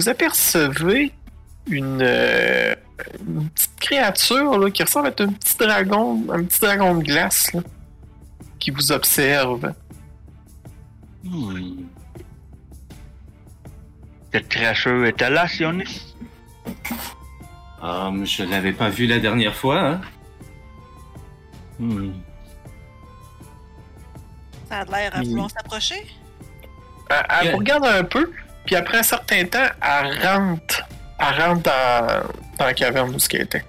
vous 0.00 0.08
apercevez 0.08 1.12
une, 1.68 2.00
euh, 2.00 2.74
une 3.28 3.50
petite 3.50 3.78
créature 3.78 4.58
là, 4.58 4.70
qui 4.70 4.82
ressemble 4.82 5.08
à 5.08 5.10
un 5.10 5.32
petit 5.32 5.56
dragon, 5.58 6.24
un 6.32 6.44
petit 6.44 6.60
dragon 6.60 6.94
de 6.94 7.02
glace 7.02 7.52
là, 7.52 7.60
qui 8.58 8.70
vous 8.70 8.92
observe. 8.92 9.74
Hmm. 11.22 11.82
Cette 14.32 14.48
créature 14.48 15.04
était 15.04 15.28
là, 15.28 15.46
Sionis? 15.46 16.14
Ah, 17.82 18.10
mais 18.10 18.24
je 18.24 18.44
l'avais 18.44 18.72
pas 18.72 18.88
vu 18.88 19.06
la 19.06 19.18
dernière 19.18 19.54
fois, 19.54 19.80
hein. 19.80 20.00
Hmm. 21.78 22.12
Ça 24.66 24.78
a 24.78 24.84
l'air 24.86 25.14
à 25.14 25.22
vouloir 25.22 25.50
s'approcher. 25.50 26.06
Elle, 27.10 27.26
elle 27.42 27.50
vous 27.50 27.58
regarde 27.58 27.84
un 27.84 28.04
peu, 28.04 28.32
puis 28.70 28.76
après 28.76 28.98
un 28.98 29.02
certain 29.02 29.44
temps, 29.46 29.66
elle 29.82 30.24
rentre, 30.24 30.82
elle 31.18 31.42
rentre 31.42 31.62
dans, 31.62 32.22
dans 32.56 32.64
la 32.66 32.72
caverne 32.72 33.12
où 33.12 33.18
ce 33.18 33.28
qu'elle 33.28 33.42
était. 33.42 33.64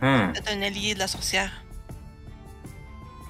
Hum. 0.00 0.32
C'est 0.32 0.48
un 0.48 0.62
allié 0.62 0.94
de 0.94 1.00
la 1.00 1.08
sorcière. 1.08 1.50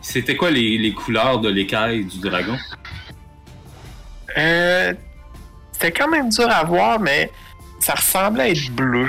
C'était 0.02 0.36
quoi 0.36 0.50
les, 0.50 0.76
les 0.76 0.92
couleurs 0.92 1.40
de 1.40 1.48
l'écaille 1.48 2.04
du 2.04 2.18
dragon? 2.18 2.58
Euh, 4.36 4.92
C'était 5.72 5.92
quand 5.92 6.08
même 6.08 6.28
dur 6.28 6.50
à 6.50 6.62
voir, 6.64 7.00
mais 7.00 7.30
ça 7.80 7.94
ressemblait 7.94 8.42
à 8.42 8.48
être 8.50 8.70
bleu. 8.70 9.08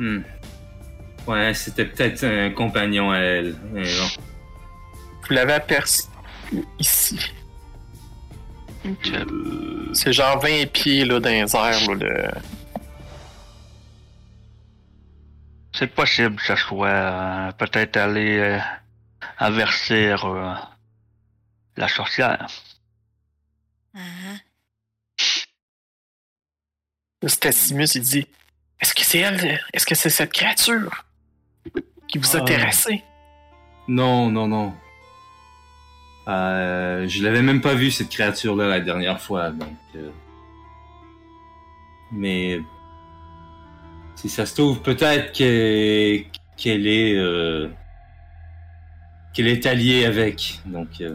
Hmm. 0.00 0.22
Ouais, 1.24 1.54
c'était 1.54 1.84
peut-être 1.84 2.24
un 2.24 2.50
compagnon 2.50 3.12
à 3.12 3.18
elle. 3.18 3.54
Mais 3.72 3.84
bon. 3.84 4.22
Vous 5.28 5.34
l'avez 5.34 5.54
aperçu 5.54 6.02
ici. 6.78 7.18
Ok. 8.84 9.10
C'est 9.92 10.12
genre 10.12 10.38
20 10.40 10.70
pieds 10.72 11.04
là, 11.04 11.20
dans 11.20 11.28
les 11.28 11.54
airs. 11.54 11.90
Là, 11.90 11.94
le... 11.94 12.30
C'est 15.74 15.88
possible 15.94 16.36
que 16.36 16.44
ça 16.46 16.56
soit 16.56 16.88
euh, 16.88 17.52
peut-être 17.52 17.96
aller 17.96 18.38
euh, 18.38 18.58
avertir 19.36 20.24
euh, 20.24 20.54
la 21.76 21.88
sorcière. 21.88 22.46
Mhm. 23.94 24.38
Stacimus, 27.26 27.94
il 27.96 28.02
dit 28.02 28.26
Est-ce 28.80 28.94
que 28.94 29.02
c'est 29.02 29.18
elle 29.18 29.60
Est-ce 29.72 29.86
que 29.86 29.94
c'est 29.94 30.10
cette 30.10 30.32
créature 30.32 31.04
qui 32.08 32.18
vous 32.18 32.36
a 32.36 32.40
Ah. 32.40 32.44
terrassé 32.44 33.04
Non, 33.88 34.30
non, 34.30 34.46
non. 34.48 34.74
Euh, 36.28 37.08
je 37.08 37.22
l'avais 37.24 37.40
même 37.42 37.60
pas 37.62 37.74
vu 37.74 37.90
cette 37.90 38.10
créature-là 38.10 38.68
la 38.68 38.80
dernière 38.80 39.20
fois, 39.20 39.50
donc. 39.50 39.68
euh, 39.96 40.10
Mais 42.12 42.60
si 44.14 44.28
ça 44.28 44.44
se 44.46 44.54
trouve, 44.54 44.82
peut-être 44.82 45.32
que- 45.32 46.22
qu'elle 46.56 46.86
est 46.86 47.16
euh, 47.16 47.68
qu'elle 49.32 49.46
est 49.48 49.64
alliée 49.66 50.04
avec. 50.04 50.60
Donc, 50.66 51.00
euh, 51.00 51.14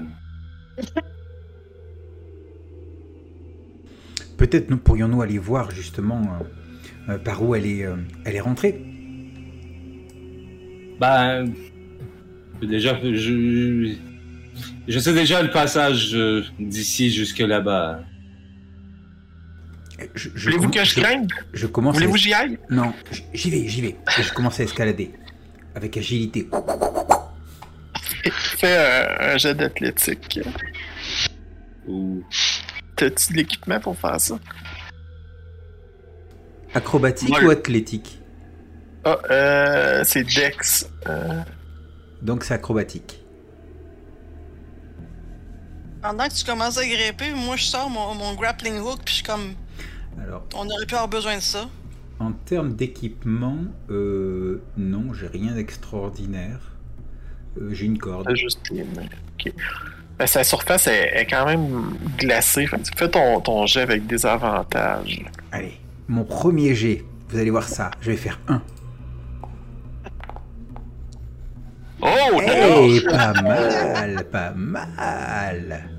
Peut-être 4.38 4.70
nous 4.70 4.78
pourrions-nous 4.78 5.22
aller 5.22 5.38
voir 5.38 5.70
justement 5.72 6.22
par 7.24 7.44
où 7.44 7.54
elle 7.56 7.66
est, 7.66 7.86
elle 8.26 8.36
est 8.36 8.42
rentrée. 8.42 8.82
ben 11.00 11.46
déjà, 12.62 13.00
je 13.04 13.96
je 14.88 15.00
sais 15.00 15.14
déjà 15.14 15.42
le 15.42 15.50
passage 15.52 16.12
euh, 16.16 16.44
d'ici 16.60 17.12
jusque 17.12 17.40
là-bas. 17.40 18.02
Je, 20.16 20.30
je 20.36 20.50
Voulez-vous 20.50 20.70
que 20.70 20.84
je 20.84 21.00
grimpe 21.00 21.32
Je 21.54 21.66
commence. 21.68 21.94
à- 21.96 22.00
Voulez-vous 22.00 22.14
que 22.14 22.20
j'y 22.20 22.34
aille? 22.34 22.58
Non, 22.70 22.94
j'y 23.34 23.50
vais, 23.50 23.68
j'y 23.68 23.82
vais. 23.82 23.96
Et 24.20 24.24
je 24.24 24.34
commence 24.34 24.60
à 24.60 24.64
escalader 24.64 25.12
avec 25.76 25.96
agilité. 25.98 26.50
Fais 28.32 28.78
euh, 28.78 29.34
un 29.34 29.38
jet 29.38 29.54
d'athlétique. 29.56 30.40
Ou 31.88 32.24
T'as-tu 32.96 33.32
de 33.34 33.38
l'équipement 33.38 33.80
pour 33.80 33.98
faire 33.98 34.20
ça? 34.20 34.40
Acrobatique 36.74 37.30
Moi, 37.30 37.44
ou 37.44 37.50
athlétique? 37.50 38.20
Ah, 39.06 39.18
euh, 39.30 40.02
c'est 40.06 40.24
Dex. 40.24 40.90
Euh, 41.08 41.42
Donc 42.22 42.44
c'est 42.44 42.54
acrobatique. 42.54 43.20
Pendant 46.04 46.28
que 46.28 46.34
tu 46.34 46.44
commences 46.44 46.78
à 46.78 46.86
grimper, 46.86 47.32
moi 47.34 47.56
je 47.56 47.64
sors 47.64 47.90
mon, 47.90 48.14
mon 48.14 48.34
grappling 48.36 48.78
hook, 48.80 49.00
puis 49.06 49.14
je 49.14 49.14
suis 49.16 49.24
comme. 49.24 49.54
Alors, 50.22 50.44
On 50.54 50.66
aurait 50.70 50.86
pu 50.86 50.94
avoir 50.96 51.08
besoin 51.08 51.38
de 51.38 51.42
ça. 51.42 51.68
en 52.20 52.32
termes 52.34 52.74
d'équipement, 52.76 53.58
euh, 53.90 54.62
non, 54.78 55.14
j'ai 55.14 55.28
rien 55.28 55.54
d'extraordinaire. 55.54 56.60
Euh, 57.60 57.74
j'ai 57.74 57.86
une 57.86 57.98
corde. 57.98 58.26
t'as 58.28 58.36
juste 58.36 58.70
les 58.72 58.84
mains. 58.84 59.08
Ok. 59.40 59.54
Ben, 60.20 60.28
sa 60.28 60.44
surface 60.44 60.88
est, 60.88 61.10
est 61.22 61.26
quand 61.26 61.46
même 61.46 61.96
glacée. 62.18 62.68
Fait 62.68 62.82
fais 62.96 63.10
ton, 63.10 63.40
ton 63.42 63.66
jet 63.66 63.82
avec 63.82 64.06
des 64.06 64.26
avantages. 64.26 65.26
Allez, 65.52 65.80
mon 66.08 66.24
premier 66.26 66.76
jet. 66.76 67.04
Vous 67.30 67.40
allez 67.40 67.50
voir 67.50 67.68
ça. 67.68 67.90
Je 68.02 68.12
vais 68.12 68.18
faire 68.18 68.40
un. 68.48 68.62
Oh, 72.02 72.42
Hey, 72.42 73.02
d'accord. 73.02 73.18
pas 73.18 73.42
mal, 73.42 74.26
pas 74.32 74.52
mal. 74.52 75.90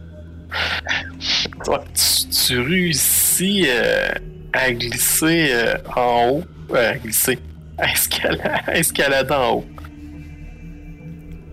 Ouais, 1.66 1.78
tu, 1.94 2.28
tu 2.28 2.60
réussis 2.60 3.64
euh, 3.68 4.08
à 4.52 4.72
glisser 4.72 5.48
euh, 5.52 5.76
en 5.96 6.28
haut. 6.30 6.44
Euh, 6.74 6.92
à 6.92 6.96
glisser. 6.98 7.38
À 7.78 7.90
escalader, 7.92 8.42
à 8.66 8.76
escalader 8.78 9.34
en 9.34 9.52
haut. 9.56 9.64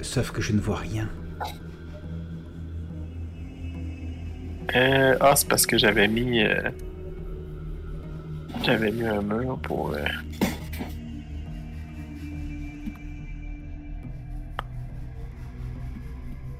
Sauf 0.01 0.31
que 0.31 0.41
je 0.41 0.51
ne 0.53 0.59
vois 0.59 0.78
rien. 0.78 1.09
Euh, 4.75 5.18
ah, 5.19 5.35
c'est 5.35 5.47
parce 5.47 5.66
que 5.66 5.78
j'avais 5.78 6.07
mis. 6.07 6.44
euh, 6.44 6.69
j'avais 8.63 8.91
mis 8.91 9.06
un 9.06 9.22
mur 9.22 9.59
pour. 9.63 9.94
euh, 9.94 10.03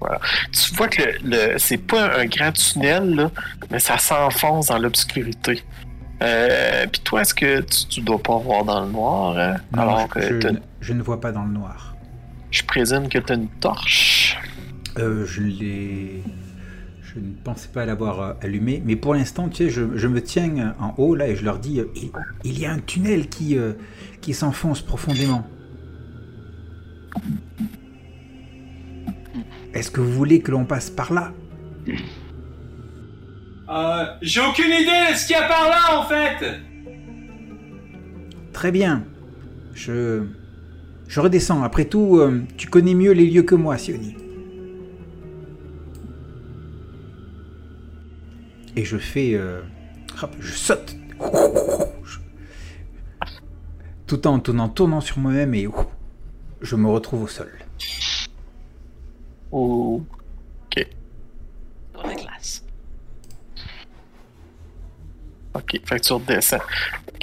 Voilà. 0.01 0.19
Tu 0.51 0.73
vois 0.75 0.88
que 0.89 1.01
le, 1.01 1.13
le- 1.53 1.57
c'est 1.57 1.78
pas 1.78 2.17
un 2.19 2.25
grand 2.25 2.51
tunnel, 2.51 3.16
là, 3.16 3.31
mais 3.69 3.79
ça 3.79 3.97
s'enfonce 3.97 4.67
dans 4.67 4.79
l'obscurité. 4.79 5.63
Euh, 6.23 6.85
Puis 6.91 7.01
toi, 7.01 7.22
est-ce 7.22 7.34
que 7.34 7.62
tu, 7.62 7.85
tu 7.88 8.01
dois 8.01 8.22
pas 8.22 8.38
voir 8.38 8.66
dans 8.66 8.84
le 8.85 8.91
noir? 8.91 9.38
hein? 9.38 9.56
Non, 9.73 9.81
Alors 9.81 10.00
je, 10.01 10.07
que 10.07 10.22
je 10.22 10.34
t'as- 10.40 10.51
ne- 10.51 10.59
je 10.81 10.94
ne 10.94 11.01
vois 11.01 11.22
pas 11.22 11.31
dans 11.31 11.44
le 11.45 11.51
noir. 11.51 11.95
je 12.51 12.63
présume 12.63 13.07
que 13.09 13.17
tu 13.19 13.31
as 13.31 13.35
une 13.35 13.47
torche. 13.47 14.38
Euh, 14.97 15.25
je 15.25 15.41
l'ai. 15.41 16.23
Je 17.13 17.19
ne 17.19 17.31
pensais 17.44 17.67
pas 17.67 17.85
l'avoir 17.85 18.22
euh, 18.22 18.34
allumé, 18.41 18.81
mais 18.85 18.95
pour 18.95 19.13
l'instant, 19.13 19.50
tu 19.50 19.57
sais, 19.66 19.69
je, 19.69 19.97
je 19.97 20.07
me 20.07 20.22
tiens 20.23 20.73
en 20.79 20.94
haut 20.97 21.13
là 21.16 21.28
et 21.28 21.35
je 21.35 21.44
leur 21.44 21.59
dis 21.59 21.81
il, 21.95 22.11
il 22.45 22.59
y 22.59 22.66
a 22.66 22.72
un 22.72 22.79
tunnel 22.79 23.28
qui, 23.29 23.57
euh, 23.57 23.73
qui 24.22 24.34
s'enfonce 24.34 24.81
profondément. 24.81 25.45
Est-ce 29.73 29.90
que 29.91 30.02
vous 30.02 30.12
voulez 30.12 30.41
que 30.41 30.52
l'on 30.52 30.66
passe 30.66 30.90
par 30.90 31.14
là 31.14 31.34
Euh, 33.70 34.06
j'ai 34.22 34.41
aucune 34.41 34.66
idée 34.72 35.12
de 35.12 35.16
ce 35.18 35.28
qu'il 35.28 35.35
y 35.35 35.40
a 35.40 35.47
par 35.47 35.70
là 35.70 36.00
en 36.00 36.03
fait. 36.03 36.59
Très 38.52 38.72
bien. 38.72 39.06
Je. 39.73 40.23
Je 41.08 41.20
redescends. 41.20 41.64
Après 41.64 41.85
tout, 41.85 42.18
euh, 42.18 42.44
tu 42.58 42.68
connais 42.68 42.94
mieux 42.94 43.12
les 43.12 43.29
lieux 43.29 43.44
que 43.44 43.56
moi, 43.56 43.78
Sioni. 43.78 44.16
Et 48.76 48.84
je 48.85 48.97
fais. 48.97 49.34
euh, 49.35 49.62
hop, 50.22 50.32
je 50.40 50.53
saute. 50.53 50.96
Tout 54.08 54.28
en 54.28 54.40
tournant, 54.40 54.67
tournant 54.70 55.02
sur 55.02 55.20
moi-même 55.20 55.53
et 55.53 55.67
je 56.62 56.76
me 56.76 56.88
retrouve 56.90 57.24
au 57.24 57.28
sol. 57.28 57.50
Ou. 59.52 60.06
Sur 61.94 62.08
la 62.08 62.16
glace. 62.16 62.64
Ok, 65.53 65.72
fait 65.86 66.00
que 66.00 66.06
tu 66.06 66.14
redescends. 66.14 66.58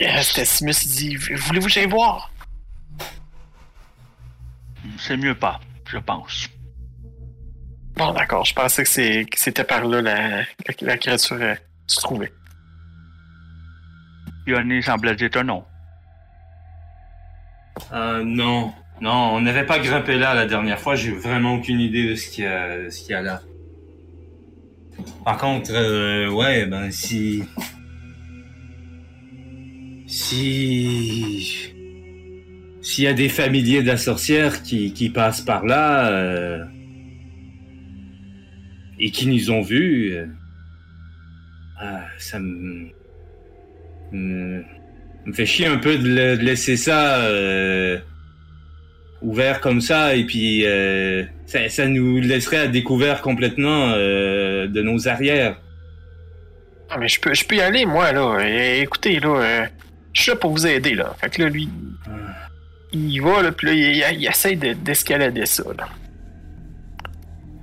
Euh, 0.03 0.21
Stacimus, 0.23 0.73
il 0.85 0.91
dit 0.91 1.17
Voulez-vous 1.17 1.67
que 1.67 1.73
j'aille 1.73 1.87
voir? 1.89 2.31
C'est 4.99 5.17
mieux 5.17 5.35
pas, 5.35 5.59
je 5.87 5.99
pense. 5.99 6.49
Bon, 7.97 8.13
d'accord, 8.13 8.45
je 8.45 8.55
pensais 8.55 8.83
que 8.85 8.89
c'est- 8.89 9.25
que 9.25 9.39
c'était 9.41 9.65
par 9.65 9.85
là 9.85 10.01
la, 10.03 10.29
la, 10.41 10.45
la 10.83 10.97
créature 10.99 11.37
euh, 11.41 11.55
se 11.87 12.01
trouvait. 12.01 12.33
Yoni 14.47 14.83
semblait 14.83 15.17
dire 15.17 15.31
un 15.35 15.45
non. 15.45 15.65
Euh, 17.93 18.23
non, 18.25 18.73
non, 19.01 19.35
on 19.35 19.41
n'avait 19.41 19.67
pas 19.67 19.79
grimpé 19.79 20.17
là 20.17 20.35
la 20.35 20.47
dernière 20.47 20.79
fois. 20.79 20.95
J'ai 20.95 21.11
vraiment 21.11 21.55
aucune 21.55 21.81
idée 21.81 22.09
de 22.09 22.15
ce 22.15 22.29
qu'il 22.29 22.45
y 22.45 22.47
a, 22.47 22.91
ce 22.91 23.01
qu'il 23.03 23.13
y 23.13 23.15
a 23.15 23.23
là. 23.23 23.43
Par 25.25 25.39
contre, 25.39 25.71
euh, 25.73 26.29
ouais, 26.31 26.67
ben 26.67 26.91
si. 26.91 27.45
Si. 30.07 31.73
S'il 32.81 33.05
y 33.05 33.07
a 33.07 33.13
des 33.13 33.29
familiers 33.29 33.83
de 33.83 33.89
la 33.89 33.97
sorcière 33.97 34.63
qui, 34.63 34.93
qui 34.93 35.11
passent 35.11 35.43
par 35.43 35.67
là 35.67 36.09
euh, 36.09 36.65
et 38.99 39.11
qui 39.11 39.27
nous 39.27 39.51
ont 39.51 39.61
vus, 39.61 40.15
euh, 40.15 40.27
ah, 41.81 42.05
ça 42.19 42.41
me, 42.41 42.89
me 44.13 44.65
me 45.29 45.33
fait 45.33 45.47
chier 45.47 45.67
un 45.67 45.77
peu 45.77 45.99
de 45.99 46.37
laisser 46.43 46.77
ça 46.77 47.19
euh, 47.21 47.99
ouvert 49.23 49.61
comme 49.61 49.81
ça 49.81 50.15
et 50.15 50.25
puis 50.25 50.65
euh, 50.67 51.25
ça, 51.47 51.69
ça 51.69 51.87
nous 51.87 52.21
laisserait 52.21 52.59
à 52.59 52.67
découvert 52.69 53.21
complètement 53.21 53.91
euh, 53.95 54.67
de 54.69 54.83
nos 54.83 55.09
arrières. 55.09 55.61
Ah, 56.91 56.97
mais 56.99 57.09
je 57.09 57.21
peux, 57.21 57.35
je 57.35 57.45
peux 57.45 57.57
y 57.57 57.61
aller, 57.61 57.85
moi, 57.85 58.13
là. 58.13 58.39
Écoutez, 58.79 59.21
là, 59.21 59.29
euh, 59.41 59.67
je 60.13 60.23
suis 60.23 60.31
là 60.31 60.37
pour 60.37 60.53
vous 60.53 60.67
aider, 60.67 60.95
là. 60.95 61.15
Fait 61.21 61.29
que 61.31 61.43
là, 61.43 61.49
lui, 61.51 61.69
il 62.93 63.11
y 63.11 63.19
va, 63.19 63.43
là, 63.43 63.53
puis 63.53 63.67
là, 63.67 63.73
il, 63.75 64.21
il 64.21 64.27
essaie 64.27 64.57
de- 64.57 64.73
d'escalader 64.73 65.45
ça, 65.47 65.65
là. 65.77 65.89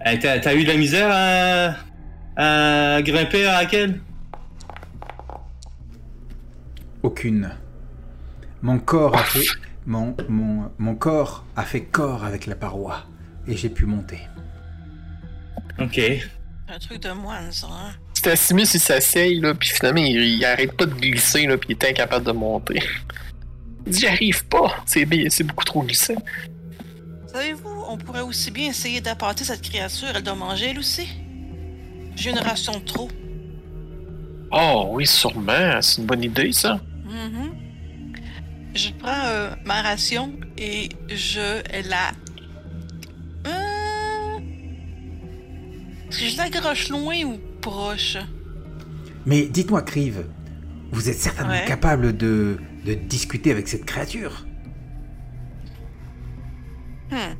Eh, 0.08 0.20
T'as 0.20 0.54
eu 0.54 0.64
de 0.64 0.70
la 0.72 0.78
misère 0.78 1.10
à, 1.12 2.96
à 2.98 3.02
grimper 3.02 3.48
à 3.48 3.56
Raquel? 3.56 4.00
Aucune. 7.02 7.50
Mon 8.62 8.78
corps 8.80 9.16
a 9.16 9.24
fait 9.24 9.46
mon, 9.86 10.16
mon, 10.30 10.72
mon 10.78 10.96
corps 10.96 11.46
a 11.56 11.64
fait 11.64 11.82
corps 11.82 12.24
avec 12.24 12.46
la 12.46 12.56
paroi 12.56 13.04
et 13.48 13.56
j'ai 13.56 13.70
pu 13.70 13.86
monter. 13.86 14.20
Ok. 15.80 16.00
Un 16.68 16.80
truc 16.80 17.02
de 17.02 17.12
moine, 17.12 17.52
ça, 17.52 17.68
hein? 17.70 17.92
C'était 18.14 18.36
Simus, 18.36 18.74
il 18.74 18.80
s'asseye, 18.80 19.40
là, 19.40 19.54
puis 19.54 19.70
finalement, 19.70 20.02
il, 20.02 20.18
il 20.18 20.46
arrête 20.46 20.76
pas 20.76 20.86
de 20.86 20.94
glisser, 20.94 21.46
là, 21.46 21.58
puis 21.58 21.70
il 21.70 21.72
est 21.74 21.92
incapable 21.92 22.26
de 22.26 22.32
monter. 22.32 22.82
Il 23.86 23.92
dit, 23.92 24.00
j'arrive 24.00 24.46
pas. 24.48 24.84
C'est 24.86 25.44
beaucoup 25.44 25.64
trop 25.64 25.84
glissant. 25.84 26.16
Savez-vous, 27.28 27.84
on 27.88 27.98
pourrait 27.98 28.22
aussi 28.22 28.50
bien 28.50 28.70
essayer 28.70 29.00
d'appâter 29.02 29.44
cette 29.44 29.62
créature. 29.62 30.08
Elle 30.16 30.24
doit 30.24 30.34
manger, 30.36 30.72
elle 30.72 30.80
aussi? 30.80 31.08
J'ai 32.16 32.32
une 32.32 32.40
ration 32.40 32.80
de 32.80 32.86
trop. 32.86 33.10
Oh, 34.52 34.88
oui, 34.92 35.06
sûrement. 35.06 35.82
C'est 35.82 36.02
une 36.02 36.08
bonne 36.08 36.24
idée, 36.24 36.52
ça. 36.52 36.80
Mhm. 37.04 37.52
Je 38.76 38.90
prends 39.00 39.26
euh, 39.26 39.56
ma 39.66 39.82
ration 39.82 40.34
et 40.58 40.90
je 41.10 41.62
la. 41.90 42.12
Euh... 43.48 44.40
Est-ce 46.10 46.20
que 46.20 46.26
je 46.30 46.38
l'accroche 46.38 46.90
loin 46.90 47.24
ou 47.24 47.38
proche? 47.62 48.18
Mais 49.26 49.46
dites-moi, 49.48 49.82
Crive, 49.82 50.26
vous 50.92 51.10
êtes 51.10 51.18
certainement 51.18 51.54
Ouais. 51.54 51.66
capable 51.66 52.16
de, 52.18 52.60
de 52.86 52.94
discuter 52.94 53.52
avec 53.52 53.68
cette 53.68 53.86
créature 53.86 54.46
Hmm. 57.12 57.36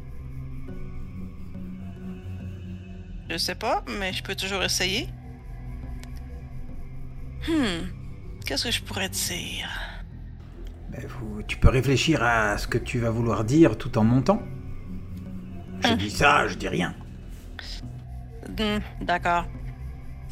Je 3.32 3.38
sais 3.38 3.56
pas, 3.56 3.84
mais 4.00 4.14
je 4.14 4.22
peux 4.22 4.36
toujours 4.36 4.64
essayer. 4.64 5.08
Hmm. 7.48 7.88
Qu'est-ce 8.46 8.66
que 8.66 8.72
je 8.72 8.82
pourrais 8.84 9.10
dire? 9.10 9.68
Ben, 10.96 11.06
vous- 11.08 11.42
Tu 11.48 11.58
peux 11.58 11.70
réfléchir 11.70 12.24
à 12.24 12.58
ce 12.58 12.68
que 12.68 12.78
tu 12.78 13.00
vas 13.00 13.10
vouloir 13.10 13.44
dire 13.44 13.78
tout 13.78 13.98
en 13.98 14.04
montant 14.04 14.42
Je 15.84 15.90
Hum. 15.90 15.98
dis 15.98 16.10
ça, 16.10 16.48
je 16.48 16.56
dis 16.56 16.68
rien. 16.68 16.94
Hmm, 18.58 18.80
D'accord. 19.04 19.46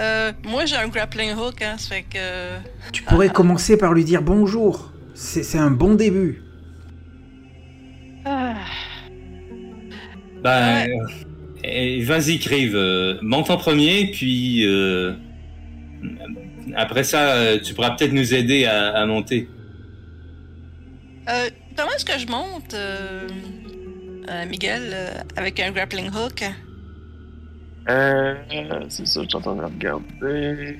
Euh, 0.01 0.31
moi, 0.45 0.65
j'ai 0.65 0.75
un 0.75 0.88
grappling 0.88 1.33
hook, 1.36 1.62
hein, 1.62 1.75
ça 1.77 1.95
fait 1.95 2.04
que. 2.04 2.57
Tu 2.92 3.04
pourrais 3.04 3.30
commencer 3.30 3.77
par 3.77 3.94
lui 3.94 4.04
dire 4.04 4.21
bonjour. 4.24 4.92
C'est 5.13 5.57
un 5.60 5.69
bon 5.69 5.94
début. 5.94 6.42
Ah. 8.25 8.56
Ben, 10.42 10.88
euh, 10.89 11.07
eh, 11.63 12.01
vas-y, 12.04 12.39
Crive. 12.39 12.75
euh, 12.75 13.19
monte 13.21 13.50
en 13.51 13.57
premier, 13.57 14.09
puis 14.12 14.66
euh, 14.66 15.13
après 16.75 17.04
ça, 17.04 17.33
euh, 17.36 17.59
tu 17.62 17.74
pourras 17.75 17.92
peut-être 17.92 18.13
nous 18.13 18.33
aider 18.33 18.66
à, 18.66 18.94
à 18.95 19.06
monter. 19.06 19.48
Euh, 21.29 21.49
comment 21.77 21.91
est-ce 21.91 22.05
que 22.05 22.17
je 22.19 22.27
monte, 22.27 22.73
euh, 22.73 23.27
euh, 24.29 24.45
Miguel, 24.45 24.89
euh, 24.93 25.13
avec 25.35 25.59
un 25.59 25.71
grappling 25.71 26.09
hook? 26.09 26.43
Euh, 27.89 28.35
c'est 28.89 29.05
ça, 29.07 29.21
je 29.23 29.27
suis 29.27 29.35
en 29.37 29.41
train 29.41 29.55
de 29.55 29.63
regarder. 29.63 30.79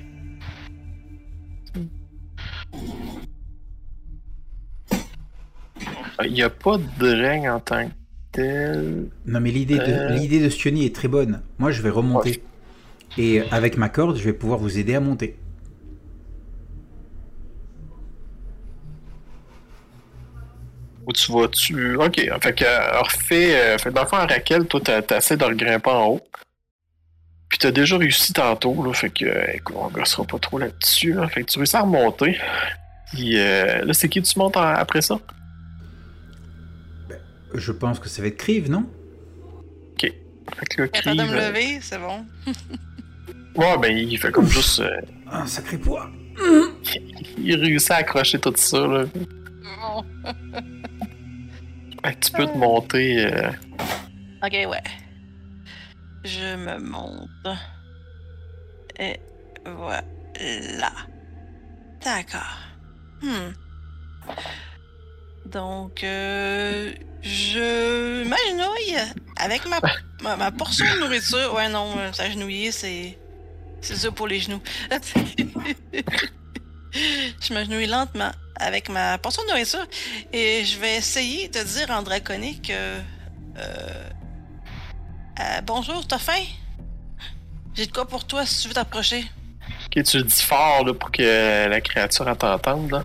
Il 6.24 6.32
n'y 6.32 6.42
a 6.42 6.50
pas 6.50 6.78
de 6.78 7.08
règne 7.08 7.48
en 7.50 7.60
tant 7.60 7.86
que 7.86 7.90
tel. 8.32 9.08
Non 9.26 9.40
mais 9.40 9.50
l'idée 9.50 9.76
de, 9.78 9.82
Euh. 9.82 10.08
l'idée 10.10 10.40
de 10.40 10.48
Stioni 10.48 10.86
est 10.86 10.94
très 10.94 11.08
bonne. 11.08 11.42
Moi 11.58 11.70
je 11.72 11.82
vais 11.82 11.90
remonter. 11.90 12.42
Et 13.18 13.42
avec 13.50 13.76
ma 13.76 13.88
corde, 13.88 14.16
je 14.16 14.24
vais 14.24 14.32
pouvoir 14.32 14.58
vous 14.58 14.78
aider 14.78 14.94
à 14.94 15.00
monter. 15.00 15.36
Où 21.06 21.12
tu 21.12 21.32
vas-tu? 21.32 21.96
Ok, 21.96 22.16
fait 22.40 22.52
que, 22.54 22.98
refais. 23.02 23.54
euh, 23.56 23.78
fait 23.78 23.90
que 23.90 23.94
dans 23.94 24.02
le 24.02 24.08
fond, 24.08 24.16
Raquel, 24.16 24.66
toi, 24.66 24.80
essayé 25.16 25.36
de 25.36 25.44
le 25.46 25.54
grimper 25.54 25.90
en 25.90 26.06
haut. 26.06 26.20
Puis 27.48 27.58
t'as 27.58 27.70
déjà 27.70 27.96
réussi 27.98 28.32
tantôt, 28.32 28.82
là. 28.84 28.92
Fait 28.94 29.10
que, 29.10 29.24
euh, 29.26 29.44
écoute, 29.54 29.76
on 29.78 29.88
gossera 29.88 30.24
pas 30.24 30.38
trop 30.38 30.58
là-dessus, 30.58 31.12
là. 31.12 31.28
Fait 31.28 31.42
que 31.44 31.50
tu 31.50 31.58
réussis 31.58 31.76
à 31.76 31.82
remonter. 31.82 32.38
Puis 33.12 33.38
euh, 33.38 33.84
là, 33.84 33.92
c'est 33.92 34.08
qui 34.08 34.20
tu 34.22 34.38
montes 34.38 34.56
en- 34.56 34.62
après 34.62 35.02
ça? 35.02 35.18
Je 37.54 37.70
pense 37.70 38.00
que 38.00 38.08
ça 38.08 38.20
va 38.22 38.28
être 38.28 38.36
Crive, 38.38 38.70
non? 38.70 38.84
Fait 40.58 40.66
que 40.66 40.82
le 40.82 40.88
Capable 40.88 41.16
de 41.16 41.22
me 41.22 41.28
Crive, 41.28 41.40
lever, 41.48 41.78
c'est 41.80 41.98
bon. 41.98 42.24
Ouais, 43.56 43.78
ben, 43.78 43.96
il 43.96 44.18
fait 44.18 44.30
comme 44.32 44.46
juste. 44.48 44.80
euh, 44.80 45.00
Un 45.30 45.46
sacré 45.46 45.78
poids. 45.78 46.10
il 47.38 47.54
réussit 47.56 47.90
à 47.92 47.96
accrocher 47.96 48.38
tout 48.40 48.52
ça, 48.56 48.78
là. 48.86 49.04
Bon. 49.14 50.04
Fait 52.04 52.14
que 52.14 52.20
tu 52.26 52.32
peux 52.32 52.46
te 52.46 52.58
monter. 52.58 53.24
euh, 53.24 53.50
Ok, 54.42 54.52
ouais. 54.52 54.82
Je 56.24 56.56
me 56.56 56.78
monte. 56.78 57.58
Et 58.98 59.18
voilà. 59.64 60.92
D'accord. 62.04 62.58
Hmm. 63.22 63.52
Donc, 65.46 66.04
euh, 66.04 66.92
je 67.22 68.24
m'agenouille 68.24 68.96
avec 69.36 69.62
ma, 69.66 69.80
ma, 70.36 70.50
portion 70.50 70.84
de 70.94 71.00
nourriture. 71.00 71.54
Ouais, 71.54 71.68
non, 71.70 71.96
euh, 71.96 72.12
s'agenouiller, 72.12 72.70
c'est. 72.70 73.18
C'est 73.80 73.96
ça 73.96 74.10
pour 74.10 74.26
les 74.26 74.40
genoux. 74.40 74.62
je 76.94 77.52
m'agenouille 77.52 77.86
lentement 77.86 78.30
avec 78.60 78.88
ma 78.88 79.18
portion 79.18 79.42
de 79.42 79.48
nourriture 79.48 79.84
et 80.32 80.64
je 80.64 80.78
vais 80.78 80.96
essayer 80.96 81.48
de 81.48 81.60
dire 81.62 81.90
en 81.90 82.02
draconique. 82.02 82.70
euh, 82.70 83.00
euh, 83.58 84.10
euh, 85.40 85.60
bonjour, 85.62 86.06
t'as 86.06 86.18
faim? 86.18 86.44
J'ai 87.74 87.86
de 87.86 87.92
quoi 87.92 88.06
pour 88.06 88.24
toi 88.24 88.46
si 88.46 88.62
tu 88.62 88.68
veux 88.68 88.74
t'approcher. 88.74 89.24
Ok, 89.86 90.02
tu 90.04 90.18
le 90.18 90.22
dis 90.24 90.42
fort, 90.42 90.84
là, 90.84 90.94
pour 90.94 91.10
que 91.10 91.68
la 91.68 91.80
créature 91.80 92.24
t'entende, 92.38 92.90
là. 92.92 93.04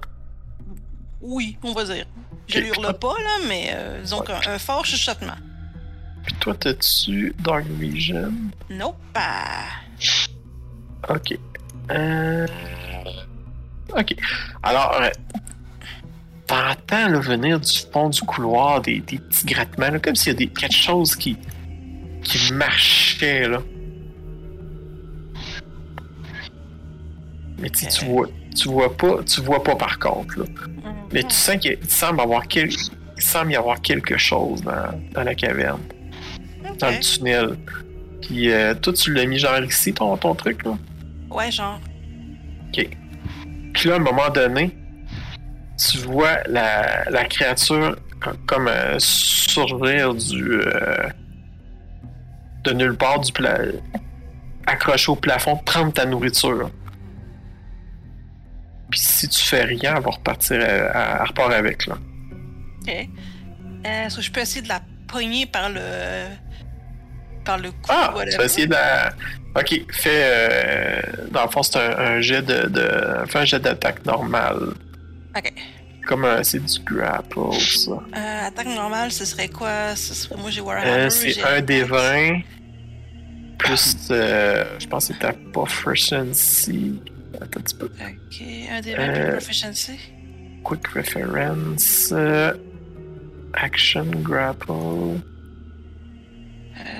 Oui, 1.21 1.57
on 1.63 1.73
va 1.73 1.83
dire. 1.85 2.05
Je 2.47 2.59
Ok. 2.59 2.63
l'hurle 2.65 2.97
pas, 2.99 3.13
là, 3.23 3.37
mais 3.47 3.71
euh, 3.73 4.01
disons 4.01 4.21
qu'un 4.21 4.39
un 4.47 4.59
fort 4.59 4.85
chuchotement. 4.85 5.35
Puis 6.23 6.35
toi, 6.39 6.53
t'as-tu 6.55 7.33
Dark 7.39 7.65
Vision? 7.65 8.31
Nope. 8.69 8.95
Ok. 11.09 11.37
Euh... 11.91 12.45
Ok. 13.97 14.15
Alors, 14.63 14.97
euh, 15.01 15.09
t'entends 16.47 17.09
là, 17.09 17.19
venir 17.19 17.59
du 17.59 17.71
fond 17.91 18.09
du 18.09 18.21
couloir 18.21 18.81
des, 18.81 18.99
des 18.99 19.17
petits 19.19 19.45
grattements, 19.45 19.89
là, 19.89 19.99
comme 19.99 20.15
s'il 20.15 20.33
y 20.33 20.35
a 20.35 20.39
des, 20.39 20.47
quelque 20.47 20.75
chose 20.75 21.15
qui, 21.15 21.37
qui 22.23 22.53
marchait, 22.53 23.47
là. 23.47 23.61
Mais 27.59 27.69
tu 27.69 27.87
tu 27.87 28.05
vois, 28.05 28.27
tu 28.55 28.69
vois 28.69 28.95
pas, 28.95 29.23
tu 29.23 29.41
vois 29.41 29.61
pas 29.63 29.75
par 29.75 29.99
contre, 29.99 30.39
là. 30.39 30.45
Mais 31.11 31.23
tu 31.23 31.35
sens 31.35 31.57
qu'il 31.57 31.77
il 31.81 31.89
semble 31.89 32.21
avoir 32.21 32.47
quel- 32.47 32.69
il 32.71 33.21
semble 33.21 33.51
y 33.51 33.55
avoir 33.55 33.81
quelque 33.81 34.17
chose 34.17 34.61
dans, 34.61 34.97
dans 35.13 35.23
la 35.23 35.35
caverne, 35.35 35.81
dans 36.79 36.87
le 36.89 36.93
Ok. 36.95 36.99
tunnel. 37.01 37.57
Puis 38.21 38.51
euh, 38.51 38.73
toi, 38.75 38.93
tu 38.93 39.13
l'as 39.13 39.25
mis 39.25 39.39
genre 39.39 39.59
ici, 39.61 39.93
ton, 39.93 40.15
ton 40.17 40.35
truc, 40.35 40.63
là? 40.63 40.77
Ouais, 41.29 41.51
genre. 41.51 41.79
Puis 43.73 43.89
là, 43.89 43.95
à 43.95 43.97
un 43.97 44.01
moment 44.01 44.29
donné, 44.29 44.75
tu 45.77 45.97
vois 45.99 46.39
la, 46.47 47.09
la 47.09 47.25
créature 47.25 47.95
co- 48.21 48.31
comme 48.45 48.67
euh, 48.67 48.95
surgir 48.99 50.13
du. 50.13 50.51
euh, 50.65 51.09
de 52.63 52.71
nulle 52.73 52.97
part 52.97 53.19
du 53.21 53.31
pla... 53.31 53.57
accroché 54.67 55.11
au 55.11 55.15
plafond, 55.15 55.55
prendre 55.57 55.93
ta 55.93 56.05
nourriture. 56.05 56.69
Puis 58.91 58.99
si 58.99 59.29
tu 59.29 59.39
fais 59.39 59.63
rien, 59.63 59.95
elle 59.97 60.03
va 60.03 60.11
repartir, 60.11 60.57
euh, 60.61 60.89
à, 60.93 61.21
à 61.21 61.25
repart 61.25 61.53
avec, 61.53 61.85
là. 61.87 61.95
Ok. 62.81 62.89
Euh, 62.89 64.05
Est-ce 64.05 64.17
que 64.17 64.21
je 64.21 64.31
peux 64.31 64.41
essayer 64.41 64.61
de 64.61 64.67
la 64.67 64.81
pogner 65.07 65.45
par 65.45 65.69
le. 65.69 65.79
Par 67.49 67.57
le 67.57 67.71
cou 67.71 67.77
Ah, 67.89 68.13
tu 68.29 68.37
vas 68.37 68.45
essayer 68.45 68.67
de 68.67 68.73
la... 68.73 69.09
Ok, 69.55 69.81
fais... 69.91 70.09
euh, 70.23 71.01
Dans 71.31 71.43
le 71.45 71.49
fond, 71.49 71.63
c'est 71.63 71.77
un, 71.79 71.97
un 71.97 72.21
jet 72.21 72.41
de... 72.43 72.67
de... 72.67 72.87
Fais 73.27 73.39
un 73.39 73.45
jet 73.45 73.59
d'attaque 73.59 74.05
normal. 74.05 74.57
Ok. 75.35 75.53
Comme 76.07 76.25
un... 76.25 76.43
C'est 76.43 76.63
du 76.63 76.79
grapple, 76.83 77.39
ça. 77.59 77.91
Euh, 77.91 78.47
attaque 78.47 78.67
normale, 78.67 79.11
ce 79.11 79.25
serait 79.25 79.47
quoi? 79.49 79.95
Ce 79.95 80.13
serait... 80.13 80.35
Moi, 80.39 80.51
j'ai 80.51 80.61
Warhammer. 80.61 80.91
Euh, 81.05 81.09
c'est 81.09 81.43
un 81.43 81.61
des 81.61 81.81
Axe. 81.81 81.89
20 81.91 82.41
plus, 83.57 84.07
euh, 84.11 84.63
je 84.79 84.87
pense 84.87 85.07
que 85.07 85.13
c'est 85.13 85.19
ta 85.19 85.33
proficiency. 85.51 87.01
Attends 87.41 87.59
un 87.59 87.61
petit 87.63 87.75
peu. 87.75 87.85
Ok, 87.85 88.43
un 88.71 88.81
des 88.81 88.95
20 88.95 89.01
Euh, 89.01 89.23
plus 89.23 89.31
proficiency. 89.37 89.99
Quick 90.63 90.87
reference. 90.89 92.09
euh, 92.13 92.53
action 93.53 94.05
grapple. 94.17 94.71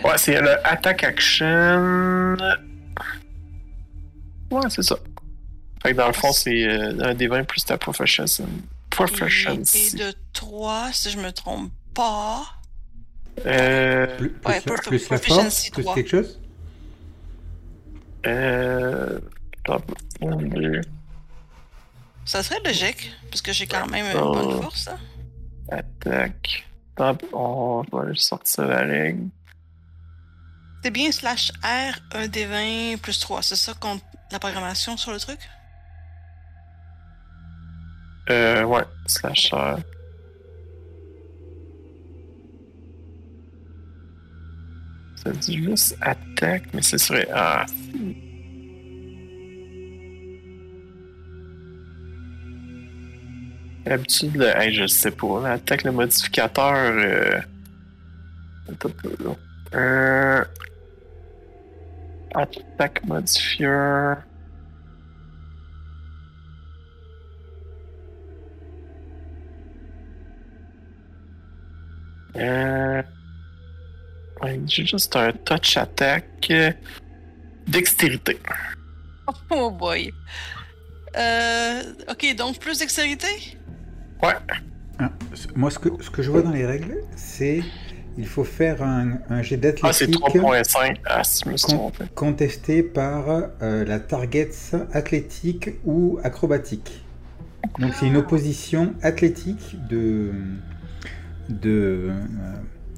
Ouais, 0.04 0.18
c'est 0.18 0.40
le 0.42 0.66
attack 0.68 1.04
action. 1.04 2.36
Ouais, 4.52 4.62
c'est 4.70 4.84
ça. 4.84 4.96
Fait 5.82 5.92
que 5.92 5.98
dans 5.98 6.08
le 6.08 6.14
fond, 6.14 6.32
c'est 6.32 6.66
euh, 6.68 6.98
un 7.02 7.14
des 7.14 7.28
20 7.28 7.44
plus 7.46 7.64
ta. 7.66 7.76
Et, 7.76 7.78
Proficiency. 8.90 9.96
et 9.96 10.00
de 10.00 10.14
3, 10.34 10.90
si 10.92 11.10
je 11.12 11.18
me 11.20 11.32
trompe 11.32 11.72
pas. 11.94 12.44
Euh, 13.46 14.06
Plus, 14.18 14.30
plus, 14.32 14.48
Ouais, 14.52 14.56
la- 14.56 14.62
prof- 14.74 14.82
plus 14.88 15.10
la 15.10 15.18
force, 15.18 15.22
proficiency 15.22 15.72
plus 15.72 15.84
trois. 15.84 15.96
quelque 15.96 16.10
chose? 16.10 16.40
Euh, 18.28 19.20
Ça 22.26 22.44
serait 22.44 22.60
logique, 22.66 23.12
parce 23.30 23.42
que 23.42 23.54
j'ai 23.54 23.66
quand 23.68 23.88
même 23.88 24.06
une 24.08 24.18
Oh. 24.22 24.34
bonne 24.34 24.62
force. 24.62 24.88
hein. 24.90 24.98
attaque. 25.72 26.66
On 27.32 27.84
va 27.92 28.04
sortir 28.16 28.66
la 28.66 28.80
règle. 28.82 29.28
C'est 30.82 30.92
bien 30.92 31.12
slash 31.12 31.52
R, 31.62 32.00
un 32.14 32.28
des 32.28 32.46
20 32.46 33.02
plus 33.02 33.20
3. 33.20 33.42
C'est 33.42 33.56
ça 33.56 33.74
compte 33.74 34.02
la 34.32 34.40
programmation 34.40 34.96
sur 34.96 35.12
le 35.12 35.20
truc? 35.20 35.40
Euh, 38.30 38.64
ouais, 38.64 38.84
slasher. 39.08 39.76
Ça 45.16 45.32
dit 45.32 45.64
juste 45.64 45.98
attaque, 46.00 46.64
mais 46.74 46.82
ce 46.82 46.98
serait. 46.98 47.28
Ah. 47.34 47.66
D'habitude, 53.86 54.36
le... 54.38 54.46
hey, 54.56 54.74
je 54.74 54.88
sais 54.88 55.12
pas. 55.12 55.42
L'attaque, 55.42 55.84
le 55.84 55.92
modificateur. 55.92 56.74
Euh... 56.74 57.42
Euh... 59.74 60.46
Attaque 62.36 63.04
modifier. 63.06 63.68
Euh... 72.36 73.02
ouais, 74.42 74.62
J'ai 74.68 74.86
juste 74.86 75.16
un 75.16 75.32
touch 75.32 75.78
attack. 75.78 76.52
Dextérité. 77.68 78.40
Oh 79.52 79.70
boy. 79.70 80.12
Euh, 81.16 81.84
ok, 82.10 82.36
donc 82.36 82.58
plus 82.58 82.80
dextérité? 82.80 83.28
Ouais. 84.24 84.34
Ah, 84.98 85.12
Moi, 85.56 85.70
ce 85.70 85.78
que, 85.78 85.90
ce 86.02 86.10
que 86.10 86.24
je 86.24 86.32
vois 86.32 86.42
dans 86.42 86.50
les 86.50 86.66
règles, 86.66 86.98
c'est 87.16 87.62
il 88.18 88.28
faut 88.28 88.44
faire 88.44 88.82
un, 88.84 89.20
un 89.30 89.42
jet 89.42 89.56
Ah, 89.82 89.94
c'est 89.94 90.08
d'athlétique 90.08 90.20
3.5. 90.36 90.98
Ah, 91.06 91.24
si 91.24 91.44
je 91.46 91.50
me 91.50 91.58
suis 91.58 91.68
con- 91.68 91.78
trompé. 91.78 92.04
contesté 92.16 92.84
par 92.84 93.26
euh, 93.62 93.86
la 93.86 94.00
target 94.00 94.50
athlétique 94.92 95.70
ou 95.86 96.20
acrobatique. 96.24 97.06
Donc 97.80 97.94
c'est 97.94 98.08
une 98.08 98.18
opposition 98.18 98.94
athlétique 99.02 99.76
de, 99.90 100.32
de 101.50 102.10
euh, 102.10 102.54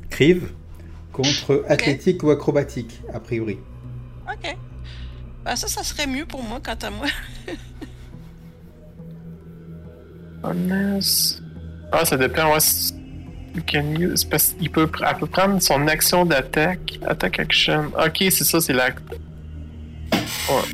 Crive 0.09 0.51
contre 1.11 1.65
athlétique 1.67 2.23
ou 2.23 2.29
acrobatique, 2.31 3.01
a 3.13 3.19
priori. 3.19 3.57
Ok. 4.31 4.55
Ben 5.43 5.55
ça, 5.55 5.67
ça 5.67 5.83
serait 5.83 6.07
mieux 6.07 6.25
pour 6.25 6.43
moi, 6.43 6.59
quant 6.63 6.77
à 6.81 6.89
moi. 6.89 7.07
Honest. 10.43 11.41
Ah, 11.91 12.05
ça 12.05 12.17
dépend, 12.17 12.51
ouais. 12.53 12.59
You 13.55 13.61
can 13.65 13.95
use- 13.95 14.21
c'est 14.21 14.29
parce 14.29 14.53
qu'il 14.53 14.69
peut, 14.69 14.87
prendre 14.87 15.61
son 15.61 15.87
action 15.87 16.25
d'attaque. 16.25 16.99
Attaque 17.05 17.39
action. 17.39 17.91
Ok, 18.03 18.17
c'est 18.29 18.43
ça, 18.43 18.59
c'est 18.61 18.73
la. 18.73 18.87
Ouais. 20.49 20.69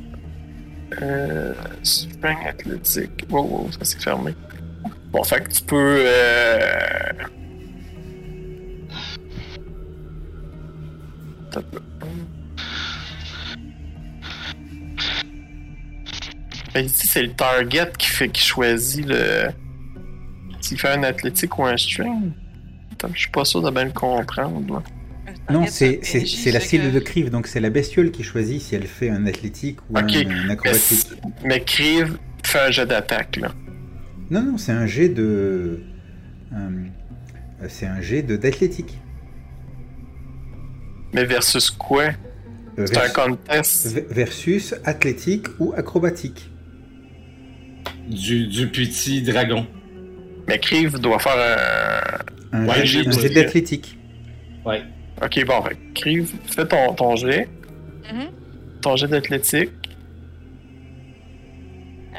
Euh. 1.01 1.53
Spring 1.84 2.38
athlétique. 2.48 3.25
Wow, 3.29 3.43
wow, 3.43 3.72
ça 3.72 3.79
c'est 3.84 4.01
fermé. 4.01 4.34
Bon, 5.12 5.24
fait 5.24 5.41
que 5.43 5.50
tu 5.50 5.63
peux. 5.63 6.03
Euh... 6.05 7.12
Ben, 16.74 16.86
ici, 16.86 17.07
c'est 17.07 17.24
le 17.24 17.34
target 17.34 17.91
qui 17.98 18.07
fait 18.07 18.29
qui 18.29 18.41
choisit 18.41 19.05
le. 19.05 19.50
S'il 20.62 20.79
fait 20.79 20.89
un 20.89 21.03
athlétique 21.03 21.57
ou 21.57 21.65
un 21.65 21.77
string. 21.77 22.31
Attends, 23.00 23.13
je 23.13 23.20
suis 23.22 23.30
pas 23.32 23.46
sûr 23.46 23.62
de 23.62 23.70
bien 23.70 23.86
le 23.86 23.92
comprendre. 23.92 24.74
là. 24.74 24.84
Non, 25.51 25.66
c'est 25.68 26.00
la 26.51 26.60
cible 26.60 26.86
que- 26.86 26.96
de 26.96 27.00
Crive, 27.00 27.30
donc 27.30 27.48
c'est 27.48 27.60
la 27.60 27.70
bestiole 27.70 28.12
qui 28.12 28.24
choisit 28.24 28.62
si 28.62 28.75
elle 28.75 28.88
fait 28.88 29.10
un 29.10 29.25
athlétique 29.27 29.77
ou 29.89 29.98
un, 29.98 30.04
un 30.08 30.50
acrobatique. 30.50 31.08
Mais 31.46 31.62
Crive 31.63 32.18
fait 32.44 32.60
un 32.60 32.72
jet 32.72 32.86
d'attaque, 32.86 33.36
là. 33.38 33.51
Non, 34.32 34.42
non, 34.42 34.58
c'est 34.58 34.72
un 34.72 34.86
jet 34.88 35.10
de. 35.10 35.82
euh, 36.54 36.70
c'est 37.68 37.86
un 37.86 38.01
jet 38.01 38.24
de 38.24 38.36
d'athlétique. 38.36 38.98
Mais 41.13 41.25
versus 41.25 41.70
quoi? 41.72 42.04
Euh, 42.80 42.86
C'est 42.86 42.98
un 42.98 43.01
vers- 43.01 43.13
contest? 43.13 43.88
versus 44.10 44.75
athlétique 44.86 45.48
ou 45.60 45.74
acrobatique. 45.75 46.50
Du, 48.10 48.48
du 48.48 48.68
petit 48.70 49.22
dragon. 49.22 49.66
Mais 50.48 50.60
Crive 50.60 50.98
doit 51.00 51.20
faire 51.20 51.34
un. 51.38 52.37
Un 52.54 52.68
Ouais, 52.68 52.86
jet, 52.86 53.04
d'athlétique. 53.30 53.98
Ouais. 54.66 54.84
Ok, 55.22 55.46
bon, 55.46 55.62
fait 55.63 55.77
Crive, 55.94 56.34
fais 56.46 56.66
ton, 56.68 56.94
ton 56.94 57.16
jet. 57.16 57.50
Mhm. 58.12 58.27
Ton 58.82 58.96
jet 58.96 59.08
d'athlétique. 59.08 59.72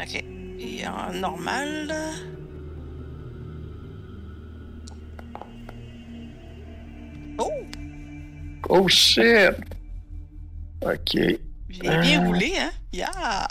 Ok. 0.00 0.24
Et 0.60 0.86
en 0.86 1.12
normal. 1.12 1.92
Oh! 7.38 7.50
Oh 8.68 8.88
shit! 8.88 9.52
Ok. 10.82 11.14
J'ai 11.14 11.38
bien 11.80 12.22
Euh. 12.22 12.26
roulé, 12.26 12.52
hein? 12.58 12.70
Yeah! 12.92 13.46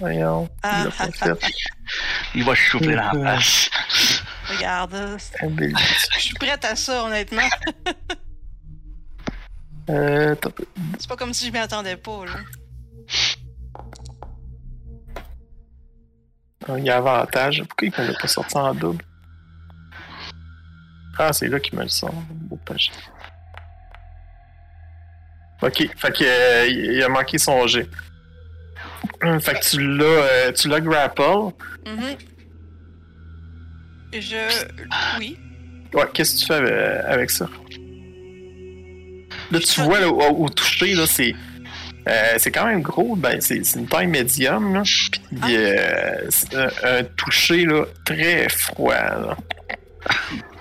Voyons. 0.00 0.48
Ah, 0.62 0.84
il 2.34 2.44
va 2.44 2.54
se 2.54 2.62
souffler 2.70 2.96
dans 2.96 3.12
la 3.12 3.14
Euh. 3.14 3.36
face. 3.36 3.70
Regarde, 4.48 5.16
je 6.14 6.20
suis 6.20 6.34
prête 6.34 6.64
à 6.64 6.76
ça, 6.76 7.04
honnêtement. 7.04 7.48
Euh. 9.88 10.34
C'est 10.98 11.08
pas 11.08 11.14
comme 11.14 11.32
si 11.32 11.46
je 11.46 11.52
m'y 11.52 11.58
attendais 11.58 11.96
pas, 11.96 12.24
là. 12.24 12.32
Ah, 16.68 16.76
Il 16.76 16.84
y 16.84 16.90
a 16.90 16.96
avantage. 16.96 17.62
Pourquoi 17.68 17.86
il 17.86 18.02
ne 18.02 18.12
l'a 18.12 18.18
pas 18.18 18.26
sorti 18.26 18.56
en 18.58 18.74
double? 18.74 19.04
Ah, 21.16 21.32
c'est 21.32 21.46
là 21.46 21.60
qu'il 21.60 21.78
me 21.78 21.84
le 21.84 21.88
sort. 21.88 22.12
Beau 22.12 22.56
page. 22.66 22.90
Ok, 25.62 25.88
fait 25.96 26.12
que, 26.12 26.24
euh, 26.24 26.66
il 26.66 27.00
a 27.04 27.08
manqué 27.08 27.38
son 27.38 27.64
jet. 27.68 27.88
Hum, 29.22 29.40
Fait 29.40 29.54
que 29.54 29.64
tu 29.68 29.80
l'as, 29.96 30.04
euh, 30.04 30.52
tu 30.52 30.68
l'as 30.68 30.80
grapple. 30.80 31.22
Mhm. 31.86 32.16
Je. 34.12 34.64
Oui. 35.18 35.38
Ouais, 35.94 36.04
qu'est-ce 36.12 36.34
que 36.34 36.40
tu 36.40 36.46
fais 36.46 36.54
avec, 36.54 37.04
avec 37.06 37.30
ça? 37.30 37.48
Là, 39.50 39.60
tu 39.60 39.80
vois, 39.82 40.00
là, 40.00 40.08
au, 40.08 40.44
au 40.44 40.48
toucher, 40.48 40.94
là, 40.94 41.06
c'est. 41.06 41.34
euh, 42.08 42.34
c'est 42.38 42.50
quand 42.50 42.66
même 42.66 42.82
gros, 42.82 43.14
ben, 43.16 43.40
c'est 43.40 43.56
une 43.76 43.86
taille 43.86 44.06
médium, 44.06 44.74
là. 44.74 44.82
Puis, 44.82 45.56
euh, 45.56 46.28
c'est 46.30 46.54
un, 46.54 46.68
un 46.82 47.04
toucher, 47.04 47.64
là, 47.64 47.84
très 48.04 48.48
froid, 48.48 48.94
là. 48.94 49.36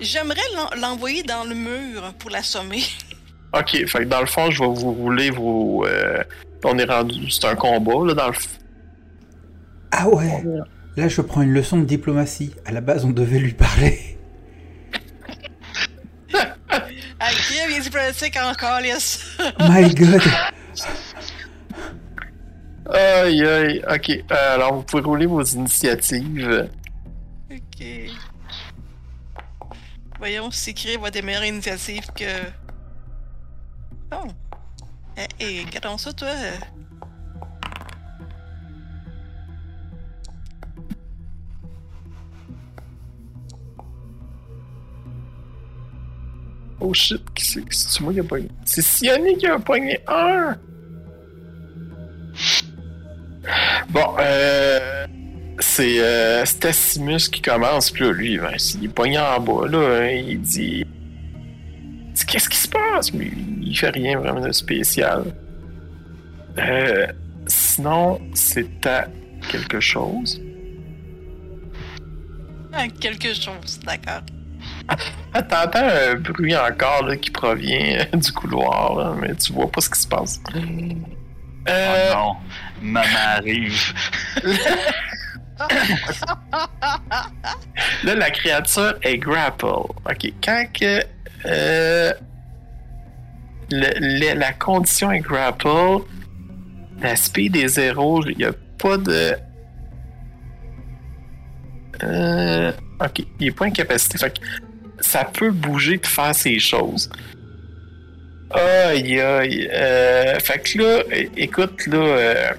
J'aimerais 0.01 0.41
l'en- 0.55 0.79
l'envoyer 0.81 1.23
dans 1.23 1.43
le 1.43 1.53
mur 1.55 2.13
pour 2.19 2.29
l'assommer. 2.31 2.83
Ok, 3.53 3.71
fait 3.87 3.99
que 3.99 4.03
dans 4.03 4.19
le 4.21 4.25
fond, 4.25 4.49
je 4.51 4.59
vais 4.61 4.67
vous 4.67 4.91
rouler 4.91 5.29
vos. 5.29 5.85
euh, 5.85 6.21
on 6.65 6.77
est 6.77 6.85
rendu. 6.85 7.29
C'est 7.29 7.45
un 7.45 7.55
combat, 7.55 8.05
là, 8.05 8.13
dans 8.13 8.27
le. 8.27 8.33
f- 8.33 8.59
Ah 9.91 10.09
ouais 10.09 10.43
Là, 10.97 11.07
je 11.07 11.21
prends 11.21 11.41
une 11.41 11.51
leçon 11.53 11.77
de 11.79 11.85
diplomatie. 11.85 12.53
À 12.65 12.71
la 12.71 12.81
base, 12.81 13.03
on 13.05 13.11
devait 13.11 13.39
lui 13.39 13.53
parler. 13.53 13.99
Ah, 17.17 17.29
qui 17.31 17.57
a 17.59 17.67
bien 17.67 17.79
diplomatique 17.79 18.37
encore, 18.43 18.81
yes. 18.81 19.37
My 19.61 19.93
god 19.95 20.21
Aïe, 22.93 23.43
aïe. 23.45 23.83
Ok, 23.89 24.09
euh, 24.09 24.53
alors 24.53 24.75
vous 24.75 24.83
pouvez 24.83 25.01
rouler 25.01 25.25
vos 25.25 25.41
initiatives. 25.41 26.69
ok. 27.49 27.85
Voyons 30.19 30.51
si 30.51 30.73
Cré 30.73 30.97
va 30.97 31.09
des 31.09 31.21
meilleures 31.21 31.45
initiatives 31.45 32.07
que. 32.15 32.25
Oh. 34.13 34.27
Eh, 35.17 35.27
Et 35.39 35.65
regardons 35.65 35.97
ça, 35.97 36.13
toi? 36.13 36.29
Oh 46.79 46.93
shit, 46.93 47.21
qui 47.33 47.45
c'est 47.45 47.63
c'est 47.71 48.01
moi 48.01 48.13
qui 48.13 48.19
a 48.19 48.23
pogné? 48.23 48.49
C'est 48.65 48.81
Sione 48.81 49.37
qui 49.37 49.47
a 49.47 49.57
pogné 49.59 49.99
un! 50.07 50.55
Bon, 53.89 54.15
euh. 54.19 55.05
C'est 55.59 56.01
euh, 56.01 56.43
Stassimus 56.43 57.29
qui 57.31 57.41
commence, 57.41 57.89
puis 57.89 58.03
là, 58.03 58.11
lui, 58.11 58.37
ben, 58.37 58.51
il 58.75 58.85
est 58.85 58.89
pogné 58.89 59.17
en 59.17 59.39
bas, 59.39 59.65
là, 59.67 60.01
hein, 60.01 60.09
il 60.09 60.41
dit. 60.41 60.85
Qu'est-ce 62.27 62.49
qui 62.49 62.57
se 62.57 62.67
passe? 62.67 63.13
Mais 63.13 63.29
il 63.61 63.77
fait 63.77 63.89
rien 63.89 64.17
vraiment 64.19 64.41
de 64.41 64.51
spécial. 64.51 65.23
Euh. 66.57 67.07
Sinon, 67.47 68.19
c'est 68.33 68.85
à 68.87 69.07
quelque 69.51 69.79
chose. 69.79 70.41
Ah, 72.73 72.87
quelque 72.87 73.33
chose, 73.33 73.79
d'accord. 73.85 74.21
Ah, 75.33 75.41
T'entends 75.43 75.87
un 75.87 76.15
bruit 76.15 76.55
encore 76.55 77.05
là, 77.05 77.15
qui 77.17 77.29
provient 77.29 77.99
euh, 78.13 78.17
du 78.17 78.31
couloir, 78.31 78.95
là, 78.95 79.15
mais 79.19 79.35
tu 79.35 79.53
vois 79.53 79.71
pas 79.71 79.81
ce 79.81 79.89
qui 79.89 79.99
se 79.99 80.07
passe. 80.07 80.41
Euh, 80.55 82.11
Oh 82.11 82.13
non, 82.13 82.35
maman 82.81 83.07
arrive. 83.37 83.93
Là, 88.03 88.15
la 88.15 88.29
créature 88.29 88.93
est 89.01 89.17
grapple. 89.17 89.65
Ok, 89.65 90.31
quand 90.43 90.65
que. 90.73 91.01
Euh, 91.47 92.13
le- 93.71 94.33
la 94.37 94.53
condition 94.53 95.11
est 95.11 95.19
grapple, 95.19 95.67
la 97.01 97.15
speed 97.15 97.55
est 97.55 97.77
il 98.29 98.37
n'y 98.37 98.45
a 98.45 98.53
pas 98.77 98.97
de. 98.97 99.33
Euh, 102.03 102.71
ok, 103.03 103.19
il 103.39 103.45
n'est 103.47 103.51
pas 103.51 103.65
incapacité. 103.65 104.17
Fait 104.17 104.37
que 104.37 104.45
ça 104.99 105.25
peut 105.25 105.51
bouger 105.51 105.97
et 105.97 106.07
faire 106.07 106.35
ses 106.35 106.59
choses. 106.59 107.09
Aïe 108.51 109.19
aïe. 109.19 109.69
Euh, 109.73 110.39
fait 110.39 110.59
que 110.59 110.77
là, 110.81 111.03
écoute, 111.37 111.87
là. 111.87 111.97
Euh, 111.97 112.51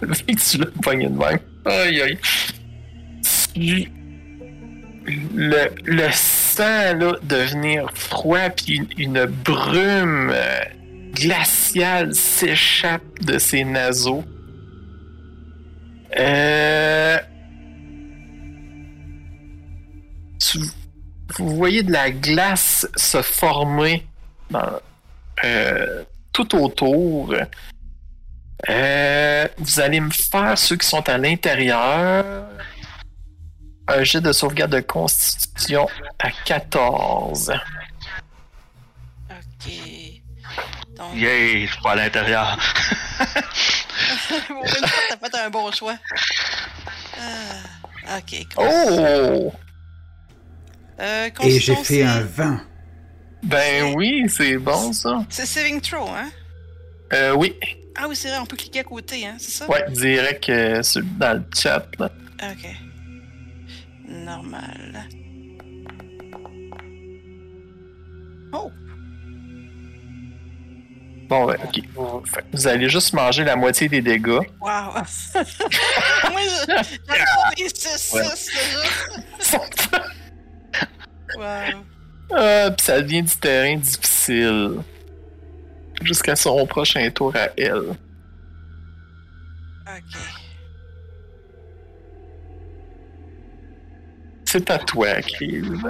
que 0.00 0.32
tu 0.50 0.58
l'as 0.58 0.66
pogné 0.82 1.06
de 1.08 1.16
même. 1.18 1.38
Aïe 1.64 2.02
aïe. 2.02 2.18
Le, 5.36 5.68
le 5.84 6.08
sang 6.54 6.94
là, 6.98 7.16
devenir 7.22 7.90
froid 7.94 8.50
puis 8.50 8.86
une, 8.96 9.24
brume 9.24 10.30
euh, 10.32 10.60
glaciale 11.12 12.14
s'échappe 12.14 13.20
de 13.22 13.38
ses 13.38 13.64
naseaux. 13.64 14.24
Euh, 16.16 17.18
vous 21.36 21.56
voyez 21.56 21.82
de 21.82 21.90
la 21.90 22.10
glace 22.10 22.86
se 22.94 23.20
former 23.22 24.06
euh, 25.42 26.04
tout 26.32 26.54
autour. 26.56 27.34
Vous 29.58 29.80
allez 29.80 30.00
me 30.00 30.10
faire 30.10 30.56
ceux 30.56 30.76
qui 30.76 30.86
sont 30.86 31.08
à 31.08 31.18
l'intérieur 31.18 32.46
un 33.88 34.02
jet 34.04 34.20
de 34.20 34.32
sauvegarde 34.32 34.72
de 34.72 34.80
constitution 34.80 35.86
à 36.18 36.30
14. 36.44 37.52
Ok. 39.30 39.72
Donc, 40.96 41.14
Yay, 41.16 41.66
je 41.66 41.72
suis 41.72 41.82
pas 41.82 41.92
à 41.92 41.96
l'intérieur. 41.96 42.58
pour 44.48 44.64
une 44.64 44.86
fois, 44.86 45.02
t'as 45.08 45.16
fait 45.30 45.38
un 45.44 45.50
bon 45.50 45.70
choix. 45.72 45.96
Ah, 48.06 48.18
ok. 48.18 48.46
cool. 48.54 48.66
Oh! 48.70 49.52
Euh, 51.00 51.28
Et 51.42 51.58
j'ai 51.58 51.74
fait 51.76 52.02
un 52.04 52.20
c'est- 52.20 52.24
20. 52.24 52.60
Ben 53.42 53.94
oui, 53.96 54.24
c'est 54.28 54.56
bon 54.56 54.92
ça. 54.92 55.24
C'est 55.28 55.44
saving 55.46 55.80
throw, 55.80 56.08
hein? 56.08 56.30
Euh, 57.12 57.32
oui, 57.34 57.54
Ah 57.96 58.06
oui, 58.08 58.16
c'est 58.16 58.28
vrai, 58.28 58.38
on 58.38 58.46
peut 58.46 58.56
cliquer 58.56 58.80
à 58.80 58.84
côté, 58.84 59.26
hein, 59.26 59.36
c'est 59.38 59.50
ça? 59.50 59.68
ouais, 59.68 59.84
direct 59.90 60.48
euh, 60.48 60.82
sur- 60.82 61.02
dans 61.04 61.34
le 61.38 61.44
chat. 61.54 61.84
Là. 61.98 62.10
Ok. 62.42 62.66
Normal. 64.24 65.06
Oh! 68.52 68.70
Bon, 71.28 71.46
ben, 71.46 71.58
ok. 71.62 71.80
Vous, 72.52 72.66
allez 72.66 72.88
juste 72.88 73.12
manger 73.12 73.44
la 73.44 73.56
moitié 73.56 73.88
des 73.88 74.00
dégâts. 74.00 74.40
Wow! 74.60 74.94
Moi, 76.30 76.40
des 77.56 77.68
6-6 77.68 78.48
déjà. 78.54 79.58
Wow. 81.36 81.84
Ah, 82.32 82.70
puis 82.70 82.86
ça 82.86 83.02
devient 83.02 83.22
du 83.22 83.36
terrain 83.36 83.76
difficile. 83.76 84.80
Jusqu'à 86.02 86.36
son 86.36 86.66
prochain 86.66 87.10
tour 87.10 87.34
à 87.36 87.48
elle. 87.56 87.96
Ok. 89.86 90.43
C'est 94.54 94.70
à 94.70 94.78
toi, 94.78 95.20
Kriv. 95.20 95.84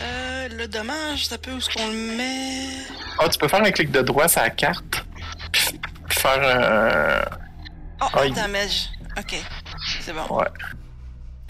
Euh, 0.00 0.48
le 0.48 0.66
dommage, 0.66 1.26
ça 1.26 1.36
peut 1.36 1.52
où 1.52 1.58
est-ce 1.58 1.68
qu'on 1.68 1.88
le 1.88 2.16
met? 2.16 2.68
Ah, 3.18 3.28
tu 3.28 3.38
peux 3.38 3.48
faire 3.48 3.62
un 3.62 3.70
clic 3.70 3.90
de 3.90 4.00
droit 4.00 4.28
sur 4.28 4.40
la 4.40 4.48
carte. 4.48 5.04
Puis 5.52 5.78
faire 6.08 6.40
un. 6.42 7.38
Oh, 8.00 8.30
damage. 8.30 8.88
Ok. 9.18 9.34
C'est 10.00 10.14
bon. 10.14 10.38
Ouais. 10.38 10.48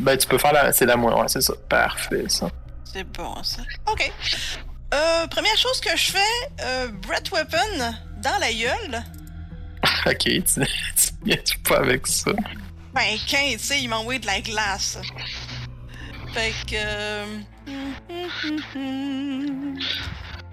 Ben, 0.00 0.18
tu 0.18 0.26
peux 0.26 0.36
faire 0.36 0.52
la. 0.52 0.72
C'est 0.72 0.84
la 0.84 0.96
moins. 0.96 1.14
Ouais, 1.20 1.28
c'est 1.28 1.42
ça. 1.42 1.52
Parfait, 1.68 2.24
ça. 2.26 2.50
C'est 2.92 3.04
bon, 3.04 3.40
ça. 3.44 3.62
OK. 3.86 4.12
Euh, 4.94 5.28
première 5.28 5.56
chose 5.56 5.80
que 5.80 5.96
je 5.96 6.10
fais, 6.10 6.50
euh, 6.62 6.88
Breath 7.06 7.30
Weapon 7.30 7.94
dans 8.20 8.38
la 8.40 8.52
gueule. 8.52 9.04
Ok, 10.06 10.18
tu, 10.18 10.42
tu 10.42 10.64
viens-tu 11.24 11.58
pas 11.60 11.78
avec 11.78 12.06
ça? 12.08 12.32
Ben, 12.92 13.16
quand, 13.30 13.48
tu 13.52 13.58
sais, 13.58 13.80
il 13.80 13.88
m'a 13.88 13.98
envoyé 13.98 14.18
de 14.18 14.26
la 14.26 14.40
glace. 14.40 14.98
Fait 16.32 16.52
que... 16.66 16.76
Euh... 16.76 17.26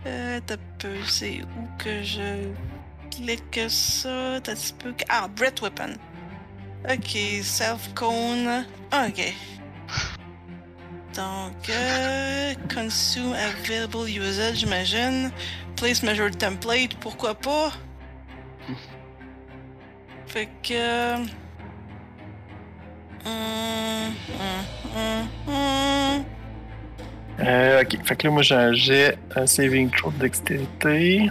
euh 0.05 0.39
t'as 0.45 0.57
peu, 0.77 0.95
c'est 1.07 1.41
où 1.41 1.77
que 1.77 2.03
je 2.03 2.51
clique 3.11 3.59
ça? 3.69 4.39
T'as 4.43 4.55
petit 4.55 4.73
peu... 4.73 4.93
Ah, 5.07 5.27
Breath 5.27 5.61
Weapon. 5.61 5.93
Ok, 6.89 7.17
Self 7.43 7.93
Cone. 7.93 8.65
Ok. 8.93 9.33
Donc, 11.15 11.69
euh, 11.69 12.53
Consume 12.73 13.33
Available 13.33 14.09
Usage, 14.09 14.57
j'imagine. 14.57 15.31
Place 15.75 16.03
Measure 16.03 16.31
Template, 16.31 16.95
pourquoi 16.95 17.35
pas? 17.35 17.71
Fait 20.27 20.49
que... 20.61 21.15
Euh, 27.41 27.81
ok. 27.81 27.97
Fait 28.03 28.15
que 28.15 28.27
là, 28.27 28.33
moi, 28.33 28.41
j'ai 28.41 28.55
un 28.55 28.73
jet, 28.73 29.17
un 29.35 29.47
saving 29.47 29.89
throw 29.89 30.11
de 30.11 30.19
dextérité. 30.19 31.29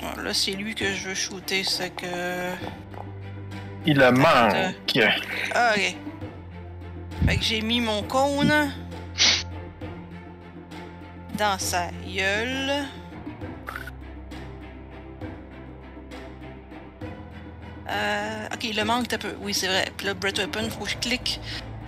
Bon, 0.00 0.22
là, 0.22 0.34
c'est 0.34 0.52
lui 0.52 0.74
que 0.74 0.92
je 0.92 1.08
veux 1.08 1.14
shooter, 1.14 1.64
c'est 1.64 1.90
que... 1.90 2.52
Il 3.86 3.98
le 3.98 4.12
manque. 4.12 4.26
Ah, 5.54 5.72
ok. 5.74 5.96
Fait 7.26 7.36
que 7.36 7.42
j'ai 7.42 7.62
mis 7.62 7.80
mon 7.80 8.02
cône 8.02 8.72
dans 11.36 11.58
sa 11.58 11.88
gueule. 12.06 12.84
Euh, 17.92 18.46
ok, 18.54 18.64
il 18.64 18.76
le 18.76 18.84
manque 18.84 19.12
un 19.12 19.18
peu. 19.18 19.34
Oui, 19.40 19.52
c'est 19.54 19.66
vrai. 19.66 19.84
Puis 19.96 20.06
là, 20.06 20.14
Breath 20.14 20.38
Weapon, 20.38 20.68
faut 20.70 20.84
que 20.84 20.90
je 20.90 20.96
clique. 20.96 21.40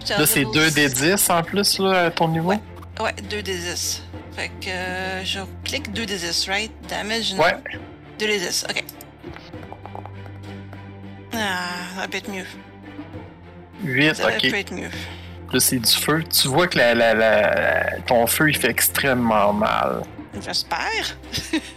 Là, 0.09 0.27
c'est 0.27 0.45
2 0.45 0.71
des 0.71 0.89
10 0.89 1.31
en 1.31 1.43
plus, 1.43 1.79
là, 1.79 2.07
à 2.07 2.11
ton 2.11 2.29
niveau? 2.29 2.51
Ouais. 2.51 2.61
Ouais, 3.01 3.15
2 3.31 3.43
des 3.43 3.57
10. 3.57 4.03
Fait 4.37 4.51
que 4.61 4.69
euh, 4.69 5.25
je 5.25 5.41
clique 5.65 5.93
2 5.93 6.05
des 6.07 6.19
10, 6.19 6.49
right? 6.49 6.73
Damage, 6.89 7.35
non. 7.35 7.43
Ouais. 7.45 7.57
2 8.19 8.27
des 8.27 8.39
10, 8.39 8.67
ok. 8.69 8.85
Ah, 11.33 11.37
ça 11.95 12.01
va 12.03 12.09
peut 12.09 12.19
être 12.19 12.31
mieux. 12.31 12.45
8, 13.83 14.15
Ça 14.15 14.25
va 14.25 14.37
ok. 14.37 14.41
peut 14.51 14.57
être 14.57 14.73
mieux. 14.75 14.91
Là, 15.53 15.61
c'est 15.61 15.79
du 15.79 15.91
feu. 15.91 16.23
Tu 16.25 16.49
vois 16.49 16.67
que 16.67 16.77
la, 16.79 16.95
la, 16.95 17.15
la- 17.15 18.01
ton 18.07 18.27
feu, 18.27 18.51
il 18.51 18.57
fait 18.57 18.71
extrêmement 18.71 19.53
mal. 19.53 20.03
J'espère. 20.45 21.17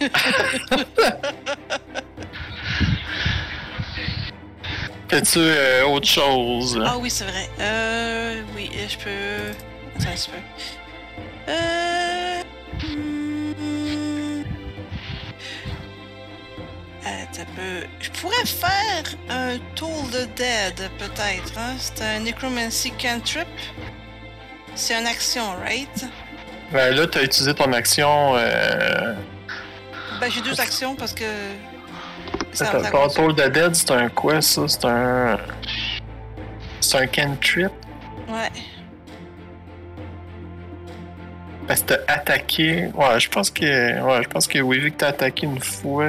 Fais-tu 5.08 5.38
euh, 5.38 5.86
autre 5.86 6.06
chose? 6.06 6.78
Ah 6.84 6.98
oui, 6.98 7.10
c'est 7.10 7.24
vrai. 7.24 7.48
Euh. 7.60 8.42
Oui, 8.54 8.70
je 8.74 8.96
peux. 8.98 9.10
Attends 9.98 10.10
un 10.10 10.14
petit 10.14 10.30
peu. 10.30 10.36
Euh. 11.48 12.42
hmm. 12.82 13.18
Attends 17.06 17.50
peu. 17.56 17.86
Je 18.00 18.10
pourrais 18.10 18.44
faire 18.44 19.04
un 19.30 19.56
Tool 19.74 19.88
the 20.12 20.28
Dead, 20.36 20.90
peut-être. 20.98 21.56
Hein? 21.56 21.76
C'est 21.78 22.02
un 22.02 22.20
Necromancy 22.20 22.92
Cantrip. 22.92 23.48
C'est 24.74 24.94
une 24.94 25.06
action, 25.06 25.56
right? 25.64 26.04
Ben, 26.70 26.94
là, 26.94 27.06
t'as 27.06 27.22
utilisé 27.22 27.54
ton 27.54 27.72
action. 27.72 28.36
Euh... 28.36 29.14
Ben, 30.20 30.30
j'ai 30.30 30.42
deux 30.42 30.60
actions 30.60 30.94
parce 30.94 31.14
que. 31.14 31.24
Ça, 32.52 32.70
Attends. 32.70 33.08
Toll 33.08 33.34
de 33.34 33.48
Dead, 33.48 33.74
c'est 33.74 33.90
un 33.90 34.08
quoi, 34.08 34.40
ça? 34.40 34.66
C'est 34.66 34.84
un... 34.84 35.38
C'est 36.80 36.98
un 36.98 37.06
cantrip? 37.06 37.70
Ouais. 38.28 38.50
Parce 41.66 41.82
que 41.82 41.94
t'as 41.94 42.12
attaqué... 42.12 42.88
Ouais, 42.94 43.20
je 43.20 43.28
pense 43.28 43.50
que... 43.50 44.00
Ouais, 44.02 44.22
je 44.22 44.28
pense 44.28 44.46
que 44.46 44.58
oui, 44.58 44.78
vu 44.78 44.90
que 44.90 44.96
t'as 44.96 45.08
attaqué 45.08 45.46
une 45.46 45.60
fois... 45.60 46.04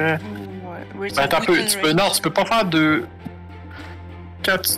Ouais. 0.96 1.10
Ben, 1.14 1.22
attends 1.22 1.40
peu, 1.40 1.58
tu 1.64 1.78
peux... 1.78 1.92
Non, 1.92 2.10
tu 2.14 2.20
peux 2.20 2.32
pas 2.32 2.44
faire 2.44 2.64
deux... 2.64 3.06
Quand 4.44 4.58
tu... 4.58 4.72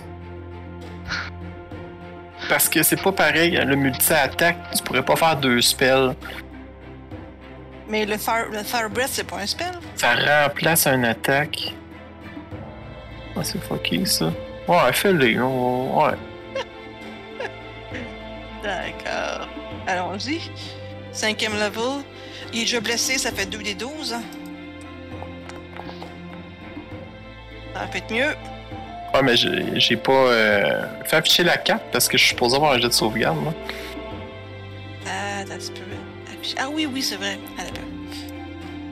Parce 2.48 2.68
que 2.68 2.82
c'est 2.82 3.00
pas 3.00 3.12
pareil, 3.12 3.52
le 3.52 3.76
multi-attaque, 3.76 4.56
tu 4.76 4.82
pourrais 4.82 5.04
pas 5.04 5.16
faire 5.16 5.36
deux 5.36 5.60
spells. 5.60 6.14
Mais 7.92 8.06
le 8.06 8.16
Fire, 8.16 8.46
le 8.50 8.62
fire 8.62 8.88
Breath, 8.88 9.10
c'est 9.10 9.26
pas 9.26 9.36
un 9.36 9.46
spell? 9.46 9.74
Ça 9.96 10.14
remplace 10.14 10.86
un 10.86 11.04
attaque. 11.04 11.74
Ah, 13.36 13.40
c'est 13.44 13.62
fucké, 13.62 14.06
ça. 14.06 14.32
Ouais, 14.66 14.90
fais-le, 14.94 15.44
on- 15.44 16.02
ouais. 16.02 16.14
D'accord. 18.62 19.46
Allons-y. 19.86 20.40
Cinquième 21.12 21.52
level. 21.52 22.02
Il 22.54 22.60
est 22.60 22.62
déjà 22.62 22.80
blessé, 22.80 23.18
ça 23.18 23.30
fait 23.30 23.44
2 23.44 23.58
des 23.58 23.74
12. 23.74 24.08
Ça 24.08 24.18
va 27.74 27.86
peut 27.88 27.98
être 27.98 28.10
mieux. 28.10 28.34
Ouais, 29.12 29.22
mais 29.22 29.36
j'ai 29.36 29.96
pas 29.98 30.12
euh, 30.12 30.86
fait 31.04 31.16
afficher 31.16 31.44
la 31.44 31.58
carte 31.58 31.82
parce 31.92 32.08
que 32.08 32.16
je 32.16 32.22
suis 32.22 32.30
supposé 32.30 32.56
avoir 32.56 32.72
un 32.72 32.78
jet 32.78 32.88
de 32.88 32.92
sauvegarde, 32.94 33.36
moi. 33.36 33.52
Ah, 35.06 35.44
petit 35.44 35.72
peu. 35.72 35.80
Ah 36.58 36.68
oui, 36.70 36.86
oui, 36.92 37.02
c'est 37.02 37.16
vrai. 37.16 37.38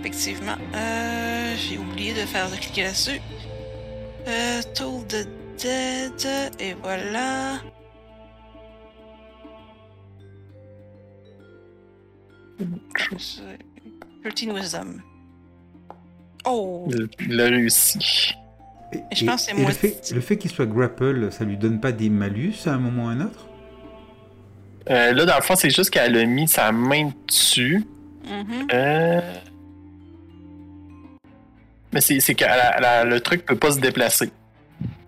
Effectivement. 0.01 0.57
Euh, 0.75 1.55
J'ai 1.57 1.79
oublié 1.79 2.13
de 2.13 2.21
faire 2.27 2.51
de 2.51 2.57
cliquer 2.57 2.85
là-dessus. 2.85 3.21
Euh, 4.27 4.61
Toll 4.75 5.07
the 5.07 5.29
Dead. 5.59 6.53
Et 6.59 6.75
voilà. 6.75 7.61
13 14.23 14.49
Wisdom. 14.55 15.01
Oh! 16.47 16.89
Il, 17.21 17.41
a 17.41 17.45
réussi. 17.45 18.35
Et, 18.93 18.99
je 19.15 19.25
pense 19.25 19.47
que 19.47 19.53
c'est 19.53 19.57
et 19.57 19.61
moi- 19.61 19.71
Le 19.71 19.75
fait, 19.75 20.11
le 20.13 20.21
fait 20.21 20.39
qu'il 20.39 20.51
soit 20.51 20.67
grapple, 20.67 21.31
ça 21.31 21.45
lui 21.45 21.57
donne 21.57 21.81
pas 21.81 21.93
des 21.93 22.09
malus 22.09 22.55
à 22.67 22.73
un 22.75 22.79
moment 22.79 23.07
ou 23.07 23.09
à 23.09 23.11
un 23.13 23.21
autre? 23.21 23.50
Euh, 24.88 25.12
là, 25.12 25.25
dans 25.25 25.37
le 25.37 25.43
fond, 25.43 25.57
c'est 25.57 25.71
juste 25.71 25.90
qu'elle 25.90 26.16
a 26.16 26.25
mis 26.25 26.49
sa 26.49 26.73
main 26.73 27.11
dessus. 27.27 27.85
Mhm. 28.25 28.69
Euh... 28.73 29.35
Mais 31.93 32.01
c'est 32.01 32.21
c'est 32.21 32.35
que 32.35 32.45
le 32.45 33.19
truc 33.19 33.45
peut 33.45 33.57
pas 33.57 33.73
se 33.73 33.81
déplacer. 33.81 34.31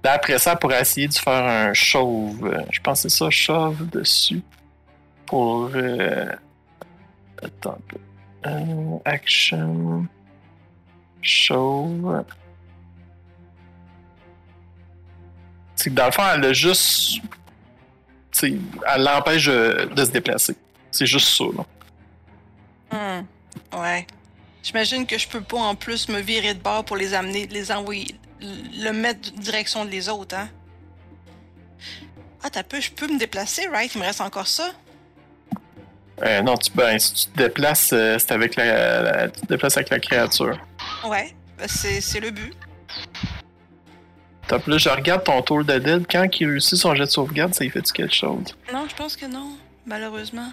Là, 0.05 0.13
après 0.13 0.39
ça, 0.39 0.57
pourrait 0.57 0.81
essayer 0.81 1.07
de 1.07 1.15
faire 1.15 1.45
un 1.45 1.73
chauve. 1.73 2.53
Je 2.71 2.81
pense 2.81 3.03
que 3.03 3.09
c'est 3.09 3.17
ça, 3.17 3.31
chauve 3.31 3.89
dessus. 3.91 4.43
Pour. 5.27 5.71
Euh... 5.75 6.27
Attends 7.43 7.73
un 7.73 7.79
peu. 7.89 7.99
Euh, 8.47 8.99
action. 9.05 10.07
Chauve. 11.21 12.25
C'est 15.77 15.91
que 15.91 15.95
dans 15.95 16.07
le 16.07 16.13
fond, 16.13 16.23
elle 16.35 16.45
a 16.45 16.53
juste. 16.53 17.21
Elle 18.43 19.03
l'empêche 19.03 19.47
de, 19.47 20.05
se 20.05 20.11
déplacer. 20.11 20.57
C'est 20.91 21.07
juste 21.07 21.29
ça, 21.29 21.45
là. 21.57 21.65
Hmm. 23.21 23.79
Ouais. 23.79 24.07
J'imagine 24.63 25.07
que 25.07 25.19
je 25.19 25.29
peux 25.29 25.41
pas 25.41 25.59
en 25.59 25.75
plus 25.75 26.09
me 26.09 26.21
virer 26.21 26.55
de 26.55 26.61
bord 26.61 26.85
pour 26.85 26.97
les 26.97 27.15
amener, 27.15 27.47
les 27.49 27.73
envoyer, 27.73 28.15
le 28.41 28.91
mettre 28.93 29.31
en 29.35 29.41
direction 29.41 29.85
des 29.85 30.09
autres, 30.09 30.37
hein? 30.37 30.49
Ah, 32.45 32.51
t'as 32.51 32.63
peu, 32.63 32.81
je 32.81 32.91
peux 32.91 33.07
me 33.07 33.19
déplacer, 33.19 33.67
right? 33.69 33.95
Il 33.95 34.01
me 34.01 34.05
reste 34.05 34.21
encore 34.21 34.49
ça? 34.49 34.71
Euh, 36.23 36.43
non, 36.43 36.57
tu, 36.57 36.71
ben, 36.73 36.99
si 36.99 37.15
tu 37.15 37.33
te 37.33 37.39
déplaces, 37.39 37.91
euh, 37.93 38.19
c'est 38.19 38.33
avec 38.33 38.57
la, 38.57 39.03
la- 39.03 39.29
tu 39.29 39.41
te 39.41 39.47
déplaces 39.47 39.77
avec 39.77 39.91
la 39.91 39.99
créature. 39.99 40.59
Ouais, 41.05 41.35
ben, 41.59 41.69
c'est 41.69 42.21
le 42.21 42.31
but. 42.31 42.55
Top, 44.53 44.67
là, 44.67 44.77
je 44.77 44.89
regarde 44.91 45.25
ton 45.25 45.41
tour 45.41 45.65
de 45.65 45.79
dead. 45.79 46.05
Quand 46.11 46.27
il 46.39 46.47
réussit 46.47 46.77
son 46.79 46.95
jet 46.95 47.05
de 47.05 47.09
sauvegarde, 47.11 47.55
ça 47.55 47.65
y 47.65 47.71
fait-tu 47.71 47.91
quelque 47.93 48.15
chose? 48.15 48.55
Non, 48.73 48.85
je 48.89 48.95
pense 48.95 49.17
que 49.17 49.25
non, 49.25 49.53
malheureusement. 49.87 50.53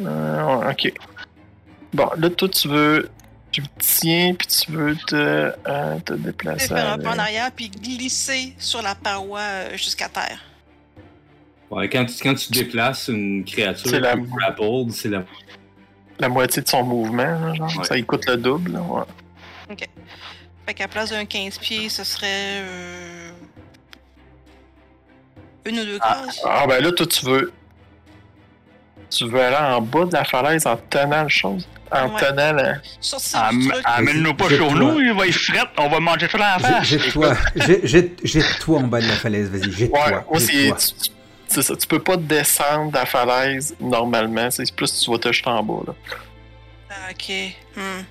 Euh, 0.00 0.70
ok. 0.70 0.92
Bon, 1.92 2.08
là, 2.16 2.30
toi, 2.30 2.48
tu 2.48 2.68
veux. 2.68 3.10
Tu 3.50 3.62
tiens, 3.78 4.32
puis 4.32 4.46
tu 4.46 4.72
veux 4.72 4.96
te, 4.96 5.14
euh, 5.14 5.98
te 6.00 6.14
Je 6.14 6.18
vais 6.18 6.24
déplacer. 6.24 6.68
faire 6.68 6.92
un 6.94 6.98
pas 6.98 7.10
en 7.14 7.18
arrière 7.18 7.50
puis 7.54 7.68
glisser 7.68 8.54
sur 8.58 8.80
la 8.80 8.94
paroi 8.94 9.40
euh, 9.40 9.76
jusqu'à 9.76 10.08
terre. 10.08 10.40
Ouais, 11.70 11.90
quand, 11.90 12.06
tu- 12.06 12.22
quand 12.22 12.34
tu 12.34 12.50
déplaces 12.52 13.08
une 13.08 13.44
créature 13.44 13.90
C'est 13.90 14.00
la- 14.00 14.16
grappled, 14.16 14.90
c'est 14.92 15.10
la... 15.10 15.24
La 16.18 16.30
moitié 16.30 16.62
de 16.62 16.68
son 16.68 16.82
mouvement, 16.84 17.24
là, 17.24 17.52
genre. 17.52 17.76
Ouais. 17.76 17.84
Ça 17.84 17.98
y 17.98 18.04
coûte 18.04 18.26
le 18.26 18.38
double, 18.38 18.72
là, 18.72 18.80
ouais. 18.80 19.02
Fait 20.66 20.74
qu'à 20.74 20.88
place 20.88 21.10
d'un 21.10 21.24
15 21.24 21.58
pieds, 21.58 21.88
ce 21.88 22.04
serait. 22.04 22.26
euh, 22.62 23.30
Une 25.64 25.78
ou 25.80 25.84
deux 25.84 25.98
cases? 25.98 26.40
Ah, 26.44 26.66
ben 26.66 26.82
là, 26.82 26.92
toi, 26.92 27.06
tu 27.06 27.24
veux. 27.26 27.52
Tu 29.10 29.28
veux 29.28 29.40
aller 29.40 29.56
en 29.56 29.80
bas 29.80 30.04
de 30.06 30.12
la 30.12 30.24
falaise 30.24 30.66
en 30.66 30.76
tenant 30.76 31.24
le 31.24 31.28
chose. 31.28 31.68
En 31.90 32.08
Ouais. 32.08 32.20
tenant 32.20 32.52
truc. 33.68 33.82
Amène-nous 33.84 34.34
pas 34.34 34.48
sur 34.48 34.72
nous, 34.72 34.98
il 35.00 35.12
va 35.12 35.26
y 35.26 35.32
frette, 35.32 35.68
on 35.76 35.88
va 35.90 36.00
manger 36.00 36.26
ça 36.28 36.38
dans 36.38 36.44
la 36.44 36.58
face. 36.58 36.86
Jette- 36.86 37.00
Jette-toi 37.02 37.34
jette- 37.56 37.86
jette- 37.86 38.20
jette-toi 38.26 38.78
en 38.78 38.82
bas 38.84 39.00
de 39.02 39.08
la 39.08 39.14
falaise, 39.16 39.50
vas-y, 39.50 39.66
Ouais, 39.68 39.76
jette-toi. 39.76 40.24
moi, 40.30 40.40
c'est. 40.40 41.62
ça, 41.62 41.76
tu 41.76 41.86
peux 41.86 41.98
pas 41.98 42.16
descendre 42.16 42.90
de 42.92 42.96
la 42.96 43.04
falaise 43.04 43.76
normalement. 43.78 44.50
C'est 44.50 44.74
plus 44.74 45.00
tu 45.02 45.10
vas 45.10 45.18
te 45.18 45.30
jeter 45.30 45.50
en 45.50 45.62
bas, 45.62 45.82
là. 45.88 45.94
Ah, 46.88 47.10
ok. 47.10 47.32
Hmm. 47.76 48.02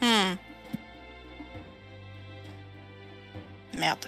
Hmm. 0.00 0.34
Merde. 3.76 4.06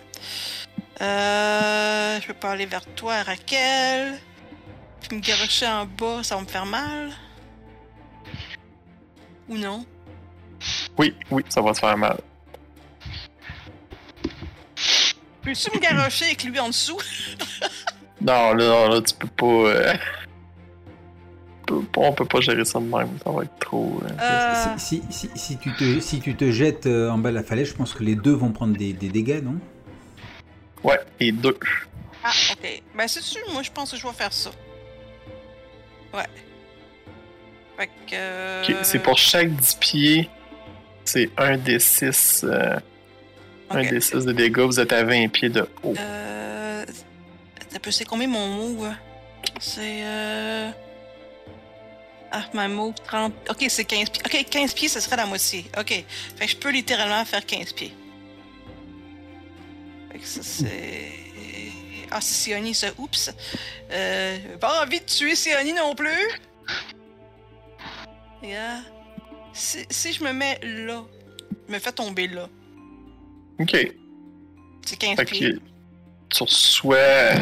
Euh, 1.00 2.20
je 2.20 2.26
peux 2.26 2.34
pas 2.34 2.50
aller 2.52 2.66
vers 2.66 2.84
toi, 2.94 3.22
Raquel. 3.22 4.18
Puis 5.00 5.16
me 5.16 5.20
garocher 5.22 5.66
en 5.66 5.84
bas, 5.86 6.22
ça 6.22 6.36
va 6.36 6.42
me 6.42 6.46
faire 6.46 6.66
mal. 6.66 7.10
Ou 9.48 9.56
non? 9.58 9.84
Oui, 10.98 11.14
oui, 11.30 11.42
ça 11.48 11.60
va 11.60 11.72
te 11.72 11.78
faire 11.78 11.96
mal. 11.96 12.18
Peux-tu 15.42 15.70
me 15.74 15.80
garocher 15.80 16.26
avec 16.26 16.44
lui 16.44 16.58
en 16.60 16.68
dessous? 16.68 16.98
Non, 18.24 18.54
là, 18.54 18.64
non, 18.68 18.88
là 18.88 19.02
tu 19.02 19.14
peux 19.16 19.26
pas. 19.26 19.46
euh, 19.46 19.94
peut 21.80 22.00
On 22.00 22.12
peut 22.12 22.24
pas 22.24 22.40
gérer 22.40 22.64
ça 22.64 22.78
de 22.80 22.84
même, 22.84 23.08
ça 23.24 23.30
va 23.30 23.42
être 23.44 23.58
trop. 23.58 24.00
euh. 24.04 24.08
Euh, 24.20 24.74
Si, 24.78 25.02
si, 25.10 25.28
si, 25.28 25.30
si 25.34 25.56
tu 25.58 25.72
te, 25.74 26.00
si 26.00 26.20
tu 26.20 26.34
te 26.34 26.50
jettes 26.50 26.86
euh, 26.86 27.10
en 27.10 27.18
bas 27.18 27.30
de 27.30 27.34
la 27.36 27.42
falaise, 27.42 27.68
je 27.68 27.74
pense 27.74 27.94
que 27.94 28.02
les 28.04 28.14
deux 28.14 28.32
vont 28.32 28.50
prendre 28.50 28.76
des, 28.76 28.92
des 28.92 29.08
dégâts, 29.08 29.42
non? 29.42 29.56
Ouais, 30.84 30.98
et 31.20 31.32
deux. 31.32 31.56
Ah, 32.24 32.30
ok. 32.52 32.82
Ben, 32.96 33.08
c'est 33.08 33.22
sûr, 33.22 33.40
moi, 33.52 33.62
je 33.62 33.70
pense 33.70 33.90
que 33.92 33.96
je 33.96 34.06
vais 34.06 34.12
faire 34.12 34.32
ça. 34.32 34.50
Ouais. 36.14 36.24
Fait 37.78 37.86
que. 37.86 38.14
euh, 38.14 38.62
Ok, 38.68 38.76
C'est 38.82 38.98
pour 38.98 39.16
chaque 39.18 39.50
10 39.50 39.74
pieds, 39.76 40.30
c'est 41.04 41.30
un 41.36 41.56
des 41.56 41.78
6 41.78 42.44
un 43.70 43.80
ok. 43.80 43.88
des 43.90 44.00
6 44.00 44.24
de 44.26 44.32
dégâts, 44.32 44.60
vous 44.60 44.78
êtes 44.80 44.92
à 44.92 45.02
20 45.04 45.28
pieds 45.28 45.48
de 45.48 45.66
haut. 45.82 45.94
Euh. 45.98 46.84
Un 46.84 47.90
c'est 47.90 48.04
combien 48.04 48.28
mon 48.28 48.46
mot? 48.48 48.84
euh? 48.84 48.92
C'est. 49.58 50.02
Euh. 50.04 50.70
Ah, 52.34 52.44
ma 52.54 52.66
move 52.66 52.94
30. 53.04 53.32
Ok, 53.50 53.66
c'est 53.68 53.84
15 53.84 54.08
pieds. 54.08 54.22
Ok, 54.24 54.46
15 54.50 54.72
pieds, 54.74 54.88
ce 54.88 55.00
serait 55.00 55.16
la 55.16 55.26
moitié. 55.26 55.66
Ok. 55.78 55.88
Fait 56.36 56.46
que 56.46 56.50
je 56.50 56.56
peux 56.56 56.70
littéralement 56.70 57.22
faire 57.26 57.44
15 57.44 57.74
pieds. 57.74 57.94
Fait 60.10 60.18
que 60.18 60.26
ça, 60.26 60.40
c'est. 60.42 61.12
Ah, 62.10 62.20
c'est 62.22 62.34
Sioni, 62.50 62.74
ça. 62.74 62.88
Oups. 62.98 63.30
Euh. 63.90 64.38
Pas 64.58 64.82
envie 64.82 65.00
de 65.00 65.04
tuer 65.04 65.34
Sioni 65.34 65.74
non 65.74 65.94
plus. 65.94 66.08
Là. 68.42 68.80
Si, 69.52 69.84
si 69.90 70.12
je 70.14 70.24
me 70.24 70.32
mets 70.32 70.58
là, 70.62 71.02
je 71.68 71.72
me 71.74 71.78
fais 71.78 71.92
tomber 71.92 72.28
là. 72.28 72.48
Ok. 73.60 73.76
C'est 74.86 74.96
15 74.96 75.16
Fait 75.16 75.24
pieds. 75.26 75.54
tu 76.30 76.42
reçois. 76.42 77.34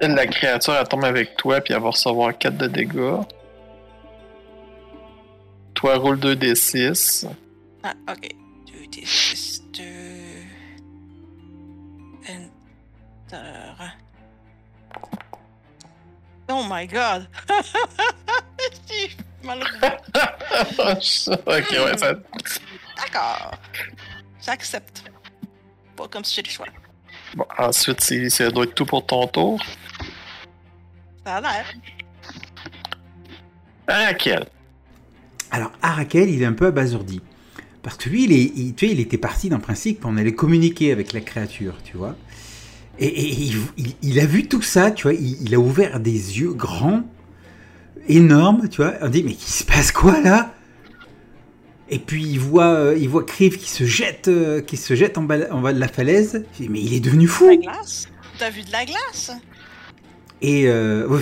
ben, 0.00 0.14
la 0.14 0.26
créature, 0.26 0.74
elle 0.74 0.88
tombe 0.88 1.04
avec 1.04 1.36
toi, 1.36 1.60
puis 1.60 1.72
elle 1.72 1.80
va 1.80 1.90
recevoir 1.90 2.36
4 2.36 2.56
de 2.56 2.66
dégâts. 2.66 3.22
Toi, 5.74 5.96
roule 5.96 6.18
2d6. 6.18 7.26
Ah, 7.82 7.94
ok. 8.08 8.28
2 8.72 8.86
d 8.86 9.02
6, 9.04 9.62
2. 9.72 9.82
Enter. 12.28 13.74
Oh 16.48 16.62
my 16.68 16.86
god! 16.86 17.26
J'ai 18.88 19.10
ok, 19.44 19.50
ouais, 21.46 21.98
ça. 21.98 22.14
D'accord. 22.96 23.50
J'accepte. 24.42 25.04
Pas 25.96 26.08
comme 26.08 26.24
si 26.24 26.36
j'ai 26.36 26.42
le 26.42 26.48
choix. 26.48 26.66
Bon, 27.34 27.44
ensuite, 27.58 28.00
c'est- 28.00 28.30
ça 28.30 28.50
doit 28.50 28.64
être 28.64 28.74
tout 28.74 28.86
pour 28.86 29.04
ton 29.04 29.26
tour. 29.26 29.60
Ça 31.26 31.36
a 31.36 31.40
l'air. 31.42 31.66
Raquel. 33.86 34.46
Alors, 35.54 35.70
Arakel, 35.82 36.28
il 36.30 36.42
est 36.42 36.46
un 36.46 36.52
peu 36.52 36.66
abasourdi. 36.66 37.20
Parce 37.84 37.96
que 37.96 38.08
lui, 38.08 38.24
il, 38.24 38.32
est, 38.32 38.52
il- 38.56 38.74
tu 38.74 38.86
sais, 38.88 38.92
il 38.92 38.98
était 38.98 39.18
parti 39.18 39.48
d'un 39.50 39.60
principe 39.60 40.00
qu'on 40.00 40.16
allait 40.16 40.34
communiquer 40.34 40.90
avec 40.90 41.12
la 41.12 41.20
créature, 41.20 41.74
tu 41.84 41.96
vois. 41.96 42.16
Et, 42.98 43.06
et 43.06 43.28
il, 43.28 43.56
il- 43.76 43.94
il 44.02 44.18
a 44.18 44.26
vu 44.26 44.48
tout 44.48 44.62
ça, 44.62 44.90
tu 44.90 45.04
vois. 45.04 45.14
Il, 45.14 45.36
il 45.46 45.54
a 45.54 45.58
ouvert 45.60 46.00
des 46.00 46.10
yeux 46.40 46.52
grands, 46.54 47.04
énormes, 48.08 48.68
tu 48.68 48.78
vois. 48.78 48.94
On 49.00 49.08
dit, 49.08 49.22
mais 49.22 49.34
qui 49.34 49.52
se 49.52 49.62
passe 49.62 49.92
quoi 49.92 50.20
là? 50.20 50.52
Et 51.88 52.00
puis 52.00 52.24
il 52.24 52.40
voit, 52.40 52.72
euh, 52.74 52.98
il 52.98 53.08
voit 53.08 53.22
Kriv 53.24 53.56
qui 53.58 53.70
se 53.70 53.84
jette, 53.84 54.26
euh, 54.26 54.60
qui 54.60 54.76
se 54.76 54.96
jette 54.96 55.18
en 55.18 55.22
bas, 55.22 55.52
en 55.52 55.60
bas 55.60 55.72
de 55.72 55.78
la 55.78 55.86
falaise. 55.86 56.44
Il 56.58 56.62
dit, 56.66 56.68
mais 56.72 56.80
il 56.80 56.94
est 56.94 57.00
devenu 57.00 57.26
La 57.26 57.32
fou. 57.32 57.56
glace? 57.60 58.08
T'as 58.38 58.50
vu 58.50 58.62
de 58.62 58.72
la 58.72 58.84
glace? 58.86 59.30
Et 60.42 60.66
euh, 60.66 61.06
ouais, 61.06 61.20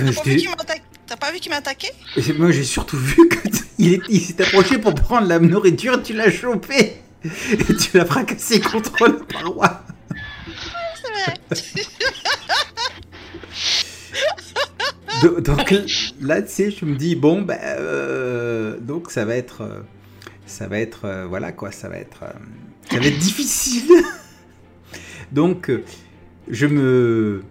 T'as 1.06 1.16
pas 1.16 1.30
vu 1.32 1.40
qu'il 1.40 1.50
m'attaquait? 1.50 1.92
Moi, 2.38 2.52
j'ai 2.52 2.64
surtout 2.64 2.96
vu 2.96 3.28
que 3.28 3.36
il, 3.78 3.94
est- 3.94 4.02
il 4.08 4.20
s'est 4.20 4.40
approché 4.42 4.78
pour 4.78 4.94
prendre 4.94 5.26
la 5.28 5.38
nourriture, 5.38 6.02
tu 6.02 6.12
l'as 6.14 6.30
chopé 6.30 6.94
et 7.24 7.74
tu 7.76 7.96
l'as 7.96 8.04
fracassé 8.04 8.60
contre 8.60 9.06
la 9.06 9.12
paroi. 9.40 9.82
Donc 15.44 15.72
là, 16.20 16.42
tu 16.42 16.48
sais, 16.52 16.70
je 16.70 16.84
me 16.84 16.96
dis 16.96 17.14
bon, 17.14 17.42
ben, 17.42 17.58
euh, 17.62 18.76
donc 18.80 19.10
ça 19.10 19.24
va 19.24 19.36
être, 19.36 19.62
euh, 19.62 19.80
ça 20.46 20.66
va 20.66 20.78
être, 20.80 21.04
euh, 21.04 21.26
voilà 21.28 21.52
quoi, 21.52 21.70
ça 21.70 21.88
va 21.88 21.96
être, 21.98 22.24
euh, 22.24 22.32
ça 22.90 22.98
va 22.98 23.06
être 23.06 23.18
difficile. 23.18 23.90
Donc, 25.32 25.70
je 26.50 26.66
me, 26.66 27.42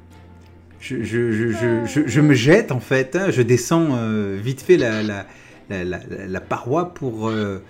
je, 0.80 1.02
je, 1.04 1.32
je, 1.32 1.52
je, 1.52 1.86
je- 1.86 2.08
je 2.08 2.22
me 2.22 2.34
jette 2.36 2.72
en 2.72 2.80
fait, 2.82 3.16
hein, 3.16 3.32
je 3.32 3.42
descends 3.42 3.98
vite 4.36 4.62
fait 4.62 4.78
la, 4.78 5.02
la, 5.02 5.26
la, 5.72 5.84
la, 5.86 6.00
la 6.28 6.42
paroi 6.42 6.94
pour, 6.94 7.30
euh, 7.30 7.64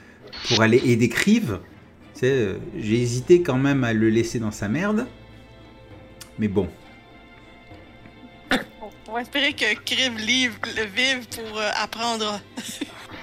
pour 0.48 0.62
aller 0.62 0.82
aider. 0.84 1.10
Tu 1.10 1.42
sais, 2.14 2.26
euh, 2.26 2.58
j'ai 2.78 3.02
hésité 3.02 3.42
quand 3.42 3.58
même 3.58 3.84
à 3.84 3.94
le 3.94 4.10
laisser 4.10 4.40
dans 4.40 4.52
sa 4.52 4.68
merde, 4.68 5.06
mais 6.40 6.48
bon. 6.48 6.68
On 9.08 9.16
va 9.16 9.22
espérer 9.22 9.52
que 9.52 9.66
Kriv 9.84 10.18
live, 10.18 10.54
le 10.78 10.86
vive 10.86 11.28
pour 11.28 11.60
euh, 11.60 11.70
apprendre. 11.84 12.40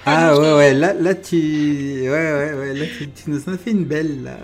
Ah 0.05 0.37
ouais, 0.39 0.53
ouais, 0.53 0.73
là, 0.75 0.93
là 0.93 1.15
tu. 1.15 1.35
Ouais, 1.35 2.09
ouais, 2.09 2.53
ouais, 2.53 2.73
là 2.75 2.85
tu, 2.85 3.09
tu 3.09 3.29
nous 3.31 3.49
en 3.49 3.53
as 3.53 3.57
fait 3.57 3.71
une 3.71 3.85
belle, 3.85 4.23
là. 4.23 4.37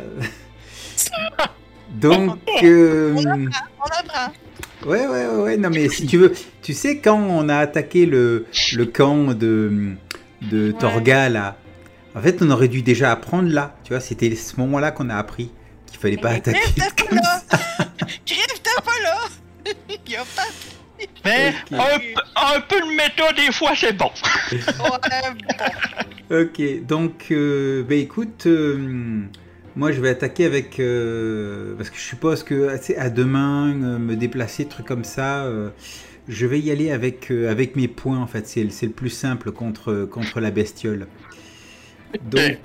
Donc. 1.89 2.39
euh, 2.63 3.13
On 3.15 3.25
apprend. 3.27 4.33
Ouais, 4.85 5.07
ouais, 5.07 5.27
ouais, 5.27 5.41
ouais, 5.43 5.57
non, 5.57 5.69
mais 5.69 5.87
si 5.89 6.05
tu 6.07 6.17
veux. 6.17 6.33
Tu 6.61 6.73
sais, 6.73 6.97
quand 6.99 7.17
on 7.19 7.47
a 7.49 7.57
attaqué 7.57 8.05
le, 8.05 8.47
le 8.75 8.85
camp 8.85 9.33
de, 9.33 9.93
de 10.51 10.71
Ouais. 10.71 10.79
Torga, 10.79 11.29
là, 11.29 11.57
en 12.15 12.21
fait, 12.21 12.37
on 12.41 12.49
aurait 12.49 12.67
dû 12.67 12.81
déjà 12.81 13.11
apprendre 13.11 13.49
là. 13.51 13.75
Tu 13.83 13.89
vois, 13.93 13.99
c'était 13.99 14.33
ce 14.35 14.57
moment-là 14.59 14.91
qu'on 14.91 15.09
a 15.09 15.15
appris 15.15 15.51
qu'il 15.87 15.99
fallait 15.99 16.17
pas 16.17 16.31
Mais 16.31 16.37
attaquer. 16.37 16.59
Pas 16.77 17.03
comme 17.03 17.17
là! 17.17 17.41
ça. 17.49 17.57
Kriv, 18.25 18.45
t'es 18.63 18.69
pas 18.83 18.99
là! 19.03 19.17
Il 20.05 20.11
y 20.11 20.15
a 20.15 20.19
pas. 20.35 20.43
Mais 21.25 21.53
Ok. 21.71 21.77
un, 21.79 21.99
peu- 21.99 22.21
un 22.55 22.61
peu 22.61 22.79
de 22.79 22.95
méta 22.95 23.33
des 23.33 23.51
fois, 23.51 23.71
c'est 23.75 23.93
bon. 23.93 24.09
Ok, 26.31 26.85
donc, 26.87 27.25
euh, 27.31 27.83
bah 27.87 27.95
écoute, 27.95 28.45
euh, 28.47 29.21
moi 29.75 29.91
je 29.91 30.01
vais 30.01 30.09
attaquer 30.09 30.45
avec. 30.45 30.79
euh, 30.79 31.75
parce 31.77 31.89
que 31.91 31.97
je 31.97 32.01
suppose 32.01 32.43
que 32.43 32.75
à 32.97 33.09
deux 33.09 33.25
mains, 33.25 33.69
euh, 33.73 33.99
me 33.99 34.15
déplacer, 34.15 34.65
trucs 34.65 34.87
comme 34.87 35.03
ça, 35.03 35.43
euh, 35.43 35.69
je 36.27 36.45
vais 36.45 36.59
y 36.59 36.71
aller 36.71 36.91
avec, 36.91 37.31
euh, 37.31 37.51
avec 37.51 37.75
mes 37.75 37.87
points 37.87 38.19
en 38.19 38.27
fait. 38.27 38.47
C'est 38.47 38.69
c'est 38.69 38.85
le 38.85 38.91
plus 38.91 39.09
simple 39.09 39.51
contre, 39.51 40.05
contre 40.05 40.39
la 40.39 40.51
bestiole. 40.51 41.07
Donc, 42.23 42.59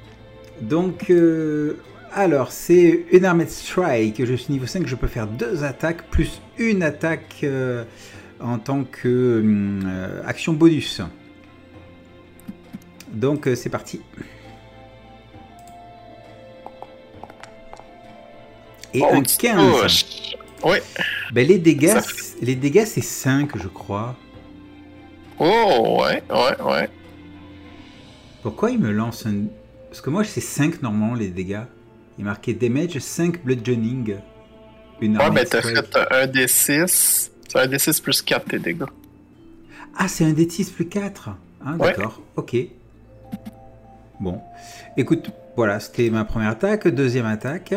donc 0.60 1.10
euh, 1.10 1.74
alors, 2.12 2.52
c'est 2.52 3.06
une 3.12 3.24
armée 3.24 3.44
de 3.44 3.50
strike. 3.50 4.24
Je 4.24 4.34
suis 4.34 4.52
niveau 4.52 4.66
5, 4.66 4.86
je 4.86 4.96
peux 4.96 5.06
faire 5.06 5.26
deux 5.26 5.64
attaques 5.64 6.08
plus 6.10 6.40
une 6.58 6.82
attaque 6.82 7.40
euh, 7.42 7.84
en 8.40 8.58
tant 8.58 8.84
que 8.84 9.80
action 10.26 10.52
bonus. 10.52 11.00
Donc 13.12 13.48
c'est 13.54 13.70
parti. 13.70 14.00
Et 18.92 19.02
Oh, 19.02 19.08
un 19.12 19.22
tu 19.22 19.36
15. 19.38 19.82
touches. 19.82 20.36
Ouais. 20.64 20.82
Ben, 21.32 21.46
les 21.46 21.58
dégâts, 21.58 21.98
les 22.40 22.86
c'est 22.86 23.00
5 23.02 23.56
je 23.58 23.68
crois. 23.68 24.16
Oh, 25.38 25.98
ouais, 26.00 26.22
ouais, 26.30 26.62
ouais. 26.62 26.90
Pourquoi 28.42 28.70
il 28.70 28.78
me 28.78 28.90
lance 28.92 29.26
un... 29.26 29.44
Parce 29.88 30.00
que 30.00 30.10
moi 30.10 30.24
c'est 30.24 30.40
5 30.40 30.82
normalement 30.82 31.14
les 31.14 31.28
dégâts. 31.28 31.62
Il 32.18 32.22
est 32.22 32.24
marqué 32.24 32.54
damage 32.54 32.98
5 32.98 33.44
bludgeoning. 33.44 34.16
Une 35.00 35.16
Ouais, 35.16 35.22
armée 35.24 35.40
mais 35.40 35.44
de 35.44 35.48
t'as 35.50 35.62
fait 35.62 36.12
un 36.12 36.26
D6. 36.26 37.30
C'est 37.48 37.58
un 37.58 37.66
D6 37.66 38.02
plus 38.02 38.22
4 38.22 38.46
tes 38.48 38.58
dégâts. 38.58 38.84
Ah 39.96 40.08
c'est 40.08 40.24
un 40.24 40.32
D6 40.32 40.72
plus 40.72 40.88
4. 40.88 41.30
Ah 41.64 41.72
Ouais. 41.72 41.88
d'accord, 41.88 42.20
ok. 42.36 42.56
Bon. 44.20 44.40
Écoute, 44.96 45.30
voilà, 45.56 45.80
c'était 45.80 46.10
ma 46.10 46.24
première 46.24 46.50
attaque. 46.50 46.86
Deuxième 46.88 47.26
attaque. 47.26 47.74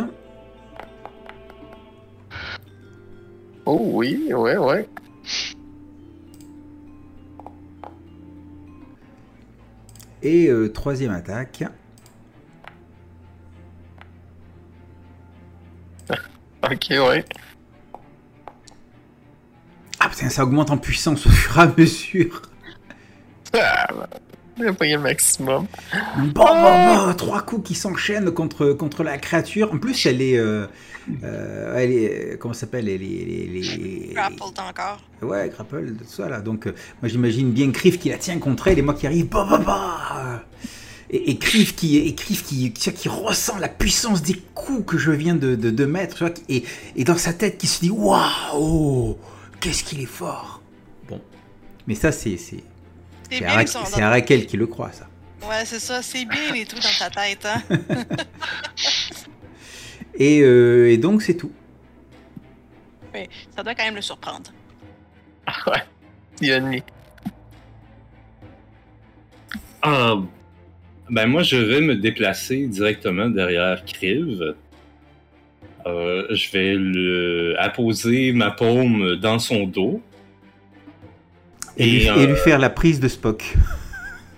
Oh 3.69 3.81
oui, 3.81 4.31
ouais, 4.33 4.55
ouais. 4.55 4.87
Et 10.23 10.47
euh, 10.47 10.71
troisième 10.71 11.11
attaque. 11.11 11.63
Ok, 16.63 16.87
ouais. 16.89 17.23
Ah 19.99 20.09
putain, 20.09 20.29
ça 20.29 20.43
augmente 20.43 20.71
en 20.71 20.77
puissance 20.77 21.25
au 21.27 21.29
fur 21.29 21.57
et 21.57 21.61
à 21.61 21.73
mesure. 21.77 22.41
Ah, 23.53 23.87
payé 24.79 24.95
le 24.95 25.01
maximum. 25.01 25.67
Bon, 26.17 26.45
bon, 26.45 27.05
bon, 27.05 27.13
trois 27.15 27.41
coups 27.41 27.67
qui 27.67 27.75
s'enchaînent 27.75 28.31
contre, 28.31 28.73
contre 28.73 29.03
la 29.03 29.17
créature. 29.17 29.71
En 29.73 29.77
plus, 29.77 30.05
elle 30.05 30.21
est. 30.21 30.37
euh, 30.37 30.67
euh, 31.23 31.77
est. 31.77 32.37
Comment 32.39 32.53
ça 32.53 32.61
s'appelle 32.61 32.87
Elle 32.89 33.01
est. 33.01 33.05
les- 33.05 33.47
les- 33.47 34.13
Grappled 34.13 34.41
encore. 34.59 34.99
Ouais, 35.21 35.49
grapple, 35.49 35.93
tout 35.97 36.03
ça 36.05 36.29
là. 36.29 36.41
Donc, 36.41 36.67
euh, 36.67 36.73
moi 37.01 37.09
j'imagine 37.09 37.51
bien 37.51 37.71
Criff 37.71 37.99
qui 37.99 38.09
la 38.09 38.17
tient 38.17 38.37
contre 38.39 38.67
elle 38.67 38.79
et 38.79 38.81
moi 38.81 38.93
qui 38.93 39.07
arrive. 39.07 39.27
Bah, 39.27 39.47
bah, 39.49 39.57
bah 39.65 40.43
et, 41.09 41.31
et 41.31 41.37
Criff 41.37 41.75
qui, 41.75 41.97
et 41.97 42.13
Criff 42.15 42.43
qui, 42.43 42.71
qui, 42.73 42.91
qui 42.91 43.09
ressent 43.09 43.57
la 43.57 43.69
puissance 43.69 44.21
des 44.21 44.35
coups 44.53 44.85
que 44.85 44.97
je 44.97 45.11
viens 45.11 45.35
de, 45.35 45.55
de, 45.55 45.69
de 45.69 45.85
mettre. 45.85 46.17
vois, 46.19 46.33
et, 46.49 46.63
et 46.95 47.03
dans 47.05 47.17
sa 47.17 47.31
tête 47.33 47.57
qui 47.57 47.67
se 47.67 47.79
dit 47.79 47.89
Waouh 47.89 49.17
Qu'est-ce 49.59 49.83
qu'il 49.83 50.01
est 50.01 50.05
fort 50.05 50.61
Bon. 51.07 51.21
Mais 51.87 51.95
ça, 51.95 52.11
c'est. 52.11 52.37
C'est 52.37 52.63
C'est 53.29 54.01
Arakel 54.01 54.45
qui 54.45 54.57
le 54.57 54.67
croit, 54.67 54.91
ça. 54.91 55.07
Ouais, 55.47 55.63
c'est 55.65 55.79
ça. 55.79 56.01
C'est 56.01 56.25
bien 56.25 56.53
les 56.53 56.65
trucs 56.65 56.83
dans 56.83 56.89
ta 56.99 57.09
tête, 57.09 57.45
hein. 57.45 57.61
Et, 60.17 60.41
euh, 60.41 60.91
et 60.91 60.97
donc, 60.97 61.21
c'est 61.21 61.35
tout. 61.35 61.51
Mais 63.13 63.29
ça 63.55 63.63
doit 63.63 63.75
quand 63.75 63.85
même 63.85 63.95
le 63.95 64.01
surprendre. 64.01 64.51
Ouais. 65.67 65.83
Yoni. 66.41 66.83
Ah, 69.81 70.15
ben 71.09 71.27
moi, 71.27 71.43
je 71.43 71.55
vais 71.55 71.81
me 71.81 71.95
déplacer 71.95 72.67
directement 72.67 73.29
derrière 73.29 73.83
Kriv. 73.85 74.55
Euh, 75.85 76.27
je 76.31 76.51
vais 76.51 76.73
le 76.73 77.55
apposer 77.59 78.33
ma 78.33 78.51
paume 78.51 79.15
dans 79.15 79.39
son 79.39 79.65
dos. 79.65 80.01
Et, 81.77 81.85
lui, 81.85 82.01
Et, 82.01 82.07
et 82.07 82.25
lui 82.25 82.33
euh, 82.33 82.35
faire 82.35 82.59
la 82.59 82.69
prise 82.69 82.99
de 82.99 83.07
Spock. 83.07 83.55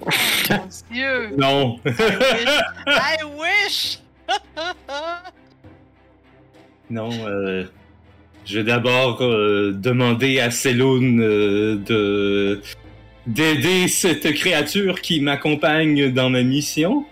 Mon 0.05 0.67
Dieu! 0.91 1.35
Non, 1.37 1.79
I 1.85 3.23
wish! 3.37 3.99
non. 6.89 7.09
euh, 7.27 7.63
je 8.45 8.57
vais 8.59 8.63
d'abord 8.63 9.21
euh, 9.21 9.71
demander 9.73 10.39
à 10.39 10.49
Selune 10.51 11.21
euh, 11.21 11.75
de 11.75 12.61
d'aider 13.27 13.87
cette 13.87 14.31
créature 14.33 15.01
qui 15.01 15.21
m'accompagne 15.21 16.11
dans 16.11 16.29
ma 16.29 16.41
mission. 16.41 17.05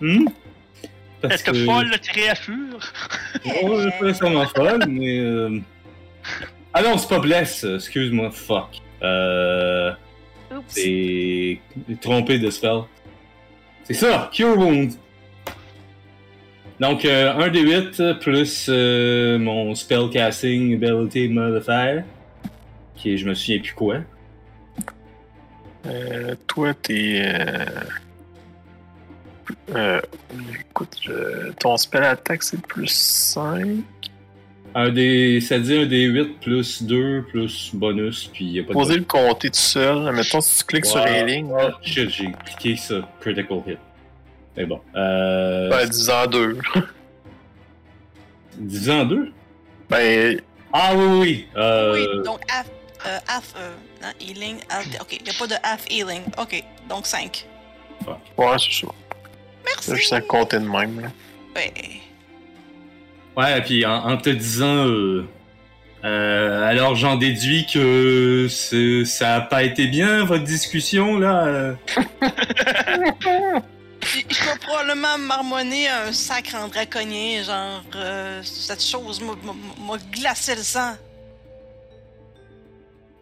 Hmm? 0.00 0.26
Parce 1.20 1.34
Est-ce 1.34 1.44
que 1.44 1.50
que- 1.50 1.64
folle 1.64 1.88
la 1.90 1.98
créature? 1.98 2.78
Oh, 3.62 3.80
c'est 3.82 3.98
pas 3.98 4.06
nécessairement 4.06 4.46
folle, 4.46 4.84
mais. 4.88 5.18
euh, 5.18 5.58
Ah 6.72 6.82
non, 6.82 6.96
c'est 6.98 7.08
pas 7.08 7.18
Bless, 7.18 7.64
excuse-moi, 7.64 8.30
fuck. 8.30 8.80
Euh. 9.02 9.90
Oups. 10.54 10.62
C'est. 10.68 11.58
trompé 12.00 12.38
de 12.38 12.48
spell. 12.50 12.82
C'est 13.84 13.94
ça, 13.94 14.30
Cure 14.32 14.56
Wound. 14.56 14.92
Donc, 16.80 17.04
euh, 17.04 17.32
1 17.34 17.48
des 17.50 17.60
8 17.60 18.02
plus 18.20 18.66
euh, 18.70 19.38
mon 19.38 19.74
spellcasting 19.74 20.74
ability 20.82 21.28
modifier. 21.28 22.00
Qui 22.96 23.12
est, 23.14 23.16
je 23.18 23.28
me 23.28 23.34
souviens 23.34 23.60
plus 23.60 23.74
quoi. 23.74 23.96
Euh, 25.86 26.34
toi, 26.46 26.72
t'es. 26.74 27.22
Euh... 27.24 27.64
euh, 29.74 30.00
écoute, 30.68 30.96
je- 31.02 31.50
ton 31.52 31.76
spell 31.76 32.04
attack 32.04 32.42
c'est 32.42 32.60
plus 32.60 32.88
5. 32.88 33.58
Un 34.74 34.88
des. 34.90 35.40
Ça 35.40 35.58
dit 35.58 35.76
un 35.76 35.86
des 35.86 36.04
8 36.04 36.40
plus 36.40 36.82
2 36.82 37.24
plus 37.30 37.70
bonus, 37.74 38.30
puis 38.32 38.44
y 38.46 38.60
a 38.60 38.62
pas 38.62 38.68
de. 38.68 38.72
Posez 38.74 38.96
le 38.98 39.04
compter 39.04 39.48
tout 39.50 39.58
seul. 39.58 40.12
Mettons, 40.14 40.40
si 40.40 40.58
tu 40.60 40.64
cliques 40.64 40.86
sur 40.86 41.02
Ouais. 41.02 41.24
les 41.24 41.34
lignes, 41.36 41.52
Ah, 41.58 41.78
shit, 41.82 42.08
j'ai 42.10 42.32
cliqué 42.46 42.76
ça. 42.76 43.08
Critical 43.20 43.58
hit. 43.66 43.78
Mais 44.56 44.64
bon. 44.66 44.80
Euh. 44.96 45.70
ben, 45.70 45.88
dis 45.88 46.10
en 46.10 46.26
deux. 46.26 46.58
10 48.58 48.90
en 48.90 49.04
2? 49.04 49.32
Ben, 49.88 50.40
Ah 50.72 50.92
oui, 50.94 51.04
oui. 51.20 51.48
Euh, 51.56 51.92
Oui, 52.18 52.24
donc 52.24 52.40
half, 52.50 52.66
euh, 53.06 53.18
half 53.28 53.54
euh, 53.56 53.72
non, 54.02 54.08
healing. 54.20 54.56
half- 54.68 55.00
ok, 55.00 55.16
il 55.18 55.22
n'y 55.24 55.30
a 55.30 55.32
pas 55.38 55.46
de 55.46 55.54
half 55.62 55.84
healing. 55.90 56.22
Ok, 56.38 56.62
donc 56.88 57.06
5. 57.06 57.46
ouais, 58.06 58.46
c'est 58.58 58.86
ça. 58.86 58.92
Merci. 59.64 59.96
Juste 59.96 60.12
à 60.12 60.20
compter 60.20 60.58
de 60.58 60.66
même. 60.68 61.00
Là. 61.00 61.08
Ouais. 61.56 61.72
Ouais, 63.36 63.60
puis 63.62 63.86
en, 63.86 64.10
en 64.10 64.16
te 64.16 64.30
disant. 64.30 64.86
euh, 64.86 65.26
euh, 66.04 66.62
alors 66.66 66.94
j'en 66.96 67.16
déduis 67.16 67.66
que 67.72 68.46
ça 68.48 69.34
a 69.36 69.40
pas 69.42 69.62
été 69.64 69.86
bien 69.86 70.24
votre 70.24 70.44
discussion 70.44 71.18
là. 71.18 71.74
Je 74.12 74.50
peux 74.52 74.58
probablement 74.58 75.18
marmonner 75.18 75.88
un 75.88 76.12
sacre 76.12 76.56
en 76.56 76.68
draconien, 76.68 77.42
genre 77.42 77.82
euh, 77.94 78.42
cette 78.42 78.82
chose 78.82 79.20
m'a- 79.20 79.96
glacé 80.10 80.54
le 80.56 80.62
sang. 80.62 80.94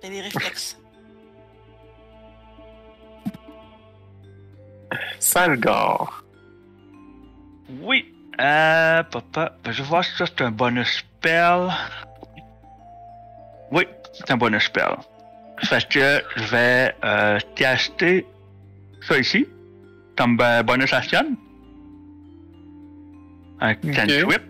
J'ai 0.03 0.11
des 0.11 0.20
réflexes. 0.22 0.77
Salgar. 5.18 6.24
Oui. 7.81 8.14
Euh, 8.40 9.03
papa. 9.03 9.57
Ben, 9.64 9.72
je 9.72 9.83
vois 9.83 10.03
si 10.03 10.16
ça 10.16 10.24
c'est 10.27 10.42
un 10.42 10.51
bonus 10.53 10.98
spell. 10.98 11.68
Oui, 13.72 13.87
c'est 14.14 14.31
un 14.31 14.37
bonus 14.37 14.64
spell. 14.64 14.96
Fait 15.64 15.87
que 15.88 16.22
je 16.37 16.44
vais 16.44 16.94
euh, 17.05 17.38
caster 17.57 18.24
ça 19.07 19.18
ici. 19.18 19.46
Comme 20.18 20.37
euh, 20.40 20.64
bonus 20.64 20.92
action. 20.92 21.37
Un 23.61 23.74
cantrip. 23.76 24.42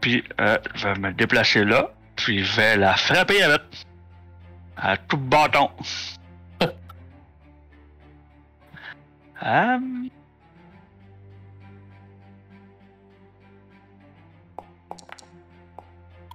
Puis 0.00 0.24
euh, 0.40 0.56
je 0.74 0.88
vais 0.88 0.98
me 0.98 1.12
déplacer 1.12 1.64
là. 1.66 1.92
Puis 2.16 2.42
je 2.44 2.56
vais 2.56 2.76
la 2.78 2.96
frapper 2.96 3.42
avec. 3.42 3.60
À 4.78 4.96
tout 4.96 5.18
bâton. 5.18 5.68
Euh, 6.62 6.66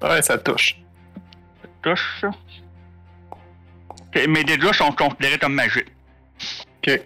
Ouais, 0.01 0.21
ça 0.21 0.37
touche. 0.37 0.75
touche. 1.81 2.23
Ok, 3.89 4.27
Mes 4.27 4.43
dégâts 4.43 4.73
sont 4.73 4.91
considérés 4.91 5.39
comme 5.39 5.55
magiques. 5.55 5.91
Ok, 6.85 7.01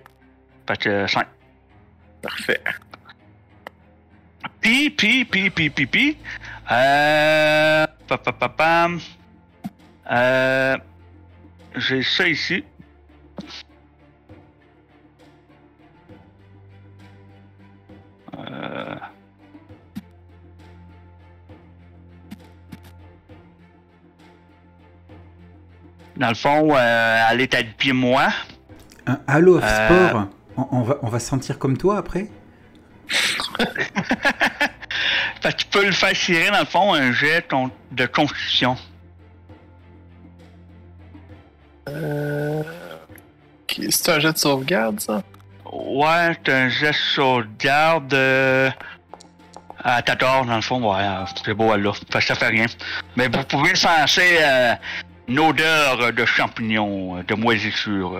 Fait 0.70 0.78
que 0.78 1.08
5. 1.08 1.26
parfait. 2.22 2.62
Puis, 4.62 4.92
puis, 4.92 5.26
puis, 5.26 5.50
puis, 5.50 5.72
puis, 5.72 5.88
puis. 5.88 6.18
Euh. 6.72 7.88
pa, 8.08 8.18
pa, 8.20 8.32
pa, 8.32 8.50
pam. 8.50 9.00
Euh. 10.12 10.78
J'ai 11.76 12.04
ça 12.04 12.28
ici. 12.28 12.64
Euh. 18.38 18.96
Dans 26.16 26.30
le 26.30 26.36
fond, 26.36 26.76
euh, 26.76 27.28
elle 27.32 27.42
est 27.42 27.56
à 27.56 27.64
10 27.64 27.74
pieds 27.74 27.94
moi. 27.94 28.28
Un 29.08 29.20
Halo 29.26 29.58
of 29.58 29.64
Euh. 29.64 30.10
Sport, 30.10 30.28
on, 30.72 30.80
on 30.80 30.82
va, 30.82 30.98
on 31.02 31.08
va 31.08 31.20
se 31.20 31.28
sentir 31.28 31.60
comme 31.60 31.78
toi 31.78 31.98
après? 31.98 32.28
Fait 35.42 35.54
que 35.54 35.58
tu 35.58 35.66
peux 35.68 35.86
le 35.86 35.92
faire 35.92 36.14
tirer, 36.14 36.52
dans 36.52 36.60
le 36.60 36.66
fond, 36.66 36.94
un 36.94 37.12
jet 37.14 37.48
de 37.92 38.06
constitution. 38.06 38.76
Euh... 41.88 42.64
C'est 43.90 44.10
un 44.10 44.20
jet 44.20 44.34
de 44.34 44.38
sauvegarde, 44.38 45.00
ça? 45.00 45.22
Ouais, 45.72 46.36
c'est 46.44 46.54
un 46.54 46.70
jet 46.70 46.92
de 46.92 46.96
sauvegarde 46.96 48.14
euh, 48.14 48.70
à 49.84 50.02
14, 50.02 50.48
dans 50.48 50.56
le 50.56 50.62
fond. 50.62 50.92
Ouais, 50.92 51.02
euh, 51.02 51.26
c'est 51.46 51.54
beau, 51.54 51.76
là. 51.76 51.94
Fait 52.12 52.20
que 52.20 52.26
ça 52.26 52.36
fait 52.36 52.48
rien. 52.48 52.66
Mais 53.16 53.28
vous 53.28 53.44
pouvez 53.44 53.76
sentir 53.76 54.24
euh, 54.42 54.74
une 55.28 55.40
odeur 55.40 56.12
de 56.12 56.26
champignons, 56.26 57.18
euh, 57.18 57.24
de 57.24 57.36
moisissure. 57.36 58.20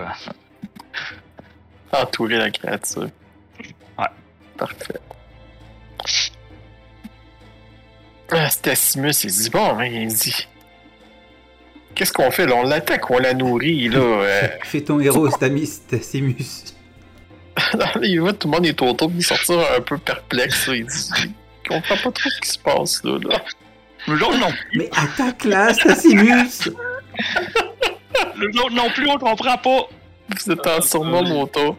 Entourer 1.92 2.36
la 2.36 2.50
créature. 2.50 3.08
Ouais. 3.98 4.06
Parfait. 4.56 5.00
Ah, 8.30 8.48
Stacimus, 8.48 9.24
il 9.24 9.30
dit 9.30 9.50
bon, 9.50 9.74
mais 9.74 10.04
il 10.04 10.08
dit. 10.08 10.46
Qu'est-ce 11.94 12.12
qu'on 12.12 12.30
fait? 12.30 12.46
Là? 12.46 12.54
On 12.56 12.62
l'attaque 12.62 13.10
ou 13.10 13.14
on 13.14 13.18
la 13.18 13.34
nourrit 13.34 13.88
là? 13.88 13.98
euh? 14.00 14.48
Fais 14.62 14.82
ton 14.82 15.00
héros, 15.00 15.28
Stamis, 15.30 15.66
Stacimus. 15.66 16.74
il 18.02 18.20
voit 18.20 18.32
tout 18.32 18.48
le 18.48 18.54
monde 18.54 18.66
est 18.66 18.80
autour, 18.80 19.08
puis 19.08 19.18
il 19.18 19.24
sortir 19.24 19.58
un 19.76 19.80
peu 19.80 19.98
perplexe. 19.98 20.68
là. 20.68 20.76
Il 20.76 20.86
dit 20.86 21.10
il 21.64 21.68
comprend 21.68 21.96
pas 21.96 22.12
trop 22.12 22.30
ce 22.30 22.40
qui 22.40 22.48
se 22.48 22.58
passe 22.58 23.04
là. 23.04 23.18
là. 23.28 23.42
Nous 24.08 24.22
autres 24.22 24.38
non, 24.38 24.52
Mais 24.74 24.88
attaque 24.96 25.44
là, 25.44 25.74
Stacimus 25.74 26.70
nous 28.36 28.60
autres 28.60 28.74
non 28.74 28.90
plus, 28.90 29.08
on 29.08 29.18
comprend 29.18 29.58
pas. 29.58 29.88
Vous 30.36 30.52
êtes 30.52 30.66
en 30.66 30.80
surnom 30.80 31.22
moto. 31.22 31.76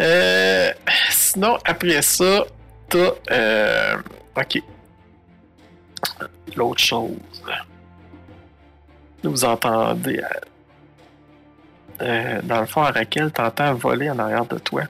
Euh, 0.00 0.72
sinon, 1.10 1.58
après 1.64 2.02
ça, 2.02 2.44
t'as. 2.88 3.12
Euh, 3.30 3.96
ok. 4.36 4.62
L'autre 6.56 6.80
chose. 6.80 7.16
Là, 7.46 9.30
vous 9.30 9.44
entendez. 9.44 10.20
euh, 10.20 10.28
euh, 12.02 12.40
dans 12.42 12.60
le 12.60 12.66
fond, 12.66 12.82
à 12.82 12.90
Raquel, 12.92 13.32
t'entends 13.32 13.74
voler 13.74 14.10
en 14.10 14.18
arrière 14.18 14.46
de 14.46 14.58
toi. 14.58 14.82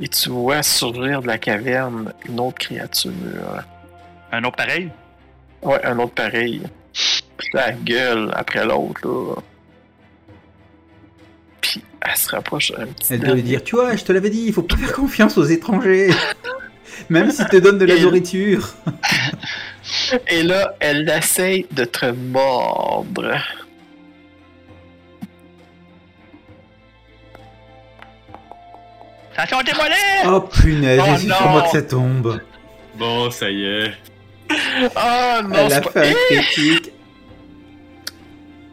Et 0.00 0.08
tu 0.08 0.30
vois 0.30 0.62
surgir 0.62 1.22
de 1.22 1.26
la 1.26 1.38
caverne 1.38 2.12
une 2.28 2.38
autre 2.40 2.58
créature. 2.58 3.12
Un 4.30 4.44
autre 4.44 4.56
pareil? 4.56 4.90
Ouais, 5.62 5.84
un 5.84 5.98
autre 5.98 6.14
pareil. 6.14 6.62
Puis 6.92 7.48
la 7.52 7.72
gueule 7.72 8.30
après 8.34 8.64
l'autre, 8.64 9.00
là. 9.04 9.34
Elle 12.00 12.16
se 12.16 12.30
rapproche 12.30 12.72
un 12.78 12.86
petit 12.86 13.14
Elle 13.14 13.20
peu. 13.20 13.32
lui 13.34 13.42
dire, 13.42 13.62
tu 13.64 13.74
vois, 13.76 13.96
je 13.96 14.04
te 14.04 14.12
l'avais 14.12 14.30
dit, 14.30 14.44
il 14.46 14.52
faut 14.52 14.62
pas 14.62 14.76
faire 14.76 14.92
confiance 14.92 15.36
aux 15.38 15.44
étrangers. 15.44 16.10
Même 17.10 17.30
s'ils 17.30 17.46
te 17.46 17.56
donnent 17.56 17.78
de 17.78 17.84
la 17.86 17.94
Et- 17.94 18.00
nourriture. 18.02 18.68
Et 20.28 20.42
là, 20.42 20.74
elle 20.80 21.08
essaye 21.08 21.66
de 21.72 21.84
te 21.84 22.06
mordre. 22.06 23.34
Attention, 29.36 29.62
démolé! 29.62 29.94
Oh 30.26 30.40
punaise, 30.40 31.00
Oh 31.02 31.16
j'ai 31.18 31.28
moi 31.28 31.62
que 31.62 31.70
ça 31.70 31.82
tombe. 31.82 32.40
Bon, 32.96 33.30
ça 33.30 33.48
y 33.50 33.64
est. 33.64 33.92
Ah 34.96 35.42
non, 35.44 35.54
Elle 35.54 35.70
c'est 35.70 35.76
a 35.76 35.80
pas... 35.82 35.90
fait 35.90 36.10
un 36.10 36.42
critique. 36.42 36.92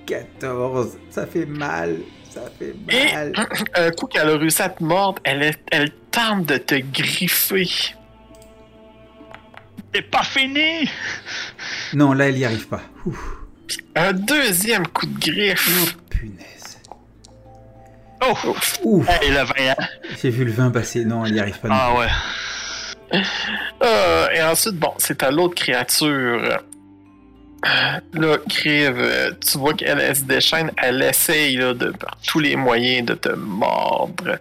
14, 0.07 0.97
ça 1.11 1.25
fait 1.27 1.45
mal. 1.45 1.97
Ça 2.35 2.41
fait 2.59 2.75
Et-. 2.89 3.31
Un 3.79 3.91
coup 3.91 4.05
qu'elle 4.07 4.29
a 4.29 4.37
réussi 4.37 4.61
à 4.61 4.69
te 4.69 4.83
mordre, 4.83 5.21
elle, 5.23 5.41
est- 5.41 5.59
elle 5.71 5.89
tente 6.11 6.45
de 6.45 6.57
te 6.57 6.75
griffer. 6.75 7.67
C'est 9.93 10.01
pas 10.01 10.23
fini! 10.23 10.89
Non, 11.93 12.11
là, 12.13 12.27
elle 12.27 12.37
y 12.37 12.43
arrive 12.45 12.67
pas. 12.67 12.81
Ouf, 13.05 13.17
Un 13.95 14.11
deuxième 14.13 14.85
coup 14.87 15.05
de 15.05 15.17
griffe. 15.19 15.95
punaise. 16.09 16.79
Oh! 18.21 18.33
Ouf, 18.83 19.07
Et 19.21 19.29
le 19.29 19.43
20 19.43 19.71
ans. 19.71 19.85
j'ai 20.21 20.29
vu 20.29 20.43
le 20.45 20.51
vin 20.51 20.69
passer. 20.69 21.05
Non, 21.05 21.25
elle 21.25 21.35
y 21.35 21.39
arrive 21.39 21.59
pas. 21.59 21.69
non. 21.69 21.75
Ah 21.77 21.93
ouais. 21.97 23.21
Euh, 23.83 24.27
et 24.31 24.41
ensuite, 24.43 24.75
bon, 24.75 24.93
c'est 24.97 25.23
à 25.23 25.31
l'autre 25.31 25.55
créature. 25.55 26.59
Là, 28.13 28.37
Crive, 28.47 28.95
euh, 28.99 29.31
tu 29.45 29.57
vois 29.57 29.73
qu'elle 29.73 29.99
elle 29.99 30.15
se 30.15 30.23
déchaîne, 30.23 30.71
elle 30.77 31.01
essaye 31.01 31.55
là, 31.57 31.73
de, 31.73 31.89
par 31.91 32.15
tous 32.25 32.39
les 32.39 32.55
moyens 32.55 33.07
de 33.07 33.13
te 33.15 33.29
mordre. 33.29 34.37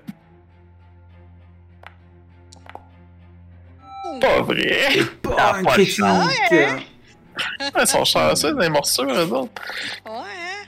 Pas 4.20 4.40
vrai! 4.42 4.88
Pas 5.22 5.36
Ah, 5.38 5.54
un 5.56 5.64
pas 5.64 5.76
de 5.76 5.84
chance. 5.84 6.32
Ils 6.50 7.86
sont 7.86 8.04
chanceux 8.04 8.54
des 8.54 8.68
morsures, 8.68 9.10
eux 9.10 9.32
autres. 9.32 9.62
Ouais, 10.06 10.12
hein? 10.12 10.64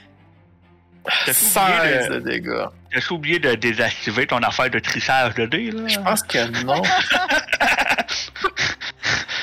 T'as 1.25 1.33
16 1.33 1.57
oublié 1.57 2.07
de 2.09 2.13
de- 2.15 2.19
dégâts. 2.29 2.65
T'as 2.91 3.13
oublié 3.13 3.39
de 3.39 3.55
désactiver 3.55 4.27
ton 4.27 4.39
affaire 4.39 4.69
de 4.69 4.79
trissage 4.79 5.33
de 5.35 5.45
dés, 5.45 5.71
là? 5.71 5.87
Je 5.87 5.99
pense 5.99 6.23
que 6.23 6.63
non. 6.65 6.81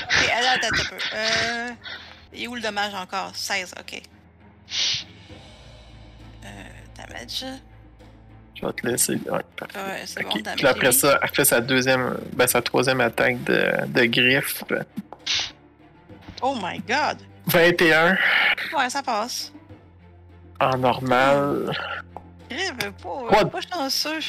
Ok, 0.06 0.30
attends, 0.30 0.52
attends 0.54 0.66
un 0.66 0.84
peu. 0.88 0.96
Euh. 1.14 1.53
Est 2.36 2.46
où 2.48 2.54
le 2.54 2.60
dommage 2.60 2.94
encore? 2.94 3.34
16, 3.34 3.74
ok. 3.80 4.02
Euh. 6.44 6.48
Damage. 6.96 7.44
Je 8.54 8.66
vais 8.66 8.72
te 8.72 8.86
laisser. 8.86 9.14
Ouais. 9.14 9.30
Ouais, 9.74 10.02
c'est 10.06 10.24
Ok. 10.24 10.32
bon, 10.34 10.40
damage. 10.42 10.56
Puis 10.58 10.66
après 10.66 10.92
ça, 10.92 11.18
elle 11.22 11.28
fait 11.30 11.44
sa 11.44 11.60
deuxième, 11.60 12.18
ben, 12.32 12.46
sa 12.46 12.62
troisième 12.62 13.00
attaque 13.00 13.42
de, 13.44 13.86
de 13.88 14.04
griffe. 14.04 14.62
mis. 14.70 14.78
Oh 16.42 16.56
my 16.62 16.78
god! 16.80 17.18
21 17.46 18.16
Ouais, 18.76 18.88
ça 18.90 19.02
passe. 19.02 19.52
en 20.60 20.76
normal. 20.78 21.72
Crève 22.48 22.92
pas, 23.02 23.24
Quoi? 23.28 23.44
pas 23.50 23.60
chanceux. 23.60 24.20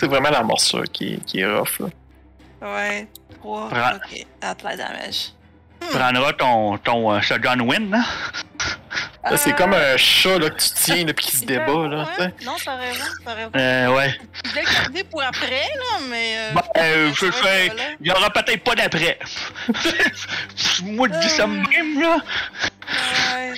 C'est 0.00 0.06
vraiment 0.06 0.30
la 0.30 0.42
morsure 0.42 0.84
qui, 0.92 1.18
qui 1.20 1.40
est 1.40 1.46
rough. 1.46 1.78
Là. 1.80 1.86
Ouais, 2.62 3.08
3. 3.40 3.68
Prends- 3.68 3.94
Ok, 3.96 4.26
apply 4.42 4.76
damage. 4.76 5.32
Tu 5.90 5.96
prendras 5.98 6.32
ton, 6.32 6.78
ton 6.78 7.12
euh, 7.12 7.20
Shotgun 7.20 7.60
Win, 7.60 7.90
là? 7.90 8.04
Là, 9.30 9.36
c'est 9.38 9.52
Euh, 9.52 9.56
comme 9.56 9.72
un 9.72 9.96
chat 9.96 10.38
là, 10.38 10.50
que 10.50 10.60
tu 10.62 10.68
tiens 10.74 11.06
et 11.08 11.14
qui 11.14 11.36
se 11.36 11.44
débat. 11.46 11.88
Là, 11.88 12.06
tu 12.10 12.14
sais. 12.22 12.28
Ouais. 12.28 12.34
Non, 12.44 12.52
t'as 12.62 12.76
raison, 12.76 13.04
t'as 13.24 13.34
raison. 13.34 13.50
Euh, 13.56 13.88
ouais. 13.96 14.18
Je 14.44 14.82
garder 14.82 15.04
pour 15.04 15.22
après, 15.22 15.50
là, 15.50 15.98
mais. 16.08 16.36
Euh, 16.38 16.52
Bon, 16.52 16.60
euh, 16.76 17.10
je 17.14 17.26
ça 17.30 17.32
fais. 17.32 17.72
Il 18.00 18.06
y 18.06 18.10
aura 18.10 18.30
peut-être 18.30 18.62
pas 18.62 18.74
d'après. 18.74 19.18
Moi, 20.82 21.08
je 21.12 21.18
dis 21.20 21.30
ça 21.30 21.46
même, 21.46 22.00
là. 22.00 22.16
Ouais, 23.34 23.52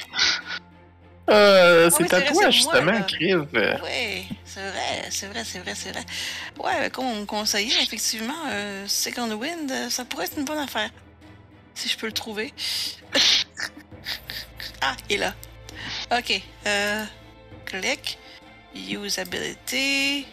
Euh, 1.29 1.91
c'est 1.91 2.15
à 2.15 2.21
toi, 2.23 2.51
justement. 2.51 3.03
Crive. 3.03 3.47
Euh, 3.57 3.77
ouais, 3.83 4.25
c'est 4.45 4.61
vrai, 4.61 5.05
c'est 5.11 5.27
vrai, 5.27 5.43
c'est 5.45 5.59
vrai, 5.59 5.73
c'est 5.75 5.91
vrai. 5.91 6.05
Ouais, 6.63 6.91
comme 6.91 7.07
on 7.07 7.17
me 7.23 7.25
conseillait, 7.27 7.83
effectivement, 7.83 8.33
euh, 8.51 8.85
Second 8.87 9.29
Wind, 9.33 9.69
euh, 9.71 9.91
ça 9.91 10.05
pourrait 10.05 10.27
être 10.27 10.39
une 10.39 10.45
bonne 10.45 10.59
affaire. 10.59 10.91
Si 11.77 11.91
je 11.91 11.99
peux 11.99 12.07
le 12.07 12.13
trouver. 12.13 12.55
ah, 14.81 14.97
il 15.11 15.17
est 15.17 15.19
là. 15.19 15.35
Ok, 16.11 16.41
euh. 16.67 17.05
Click. 17.67 18.19
Usability. 18.75 20.27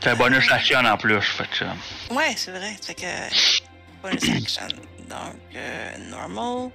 C'est 0.00 0.10
un 0.10 0.16
bonus 0.16 0.50
action 0.50 0.80
en 0.80 0.96
plus, 0.96 1.22
fait 1.22 1.48
que 1.48 1.56
ça. 1.58 1.76
Ouais, 2.10 2.34
c'est 2.36 2.50
vrai. 2.50 2.76
Fait 2.82 2.94
que. 2.94 3.06
Bonus 4.02 4.28
action. 4.28 4.76
Donc, 5.08 5.36
euh, 5.54 5.98
normal. 6.10 6.70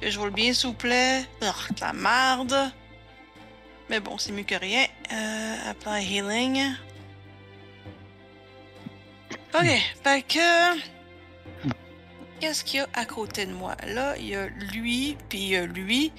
Que 0.00 0.08
je 0.08 0.18
roule 0.18 0.30
bien, 0.30 0.52
s'il 0.54 0.68
vous 0.68 0.76
plaît. 0.76 1.24
Oh, 1.42 1.74
de 1.74 1.80
la 1.80 1.92
marde. 1.92 2.72
Mais 3.88 3.98
bon, 3.98 4.18
c'est 4.18 4.30
mieux 4.30 4.44
que 4.44 4.54
rien. 4.54 4.86
Euh, 5.12 5.70
apply 5.70 6.04
healing. 6.04 6.74
Ok, 9.52 9.66
fait 10.04 10.22
que. 10.22 10.99
Qu'est-ce 12.40 12.64
qu'il 12.64 12.78
y 12.78 12.82
a 12.82 12.88
à 12.94 13.04
côté 13.04 13.44
de 13.44 13.52
moi? 13.52 13.76
Là, 13.86 14.16
il 14.16 14.28
y 14.28 14.34
a 14.34 14.46
lui, 14.46 15.16
puis 15.28 15.38
il 15.38 15.48
y 15.48 15.56
a 15.56 15.66
lui. 15.66 16.10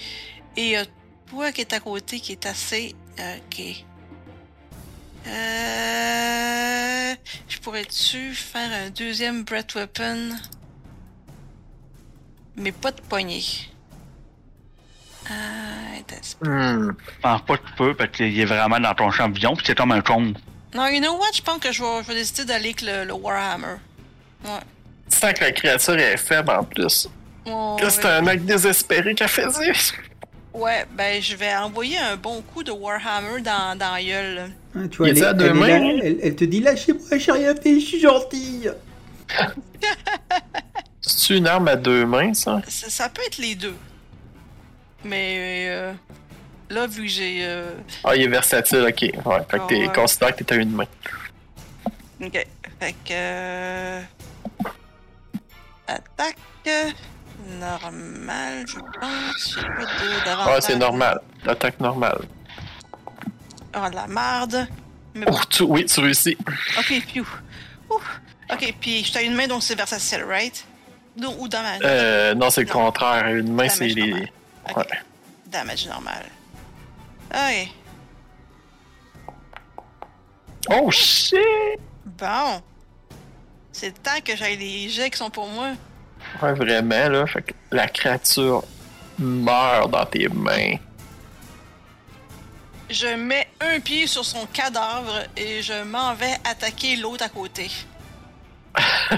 Et 0.55 0.65
il 0.65 0.69
y 0.69 0.75
a 0.75 0.85
toi 1.27 1.51
qui 1.51 1.61
est 1.61 1.73
à 1.73 1.79
côté 1.79 2.19
qui 2.19 2.33
est 2.33 2.45
assez. 2.45 2.95
Ok. 3.17 3.61
Euh. 5.27 7.15
Je 7.47 7.59
pourrais-tu 7.59 8.33
faire 8.35 8.71
un 8.71 8.91
deuxième 8.91 9.43
Breath 9.43 9.73
Weapon? 9.73 10.37
Mais 12.55 12.71
pas 12.71 12.91
de 12.91 13.01
poignée. 13.01 13.43
Euh. 15.31 15.33
Je 16.43 16.91
pense 17.21 17.41
pas 17.45 17.57
que 17.57 17.67
tu 17.67 17.73
peux, 17.77 17.95
parce 17.95 18.11
qu'il 18.11 18.39
est 18.39 18.45
vraiment 18.45 18.79
dans 18.79 18.93
ton 18.93 19.09
champ 19.11 19.27
de 19.29 19.33
vision, 19.33 19.55
puis 19.55 19.65
c'est 19.65 19.77
comme 19.77 19.91
un 19.91 20.01
con. 20.01 20.33
Non, 20.73 20.87
you 20.87 20.99
know 20.99 21.17
what? 21.17 21.31
Je 21.33 21.41
pense 21.41 21.59
que 21.59 21.71
je 21.71 21.81
vais, 21.81 22.03
je 22.03 22.07
vais 22.07 22.15
décider 22.15 22.45
d'aller 22.45 22.69
avec 22.69 22.81
le, 22.81 23.05
le 23.05 23.13
Warhammer. 23.13 23.77
Ouais. 24.45 24.59
Tu 25.11 25.17
sens 25.17 25.33
que 25.33 25.41
la 25.43 25.51
créature 25.51 25.97
est 25.97 26.17
faible 26.17 26.49
en 26.51 26.63
plus. 26.63 27.07
C'est 27.89 28.05
un 28.05 28.25
acte 28.27 28.43
désespéré 28.45 29.13
qu'elle 29.15 29.27
faisait. 29.27 29.73
ouais, 30.53 30.85
ben 30.93 31.21
je 31.21 31.35
vais 31.35 31.53
envoyer 31.55 31.97
un 31.97 32.15
bon 32.15 32.41
coup 32.41 32.63
de 32.63 32.71
Warhammer 32.71 33.41
dans, 33.41 33.77
dans 33.77 33.97
gueule. 34.03 34.51
Hein, 34.75 34.87
tu 34.89 34.97
vois, 34.97 35.09
elle, 35.09 35.17
elle 35.17 35.59
là, 35.59 35.67
elle, 36.03 36.19
elle 36.23 36.35
te 36.35 36.45
dit 36.45 36.61
lâchez-moi, 36.61 37.17
j'ai 37.17 37.31
rien 37.31 37.53
fait, 37.55 37.79
je 37.79 37.85
suis 37.85 37.99
gentille. 37.99 38.71
C'est 41.01 41.35
une 41.37 41.47
arme 41.47 41.67
à 41.67 41.75
deux 41.75 42.05
mains, 42.05 42.33
ça? 42.33 42.61
Ça, 42.67 42.89
ça 42.89 43.09
peut 43.09 43.21
être 43.25 43.37
les 43.39 43.55
deux. 43.55 43.75
Mais 45.03 45.65
euh, 45.69 45.93
là, 46.69 46.85
vu 46.87 47.03
que 47.03 47.07
j'ai. 47.09 47.39
euh, 47.41 47.71
Ah, 48.03 48.15
il 48.15 48.21
est 48.21 48.27
versatile, 48.27 48.85
ok. 48.87 49.01
Ouais, 49.25 49.37
fait 49.49 49.57
que 49.59 49.67
t'es 49.67 49.87
Ouais. 49.87 49.93
considère 49.93 50.35
que 50.35 50.43
t'es 50.43 50.53
à 50.53 50.57
une 50.57 50.71
main. 50.71 50.85
Ok. 52.23 52.45
Fait 52.79 52.91
que. 53.03 53.11
euh, 53.11 54.01
Attaque. 55.87 56.37
Normal, 57.59 58.65
je 58.67 58.75
pense. 58.99 59.55
D'avantage. 60.25 60.53
Ouais, 60.55 60.61
c'est 60.61 60.75
normal. 60.77 61.19
L'attaque 61.43 61.79
normale. 61.79 62.21
Oh, 63.75 63.89
de 63.89 63.95
la. 63.95 64.07
Mais 65.15 65.25
bon. 65.25 65.33
Oh, 65.35 65.41
tu- 65.49 65.63
oui, 65.63 65.85
tu 65.85 65.99
réussis. 65.99 66.37
Ok, 66.77 66.93
piou. 67.07 67.27
Ouh. 67.89 67.99
Ok, 68.51 68.73
puis 68.79 69.03
je 69.03 69.17
à 69.17 69.21
une 69.21 69.33
main, 69.33 69.47
donc 69.47 69.63
c'est 69.63 69.75
versatile, 69.75 70.23
right? 70.23 70.65
Non, 71.17 71.35
ou 71.39 71.47
damage. 71.47 71.81
Euh, 71.83 72.33
non, 72.35 72.49
c'est 72.49 72.61
le 72.63 72.67
contraire. 72.71 73.27
Une 73.27 73.53
main, 73.53 73.69
c'est 73.69 73.87
les. 73.87 74.09
normal. 74.11 74.29
Ouais. 74.75 74.85
Damage 75.47 75.87
normal. 75.87 76.25
Ok. 77.33 77.67
Oh 80.69 80.91
shit! 80.91 81.39
Bon. 82.05 82.61
C'est 83.81 83.87
le 83.87 83.93
temps 83.93 84.21
que 84.23 84.35
j'aille 84.35 84.57
les 84.57 84.89
jets 84.89 85.09
qui 85.09 85.17
sont 85.17 85.31
pour 85.31 85.47
moi. 85.47 85.69
Ouais, 86.39 86.53
vraiment, 86.53 87.09
là. 87.09 87.25
Fait 87.25 87.41
que 87.41 87.53
la 87.71 87.87
créature 87.87 88.63
meurt 89.17 89.89
dans 89.89 90.05
tes 90.05 90.27
mains. 90.27 90.75
Je 92.87 93.07
mets 93.07 93.47
un 93.59 93.79
pied 93.79 94.05
sur 94.05 94.23
son 94.23 94.45
cadavre 94.45 95.23
et 95.35 95.63
je 95.63 95.81
m'en 95.81 96.13
vais 96.13 96.35
attaquer 96.43 96.95
l'autre 96.95 97.25
à 97.25 97.29
côté. 97.29 97.71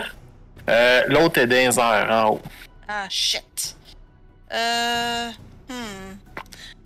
Euh, 0.69 1.03
L'autre 1.09 1.41
est 1.41 1.47
dans 1.47 1.55
les 1.55 1.77
airs, 1.77 2.09
en 2.09 2.29
haut. 2.29 2.41
Ah, 2.87 3.05
shit. 3.09 3.75
Euh. 4.53 5.29
Hmm. 5.67 6.15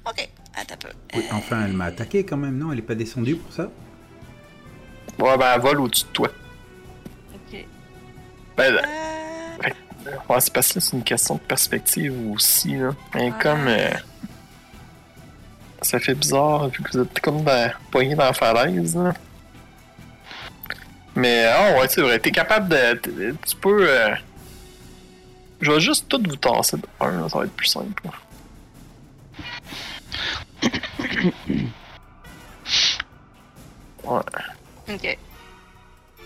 Ok, 0.03 0.27
attends 0.55 0.73
un 0.73 0.77
peu. 0.77 0.89
Oui, 1.13 1.23
enfin, 1.31 1.65
elle 1.65 1.73
m'a 1.73 1.85
attaqué 1.85 2.25
quand 2.25 2.37
même, 2.37 2.57
non? 2.57 2.71
Elle 2.71 2.79
est 2.79 2.81
pas 2.81 2.95
descendue 2.95 3.35
pour 3.35 3.53
ça? 3.53 3.69
Ouais, 5.19 5.37
ben, 5.37 5.51
elle 5.53 5.61
vole 5.61 5.81
au-dessus 5.81 6.05
de 6.05 6.09
toi. 6.09 6.31
Ben, 8.57 8.73
Euh. 8.75 10.11
ouais, 10.29 10.39
c'est 10.39 10.53
parce 10.53 10.71
que 10.73 10.79
c'est 10.79 10.95
une 10.95 11.03
question 11.03 11.35
de 11.35 11.39
perspective 11.41 12.13
aussi, 12.31 12.75
là. 12.77 12.91
Ouais. 13.15 13.31
comme. 13.41 13.67
euh, 13.67 13.91
ça 15.81 15.99
fait 15.99 16.15
bizarre, 16.15 16.67
vu 16.69 16.81
que 16.81 16.91
vous 16.91 16.99
êtes 17.03 17.19
comme 17.19 17.43
dans, 17.43 17.71
poigné 17.91 18.15
dans 18.15 18.23
la 18.25 18.33
falaise, 18.33 18.95
là. 18.95 19.13
Mais, 21.15 21.45
ah 21.45 21.79
ouais, 21.79 21.87
c'est 21.89 22.01
vrai, 22.01 22.19
t'es 22.19 22.31
capable 22.31 22.69
de. 22.69 23.35
Tu 23.45 23.55
peux. 23.57 23.87
euh, 23.89 24.15
Je 25.61 25.71
vais 25.71 25.79
juste 25.79 26.07
tout 26.07 26.21
vous 26.27 26.35
tasser 26.35 26.77
de 26.77 26.83
un, 26.99 27.21
là, 27.21 27.29
ça 27.29 27.39
va 27.39 27.45
être 27.45 27.53
plus 27.55 27.67
simple. 27.67 28.03
Ouais. 34.03 34.21
Ok. 34.89 35.17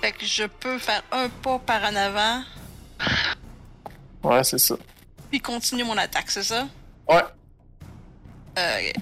Fait 0.01 0.11
que 0.11 0.25
je 0.25 0.43
peux 0.45 0.79
faire 0.79 1.03
un 1.11 1.29
pas 1.29 1.59
par 1.59 1.83
en 1.83 1.95
avant, 1.95 2.43
Ouais, 4.23 4.43
c'est 4.43 4.57
ça. 4.59 4.75
puis 5.29 5.39
continuer 5.39 5.83
mon 5.83 5.97
attaque, 5.97 6.29
c'est 6.31 6.43
ça? 6.43 6.67
Ouais. 7.07 7.23
Euh, 8.57 8.79
ok. 8.79 8.93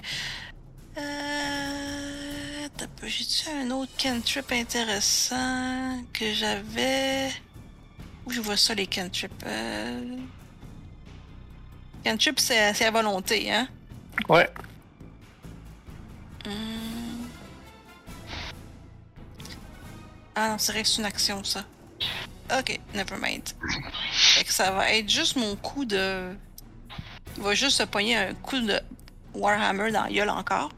Euh. 0.98 2.66
J'ai-tu 3.04 3.48
un 3.50 3.70
autre 3.72 3.92
cantrip 4.02 4.52
intéressant 4.52 6.02
que 6.12 6.32
j'avais? 6.32 7.30
Où 8.26 8.30
je 8.30 8.40
vois 8.40 8.56
ça, 8.56 8.74
les 8.74 8.86
cantrips? 8.86 9.42
Euh... 9.46 10.16
Cantrip, 12.04 12.38
c'est 12.40 12.84
à 12.84 12.90
volonté, 12.90 13.52
hein? 13.52 13.68
Ouais. 14.28 14.48
Hmm. 16.46 16.99
Ah 20.42 20.48
non, 20.48 20.56
c'est 20.56 20.72
vrai 20.72 20.82
que 20.82 20.88
c'est 20.88 21.02
une 21.02 21.04
action, 21.04 21.44
ça. 21.44 21.66
Ok, 22.58 22.80
nevermind. 22.94 23.42
Fait 24.10 24.42
que 24.42 24.50
ça 24.50 24.70
va 24.70 24.90
être 24.90 25.06
juste 25.06 25.36
mon 25.36 25.54
coup 25.54 25.84
de. 25.84 26.34
Il 27.36 27.42
va 27.42 27.54
juste 27.54 27.76
se 27.76 27.82
pogner 27.82 28.16
un 28.16 28.32
coup 28.32 28.58
de 28.58 28.80
Warhammer 29.34 29.92
dans 29.92 30.04
la 30.04 30.10
gueule 30.10 30.30
encore. 30.30 30.70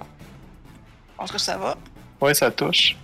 Je 0.00 1.16
pense 1.16 1.30
que 1.30 1.38
ça 1.38 1.56
va. 1.56 1.78
Ouais, 2.20 2.34
ça 2.34 2.50
touche. 2.50 2.96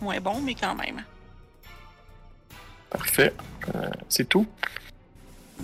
Moins 0.00 0.20
bon, 0.20 0.40
mais 0.40 0.56
quand 0.56 0.74
même. 0.74 1.04
Parfait. 2.90 3.32
Euh, 3.76 3.90
c'est 4.08 4.28
tout? 4.28 4.48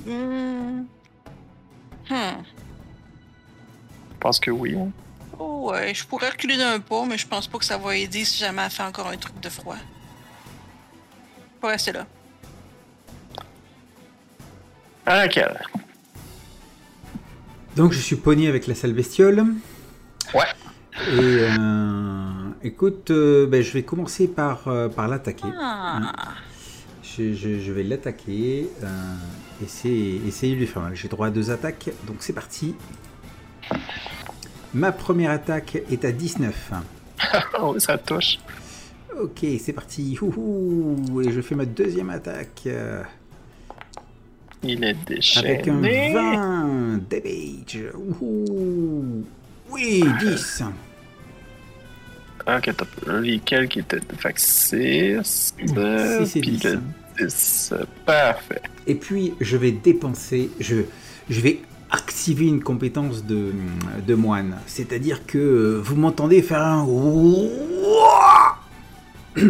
Hmm. 0.06 0.84
Hmm. 2.08 2.42
Je 4.12 4.18
pense 4.20 4.40
que 4.40 4.50
oui. 4.50 4.76
hein. 4.76 4.90
Oh 5.38 5.70
ouais, 5.70 5.92
je 5.94 6.04
pourrais 6.06 6.30
reculer 6.30 6.56
d'un 6.56 6.80
pas, 6.80 7.04
mais 7.04 7.18
je 7.18 7.26
pense 7.26 7.46
pas 7.46 7.58
que 7.58 7.64
ça 7.64 7.76
va 7.78 7.94
aider 7.96 8.24
si 8.24 8.38
jamais 8.38 8.62
elle 8.62 8.70
fait 8.70 8.82
encore 8.82 9.08
un 9.08 9.16
truc 9.16 9.38
de 9.40 9.48
froid. 9.48 9.76
Je 11.62 11.66
vais 11.66 11.72
rester 11.72 11.92
là. 11.92 12.06
Ah, 15.04 15.28
quel? 15.28 15.60
Donc 17.76 17.92
je 17.92 18.00
suis 18.00 18.16
pogné 18.16 18.48
avec 18.48 18.66
la 18.66 18.74
sale 18.74 18.92
bestiole. 18.94 19.44
Ouais. 20.34 20.46
Et 21.12 21.18
euh, 21.20 22.50
écoute, 22.62 23.10
euh, 23.10 23.46
ben, 23.46 23.62
je 23.62 23.70
vais 23.72 23.82
commencer 23.82 24.26
par, 24.28 24.66
euh, 24.68 24.88
par 24.88 25.08
l'attaquer. 25.08 25.48
Ah. 25.60 26.00
Je, 27.02 27.34
je- 27.34 27.60
je 27.60 27.72
vais 27.72 27.82
l'attaquer. 27.82 28.68
Essayer, 29.62 30.20
essayer 30.26 30.54
de 30.54 30.60
lui 30.60 30.66
faire 30.66 30.82
mal. 30.82 30.94
J'ai 30.94 31.08
droit 31.08 31.28
à 31.28 31.30
deux 31.30 31.50
attaques, 31.50 31.90
donc 32.06 32.16
c'est 32.20 32.32
parti. 32.34 32.74
Ma 34.74 34.92
première 34.92 35.30
attaque 35.30 35.76
est 35.90 36.04
à 36.04 36.12
19. 36.12 36.72
Oh, 37.60 37.78
ça 37.78 37.96
touche. 37.98 38.38
Ok, 39.18 39.44
c'est 39.58 39.72
parti. 39.72 40.18
Ouhou. 40.20 41.22
Et 41.22 41.32
je 41.32 41.40
fais 41.40 41.54
ma 41.54 41.64
deuxième 41.64 42.10
attaque 42.10 42.68
Il 44.62 44.84
est 44.84 44.96
déchaîné. 45.06 45.48
avec 45.54 45.68
un 45.68 45.80
20 45.80 46.98
damage. 47.08 47.84
Ouhou. 47.94 49.24
Oui, 49.70 50.04
10. 50.20 50.62
Ok, 52.46 52.70
t'as 52.76 53.18
lesquels 53.20 53.68
qui 53.68 53.78
étaient. 53.80 54.00
Fait 54.18 54.32
que 54.34 54.40
6. 54.40 55.54
Euh, 55.76 56.24
Six 56.26 56.36
et 56.36 56.40
puis 56.42 56.60
dix. 57.18 57.70
le 57.72 57.78
10. 57.78 57.86
Parfait. 58.04 58.62
Et 58.86 58.94
puis, 58.94 59.34
je 59.40 59.56
vais 59.56 59.72
dépenser, 59.72 60.50
je, 60.60 60.76
je 61.28 61.40
vais 61.40 61.60
activer 61.90 62.46
une 62.46 62.62
compétence 62.62 63.24
de, 63.24 63.52
de 64.06 64.14
moine. 64.14 64.58
C'est-à-dire 64.66 65.26
que 65.26 65.38
euh, 65.38 65.80
vous 65.82 65.96
m'entendez 65.96 66.42
faire 66.42 66.62
un... 66.62 66.86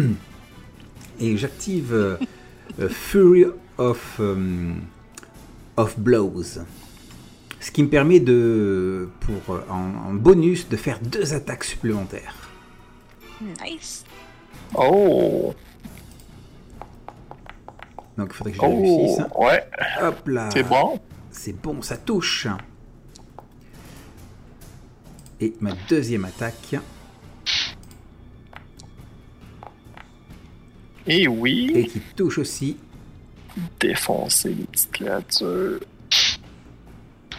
Et 1.21 1.37
j'active 1.37 1.95
euh, 1.95 2.17
euh, 2.81 2.89
Fury 2.89 3.47
of, 3.79 4.17
euh, 4.21 4.73
of 5.77 5.99
Blows. 5.99 6.61
Ce 7.61 7.71
qui 7.71 7.83
me 7.83 7.89
permet 7.89 8.21
de, 8.21 9.09
pour, 9.21 9.61
en, 9.71 10.11
en 10.11 10.15
bonus 10.15 10.69
de 10.69 10.77
faire 10.77 11.01
deux 11.01 11.33
attaques 11.33 11.65
supplémentaires. 11.65 12.35
Nice. 13.65 14.05
Oh! 14.75 15.55
Donc 18.17 18.29
il 18.31 18.35
faudrait 18.35 18.53
que 18.53 18.59
je 18.59 18.63
réussisse. 18.63 19.21
Oh! 19.35 19.45
Ouais, 19.47 19.69
Hop 20.03 20.29
là 20.29 20.49
c'est 20.53 20.63
bon. 20.63 20.99
C'est 21.31 21.53
bon, 21.61 21.83
ça 21.83 21.97
touche. 21.99 22.47
Et 25.41 25.53
ma 25.61 25.73
deuxième 25.89 26.25
attaque. 26.25 26.77
Et 31.07 31.23
Et 31.23 31.29
oui, 31.29 31.89
qui 31.93 32.01
touche 32.17 32.39
aussi. 32.39 32.79
défoncer 33.79 34.55
les 34.55 34.65
petites 34.65 34.91
créatures. 34.93 35.81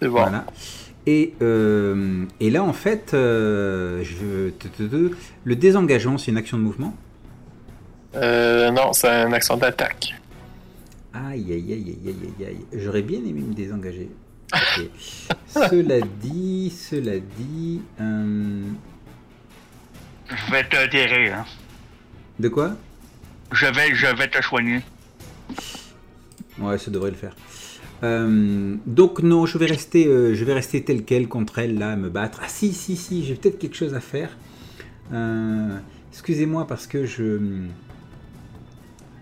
C'est 0.00 0.08
bon. 0.08 0.12
Voilà. 0.12 0.44
Et, 1.06 1.34
euh, 1.42 2.24
et 2.40 2.50
là, 2.50 2.62
en 2.64 2.72
fait, 2.72 3.14
euh, 3.14 4.02
je, 4.04 4.50
te- 4.50 4.68
te- 4.68 4.82
te- 4.82 5.14
le 5.44 5.56
désengagement, 5.56 6.18
c'est 6.18 6.30
une 6.32 6.36
action 6.36 6.58
de 6.58 6.62
mouvement. 6.62 6.94
Euh, 8.14 8.70
non, 8.70 8.92
c'est 8.92 9.08
un 9.08 9.32
accent 9.32 9.56
d'attaque. 9.56 10.14
Aïe, 11.14 11.52
aïe, 11.52 11.72
aïe, 11.72 11.98
aïe, 12.06 12.14
aïe, 12.38 12.46
aïe. 12.46 12.66
J'aurais 12.74 13.02
bien 13.02 13.18
aimé 13.18 13.40
me 13.40 13.54
désengager. 13.54 14.10
Ok. 14.54 14.86
cela 15.46 16.00
dit, 16.20 16.70
cela 16.70 17.18
dit. 17.38 17.80
euh, 18.00 18.62
Je 20.28 20.52
vais 20.52 20.64
te 20.64 20.90
terrer, 20.90 21.30
hein. 21.30 21.44
De 22.38 22.48
quoi? 22.48 22.76
Je 23.52 23.66
vais, 23.66 23.94
je 23.94 24.06
vais 24.06 24.28
te 24.28 24.42
soigner. 24.42 24.80
Ouais, 26.58 26.78
ça 26.78 26.90
devrait 26.90 27.10
le 27.10 27.16
faire. 27.16 27.34
Euh, 28.02 28.74
donc 28.86 29.20
non, 29.22 29.46
je 29.46 29.58
vais 29.58 29.66
rester, 29.66 30.06
euh, 30.06 30.34
je 30.34 30.44
vais 30.44 30.54
rester 30.54 30.82
tel 30.82 31.04
quel 31.04 31.28
contre 31.28 31.58
elle 31.60 31.78
là, 31.78 31.92
à 31.92 31.96
me 31.96 32.08
battre. 32.08 32.40
Ah 32.42 32.48
si, 32.48 32.72
si, 32.72 32.96
si, 32.96 33.24
j'ai 33.24 33.34
peut-être 33.36 33.58
quelque 33.58 33.76
chose 33.76 33.94
à 33.94 34.00
faire. 34.00 34.36
Euh, 35.12 35.76
Excusez-moi 36.10 36.66
parce 36.66 36.86
que 36.86 37.06
je, 37.06 37.38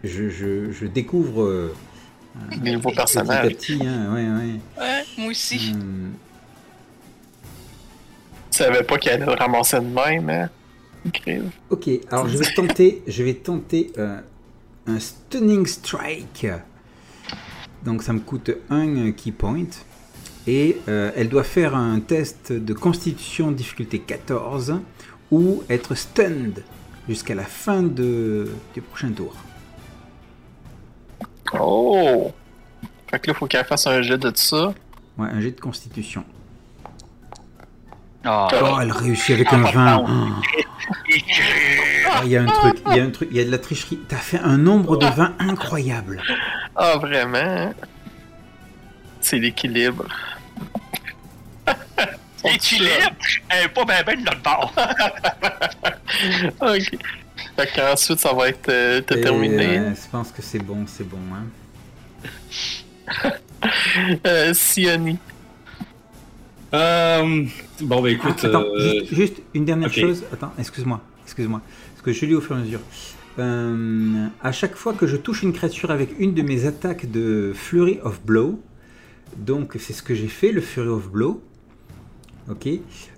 je, 0.05 0.29
je, 0.31 0.71
je 0.73 0.87
découvre 0.87 1.43
euh, 1.43 1.75
Des 2.59 2.73
nouveaux 2.73 2.91
petit 2.91 2.95
à 2.99 3.03
personnages. 3.03 3.49
petit. 3.55 3.79
Hein, 3.85 4.15
ouais, 4.15 4.29
ouais. 4.29 4.61
Ouais, 4.79 5.05
moi 5.19 5.29
aussi. 5.31 5.73
Euh, 5.75 6.09
Tu 8.51 8.59
savais 8.59 8.83
pas 8.83 8.99
qu'elle 8.99 9.23
allait 9.23 9.27
le 9.33 9.39
ramasser 9.39 9.79
de 9.81 9.85
même, 9.87 10.31
hein? 10.31 10.49
Incroyable. 11.07 11.51
ok, 11.71 11.89
alors 12.11 12.29
je 12.29 12.37
vais 12.37 12.53
tenter, 12.55 13.03
je 13.07 13.23
vais 13.23 13.33
tenter 13.35 13.91
euh, 13.97 14.21
un 14.87 14.99
stunning 14.99 15.65
strike. 15.67 16.47
Donc 17.85 18.03
ça 18.03 18.13
me 18.13 18.21
coûte 18.21 18.51
un 18.69 19.11
key 19.13 19.33
point. 19.33 19.65
Et 20.47 20.77
euh, 20.89 21.11
elle 21.17 21.29
doit 21.31 21.45
faire 21.45 21.75
un 21.75 22.01
test 22.01 22.53
de 22.53 22.75
constitution 22.75 23.51
difficulté 23.51 23.99
14 24.01 24.81
ou 25.31 25.63
être 25.71 25.95
stunned 25.95 26.63
jusqu'à 27.09 27.35
la 27.35 27.45
fin 27.45 27.83
de, 27.83 28.51
du 28.75 28.83
prochain 28.83 29.11
tour. 29.13 29.35
Oh! 31.59 32.33
Fait 33.11 33.19
que 33.19 33.29
là, 33.31 33.35
faut 33.35 33.47
qu'elle 33.47 33.65
fasse 33.65 33.87
un 33.87 34.03
jet 34.03 34.19
de 34.19 34.33
ça. 34.35 34.73
Ouais, 35.19 35.29
un 35.33 35.41
jet 35.41 35.51
de 35.53 35.61
constitution. 35.61 36.25
Ah, 38.25 38.49
Oh, 38.63 38.79
elle 38.81 38.93
réussit 38.93 39.31
avec 39.35 39.53
un 39.53 39.63
20. 39.63 40.05
Oh, 40.07 40.09
Il 42.25 42.29
y 42.31 42.37
a 42.37 42.43
un 42.43 42.47
truc, 42.47 42.77
il 42.91 42.97
y 42.97 43.01
a 43.01 43.03
un 43.03 43.11
truc, 43.11 43.29
il 43.31 43.37
y 43.37 43.41
a 43.41 43.45
de 43.45 43.51
la 43.51 43.59
tricherie. 43.59 43.99
T'as 44.09 44.17
fait 44.17 44.39
un 44.39 44.59
nombre 44.59 44.97
de 44.99 45.07
20 45.07 45.35
incroyable. 45.39 46.23
Ah, 46.77 46.99
vraiment? 46.99 47.39
hein? 47.39 47.73
C'est 49.21 49.39
l'équilibre. 49.39 50.05
Équilibre, 52.45 52.93
elle 53.51 53.65
est 53.65 53.69
pas 53.69 53.85
ben 53.85 54.03
ben 54.07 54.19
de 54.19 54.25
notre 54.25 54.43
bord. 54.43 54.73
ok. 56.63 56.99
Fait 57.57 57.69
qu'ensuite, 57.75 58.19
ça 58.21 58.33
va 58.33 58.49
être 58.49 58.69
euh, 58.69 59.01
Et, 59.11 59.21
terminé. 59.21 59.79
euh, 59.79 59.91
je 59.95 60.09
pense 60.11 60.31
que 60.33 60.43
c'est 60.43 60.59
bon, 60.59 60.85
c'est 60.87 61.09
bon. 61.09 61.19
Hein. 61.33 61.45
Euh, 64.27 64.55
Sioni. 64.55 65.19
Euh, 66.73 67.45
bon, 67.83 68.01
bah 68.01 68.09
Ah, 68.09 68.11
écoute. 68.13 68.45
attends, 68.45 68.65
euh, 68.65 69.01
juste, 69.01 69.15
juste 69.15 69.43
une 69.55 69.65
dernière 69.67 69.93
chose. 69.93 70.25
Attends, 70.33 70.53
excuse-moi, 70.59 71.01
excuse-moi. 71.27 71.61
Parce 71.93 72.03
que 72.03 72.13
je 72.13 72.25
lis 72.27 72.35
au 72.35 72.41
fur 72.41 72.57
et 72.57 72.61
à 72.61 72.63
mesure. 72.63 72.81
Euh, 73.39 74.27
à 74.43 74.53
chaque 74.53 74.77
fois 74.77 74.95
que 74.95 75.07
je 75.07 75.17
touche 75.17 75.43
une 75.43 75.53
créature 75.53 75.91
avec 75.91 76.11
une 76.19 76.33
de 76.35 76.43
mes 76.43 76.65
attaques 76.67 77.11
de 77.11 77.53
Flurry 77.55 77.99
of 78.03 78.23
Blow, 78.23 78.61
donc 79.37 79.77
c'est 79.79 79.93
ce 79.93 80.03
que 80.03 80.15
j'ai 80.15 80.29
fait, 80.29 80.53
le 80.53 80.61
Fury 80.61 80.89
of 80.89 81.11
Blow. 81.11 81.43
Ok. 82.51 82.67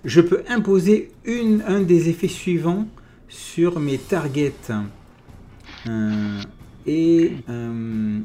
Je 0.03 0.21
peux 0.21 0.43
imposer 0.49 1.11
une, 1.23 1.63
un 1.67 1.81
des 1.81 2.09
effets 2.09 2.27
suivants 2.27 2.87
sur 3.33 3.79
mes 3.79 3.97
targets. 3.97 4.53
Euh, 5.87 6.41
et 6.85 7.31
euh, 7.49 8.19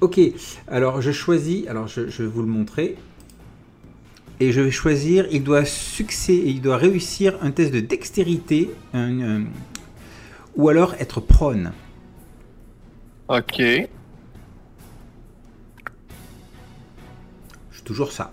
Ok, 0.00 0.20
alors 0.68 1.00
je 1.00 1.10
choisis, 1.12 1.66
alors 1.66 1.88
je, 1.88 2.08
je 2.08 2.22
vais 2.22 2.28
vous 2.28 2.42
le 2.42 2.48
montrer. 2.48 2.96
Et 4.40 4.52
je 4.52 4.60
vais 4.60 4.70
choisir, 4.70 5.26
il 5.30 5.42
doit 5.44 5.64
succès, 5.64 6.36
il 6.36 6.60
doit 6.60 6.76
réussir 6.76 7.38
un 7.40 7.50
test 7.52 7.72
de 7.72 7.80
dextérité, 7.80 8.78
un, 8.92 9.20
un- 9.20 9.44
ou 10.56 10.68
alors 10.68 10.94
être 10.98 11.20
prone. 11.20 11.72
Ok. 13.28 13.60
C'est 17.70 17.84
toujours 17.84 18.12
ça. 18.12 18.32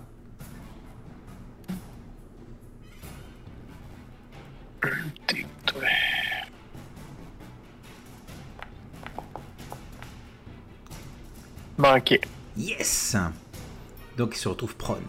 Manqué. 11.82 12.22
Yes 12.58 13.16
Donc 14.18 14.34
il 14.36 14.40
se 14.40 14.48
retrouve 14.50 14.76
prone. 14.76 15.02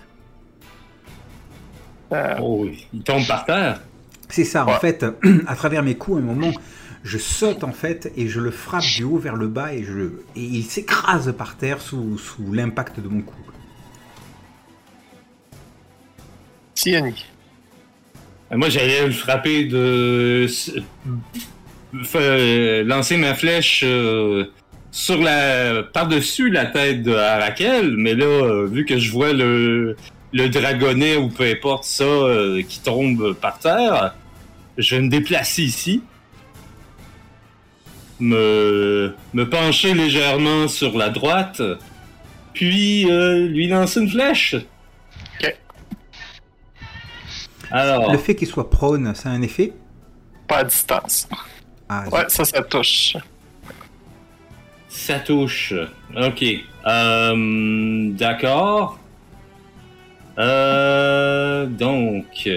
Euh, 2.12 2.36
Oh 2.40 2.60
oui. 2.64 2.86
Il 2.94 3.02
tombe 3.02 3.26
par 3.26 3.44
terre. 3.44 3.80
C'est 4.28 4.44
ça, 4.44 4.66
en 4.66 4.78
fait, 4.78 5.04
à 5.46 5.54
travers 5.56 5.82
mes 5.82 5.96
coups, 5.96 6.18
à 6.18 6.20
un 6.20 6.24
moment, 6.24 6.52
je 7.04 7.18
saute 7.18 7.64
en 7.64 7.72
fait 7.72 8.10
et 8.16 8.28
je 8.28 8.40
le 8.40 8.50
frappe 8.50 8.84
du 8.84 9.04
haut 9.04 9.18
vers 9.18 9.36
le 9.36 9.48
bas 9.48 9.74
et, 9.74 9.82
je, 9.84 10.00
et 10.36 10.40
il 10.42 10.62
s'écrase 10.64 11.34
par 11.36 11.56
terre 11.56 11.80
sous, 11.82 12.16
sous 12.16 12.52
l'impact 12.52 13.00
de 13.00 13.08
mon 13.08 13.20
coup. 13.22 13.34
Tiani. 16.74 17.24
Euh, 18.52 18.56
Moi, 18.56 18.68
j'allais 18.70 19.06
le 19.06 19.12
frapper 19.12 19.64
de. 19.64 20.46
Fa- 22.04 22.82
lancer 22.84 23.18
ma 23.18 23.34
flèche 23.34 23.82
euh, 23.84 24.46
sur 24.92 25.20
la. 25.20 25.82
par-dessus 25.82 26.50
la 26.50 26.66
tête 26.66 27.02
de 27.02 27.14
Arakel, 27.14 27.96
mais 27.96 28.14
là, 28.14 28.26
euh, 28.26 28.66
vu 28.66 28.84
que 28.84 28.98
je 28.98 29.10
vois 29.10 29.32
le. 29.32 29.96
le 30.32 30.48
dragonnet 30.48 31.16
ou 31.16 31.28
peu 31.28 31.44
importe 31.50 31.84
ça 31.84 32.04
euh, 32.04 32.62
qui 32.62 32.80
tombe 32.80 33.32
par 33.32 33.58
terre, 33.58 34.14
je 34.78 34.94
vais 34.94 35.02
me 35.02 35.08
déplacer 35.08 35.62
ici. 35.64 36.02
Me. 38.20 39.14
me 39.32 39.48
pencher 39.48 39.94
légèrement 39.94 40.68
sur 40.68 40.96
la 40.96 41.08
droite, 41.08 41.60
puis 42.52 43.10
euh, 43.10 43.48
lui 43.48 43.66
lancer 43.66 44.00
une 44.00 44.10
flèche. 44.10 44.54
Ok. 45.40 45.56
Alors. 47.70 48.12
Le 48.12 48.18
fait 48.18 48.36
qu'il 48.36 48.46
soit 48.46 48.68
prone, 48.68 49.14
ça 49.14 49.30
a 49.30 49.32
un 49.32 49.42
effet? 49.42 49.72
Pas 50.46 50.58
à 50.58 50.64
distance. 50.64 51.26
Ah, 51.88 52.04
Ouais, 52.12 52.24
ça, 52.28 52.44
ça 52.44 52.62
touche. 52.62 53.16
Ça 54.94 55.18
touche. 55.20 55.72
Ok. 56.14 56.44
Euh, 56.86 58.10
D'accord. 58.12 58.98
Euh, 60.38 61.66
donc. 61.66 62.48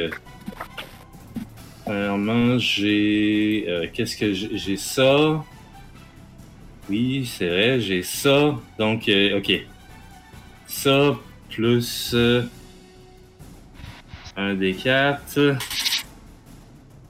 Premièrement, 1.86 2.60
j'ai. 2.60 3.66
euh, 3.68 3.88
Qu'est-ce 3.92 4.18
que 4.18 4.34
j'ai 4.34 4.76
ça? 4.78 5.44
Oui, 6.90 7.26
c'est 7.26 7.48
vrai, 7.48 7.80
j'ai 7.80 8.04
ça. 8.04 8.56
Donc, 8.78 9.08
euh, 9.08 9.38
ok. 9.40 9.66
Ça, 10.68 11.16
plus. 11.50 12.12
euh, 12.14 12.44
un 14.36 14.54
des 14.56 14.74
4. 14.74 15.56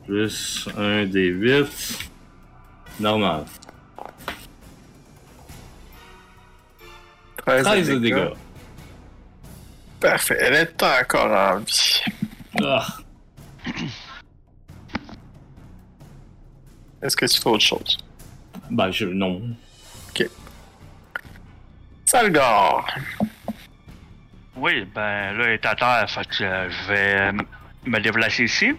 Plus 0.06 0.70
un 0.78 1.06
des 1.06 1.26
8. 1.28 2.10
Normal. 3.00 3.46
13, 7.46 7.64
13 7.64 7.90
de 7.90 8.00
dégâts. 8.00 8.30
Parfait. 10.00 10.38
Elle 10.40 10.56
est 10.56 10.84
encore 10.84 11.32
en 11.32 11.58
vie. 11.60 12.02
Ah. 12.64 12.88
Est-ce 17.02 17.16
que 17.16 17.26
tu 17.26 17.40
fais 17.40 17.50
autre 17.50 17.64
chose? 17.64 17.98
Ben, 18.70 18.92
je. 18.92 19.06
Non. 19.06 19.42
Salgar. 22.06 22.86
Oui, 24.56 24.86
ben 24.94 25.34
là, 25.34 25.48
il 25.48 25.54
est 25.54 25.66
à 25.66 25.76
terre, 25.76 26.10
fait 26.10 26.28
que 26.28 26.44
euh, 26.44 26.70
je 26.70 26.88
vais 26.88 27.20
euh, 27.20 27.32
me 27.86 28.00
déplacer 28.00 28.46
ici. 28.46 28.74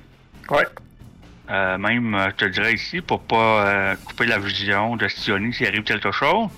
Ouais. 0.49 0.65
Euh, 1.51 1.77
même, 1.77 2.15
euh, 2.15 2.31
je 2.31 2.37
te 2.37 2.45
dirais 2.47 2.75
ici, 2.75 3.01
pour 3.01 3.21
pas 3.21 3.67
euh, 3.67 3.97
couper 4.05 4.27
la 4.27 4.39
vision 4.39 4.97
de 4.97 5.07
Stioni 5.09 5.53
s'il 5.53 5.67
arrive 5.67 5.83
quelque 5.83 6.13
chose. 6.13 6.49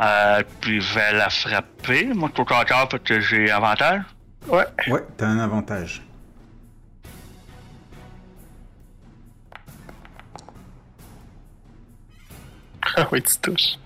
Euh, 0.00 0.42
puis 0.60 0.80
je 0.80 0.94
vais 0.94 1.12
la 1.12 1.30
frapper. 1.30 2.06
Moi, 2.14 2.30
tout 2.34 2.44
à 2.52 2.64
terre, 2.64 2.88
parce 2.88 3.02
que 3.02 3.20
j'ai 3.20 3.50
avantage. 3.50 4.02
Ouais. 4.48 4.64
Ouais, 4.88 5.04
t'as 5.16 5.26
un 5.26 5.38
avantage. 5.38 6.02
Ah 12.96 13.08
oui, 13.10 13.22
tu 13.22 13.36
touches. 13.38 13.76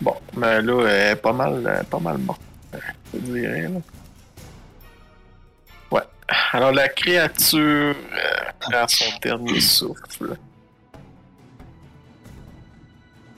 Bon, 0.00 0.16
mais 0.36 0.62
là, 0.62 0.86
elle 0.88 1.12
est 1.12 1.16
pas 1.16 1.32
mal, 1.32 1.62
euh, 1.66 1.82
pas 1.84 1.98
mal 1.98 2.18
morte. 2.18 2.40
euh, 2.74 2.78
Je 3.12 3.18
dirais, 3.18 3.62
là. 3.62 3.80
Ouais. 5.90 6.02
Alors, 6.52 6.72
la 6.72 6.88
créature 6.88 7.94
euh, 7.94 8.50
prend 8.60 8.88
son 8.88 9.04
dernier 9.20 9.60
souffle. 9.60 10.36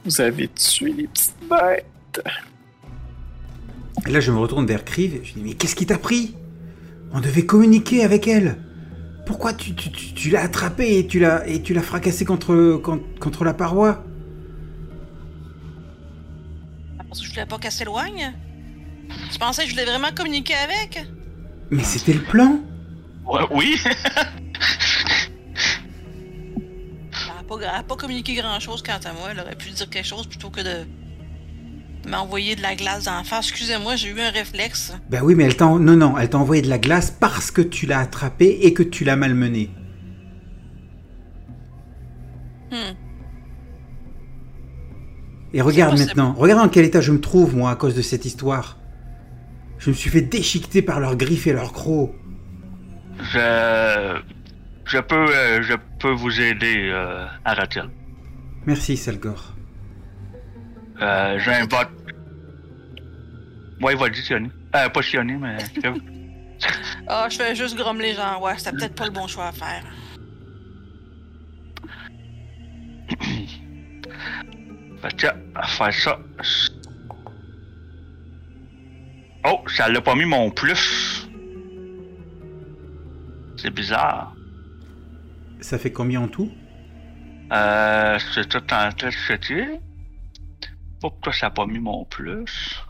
Vous 0.04 0.20
avez 0.20 0.48
tué 0.48 0.92
les 0.92 1.06
petites 1.06 1.34
bêtes. 1.48 2.22
Et 4.06 4.10
là, 4.10 4.20
je 4.20 4.32
me 4.32 4.38
retourne 4.38 4.66
vers 4.66 4.84
Kriv 4.84 5.14
et 5.14 5.24
je 5.24 5.34
dis 5.34 5.42
Mais 5.42 5.54
qu'est-ce 5.54 5.76
qui 5.76 5.86
t'a 5.86 5.98
pris? 5.98 6.34
On 7.12 7.20
devait 7.20 7.44
communiquer 7.46 8.02
avec 8.04 8.26
elle. 8.26 8.58
Pourquoi 9.26 9.52
tu, 9.52 9.74
tu, 9.74 9.90
tu- 9.92 10.12
tu 10.14 10.30
l'as 10.30 10.42
attrapée 10.42 10.98
et 10.98 11.06
tu 11.06 11.20
l'as 11.20 11.46
et 11.46 11.62
tu 11.62 11.74
l'as 11.74 11.82
fracassée 11.82 12.24
contre, 12.24 12.80
contre, 12.82 13.04
contre 13.20 13.44
la 13.44 13.54
paroi? 13.54 14.04
Parce 17.08 17.20
que 17.20 17.26
je 17.26 17.30
voulais 17.30 17.46
pas 17.46 17.58
qu'elle 17.58 17.70
s'éloigne. 17.72 18.32
Tu 19.30 19.38
pensais 19.38 19.62
que 19.64 19.68
je 19.68 19.74
voulais 19.74 19.84
vraiment 19.84 20.12
communiquer 20.14 20.54
avec? 20.54 21.06
Mais 21.70 21.84
c'était 21.84 22.14
le 22.14 22.22
plan 22.22 22.60
Ouais, 23.26 23.42
oui! 23.52 23.76
pas, 27.58 27.64
elle 27.64 27.80
a 27.80 27.82
pas 27.82 27.96
communiqué 27.96 28.34
grand-chose 28.34 28.82
quant 28.82 29.00
à 29.04 29.12
moi. 29.12 29.28
Elle 29.30 29.40
aurait 29.40 29.56
pu 29.56 29.70
dire 29.70 29.88
quelque 29.88 30.06
chose 30.06 30.26
plutôt 30.26 30.50
que 30.50 30.60
de 30.60 30.86
m'envoyer 32.08 32.56
de 32.56 32.62
la 32.62 32.74
glace 32.74 33.04
d'en 33.04 33.24
face. 33.24 33.48
Excusez-moi, 33.48 33.96
j'ai 33.96 34.10
eu 34.10 34.20
un 34.20 34.30
réflexe. 34.30 34.92
Ben 35.10 35.22
oui, 35.22 35.34
mais 35.34 35.44
elle 35.44 35.56
t'a 35.56 35.66
non 35.66 35.96
non, 35.96 36.18
elle 36.18 36.30
t'a 36.30 36.38
envoyé 36.38 36.62
de 36.62 36.68
la 36.68 36.78
glace 36.78 37.10
parce 37.10 37.50
que 37.50 37.62
tu 37.62 37.86
l'as 37.86 38.00
attrapée 38.00 38.58
et 38.62 38.74
que 38.74 38.82
tu 38.82 39.04
l'as 39.04 39.16
malmenée. 39.16 39.70
Hmm. 42.70 42.94
Et 45.54 45.60
regarde 45.60 45.98
maintenant, 45.98 46.32
regarde 46.32 46.62
dans 46.62 46.68
quel 46.70 46.86
état 46.86 47.02
je 47.02 47.12
me 47.12 47.20
trouve 47.20 47.54
moi 47.54 47.70
à 47.70 47.76
cause 47.76 47.94
de 47.94 48.02
cette 48.02 48.24
histoire. 48.24 48.78
Je 49.78 49.90
me 49.90 49.94
suis 49.94 50.08
fait 50.08 50.22
déchiqueter 50.22 50.80
par 50.80 51.00
leurs 51.00 51.16
griffes 51.16 51.46
et 51.46 51.52
leurs 51.52 51.72
crocs. 51.72 52.14
Je. 53.18 54.22
Je 54.84 54.98
peux, 54.98 55.14
euh, 55.14 55.62
je 55.62 55.74
peux 56.02 56.10
vous 56.10 56.40
aider, 56.40 56.90
euh, 56.90 57.26
Aratil. 57.44 57.88
Merci 58.66 58.96
Salgor. 58.96 59.54
Euh, 61.00 61.38
j'invoque. 61.38 61.90
Ouais, 63.80 63.94
vas-y, 63.94 64.16
Sioni. 64.16 64.50
Euh, 64.74 64.88
pas 64.88 65.02
Sioni, 65.02 65.34
mais. 65.34 65.58
Ah, 67.08 67.26
je 67.28 67.36
fais 67.36 67.56
juste 67.56 67.76
grommeler 67.76 68.14
genre, 68.14 68.40
ouais, 68.40 68.56
c'était 68.56 68.70
peut-être 68.76 68.94
pas 68.94 69.06
le 69.06 69.10
bon 69.10 69.26
choix 69.26 69.48
à 69.48 69.52
faire. 69.52 69.82
Fait 75.02 75.08
que, 75.08 75.16
tiens, 75.16 75.34
à 75.56 75.66
faire 75.66 75.92
ça. 75.92 76.20
Oh, 79.44 79.64
ça 79.66 79.88
l'a 79.88 80.00
pas 80.00 80.14
mis 80.14 80.24
mon 80.24 80.52
plus. 80.52 81.28
C'est 83.56 83.70
bizarre. 83.70 84.32
Ça 85.62 85.78
fait 85.78 85.92
combien 85.92 86.20
en 86.20 86.28
tout? 86.28 86.50
Euh, 87.52 88.18
c'est 88.34 88.48
tout 88.48 88.62
en 88.72 88.88
de 88.88 89.10
checker. 89.10 89.78
Pourquoi 91.00 91.32
ça 91.32 91.46
n'a 91.46 91.50
pas 91.50 91.66
mis 91.66 91.78
mon 91.78 92.04
plus? 92.04 92.82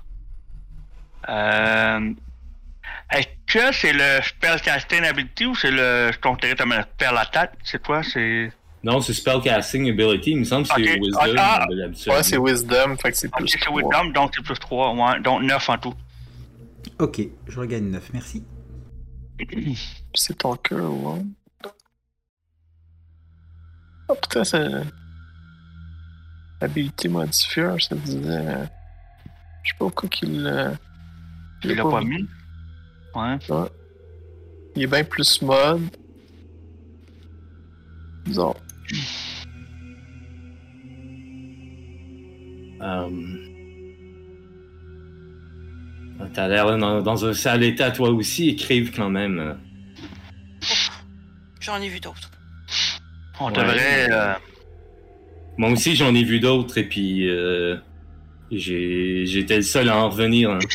Euh. 1.28 2.12
Est-ce 3.10 3.28
que 3.46 3.72
c'est 3.74 3.92
le 3.92 4.22
spellcasting 4.22 5.04
ability 5.04 5.46
ou 5.46 5.54
c'est 5.54 5.70
le. 5.70 6.10
Je 6.12 6.18
compterais 6.18 6.56
comme 6.56 6.72
un 6.72 6.82
spell 6.82 7.16
attack? 7.16 7.52
C'est 7.62 7.82
quoi? 7.82 8.02
C'est. 8.02 8.50
Non, 8.84 9.00
c'est 9.00 9.12
Spellcasting 9.12 9.90
Ability. 9.90 10.32
Il 10.32 10.38
me 10.38 10.44
semble 10.44 10.66
que 10.66 10.74
c'est 10.74 10.98
Ok. 10.98 11.02
Wisdom. 11.02 11.36
Ah. 11.38 11.66
Ouais, 11.68 12.22
c'est 12.22 12.36
Wisdom, 12.36 12.96
fait 12.96 13.12
que 13.12 13.16
c'est 13.16 13.30
c'est. 13.46 13.70
Wisdom, 13.70 14.10
donc 14.12 14.32
c'est 14.34 14.42
plus 14.42 14.58
3, 14.58 14.94
ouais, 14.94 15.20
donc 15.20 15.42
9 15.42 15.68
en 15.68 15.78
tout. 15.78 15.94
Ok, 16.98 17.20
je 17.46 17.60
regagne 17.60 17.90
9, 17.90 18.10
merci. 18.12 18.44
C'est 20.14 20.38
ton 20.38 20.56
cœur, 20.56 20.92
ouais. 20.92 21.22
Oh 24.08 24.14
putain, 24.14 24.44
c'est. 24.44 24.68
Habilité 26.60 27.08
modifier, 27.08 27.68
ça 27.80 27.94
disait. 27.96 28.28
euh, 28.28 28.64
Je 29.64 29.70
sais 29.70 29.76
pas 29.78 29.84
pourquoi 29.86 30.08
qu'il. 30.08 30.46
euh, 30.46 30.70
Il 31.64 31.72
l'a 31.74 31.82
pas 31.82 32.00
mis. 32.02 32.26
Ouais. 33.14 33.38
Il 34.76 34.82
est 34.82 34.86
bien 34.86 35.04
plus 35.04 35.42
mode. 35.42 35.82
Bizarre. 38.24 38.54
Euh... 42.80 43.08
T'as 46.34 46.48
l'air 46.48 46.78
dans, 46.78 47.02
dans 47.02 47.24
un 47.26 47.32
sale 47.34 47.62
état 47.64 47.90
toi 47.90 48.10
aussi, 48.10 48.48
écrive 48.50 48.94
quand 48.94 49.10
même. 49.10 49.58
J'en 51.60 51.80
ai 51.80 51.88
vu 51.88 52.00
d'autres. 52.00 52.30
On 53.44 53.50
Ouais. 53.50 53.54
devrait. 53.62 54.08
euh, 54.12 54.34
Moi 55.58 55.70
aussi 55.70 55.94
j'en 55.96 56.14
ai 56.14 56.24
vu 56.24 56.40
d'autres 56.40 56.78
et 56.78 56.84
puis 56.84 57.28
euh, 57.28 57.76
j'ai 58.50 59.24
j'étais 59.26 59.56
le 59.56 59.62
seul 59.62 59.88
à 59.88 59.96
en 59.96 60.08
revenir. 60.10 60.50
hein. 60.50 60.58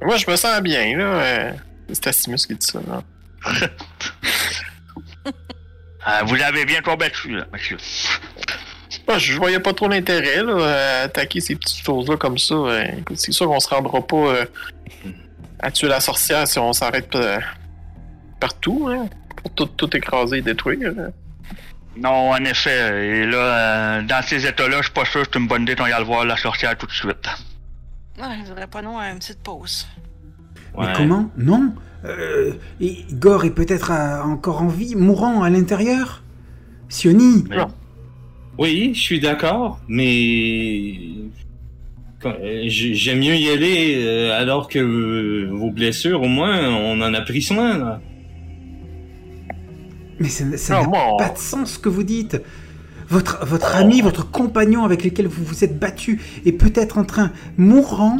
Moi, 0.00 0.16
je 0.16 0.30
me 0.30 0.36
sens 0.36 0.60
bien, 0.60 0.96
là. 0.96 1.04
euh, 1.22 1.52
C'est 1.92 2.06
Assimus 2.06 2.36
qui 2.46 2.54
dit 2.54 2.64
ça, 2.66 2.80
là. 2.86 3.02
euh, 5.26 6.22
vous 6.26 6.40
avez 6.40 6.64
bien 6.64 6.80
combattu, 6.82 7.34
là, 7.36 7.46
monsieur. 7.52 7.76
Moi, 9.08 9.18
je 9.18 9.32
voyais 9.36 9.58
pas 9.60 9.72
trop 9.74 9.88
l'intérêt, 9.88 10.42
là, 10.44 11.00
à 11.00 11.02
attaquer 11.04 11.40
ces 11.40 11.56
petites 11.56 11.84
choses-là 11.84 12.16
comme 12.16 12.38
ça. 12.38 12.54
euh, 12.54 12.84
écoute, 12.98 13.18
c'est 13.18 13.32
sûr 13.32 13.46
qu'on 13.46 13.58
se 13.60 13.68
rendra 13.68 14.06
pas 14.06 14.16
euh, 14.16 14.44
à 15.58 15.70
tuer 15.72 15.88
la 15.88 15.98
sorcière 16.00 16.46
si 16.46 16.58
on 16.60 16.72
s'arrête 16.72 17.14
euh, 17.16 17.38
partout, 18.40 18.88
hein. 18.90 19.08
Pour 19.42 19.50
tout, 19.54 19.66
tout 19.66 19.96
écraser 19.96 20.38
et 20.38 20.42
détruire. 20.42 20.92
Non, 22.02 22.30
en 22.30 22.44
effet. 22.44 23.22
Et 23.22 23.26
là, 23.26 23.36
euh, 23.98 24.02
dans 24.02 24.22
ces 24.22 24.46
états-là, 24.46 24.78
je 24.78 24.84
suis 24.84 24.92
pas 24.92 25.04
sûr 25.04 25.22
que 25.22 25.28
c'est 25.32 25.38
une 25.38 25.48
bonne 25.48 25.62
idée 25.62 25.74
qu'on 25.74 25.86
y 25.86 25.92
aille 25.92 26.04
voir 26.04 26.24
la 26.24 26.36
sorcière 26.36 26.76
tout 26.76 26.86
de 26.86 26.92
suite. 26.92 27.28
Ouais, 28.18 28.24
je 28.42 28.48
voudrais 28.48 28.66
pas 28.66 28.82
non 28.82 28.98
à 28.98 29.10
une 29.10 29.18
petite 29.18 29.40
pause. 29.42 29.86
Mais 30.78 30.86
comment? 30.94 31.30
Non? 31.36 31.72
Euh, 32.04 32.52
et 32.80 33.04
Gore 33.12 33.44
est 33.44 33.50
peut-être 33.50 33.90
euh, 33.90 34.22
encore 34.22 34.62
en 34.62 34.68
vie, 34.68 34.94
mourant 34.94 35.42
à 35.42 35.50
l'intérieur? 35.50 36.22
Sioni? 36.88 37.44
Mais- 37.48 37.56
Non. 37.56 37.68
Oui, 38.58 38.92
je 38.94 39.00
suis 39.00 39.20
d'accord, 39.20 39.78
mais 39.88 40.94
euh, 42.24 42.62
j'aime 42.66 43.18
mieux 43.20 43.36
y 43.36 43.48
aller 43.50 43.94
euh, 44.04 44.36
alors 44.40 44.68
que 44.68 44.78
euh, 44.80 45.48
vos 45.52 45.70
blessures, 45.70 46.22
au 46.22 46.28
moins, 46.28 46.68
on 46.68 47.00
en 47.00 47.14
a 47.14 47.20
pris 47.20 47.40
soin. 47.42 47.78
Là. 47.78 48.00
Mais 50.20 50.28
ça 50.28 50.44
n'a 50.44 50.88
pas 51.18 51.28
de 51.30 51.38
sens 51.38 51.72
ce 51.74 51.78
que 51.78 51.88
vous 51.88 52.02
dites. 52.02 52.40
Votre, 53.08 53.46
votre 53.46 53.74
ami, 53.76 54.00
votre 54.02 54.30
compagnon 54.30 54.84
avec 54.84 55.02
lequel 55.04 55.26
vous 55.28 55.42
vous 55.44 55.64
êtes 55.64 55.78
battu 55.78 56.20
est 56.44 56.52
peut-être 56.52 56.98
en 56.98 57.04
train 57.04 57.30
mourant. 57.56 58.18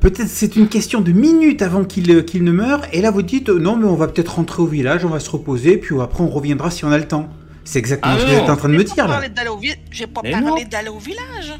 Peut-être 0.00 0.28
c'est 0.28 0.56
une 0.56 0.68
question 0.68 1.00
de 1.00 1.12
minutes 1.12 1.62
avant 1.62 1.84
qu'il 1.84 2.10
euh, 2.10 2.22
qu'il 2.22 2.42
ne 2.44 2.50
meure. 2.52 2.82
Et 2.92 3.00
là 3.00 3.10
vous 3.10 3.22
dites 3.22 3.48
euh, 3.48 3.58
non 3.58 3.76
mais 3.76 3.86
on 3.86 3.94
va 3.94 4.08
peut-être 4.08 4.34
rentrer 4.34 4.60
au 4.62 4.66
village, 4.66 5.04
on 5.04 5.08
va 5.08 5.20
se 5.20 5.30
reposer, 5.30 5.76
puis 5.78 5.94
après 6.00 6.22
on 6.24 6.28
reviendra 6.28 6.70
si 6.70 6.84
on 6.84 6.90
a 6.90 6.98
le 6.98 7.06
temps. 7.06 7.28
C'est 7.64 7.78
exactement 7.78 8.14
Ah 8.16 8.18
ce 8.18 8.24
que 8.24 8.30
vous 8.30 8.36
êtes 8.36 8.50
en 8.50 8.56
train 8.56 8.68
de 8.68 8.74
me 8.74 8.82
dire 8.84 9.06
là. 9.08 9.20
vi- 9.60 9.76
J'ai 9.92 10.08
pas 10.08 10.20
Mais 10.24 10.32
parlé 10.32 10.64
d'aller 10.64 10.88
au 10.88 10.98
village. 10.98 11.54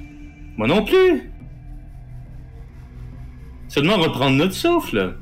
Moi 0.58 0.66
non 0.66 0.84
plus. 0.84 1.30
Seulement 3.68 3.96
reprendre 3.96 4.36
notre 4.36 4.54
souffle. 4.54 5.14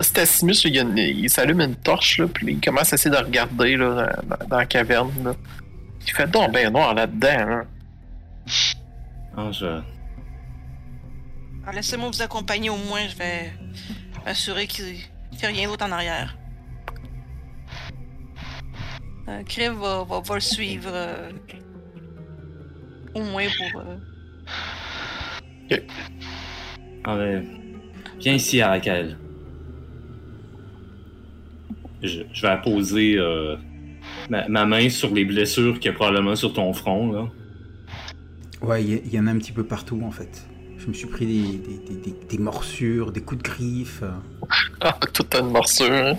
C'est 0.00 0.18
Assimus, 0.18 0.64
il, 0.64 0.74
y 0.74 0.78
a 0.78 0.82
une- 0.82 0.98
il 0.98 1.30
s'allume 1.30 1.60
une 1.60 1.74
torche, 1.76 2.18
là, 2.18 2.26
puis 2.28 2.52
il 2.52 2.60
commence 2.60 2.92
à 2.92 2.96
essayer 2.96 3.10
de 3.14 3.20
regarder 3.22 3.76
là, 3.76 4.14
dans, 4.48 4.56
la 4.58 4.66
caverne. 4.66 5.10
Là. 5.24 5.34
Il 6.06 6.12
fait 6.12 6.30
donc 6.30 6.52
ben 6.52 6.70
noir 6.72 6.92
là-dedans. 6.94 7.28
Hein. 7.38 7.64
Ah, 9.36 9.50
je... 9.52 9.64
Alors, 9.66 9.82
Ah, 11.66 11.72
Laissez-moi 11.72 12.10
vous 12.10 12.22
accompagner 12.22 12.70
au 12.70 12.76
moins, 12.76 13.08
je 13.08 13.16
vais 13.16 13.52
m'assurer 14.24 14.66
qu'il 14.66 14.96
ne 15.32 15.36
fait 15.36 15.46
rien 15.48 15.66
d'autre 15.68 15.84
en 15.86 15.92
arrière. 15.92 16.36
Euh, 19.28 19.42
Kriv 19.44 19.72
va, 19.72 20.04
va, 20.04 20.20
va 20.20 20.34
le 20.34 20.40
suivre. 20.40 20.88
euh, 20.92 21.30
au 23.14 23.22
moins 23.22 23.46
pour. 23.72 23.80
euh, 23.80 23.96
Ah, 27.04 27.16
ben, 27.16 27.44
Viens 28.20 28.34
ici, 28.34 28.60
Arakel. 28.60 29.16
Je, 32.06 32.22
je 32.32 32.42
vais 32.46 32.60
poser 32.62 33.16
euh, 33.18 33.56
ma, 34.30 34.48
ma 34.48 34.66
main 34.66 34.88
sur 34.88 35.12
les 35.14 35.24
blessures 35.24 35.74
qu'il 35.78 35.90
y 35.90 35.94
a 35.94 35.96
probablement 35.96 36.36
sur 36.36 36.52
ton 36.52 36.72
front. 36.72 37.12
Là. 37.12 37.28
Ouais, 38.62 38.82
il 38.84 39.12
y, 39.14 39.18
en 39.20 39.26
a 39.26 39.30
un 39.30 39.38
petit 39.38 39.52
peu 39.52 39.64
partout 39.64 40.00
en 40.04 40.10
fait. 40.10 40.46
Je 40.78 40.86
me 40.86 40.92
suis 40.92 41.06
pris 41.08 41.26
des, 41.26 41.42
des, 41.58 41.78
des- 41.94 42.10
des- 42.12 42.26
des 42.26 42.38
morsures, 42.38 43.12
des 43.12 43.20
coups 43.20 43.42
de 43.42 43.48
griffes. 43.48 44.02
euh. 44.02 44.10
Ah, 44.80 44.96
toute 45.12 45.34
une 45.34 45.50
morsure. 45.50 45.90
Hein. 45.92 46.14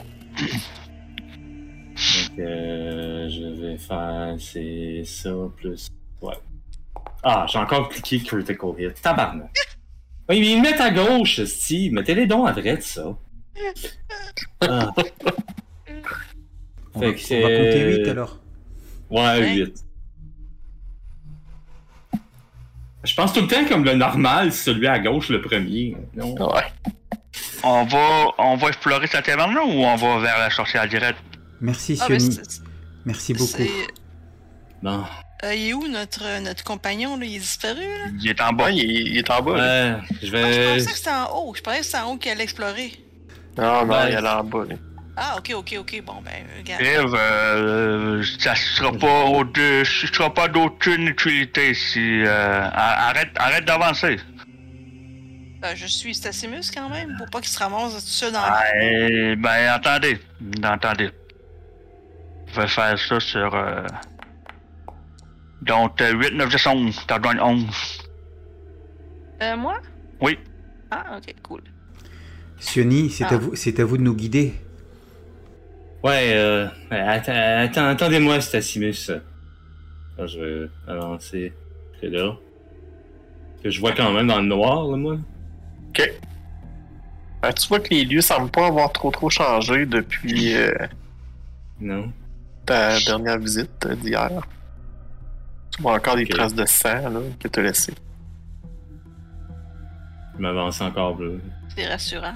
Donc, 2.38 2.39
euh, 2.39 3.27
je 3.29 3.61
vais 3.61 3.77
faire 3.77 4.35
c'est 4.39 5.01
ça 5.05 5.31
plus. 5.55 5.88
Ouais. 6.21 6.35
Ah, 7.23 7.45
j'ai 7.49 7.57
encore 7.57 7.89
cliqué 7.89 8.19
Critical 8.19 8.69
Hit. 8.77 9.01
Tabarnak. 9.01 9.51
Oui, 10.29 10.39
mais 10.41 10.51
ils 10.51 10.61
mettent 10.61 10.81
à 10.81 10.91
gauche, 10.91 11.43
si. 11.45 11.89
Mettez 11.89 12.13
les 12.13 12.27
dons 12.27 12.45
à 12.45 12.51
droite, 12.53 12.83
ça. 12.83 13.17
Ah. 14.61 14.93
On, 16.98 17.00
Fait 17.00 17.06
va, 17.08 17.14
que 17.14 17.18
on 17.20 17.22
c'est- 17.24 17.41
va 17.41 17.48
compter 17.48 17.98
8 18.04 18.08
alors. 18.10 18.39
Ouais, 19.10 19.20
Ouais. 19.39 19.56
8. 19.56 19.84
Je 23.04 23.14
pense 23.16 23.32
tout 23.34 23.41
le 23.41 23.48
temps 23.48 23.64
comme 23.66 23.84
le 23.86 23.93
normal, 23.93 24.52
c'est 24.52 24.72
celui 24.72 24.88
à 24.88 25.00
gauche 25.00 25.30
le 25.30 25.41
premier. 25.41 25.95
Non? 26.16 26.34
Ouais. 26.54 26.64
On 27.64 27.86
va, 27.86 28.28
on 28.38 28.56
va 28.58 28.68
explorer 28.68 29.08
cette 29.08 29.26
caverne-là 29.26 29.64
ou 29.64 29.70
on 29.84 29.95
va 29.95 30.20
vers 30.20 30.39
la 30.39 30.50
sorcière 30.50 30.88
directe? 30.88 31.20
Merci 31.62 31.98
Ah, 32.02 32.06
ben, 32.10 32.20
Sioni, 32.20 32.39
merci 33.06 33.34
beaucoup. 33.34 33.64
Bon. 34.84 35.04
euh, 35.43 35.54
il 35.56 35.70
est 35.70 35.74
où 35.74 35.88
notre, 35.88 36.41
notre 36.41 36.64
compagnon 36.64 37.18
là? 37.18 37.26
Il 37.26 37.36
est 37.36 37.39
disparu 37.39 37.80
là? 37.82 38.12
Il 38.22 38.30
est 38.30 38.41
en 38.41 38.54
bas. 38.54 38.66
Ouais, 38.66 38.76
il, 38.76 38.91
est- 38.91 39.10
il 39.12 39.18
est 39.18 39.30
en 39.30 39.41
bas. 39.41 39.58
là. 39.58 39.95
Ouais, 39.95 40.02
je 40.10 40.16
Ah, 40.16 40.20
je 40.22 40.32
vais. 40.32 40.74
pensais 40.80 40.91
que 40.91 40.98
c'était 40.98 41.10
en 41.12 41.36
haut. 41.38 41.54
Je 41.56 41.62
pensais 41.62 41.80
que 41.80 41.86
c'était 41.86 41.98
en 42.00 42.12
haut 42.12 42.18
qu'elle 42.18 42.34
allait 42.34 42.43
explorer. 42.43 42.91
Non, 43.58 43.86
non, 43.86 43.93
Ouais. 43.93 44.12
il 44.12 44.16
est 44.16 44.22
là 44.22 44.41
en 44.41 44.43
bas. 44.43 44.66
là. 44.70 44.76
Ah, 45.20 45.36
ok, 45.39 45.51
ok, 45.55 45.76
ok. 45.80 46.03
Bon, 46.05 46.22
ben, 46.24 46.45
regarde. 46.57 46.82
Eve, 46.82 47.15
euh, 47.18 48.24
ça 48.39 48.53
sera 48.55 48.91
pas 48.91 49.26
au 49.26 49.43
de, 49.43 49.84
ça 49.84 50.07
sera 50.13 50.32
pas 50.32 50.47
d'aucune 50.47 51.07
utilité 51.07 51.74
si, 51.74 52.22
euh, 52.24 52.70
arrête, 52.72 53.32
arrête 53.36 53.65
d'avancer. 53.65 54.18
Euh, 55.65 55.74
je 55.76 55.88
suis 55.88 56.13
Stassimus 56.13 56.70
quand 56.72 56.88
même, 56.89 57.15
pour 57.18 57.28
pas 57.32 57.39
qu'il 57.41 57.49
se 57.49 57.57
ramasse 57.57 57.93
tout 57.93 57.99
seul 58.11 58.32
dans 58.32 58.41
la 58.41 58.61
Eh, 58.80 59.36
ben, 59.36 59.70
attendez, 59.74 60.20
attendez. 60.61 61.09
Je 62.53 62.61
vais 62.61 62.68
faire 62.68 62.99
ça 62.99 63.20
sur, 63.20 63.55
euh, 63.55 63.84
donc, 65.63 65.99
euh, 65.99 66.13
8, 66.13 66.36
9, 66.36 66.47
10, 66.49 66.68
11. 66.68 67.03
T'as 67.07 67.18
besoin 67.18 67.36
de 67.36 67.41
11. 67.41 68.07
Euh, 69.41 69.57
moi? 69.57 69.80
Oui. 70.22 70.38
Ah, 70.91 71.18
ok, 71.18 71.34
cool. 71.41 71.61
Sioni, 72.59 73.09
c'est 73.09 73.24
Ah. 73.26 73.34
à 73.34 73.38
vous, 73.38 73.55
c'est 73.55 73.80
à 73.80 73.86
vous 73.86 73.97
de 73.97 74.03
nous 74.03 74.15
guider. 74.15 74.53
Ouais, 76.08 76.32
euh. 76.34 76.68
atta- 76.91 77.66
atta- 77.66 77.89
attendez-moi, 77.89 78.39
Stassimus. 78.41 79.10
Là, 80.18 80.26
je 80.28 80.39
vais 80.39 80.70
avancer. 80.88 81.53
C'est 81.99 82.10
là. 82.10 82.34
Que 83.64 83.70
je 83.70 83.80
vois 83.80 83.91
quand 83.91 84.12
même 84.12 84.28
dans 84.28 84.39
le 84.39 84.47
noir, 84.47 84.88
là, 84.88 84.97
moi. 84.97 85.18
Ok. 85.89 86.12
Ben, 87.41 87.53
tu 87.53 87.68
vois 87.68 87.80
que 87.80 87.89
les 87.93 88.05
lieux 88.05 88.22
semblent 88.22 88.49
pas 88.51 88.68
avoir 88.68 88.91
trop 88.91 89.12
trop 89.12 89.30
changé 89.30 89.86
depuis 89.86 90.55
euh, 90.55 90.72
Non. 91.80 92.12
ta 92.66 92.99
dernière 92.99 93.38
visite 93.38 93.86
euh, 93.86 93.95
d'hier. 93.95 94.30
Tu 95.76 95.82
vois 95.82 95.93
encore 95.95 96.16
des 96.16 96.26
traces 96.26 96.55
de 96.55 96.66
sang 96.66 97.10
là, 97.10 97.20
que 97.39 97.47
t'as 97.47 97.62
laissé. 97.62 97.93
Je 100.36 100.41
m'avance 100.41 100.82
encore 100.82 101.16
plus. 101.18 101.39
C'est 101.76 101.88
rassurant. 101.88 102.34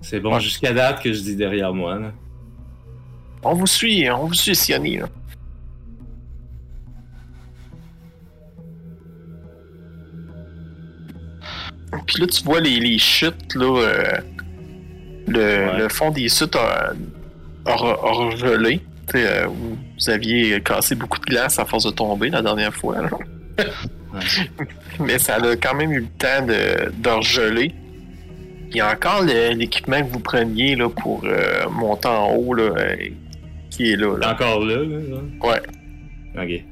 C'est 0.00 0.20
bon 0.20 0.38
jusqu'à 0.38 0.72
date 0.72 1.02
que 1.02 1.12
je 1.12 1.20
dis 1.20 1.36
derrière 1.36 1.72
moi, 1.74 1.98
là. 1.98 2.12
On 3.42 3.54
vous 3.54 3.66
suit, 3.66 4.10
on 4.10 4.26
vous 4.26 4.34
suit, 4.34 4.54
Sioni. 4.54 4.98
Là. 4.98 5.06
Puis 12.06 12.20
là, 12.20 12.26
tu 12.26 12.42
vois 12.44 12.60
les, 12.60 12.78
les 12.80 12.98
chutes, 12.98 13.54
là. 13.54 13.78
euh, 13.82 14.18
le, 15.26 15.38
Ouais. 15.40 15.78
le 15.78 15.88
fond 15.88 16.10
des 16.10 16.28
chutes 16.28 16.56
a, 16.56 16.92
a, 17.66 17.72
a 17.72 18.30
sais, 18.34 18.78
euh, 19.16 19.46
vous 19.46 20.10
aviez 20.10 20.60
cassé 20.62 20.94
beaucoup 20.94 21.18
de 21.18 21.24
glace 21.26 21.58
à 21.58 21.64
force 21.64 21.84
de 21.84 21.90
tomber 21.90 22.30
la 22.30 22.42
dernière 22.42 22.74
fois. 22.74 23.02
là. 23.02 23.10
Mais 25.00 25.18
ça 25.18 25.36
a 25.36 25.56
quand 25.56 25.74
même 25.74 25.92
eu 25.92 26.00
le 26.00 26.06
temps 26.06 26.44
de, 26.46 26.90
de 26.96 27.10
regeler. 27.10 27.74
Il 28.70 28.76
y 28.76 28.80
a 28.80 28.92
encore 28.92 29.22
l'équipement 29.22 30.00
que 30.00 30.12
vous 30.12 30.20
preniez 30.20 30.76
là, 30.76 30.88
pour 30.88 31.22
euh, 31.24 31.68
monter 31.70 32.08
en 32.08 32.34
haut 32.34 32.54
là, 32.54 32.62
euh, 32.76 32.96
qui 33.68 33.92
est 33.92 33.96
là. 33.96 34.14
Encore 34.30 34.64
là, 34.64 34.76
là? 34.76 34.98
là? 35.10 35.20
Ouais. 35.42 35.60
Ok. 36.38 36.64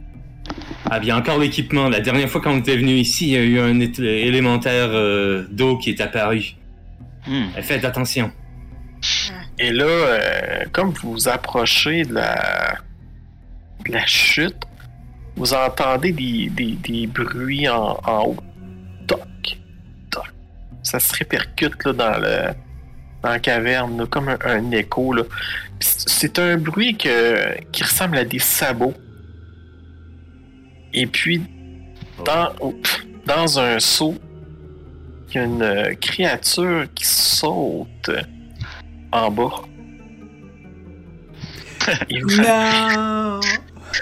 Ah 0.90 1.00
bien, 1.00 1.16
encore 1.16 1.38
l'équipement. 1.38 1.88
La 1.88 2.00
dernière 2.00 2.28
fois 2.28 2.40
quand 2.40 2.52
on 2.52 2.58
était 2.58 2.76
venu 2.76 2.92
ici, 2.92 3.28
il 3.28 3.32
y 3.32 3.36
a 3.36 3.42
eu 3.42 3.58
un 3.58 3.80
élémentaire 3.80 4.90
euh, 4.90 5.46
d'eau 5.50 5.76
qui 5.76 5.90
est 5.90 6.00
apparu. 6.00 6.54
Hmm. 7.26 7.48
Faites 7.60 7.84
attention. 7.84 8.30
Et 9.58 9.72
là, 9.72 9.84
euh, 9.84 10.64
comme 10.72 10.90
vous 10.90 11.12
vous 11.12 11.28
approchez 11.28 12.04
de 12.04 12.14
la, 12.14 12.76
de 13.86 13.92
la 13.92 14.06
chute, 14.06 14.56
vous 15.36 15.52
entendez 15.52 16.12
des, 16.12 16.48
des, 16.50 16.78
des 16.88 17.06
bruits 17.06 17.68
en, 17.68 17.98
en 18.04 18.22
haut. 18.24 18.36
Ça 20.82 20.98
se 21.00 21.14
répercute 21.14 21.84
là, 21.84 21.92
dans, 21.92 22.18
le, 22.18 22.54
dans 23.22 23.30
la 23.30 23.38
caverne, 23.38 23.98
là, 23.98 24.06
comme 24.06 24.28
un, 24.28 24.38
un 24.44 24.70
écho. 24.70 25.14
C'est 25.80 26.38
un 26.38 26.56
bruit 26.56 26.96
que, 26.96 27.60
qui 27.72 27.82
ressemble 27.82 28.18
à 28.18 28.24
des 28.24 28.38
sabots. 28.38 28.94
Et 30.92 31.06
puis, 31.06 31.42
dans, 32.24 32.52
oups, 32.60 33.06
dans 33.26 33.58
un 33.58 33.78
saut, 33.78 34.16
il 35.28 35.34
y 35.34 35.38
a 35.38 35.44
une 35.44 35.62
euh, 35.62 35.94
créature 35.94 36.86
qui 36.94 37.04
saute 37.04 38.10
en 39.12 39.30
bas. 39.30 39.62
Non 42.10 43.40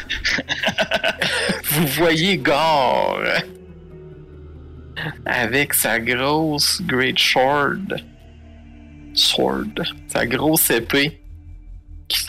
vous 1.64 1.86
voyez 1.86 2.36
Gore 2.36 3.20
avec 5.24 5.74
sa 5.74 6.00
grosse 6.00 6.80
Great 6.82 7.18
Sword, 7.18 7.96
sword 9.14 9.82
sa 10.08 10.26
grosse 10.26 10.70
épée 10.70 11.20
qui, 12.08 12.26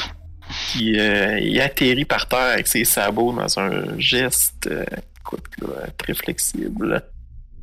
qui, 0.72 1.00
euh, 1.00 1.40
il 1.40 1.60
atterrit 1.62 2.06
par 2.06 2.28
terre 2.28 2.54
avec 2.54 2.68
ses 2.68 2.86
sabots 2.86 3.34
dans 3.34 3.60
un 3.60 3.98
geste 4.00 4.68
euh, 4.68 4.86
écoute, 5.20 5.44
là, 5.62 5.88
très 5.98 6.14
flexible. 6.14 7.04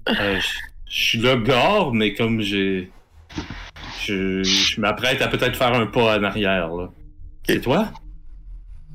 Euh, 0.09 0.39
je- 0.41 0.47
suis 0.87 1.19
là 1.21 1.37
gare, 1.37 1.93
mais 1.93 2.15
comme 2.15 2.41
j'ai. 2.41 2.91
Je, 4.05 4.43
je 4.45 4.81
m'apprête 4.81 5.21
à 5.23 5.29
peut-être 5.29 5.57
faire 5.57 5.73
un 5.75 5.87
pas 5.87 6.19
en 6.19 6.23
arrière. 6.23 6.69
là. 6.69 6.89
C'est 7.49 7.61
toi? 7.61 7.91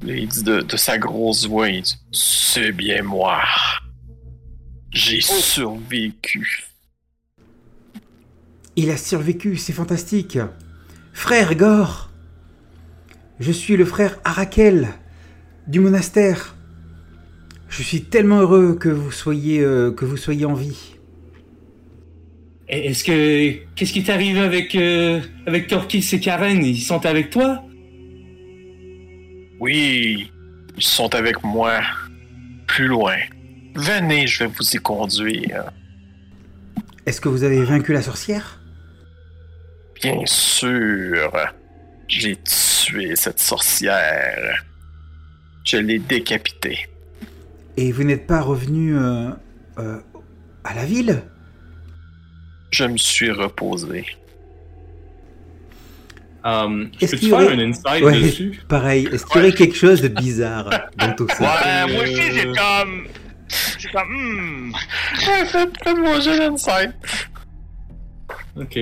Il 0.06 0.28
dit 0.30 0.44
de, 0.44 0.62
de 0.62 0.78
sa 0.78 0.98
grosse 0.98 1.46
voix, 1.46 1.68
il 1.68 1.82
dit 1.82 1.98
C'est 2.14 2.72
bien 2.72 3.02
moi. 3.02 3.42
J'ai 4.92 5.22
survécu. 5.22 6.66
Il 8.76 8.90
a 8.90 8.98
survécu, 8.98 9.56
c'est 9.56 9.74
fantastique. 9.74 10.40
Frère 11.14 11.56
Gore, 11.56 12.10
je 13.40 13.52
suis 13.52 13.78
le 13.78 13.86
frère 13.86 14.20
Arakel 14.24 14.88
du 15.68 15.80
monastère. 15.80 16.56
Je 17.68 17.84
suis 17.84 18.04
tellement 18.04 18.40
heureux 18.40 18.76
que 18.76 18.90
vous 18.90 19.12
soyez, 19.12 19.60
euh, 19.60 19.92
que 19.92 20.06
vous 20.06 20.18
soyez 20.18 20.46
en 20.46 20.56
vie. 20.56 20.96
Est-ce 22.68 23.04
que. 23.04 23.52
Qu'est-ce 23.76 23.94
qui 23.94 24.04
t'est 24.04 24.12
arrivé 24.12 24.40
avec, 24.40 24.76
euh, 24.76 25.22
avec 25.46 25.68
Torquis 25.68 26.08
et 26.14 26.20
Karen? 26.20 26.64
Ils 26.64 26.82
sont 26.82 27.06
avec 27.06 27.30
toi? 27.30 27.64
Oui, 29.60 30.32
ils 30.78 30.84
sont 30.84 31.14
avec 31.14 31.44
moi. 31.44 31.82
Plus 32.66 32.88
loin. 32.88 33.18
Venez, 33.84 34.28
je 34.28 34.44
vais 34.44 34.50
vous 34.54 34.70
y 34.74 34.78
conduire. 34.78 35.72
Est-ce 37.06 37.22
que 37.22 37.30
vous 37.30 37.44
avez 37.44 37.64
vaincu 37.64 37.94
la 37.94 38.02
sorcière? 38.02 38.60
Bien 40.02 40.20
sûr. 40.26 41.32
J'ai 42.08 42.38
tué 42.38 43.16
cette 43.16 43.40
sorcière. 43.40 44.64
Je 45.64 45.78
l'ai 45.78 46.00
décapitée. 46.00 46.88
Et 47.78 47.92
vous 47.92 48.04
n'êtes 48.04 48.28
pas 48.28 48.42
revenu 48.42 48.98
euh, 48.98 49.30
euh, 49.78 49.98
à 50.64 50.74
la 50.74 50.86
ville? 50.86 51.22
Je 52.72 52.84
me 52.84 52.98
suis 52.98 53.32
reposé. 53.32 54.06
Um, 56.44 56.90
je 57.00 57.06
Est-ce 57.06 57.16
qu'il 57.16 57.28
y 57.28 57.32
faire 57.32 57.40
aurait- 57.40 57.54
un 57.54 57.60
insight 57.60 58.04
Ouais. 58.04 58.22
dessus? 58.22 58.60
Pareil, 58.68 59.08
est-ce 59.12 59.26
qu'il 59.26 59.42
y 59.42 59.46
aurait 59.46 59.54
quelque 59.54 59.76
chose 59.76 60.02
de 60.02 60.08
bizarre 60.08 60.70
dans 60.98 61.14
tout 61.14 61.28
ça? 61.30 61.44
Ouais, 61.88 61.94
moi 61.94 62.04
aussi, 62.04 62.20
Euh, 62.20 62.32
c'est 62.34 62.60
C'est 63.50 63.92
comme. 63.92 64.08
Hmm. 64.10 64.74
Ouais, 65.28 65.46
faites, 65.46 65.84
faites-moi 65.84 66.16
un 66.16 66.22
jeu 66.22 66.38
d'insight. 66.38 66.92
Ok. 68.56 68.76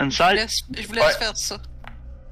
Je 0.00 0.34
laisse, 0.34 0.60
je 0.76 0.86
vous 0.86 0.92
laisse 0.94 1.04
Ouais. 1.04 1.12
faire 1.18 1.36
ça. 1.36 1.56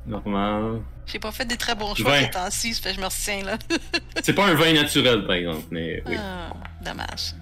Normal. 0.06 0.80
J'ai 1.06 1.18
pas 1.18 1.30
fait 1.32 1.44
des 1.44 1.56
très 1.56 1.74
bons 1.74 1.94
choix 1.94 2.10
Vingt. 2.12 2.20
ces 2.24 2.30
temps-ci, 2.30 2.74
ça 2.74 2.82
fait 2.82 2.90
que 2.90 2.96
je 2.96 3.00
me 3.00 3.06
retiens 3.06 3.44
là. 3.44 3.58
C'est 4.22 4.32
pas 4.32 4.46
un 4.46 4.54
vin 4.54 4.72
naturel, 4.72 5.24
par 5.26 5.36
exemple, 5.36 5.66
mais 5.70 6.02
oui. 6.06 6.16
Ah, 6.18 6.52
dommage. 6.82 7.34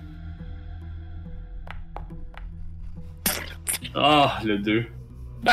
Ah, 3.95 4.39
le 4.45 4.59
2. 4.59 4.87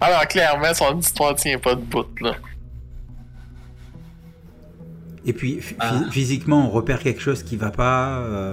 Alors, 0.00 0.26
clairement, 0.28 0.72
son 0.74 0.98
histoire 0.98 1.34
tient 1.34 1.58
pas 1.58 1.74
de 1.74 1.80
bout, 1.82 2.08
là. 2.20 2.32
Et 5.26 5.32
puis, 5.32 5.60
Ah. 5.78 6.02
physiquement, 6.10 6.66
on 6.66 6.70
repère 6.70 6.98
quelque 7.00 7.20
chose 7.20 7.42
qui 7.42 7.56
va 7.56 7.70
pas. 7.70 8.18
euh, 8.18 8.52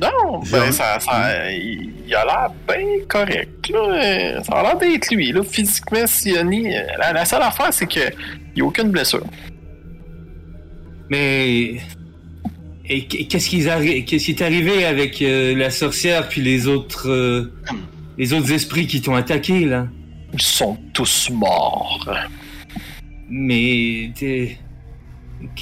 Non, 0.00 0.40
ben, 0.52 0.70
ça, 0.70 1.00
ça, 1.00 1.50
il, 1.50 1.92
il 2.06 2.14
a 2.14 2.24
l'air 2.24 2.50
bien 2.68 3.04
correct, 3.08 3.68
là. 3.70 4.42
Ça 4.44 4.52
a 4.52 4.62
l'air 4.62 4.76
d'être 4.78 5.10
lui, 5.12 5.32
là. 5.32 5.42
Physiquement, 5.42 6.06
Sioni, 6.06 6.68
la, 6.98 7.12
la 7.12 7.24
seule 7.24 7.42
affaire, 7.42 7.72
c'est 7.72 7.86
que 7.86 8.00
il 8.54 8.58
y 8.58 8.60
a 8.60 8.64
aucune 8.64 8.90
blessure. 8.90 9.24
Mais. 11.10 11.80
Et 12.90 13.06
qu'est-ce 13.06 13.50
qui 13.50 13.60
arri- 13.64 14.04
qui 14.04 14.16
est 14.16 14.42
arrivé 14.42 14.84
avec 14.86 15.20
euh, 15.20 15.54
la 15.54 15.70
sorcière 15.70 16.28
puis 16.28 16.40
les 16.40 16.66
autres. 16.66 17.08
euh, 17.08 17.52
les 18.16 18.32
autres 18.32 18.50
esprits 18.52 18.86
qui 18.86 19.00
t'ont 19.00 19.14
attaqué, 19.14 19.64
là? 19.64 19.86
Ils 20.32 20.40
sont 20.42 20.76
tous 20.92 21.30
morts. 21.30 22.08
Mais. 23.30 24.10
t'es- 24.18 24.58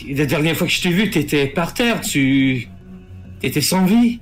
La 0.08 0.26
dernière 0.26 0.56
fois 0.56 0.66
que 0.66 0.72
je 0.72 0.82
t'ai 0.82 0.90
vu, 0.90 1.10
t'étais 1.10 1.46
par 1.46 1.74
terre, 1.74 2.00
tu. 2.00 2.68
T'étais 3.40 3.60
sans 3.60 3.84
vie. 3.84 4.20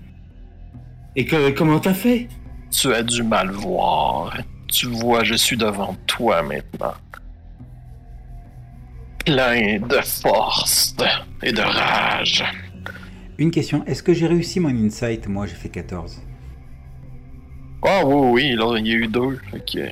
Et 1.17 1.25
que, 1.25 1.51
comment 1.51 1.79
t'as 1.79 1.95
fait? 1.95 2.29
Tu 2.71 2.93
as 2.93 3.03
dû 3.03 3.23
mal 3.23 3.51
voir. 3.51 4.37
Tu 4.69 4.87
vois, 4.87 5.23
je 5.23 5.35
suis 5.35 5.57
devant 5.57 5.97
toi 6.07 6.43
maintenant. 6.43 6.95
Plein 9.25 9.79
de 9.79 10.01
force 10.01 10.97
et 11.43 11.53
de 11.53 11.61
rage. 11.61 12.45
Une 13.39 13.51
question, 13.51 13.85
est-ce 13.87 14.03
que 14.03 14.13
j'ai 14.13 14.27
réussi 14.27 14.61
mon 14.61 14.71
insight? 14.71 15.29
Moi, 15.29 15.47
j'ai 15.47 15.55
fait 15.55 15.69
14. 15.69 16.21
Ah 17.87 18.03
oui, 18.05 18.31
oui, 18.33 18.57
là, 18.57 18.77
il 18.79 18.87
y 18.87 18.91
a 18.93 18.95
eu 18.95 19.07
deux. 19.07 19.39
Que... 19.73 19.89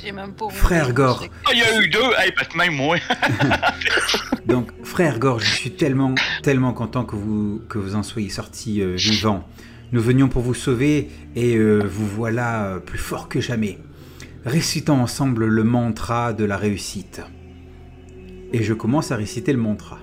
J'ai 0.00 0.12
même 0.12 0.32
pas. 0.32 0.48
Frère 0.50 0.92
Gore. 0.92 1.24
Ah, 1.46 1.50
il 1.52 1.58
y 1.58 1.62
a 1.62 1.80
eu 1.80 1.88
deux! 1.88 1.98
Hey, 2.18 2.32
même 2.56 2.74
moi. 2.74 2.98
Donc, 4.46 4.70
frère 4.84 5.18
Gore, 5.18 5.40
je 5.40 5.50
suis 5.50 5.72
tellement, 5.72 6.14
tellement 6.42 6.72
content 6.72 7.04
que 7.04 7.16
vous, 7.16 7.60
que 7.68 7.78
vous 7.78 7.96
en 7.96 8.04
soyez 8.04 8.28
sortis 8.28 8.80
euh, 8.80 8.94
vivants. 8.94 9.44
Nous 9.90 10.00
venions 10.00 10.28
pour 10.28 10.42
vous 10.42 10.54
sauver 10.54 11.10
et 11.34 11.56
euh, 11.56 11.80
vous 11.80 12.06
voilà 12.06 12.64
euh, 12.64 12.78
plus 12.78 12.98
fort 12.98 13.28
que 13.28 13.40
jamais. 13.40 13.78
Récitons 14.44 15.00
ensemble 15.00 15.46
le 15.46 15.64
mantra 15.64 16.32
de 16.32 16.44
la 16.44 16.56
réussite. 16.56 17.22
Et 18.52 18.62
je 18.62 18.74
commence 18.74 19.10
à 19.10 19.16
réciter 19.16 19.52
le 19.52 19.58
mantra. 19.58 19.98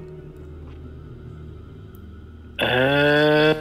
Euh... 2.61 3.53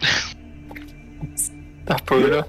T'as 1.86 1.98
peu, 2.06 2.30
là? 2.30 2.46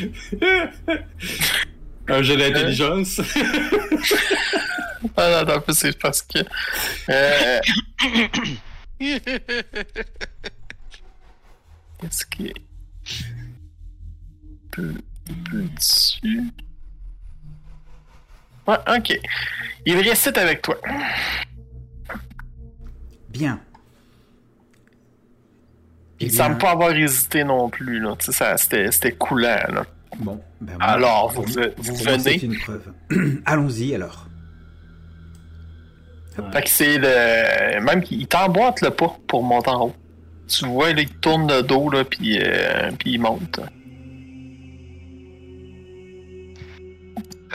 Un 2.10 2.22
jeu 2.22 2.36
d'intelligence? 2.36 3.20
Ah 5.16 5.44
non, 5.44 5.60
peu, 5.60 5.72
c'est 5.72 5.98
parce 5.98 6.22
que... 6.22 6.38
Euh... 7.08 7.60
Qu'est-ce 11.98 12.26
qui 12.26 12.46
est... 12.48 12.54
Peu... 14.70 14.94
Peu 15.50 15.62
dessus... 15.76 16.52
Ouais, 18.66 18.76
ok. 18.96 19.18
Il 19.86 19.96
récite 19.98 20.36
avec 20.38 20.62
toi. 20.62 20.76
Bien. 23.28 23.60
Eh 26.20 26.26
Il 26.26 26.30
bien, 26.30 26.44
semble 26.44 26.58
pas 26.58 26.72
avoir 26.72 26.92
hésité 26.92 27.42
non 27.44 27.70
plus, 27.70 28.00
là. 28.00 28.14
Tu 28.16 28.32
sais, 28.32 28.56
c'était 28.56 29.12
coulant, 29.12 29.64
là. 29.68 29.86
Bon, 30.18 30.40
ben 30.60 30.76
moi, 30.76 30.86
Alors, 30.86 31.32
vous, 31.32 31.42
vous 31.42 31.52
moi, 32.04 32.16
venez. 32.16 32.38
C'est 32.38 32.42
une 32.42 32.58
preuve. 32.58 32.92
Allons-y 33.46 33.94
alors. 33.94 34.26
Fait 36.52 36.62
que 36.62 36.68
c'est 36.68 36.98
le. 36.98 37.80
Même 37.80 38.02
qu'il 38.02 38.26
t'emboîte 38.26 38.80
le 38.80 38.90
pas 38.90 39.16
pour 39.26 39.42
monter 39.42 39.70
en 39.70 39.86
haut. 39.86 39.96
Tu 40.48 40.66
vois, 40.66 40.92
là, 40.92 41.02
il 41.02 41.08
tourne 41.08 41.48
le 41.48 41.62
dos, 41.62 41.90
là, 41.90 42.04
puis, 42.04 42.38
euh, 42.40 42.90
puis 42.98 43.12
il 43.12 43.20
monte. 43.20 43.60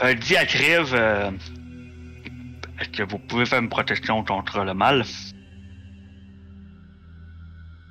Euh, 0.02 0.14
à 0.38 0.44
Crève, 0.46 0.94
euh, 0.94 1.30
est-ce 2.80 2.88
que 2.90 3.02
vous 3.02 3.18
pouvez 3.18 3.44
faire 3.44 3.60
une 3.60 3.68
protection 3.68 4.24
contre 4.24 4.64
le 4.64 4.72
mal? 4.72 5.04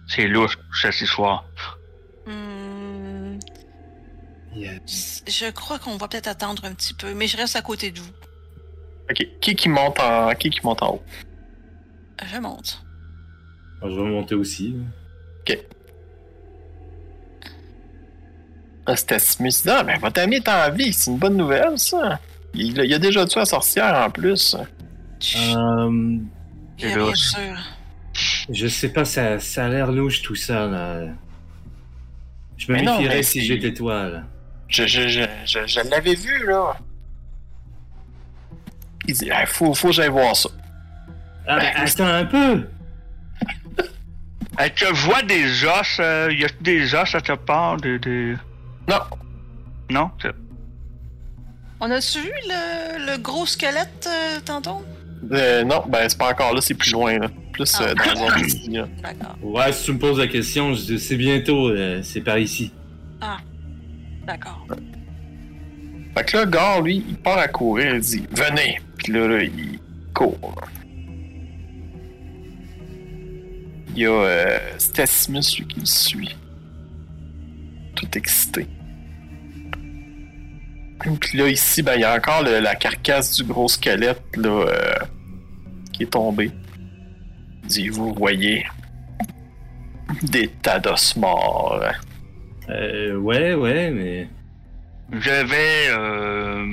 C'est 0.08 0.28
louche, 0.28 0.58
cette 0.82 1.02
histoire. 1.02 1.46
Je 4.56 5.52
crois 5.52 5.80
qu'on 5.80 5.98
va 5.98 6.08
peut-être 6.08 6.28
attendre 6.28 6.66
un 6.66 6.74
petit 6.74 6.94
peu, 6.94 7.14
mais 7.14 7.28
je 7.28 7.38
reste 7.38 7.56
à 7.56 7.62
côté 7.62 7.92
de 7.92 8.00
vous. 8.00 8.12
Ok. 9.10 9.28
Qui 9.42 9.56
qui 9.56 9.70
monte 9.70 10.00
en, 10.00 10.34
qui 10.34 10.50
qui 10.50 10.62
monte 10.64 10.82
en 10.82 10.96
haut? 10.96 11.04
Je 12.26 12.38
monte. 12.40 12.84
Je 13.82 13.88
vais 13.88 14.10
monter 14.10 14.36
aussi. 14.36 14.76
Ah, 18.88 18.96
c'était. 18.96 19.18
Ah, 19.68 19.84
ben, 19.84 20.00
votre 20.00 20.22
ami 20.22 20.36
est 20.36 20.48
en 20.48 20.72
vie. 20.72 20.94
C'est 20.94 21.10
une 21.10 21.18
bonne 21.18 21.38
nouvelle, 21.38 21.78
ça. 21.78 22.20
Il, 22.54 22.78
il 22.78 22.94
a 22.94 23.00
déjà 23.00 23.26
tué 23.26 23.40
la 23.40 23.46
sorcière 23.46 23.96
en 23.96 24.10
plus. 24.12 24.56
Euh, 25.36 26.20
louche. 26.96 27.18
sûr. 27.18 27.58
je 28.50 28.68
sais 28.68 28.90
pas, 28.90 29.06
ça, 29.06 29.40
ça 29.40 29.66
a 29.66 29.70
l'air 29.70 29.92
louche 29.92 30.22
tout 30.22 30.36
ça 30.36 30.68
là. 30.68 31.08
Je 32.58 32.72
me 32.72 32.78
Mais 32.78 32.84
méfierais 32.84 33.24
si 33.24 33.42
j'étais 33.42 33.74
toi 33.74 34.10
là. 34.10 34.24
Je, 34.68 34.88
je, 34.88 35.08
je, 35.08 35.22
je, 35.46 35.60
je 35.68 35.80
l'avais 35.90 36.16
vu, 36.16 36.46
là. 36.48 36.76
Il 39.08 39.14
dit, 39.14 39.26
il 39.28 39.48
faut, 39.48 39.74
faut 39.74 39.90
que 39.90 39.94
j'aille 39.94 40.10
voir 40.10 40.36
ça. 40.36 40.50
Ah, 41.48 41.60
ben, 41.60 41.72
attends 41.76 42.06
un 42.08 42.26
peu. 42.26 42.68
Tu 44.76 44.86
vois 44.94 45.22
des 45.22 45.64
os, 45.66 45.98
euh, 46.00 46.30
y 46.32 46.46
a 46.46 46.48
des 46.62 46.96
os 46.96 47.14
à 47.14 47.22
te 47.22 47.34
part 47.34 47.78
de, 47.78 47.98
de... 47.98 48.36
Non. 48.88 49.00
Non? 49.92 50.12
On 51.80 51.92
a-tu 51.92 52.22
vu 52.22 52.32
le, 52.48 53.12
le 53.12 53.18
gros 53.22 53.46
squelette 53.46 54.08
euh, 54.10 54.40
tantôt? 54.44 54.84
Euh, 55.32 55.64
non, 55.64 55.84
ben, 55.88 56.08
c'est 56.10 56.18
pas 56.18 56.32
encore 56.32 56.54
là, 56.54 56.62
c'est 56.62 56.74
plus 56.74 56.92
loin, 56.94 57.18
là. 57.20 57.28
Plus 57.52 57.80
euh, 57.82 57.94
Ah. 57.98 58.14
dans 58.16 58.22
la 58.24 58.30
zone 58.32 58.46
ici, 58.48 58.70
là. 58.70 58.88
D'accord, 59.04 59.36
Ouais, 59.44 59.72
si 59.72 59.86
tu 59.86 59.94
me 59.94 60.00
poses 60.00 60.18
la 60.18 60.28
question, 60.28 60.74
je 60.74 60.82
dis, 60.82 61.00
c'est 61.00 61.18
bientôt, 61.18 61.70
euh, 61.70 62.02
c'est 62.02 62.22
par 62.22 62.38
ici. 62.40 62.72
D'accord. 64.26 64.66
Fait 66.18 66.24
que 66.26 66.38
là, 66.38 66.46
Gar, 66.46 66.82
lui, 66.82 67.04
il 67.08 67.16
part 67.18 67.38
à 67.38 67.48
courir, 67.48 67.96
il 67.96 68.02
dit, 68.02 68.26
venez. 68.32 68.80
Puis 68.98 69.12
là, 69.14 69.42
il 69.44 69.80
court. 70.14 70.62
Il 73.96 74.02
y 74.02 74.06
a 74.06 74.10
euh, 74.12 74.60
Stasimus, 74.78 75.42
lui, 75.58 75.68
qui 75.68 75.80
le 75.80 75.86
suit. 75.86 76.36
Tout 77.96 78.18
excité. 78.18 78.68
Puis 81.20 81.38
là, 81.38 81.48
ici, 81.50 81.82
ben, 81.82 81.96
il 81.96 82.02
y 82.02 82.04
a 82.04 82.16
encore 82.16 82.42
le- 82.44 82.60
la 82.60 82.76
carcasse 82.76 83.36
du 83.36 83.44
gros 83.44 83.68
squelette, 83.68 84.22
là, 84.38 84.50
euh, 84.68 84.96
qui 85.94 86.04
est 86.04 86.08
tombée. 86.12 86.52
Il 87.64 87.68
dit, 87.70 87.90
vous 87.90 88.14
voyez, 88.14 88.66
des 90.24 90.48
tas 90.48 90.80
d'os 90.80 91.16
morts. 91.16 91.80
Euh, 92.70 93.16
ouais, 93.18 93.54
ouais, 93.54 93.92
mais. 93.92 94.28
Je 95.12 95.46
vais... 95.46 95.88
Euh... 95.90 96.66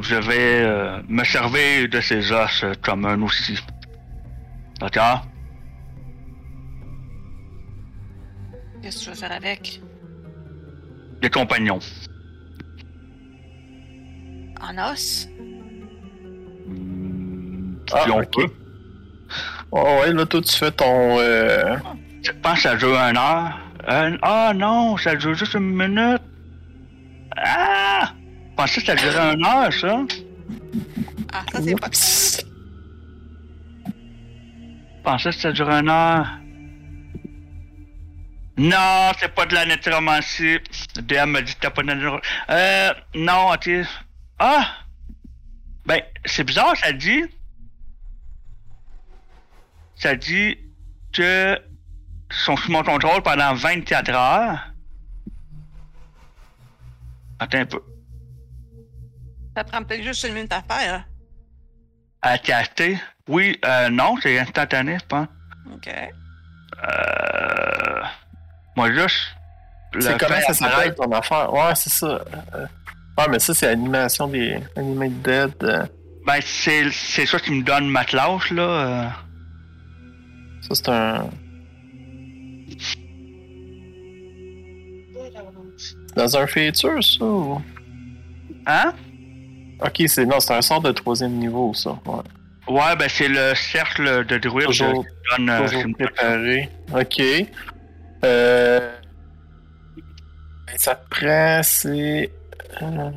Je 0.00 0.14
vais 0.14 0.62
euh, 0.64 1.02
me 1.08 1.22
servir 1.24 1.88
de 1.88 2.00
ces 2.00 2.32
os 2.32 2.64
comme 2.82 3.04
un 3.04 3.20
outil. 3.20 3.58
D'accord? 4.80 5.26
Qu'est-ce 8.82 9.00
que 9.00 9.04
tu 9.04 9.10
veux 9.10 9.16
faire 9.16 9.32
avec? 9.32 9.80
Des 11.20 11.28
compagnons. 11.28 11.80
En 14.62 14.90
os? 14.92 15.28
Hmm, 16.66 17.74
Ah, 17.92 18.00
si 18.04 18.10
on 18.10 18.24
peut. 18.24 18.46
Oh 19.70 19.98
ouais, 20.00 20.12
là, 20.14 20.24
toi, 20.24 20.40
tu 20.40 20.56
fais 20.56 20.70
ton... 20.72 21.18
euh, 21.18 21.76
Je 22.22 22.32
pense 22.42 22.60
ça 22.60 22.74
dure 22.76 22.96
une 22.96 23.18
heure. 23.18 23.58
Un- 23.90 24.18
Ah 24.22 24.52
non, 24.54 24.96
ça 24.96 25.16
dure 25.16 25.34
juste 25.34 25.54
une 25.54 25.72
minute. 25.74 26.22
Ah! 27.36 28.12
Je 28.50 28.54
pensais 28.56 28.80
que 28.80 28.86
ça 28.86 28.94
durait 28.94 29.34
une 29.34 29.44
heure, 29.44 29.72
ça. 29.72 30.02
Ah, 31.32 31.42
ça 31.52 31.60
c'est 31.62 31.74
pas. 31.80 31.88
Je 34.96 35.02
pensais 35.02 35.30
que 35.30 35.36
ça 35.36 35.50
durait 35.52 35.80
une 35.80 35.88
heure. 35.88 36.26
Non, 38.58 39.10
c'est 39.18 39.34
pas 39.34 39.46
de 39.46 39.54
la 39.54 39.66
nécromancie. 39.66 40.58
DM 41.02 41.30
m'a 41.30 41.40
dit 41.42 41.46
que 41.46 41.58
c'était 41.60 41.70
pas 41.70 41.82
de 41.82 41.88
la 41.88 41.94
nécromancie. 41.96 42.28
Euh, 42.50 42.92
non, 43.16 43.52
ok. 43.54 43.70
Ah! 44.38 44.66
Ben, 45.86 46.00
c'est 46.26 46.44
bizarre, 46.44 46.76
ça 46.76 46.92
dit. 46.92 47.24
Ça 49.96 50.14
dit 50.14 50.58
que 51.12 51.58
sont 52.30 52.56
sous 52.56 52.70
mon 52.72 52.82
contrôle 52.82 53.22
pendant 53.22 53.54
24 53.54 54.10
heures. 54.10 54.66
Attends 57.38 57.58
un 57.58 57.66
peu. 57.66 57.82
Ça 59.56 59.64
prend 59.64 59.82
peut-être 59.82 60.02
juste 60.04 60.22
une 60.24 60.34
minute 60.34 60.52
à 60.52 60.62
faire. 60.62 60.94
hein? 60.94 61.04
À 62.22 62.38
caster? 62.38 62.98
Oui, 63.28 63.58
euh, 63.64 63.88
non, 63.88 64.16
c'est 64.22 64.38
instantané, 64.38 64.98
je 65.00 65.06
pense. 65.06 65.26
OK. 65.72 65.88
Euh... 66.82 68.02
Moi, 68.76 68.92
juste. 68.92 69.16
C'est 69.98 70.18
comment 70.20 70.40
ça 70.40 70.54
s'appelle 70.54 70.94
ton 70.94 71.10
affaire? 71.12 71.52
Ouais, 71.52 71.74
c'est 71.74 71.90
ça. 71.90 72.06
Euh, 72.54 72.66
Ouais, 73.18 73.26
mais 73.28 73.38
ça, 73.40 73.52
c'est 73.52 73.66
l'animation 73.66 74.28
des 74.28 74.62
Animate 74.76 75.20
Dead. 75.22 75.52
euh, 75.64 75.84
Ben, 76.26 76.38
c'est, 76.42 76.90
c'est 76.90 77.26
ça 77.26 77.38
qui 77.38 77.50
me 77.52 77.62
donne 77.62 77.88
ma 77.88 78.04
classe, 78.04 78.50
là. 78.50 78.62
euh. 78.62 79.08
Ça, 80.62 80.74
c'est 80.74 80.88
un. 80.88 81.28
Dans 86.20 86.36
un 86.36 86.46
feature, 86.46 87.02
ça? 87.02 87.24
ou- 87.24 87.62
Hein? 88.66 88.92
Ok, 89.82 90.02
c'est 90.06 90.26
non, 90.26 90.38
c'est 90.38 90.52
un 90.52 90.60
sort 90.60 90.82
de 90.82 90.92
troisième 90.92 91.32
niveau, 91.32 91.72
ça. 91.72 91.98
Ouais. 92.06 92.20
Ouais, 92.68 92.94
ben, 92.98 93.08
c'est 93.08 93.28
le 93.28 93.54
cercle 93.54 94.26
de 94.26 94.36
druide 94.36 94.66
Toujours- 94.66 95.02
qui 95.04 95.36
donne. 95.38 95.48
euh, 95.50 95.66
Toujours 95.66 95.84
préparé. 95.98 96.68
Ok. 96.94 97.22
Euh... 98.24 98.92
Ça 100.76 100.94
te 100.94 101.08
prend, 101.08 101.60
c'est. 101.62 102.30
euh, 102.82 103.10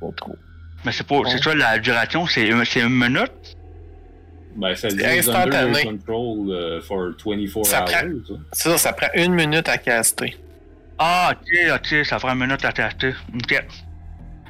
Pas 0.00 0.06
trop. 0.16 0.36
Mais 0.84 0.92
c'est 0.92 1.06
pas. 1.06 1.16
C'est 1.28 1.42
ça, 1.42 1.54
la 1.54 1.78
duration, 1.78 2.26
c'est, 2.26 2.48
une- 2.48 2.64
c'est 2.64 2.80
une 2.82 2.88
minute? 2.96 3.56
Ben, 4.56 4.74
ça 4.74 4.88
dit 4.88 5.04
instantané. 5.04 5.84
control 5.84 6.50
euh, 6.50 6.80
for 6.82 7.10
24 7.24 7.64
Ça 7.66 7.80
hours. 7.82 7.84
prend- 7.86 8.36
ça. 8.52 8.70
Ça, 8.70 8.78
ça 8.78 8.92
prend 8.92 9.06
une 9.14 9.34
minute 9.34 9.68
à 9.68 9.78
caster. 9.78 10.36
Ah, 10.98 11.32
ok, 11.32 11.76
ok, 11.76 12.04
ça 12.04 12.18
fera 12.18 12.32
une 12.34 12.40
minute 12.40 12.64
à 12.64 12.72
tester. 12.72 13.14
Ok. 13.34 13.64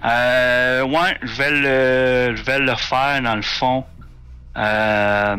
Euh, 0.05 0.83
ouais, 0.85 1.17
je 1.23 1.35
vais 1.37 1.51
le, 1.51 2.37
je 2.37 2.43
vais 2.43 2.59
le 2.59 2.75
faire 2.77 3.21
dans 3.23 3.37
le 3.37 3.43
fond. 3.43 3.85
Euh, 4.57 5.37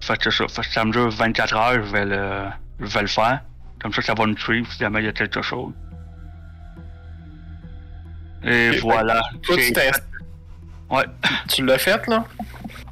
fait 0.00 0.16
que 0.18 0.30
ça, 0.30 0.48
fait 0.48 0.62
que 0.62 0.68
ça 0.72 0.84
me 0.84 0.90
dure 0.92 1.10
24 1.10 1.54
heures, 1.56 1.74
je 1.86 1.92
vais 1.92 2.04
le, 2.06 2.44
je 2.80 2.86
vais 2.86 3.02
le 3.02 3.06
faire. 3.06 3.40
Comme 3.80 3.92
ça, 3.92 4.02
ça 4.02 4.14
va 4.14 4.26
me 4.26 4.36
suivre 4.36 4.66
si 4.72 4.78
jamais 4.78 5.00
il 5.02 5.04
y 5.06 5.08
a 5.08 5.12
quelque 5.12 5.42
chose. 5.42 5.72
Et 8.44 8.70
voilà. 8.78 9.22
Toi, 9.42 9.56
tu, 9.56 9.72
Ouais. 10.88 11.04
tu 11.48 11.64
l'as 11.64 11.78
fait, 11.78 12.06
là? 12.06 12.24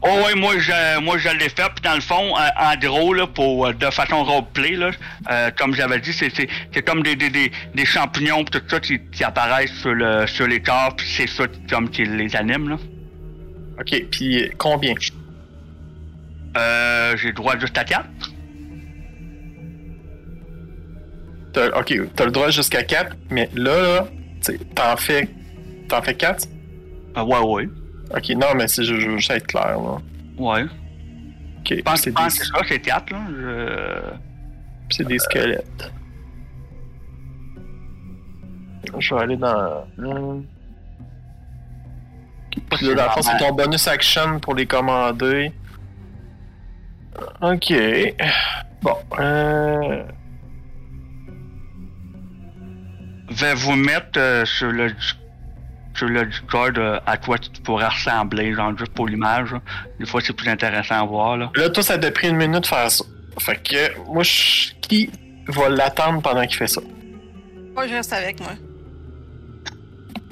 Oh 0.07 0.21
oui, 0.27 0.39
moi 0.39 0.59
je, 0.59 1.01
moi 1.01 1.17
je 1.17 1.31
l'ai 1.31 1.49
fait, 1.49 1.63
puis 1.75 1.83
dans 1.83 1.95
le 1.95 2.03
fond, 2.03 2.37
euh, 2.37 2.49
en 2.61 2.77
gros, 2.77 3.15
là, 3.15 3.27
pour, 3.27 3.67
euh, 3.67 3.73
de 3.73 3.87
façon 3.87 4.23
roleplay, 4.23 4.73
là, 4.77 4.91
euh, 5.31 5.51
comme 5.57 5.75
j'avais 5.75 5.99
dit, 5.99 6.13
c'est, 6.13 6.29
c'est, 6.35 6.47
c'est 6.75 6.83
comme 6.83 7.03
des, 7.03 7.17
des, 7.17 7.31
des, 7.31 7.51
des 7.75 7.85
champignons 7.87 8.45
pis 8.45 8.51
tout 8.61 8.69
ça 8.69 8.81
qui, 8.81 9.01
qui 9.11 9.25
apparaissent 9.25 9.73
sur, 9.81 9.95
le, 9.95 10.27
sur 10.27 10.47
les 10.47 10.61
corps, 10.61 10.95
puis 10.95 11.07
c'est 11.09 11.27
ça 11.27 11.45
comme 11.71 11.89
qui 11.89 12.05
les 12.05 12.37
anime, 12.37 12.69
là. 12.69 12.77
Ok, 13.81 14.05
puis 14.11 14.51
combien? 14.59 14.93
Euh, 16.57 17.17
j'ai 17.17 17.33
droit 17.33 17.59
juste 17.59 17.77
à 17.79 17.85
4. 17.85 18.05
T'as- 21.55 21.79
ok, 21.79 21.95
t'as 22.15 22.25
le 22.27 22.31
droit 22.31 22.51
jusqu'à 22.51 22.83
4, 22.83 23.17
mais 23.31 23.49
là, 23.55 23.83
là, 23.83 24.07
t'en 24.75 24.97
fais. 24.97 25.29
T'en 25.89 26.03
fais 26.03 26.15
4? 26.15 26.47
Euh, 27.17 27.23
ouais, 27.23 27.39
ouais. 27.39 27.69
Ok, 28.11 28.29
non, 28.37 28.55
mais 28.57 28.69
c'est, 28.69 28.85
je, 28.85 28.95
je 29.01 29.09
veux 29.11 29.17
juste 29.19 29.31
être 29.31 29.47
clair, 29.47 29.79
là. 29.81 29.99
Ouais. 30.39 30.63
Ok, 30.65 31.75
Je 31.77 31.81
pense, 31.83 32.01
c'est 32.03 32.11
je 32.11 32.17
des, 32.17 32.23
que 32.25 32.31
c'est 32.31 32.45
ça, 32.45 32.59
c'est 32.69 32.81
4, 32.81 33.11
là. 33.11 33.19
Je- 33.31 34.15
c'est 34.91 35.07
des 35.07 35.19
squelettes. 35.19 35.93
Je 38.99 39.15
vais 39.15 39.21
aller 39.23 39.37
dans. 39.37 39.87
Hum. 39.99 40.45
Puis 42.71 42.87
là, 42.87 42.95
dans 42.95 43.05
le 43.05 43.11
fond, 43.11 43.23
c'est 43.23 43.39
ton 43.39 43.53
bonus 43.53 43.89
action 43.89 44.39
pour 44.41 44.55
les 44.55 44.67
commander. 44.67 45.53
Ok. 47.41 47.73
Bon. 48.83 48.97
Euh... 49.19 50.05
vais 53.31 53.55
vous 53.55 53.75
mettre 53.75 54.19
euh, 54.19 54.45
sur 54.45 54.71
le. 54.71 54.93
Sur 55.97 56.09
le 56.09 56.25
de, 56.25 56.99
à 57.07 57.17
quoi 57.17 57.39
tu 57.39 57.51
pourrais 57.63 57.89
ressembler, 57.89 58.53
genre 58.55 58.77
juste 58.77 58.93
pour 58.93 59.07
l'image. 59.07 59.53
là. 59.53 59.63
Des 59.99 60.07
fois, 60.07 60.21
c'est 60.21 60.33
plus 60.33 60.49
intéressant 60.49 61.03
à 61.03 61.05
voir. 61.05 61.37
Là. 61.37 61.51
Là, 61.55 61.71
toi, 61.71 61.83
ça 61.83 61.99
t'a 61.99 62.11
pris 62.11 62.29
une 62.29 62.37
minute 62.37 62.63
de 62.63 62.67
faire 62.67 62.91
ça. 62.91 63.05
Fait 63.39 63.63
que, 63.63 64.13
moi, 64.13 64.23
je... 64.23 64.73
qui 64.81 65.11
va 65.49 65.69
l'attendre 65.69 66.23
pendant 66.23 66.47
qu'il 66.47 66.57
fait 66.57 66.67
ça? 66.67 66.81
Moi, 67.75 67.87
je 67.87 67.95
reste 67.95 68.13
avec 68.13 68.41
moi. 68.41 68.53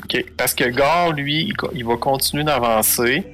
OK. 0.05 0.25
Parce 0.37 0.55
que 0.55 0.65
Gar, 0.65 1.13
lui, 1.13 1.53
il 1.75 1.85
va 1.85 1.97
continuer 1.97 2.45
d'avancer. 2.45 3.25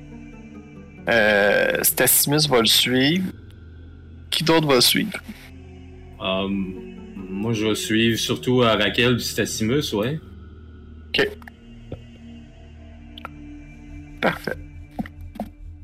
Euh, 1.09 1.83
Stassimus 1.83 2.49
va 2.49 2.61
le 2.61 2.67
suivre. 2.67 3.25
Qui 4.31 4.45
d'autre 4.45 4.67
va 4.67 4.77
le 4.77 4.81
suivre? 4.81 5.19
Euh, 6.21 6.49
moi, 6.49 7.53
je 7.53 7.67
vais 7.67 7.75
suivre 7.75 8.19
surtout 8.19 8.63
à 8.63 8.75
Raquel 8.75 9.17
du 9.17 9.23
Stassimus, 9.23 9.95
ouais. 9.95 10.21
Parfait. 14.21 14.57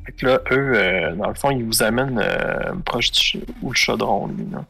Fait 0.06 0.12
que 0.12 0.26
là, 0.26 0.40
eux, 0.50 0.72
euh, 0.76 1.14
dans 1.16 1.28
le 1.28 1.34
fond, 1.34 1.50
ils 1.50 1.64
vous 1.64 1.82
amènent 1.82 2.18
euh, 2.22 2.74
proche 2.84 3.10
du 3.12 3.40
ou 3.62 3.70
le 3.70 3.76
chaudron, 3.76 4.26
lui, 4.28 4.46
là. 4.50 4.64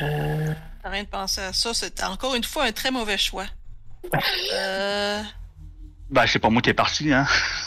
Euh, 0.00 0.54
T'as 0.82 0.90
rien 0.90 1.02
de 1.02 1.08
penser 1.08 1.40
à 1.40 1.52
ça. 1.52 1.74
C'est 1.74 2.02
encore 2.04 2.34
une 2.36 2.44
fois 2.44 2.64
un 2.64 2.72
très 2.72 2.90
mauvais 2.90 3.18
choix. 3.18 3.46
Euh. 4.54 5.22
Ben, 6.10 6.26
c'est 6.26 6.38
pas 6.40 6.50
moi 6.50 6.60
qui 6.60 6.70
est 6.70 6.74
parti, 6.74 7.12
hein. 7.12 7.26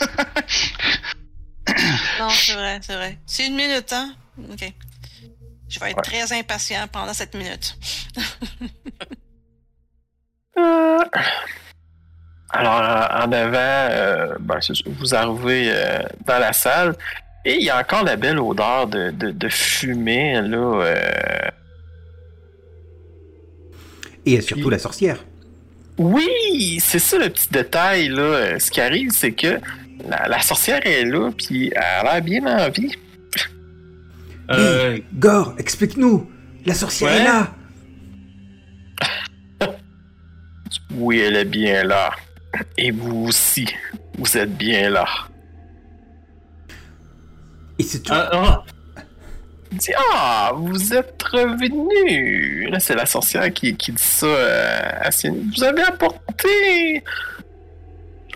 Non, 2.20 2.28
c'est 2.30 2.52
vrai, 2.54 2.78
c'est 2.82 2.94
vrai. 2.94 3.18
C'est 3.26 3.46
une 3.46 3.56
minute, 3.56 3.92
hein? 3.92 4.14
Ok. 4.50 4.72
Je 5.68 5.80
vais 5.80 5.90
être 5.90 5.96
Ouais. 5.96 6.02
très 6.02 6.32
impatient 6.38 6.86
pendant 6.88 7.12
cette 7.14 7.34
minute. 7.34 7.76
Euh, 10.58 11.04
Alors, 12.50 12.74
en 12.80 13.24
en 13.28 13.32
avant, 13.32 13.56
euh, 13.90 14.34
ben, 14.40 14.58
vous 14.98 15.14
arrivez 15.14 15.68
euh, 15.70 15.98
dans 16.26 16.38
la 16.38 16.52
salle 16.52 16.94
et 17.44 17.54
il 17.56 17.62
y 17.64 17.70
a 17.70 17.78
encore 17.80 18.04
la 18.04 18.16
belle 18.16 18.38
odeur 18.38 18.86
de, 18.86 19.10
de, 19.10 19.30
de 19.30 19.48
fumée, 19.48 20.40
là. 20.42 20.56
euh. 20.56 21.48
Et 24.24 24.40
surtout 24.40 24.70
la 24.70 24.78
sorcière. 24.78 25.24
Oui, 25.98 26.78
c'est 26.82 26.98
ça 26.98 27.18
le 27.18 27.28
petit 27.30 27.48
détail, 27.50 28.08
là. 28.08 28.22
Euh, 28.22 28.58
Ce 28.58 28.70
qui 28.70 28.80
arrive, 28.80 29.10
c'est 29.10 29.32
que 29.32 29.58
la, 30.08 30.28
la 30.28 30.40
sorcière 30.40 30.80
est 30.86 31.04
là, 31.04 31.30
puis 31.36 31.72
elle 31.74 31.82
a 31.82 32.02
l'air 32.02 32.22
bien 32.22 32.44
en 32.66 32.70
vie. 32.70 32.92
Euh, 34.50 34.98
Gore, 35.14 35.54
explique-nous. 35.58 36.30
La 36.64 36.74
sorcière 36.74 37.10
Ouais. 37.12 37.20
est 37.20 37.24
là. 37.24 37.52
Oui, 40.94 41.20
elle 41.20 41.36
est 41.36 41.44
bien 41.44 41.84
là. 41.84 42.10
Et 42.78 42.90
vous 42.90 43.26
aussi, 43.28 43.66
vous 44.18 44.36
êtes 44.36 44.56
bien 44.56 44.90
là. 44.90 45.04
Et 47.78 47.82
c'est 47.82 48.02
tout. 48.02 48.12
ah, 48.14 48.30
ah, 48.32 48.64
Ah, 50.14 50.52
vous 50.56 50.94
êtes 50.94 51.22
revenu. 51.22 52.68
Là, 52.70 52.80
c'est 52.80 52.94
la 52.94 53.06
sorcière 53.06 53.52
qui, 53.52 53.76
qui 53.76 53.92
dit 53.92 54.02
ça 54.02 54.26
euh, 54.26 54.90
à. 55.00 55.10
Vous 55.54 55.64
avez 55.64 55.82
apporté 55.82 57.04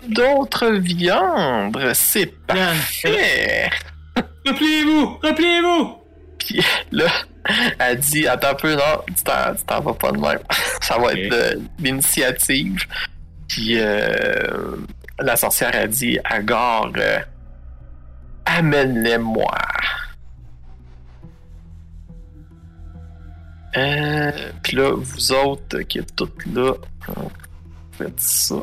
d'autres 0.07 0.69
viandes. 0.71 1.77
C'est 1.93 2.27
parfait. 2.45 3.69
repliez-vous, 4.45 5.17
repliez-vous. 5.23 5.97
Puis 6.37 6.59
là, 6.91 7.07
elle 7.79 7.99
dit 7.99 8.27
Attends 8.27 8.49
un 8.49 8.53
peu, 8.55 8.73
non, 8.75 9.01
tu 9.07 9.23
t'en, 9.23 9.55
tu 9.55 9.63
t'en 9.65 9.79
vas 9.81 9.93
pas 9.93 10.11
de 10.11 10.17
même. 10.19 10.39
Ça 10.81 10.97
va 10.97 11.05
Ok. 11.05 11.15
être 11.17 11.31
de 11.31 11.61
l'initiative. 11.79 12.85
Puis 13.51 13.73
euh, 13.75 14.77
la 15.19 15.35
sorcière 15.35 15.75
a 15.75 15.85
dit 15.85 16.17
à 16.23 16.41
Gare 16.41 16.93
euh, 16.95 17.19
Amène-les-moi. 18.45 19.57
Euh, 23.75 24.31
puis 24.63 24.77
là, 24.77 24.93
vous 24.95 25.31
autres 25.33 25.81
qui 25.81 25.99
êtes 25.99 26.15
toutes 26.15 26.45
là, 26.45 26.75
faites 27.91 28.19
ça. 28.21 28.55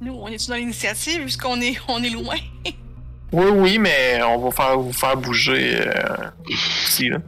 Nous, 0.00 0.12
on 0.12 0.26
est 0.26 0.48
dans 0.48 0.56
l'initiative 0.56 1.22
puisqu'on 1.22 1.60
est, 1.60 1.80
on 1.86 2.02
est 2.02 2.10
loin? 2.10 2.36
Oui, 3.32 3.46
oui, 3.48 3.78
mais 3.78 4.20
on 4.24 4.38
va 4.38 4.50
faire, 4.50 4.76
vous 4.76 4.92
faire 4.92 5.16
bouger 5.16 5.86
euh, 5.86 6.30
aussi. 6.48 7.10
Là. 7.10 7.18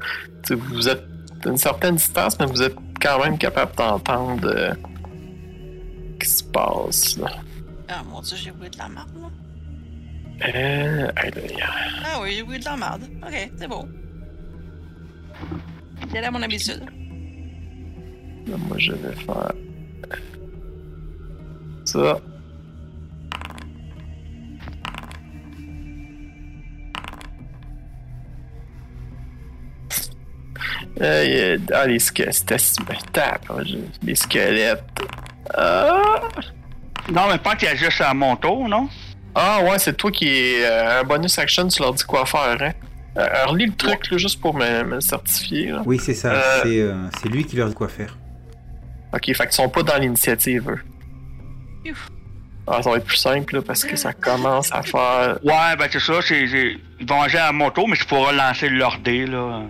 Vous 0.50 0.88
êtes 0.88 1.04
à 1.44 1.48
une 1.48 1.56
certaine 1.56 1.94
distance, 1.94 2.36
mais 2.40 2.46
vous 2.46 2.60
êtes 2.60 2.74
quand 3.00 3.20
même 3.22 3.38
capable 3.38 3.72
d'entendre 3.76 4.48
euh, 4.48 4.74
qui 6.22 6.28
se 6.30 6.44
passe. 6.44 7.16
Là. 7.18 7.30
Ah 7.88 8.02
mon 8.04 8.20
dieu, 8.20 8.36
j'ai 8.36 8.50
oublié 8.50 8.70
de 8.70 8.78
la 8.78 8.88
marde, 8.88 9.10
là. 9.20 9.28
Euh, 10.54 11.06
là, 11.06 11.12
a- 11.16 12.04
Ah 12.04 12.20
oui, 12.22 12.32
j'ai 12.36 12.42
oublié 12.42 12.58
de 12.58 12.64
la 12.64 12.76
marde. 12.76 13.02
Ok, 13.26 13.50
c'est 13.56 13.68
beau. 13.68 13.86
C'est 16.10 16.18
à 16.24 16.30
mon 16.30 16.42
habitude. 16.42 16.82
là, 18.46 18.56
moi, 18.68 18.76
je 18.78 18.92
vais 18.92 19.14
faire 19.14 19.52
ça. 21.84 22.20
Euh, 31.00 31.58
ah, 31.72 31.86
les 31.86 31.98
squelettes. 31.98 32.44
Tape, 33.12 33.50
hein, 33.50 33.62
les 34.02 34.14
squelettes. 34.14 34.84
Ah! 35.54 36.20
Non, 37.12 37.22
mais 37.30 37.38
pas 37.38 37.56
qu'il 37.56 37.68
y 37.68 37.70
a 37.70 37.74
juste 37.74 38.00
à 38.00 38.14
mon 38.14 38.36
tour, 38.36 38.68
non? 38.68 38.88
Ah 39.34 39.60
ouais, 39.62 39.78
c'est 39.78 39.96
toi 39.96 40.10
qui 40.10 40.28
est 40.28 40.64
euh, 40.64 41.00
un 41.00 41.04
bonus 41.04 41.38
action, 41.38 41.66
tu 41.68 41.82
leur 41.82 41.94
dis 41.94 42.04
quoi 42.04 42.26
faire, 42.26 42.56
hein? 42.60 42.72
Euh, 43.18 43.26
relis 43.46 43.66
le 43.66 43.74
truc 43.74 44.10
là, 44.10 44.16
juste 44.16 44.40
pour 44.40 44.54
me, 44.54 44.84
me 44.84 45.00
certifier. 45.00 45.66
Là. 45.70 45.82
Oui, 45.84 45.98
c'est 46.00 46.14
ça. 46.14 46.32
Euh. 46.32 46.60
C'est 46.62 46.80
euh, 46.80 46.94
c'est 47.20 47.28
lui 47.28 47.44
qui 47.44 47.56
leur 47.56 47.68
dit 47.68 47.74
quoi 47.74 47.88
faire. 47.88 48.16
Ok, 49.12 49.26
fait 49.26 49.34
qu'ils 49.34 49.52
sont 49.52 49.68
pas 49.68 49.82
dans 49.82 49.98
l'initiative, 49.98 50.70
eux. 50.70 51.92
Ah, 52.66 52.80
ça 52.82 52.90
va 52.90 52.96
être 52.96 53.04
plus 53.04 53.16
simple 53.16 53.56
là, 53.56 53.62
parce 53.62 53.84
que 53.84 53.96
ça 53.96 54.12
commence 54.12 54.72
à 54.72 54.82
faire. 54.82 55.38
Ouais, 55.42 55.76
ben 55.78 55.88
c'est 55.90 56.00
ça, 56.00 56.22
c'est, 56.22 56.42
ils 56.42 57.06
vont 57.06 57.20
agir 57.20 57.42
à 57.42 57.52
mon 57.52 57.70
tour, 57.70 57.88
mais 57.88 57.96
je 57.96 58.06
pourrais 58.06 58.32
lancer 58.32 58.68
leur 58.68 58.98
dé, 58.98 59.26
là. 59.26 59.62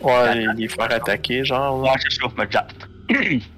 Ouais, 0.00 0.46
les, 0.56 0.68
faire 0.68 0.92
attaquer, 0.92 1.44
genre. 1.44 1.82
là. 1.82 1.92
Ouais, 1.92 1.98
c'est 2.00 2.20
ça, 2.20 2.28
me 2.36 2.44
exact. 2.44 2.88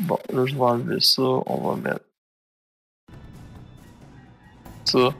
Bon, 0.00 0.18
là, 0.32 0.46
je 0.46 0.54
vais 0.54 0.60
enlever 0.60 1.00
ça. 1.00 1.22
On 1.22 1.68
va 1.68 1.76
mettre. 1.76 2.04
Ça. 4.84 5.14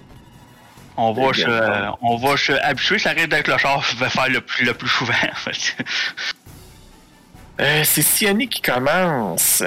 On 0.97 1.12
va, 1.12 1.32
se, 1.32 1.44
bien. 1.44 1.97
on 2.02 2.16
va 2.16 2.36
se 2.36 2.52
habituer, 2.52 2.98
ça 2.98 3.11
risque 3.11 3.28
d'être 3.28 3.48
le 3.48 3.57
char 3.57 3.82
vais 3.98 4.11
faire 4.11 4.28
le 4.28 4.40
plus, 4.40 4.66
le 4.66 4.74
plus 4.74 4.89
souvent, 4.89 5.15
en 5.32 5.35
fait. 5.35 5.77
Euh, 7.61 7.82
c'est 7.85 8.02
Siani 8.02 8.48
qui 8.48 8.61
commence. 8.61 9.62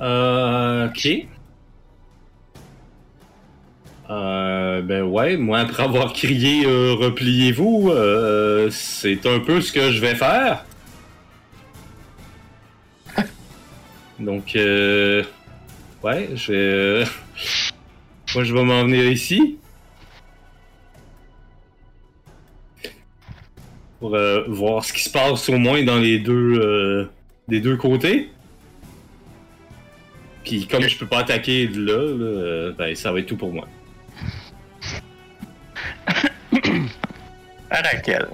Euh, 0.00 0.88
ok. 0.88 1.08
Euh, 4.10 4.82
ben 4.82 5.02
ouais, 5.02 5.38
moi 5.38 5.60
après 5.60 5.82
avoir 5.82 6.12
crié 6.12 6.66
euh, 6.66 6.92
repliez-vous, 6.92 7.90
euh, 7.90 8.68
c'est 8.70 9.24
un 9.26 9.38
peu 9.38 9.62
ce 9.62 9.72
que 9.72 9.92
je 9.92 10.00
vais 10.00 10.14
faire. 10.14 10.66
Donc, 14.18 14.54
euh, 14.56 15.22
ouais, 16.02 16.30
je 16.34 16.52
vais, 16.52 16.58
euh, 16.58 17.04
moi 18.34 18.44
je 18.44 18.54
vais 18.54 18.62
m'en 18.62 18.84
venir 18.84 19.04
ici 19.10 19.58
pour 23.98 24.14
euh, 24.14 24.44
voir 24.48 24.84
ce 24.84 24.92
qui 24.92 25.02
se 25.02 25.10
passe 25.10 25.48
au 25.48 25.58
moins 25.58 25.82
dans 25.82 25.98
les 25.98 26.18
deux, 26.18 26.60
euh, 26.60 27.10
des 27.48 27.60
deux 27.60 27.76
côtés. 27.76 28.30
Puis 30.44 30.66
comme 30.66 30.82
je 30.82 30.98
peux 30.98 31.06
pas 31.06 31.20
attaquer 31.20 31.66
de 31.68 31.80
là, 31.80 32.68
là, 32.68 32.72
ben 32.76 32.94
ça 32.94 33.10
va 33.12 33.20
être 33.20 33.26
tout 33.26 33.36
pour 33.36 33.52
moi. 33.52 33.66
À 37.70 37.80
Raquel. 37.80 38.28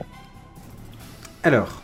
Alors, 1.42 1.82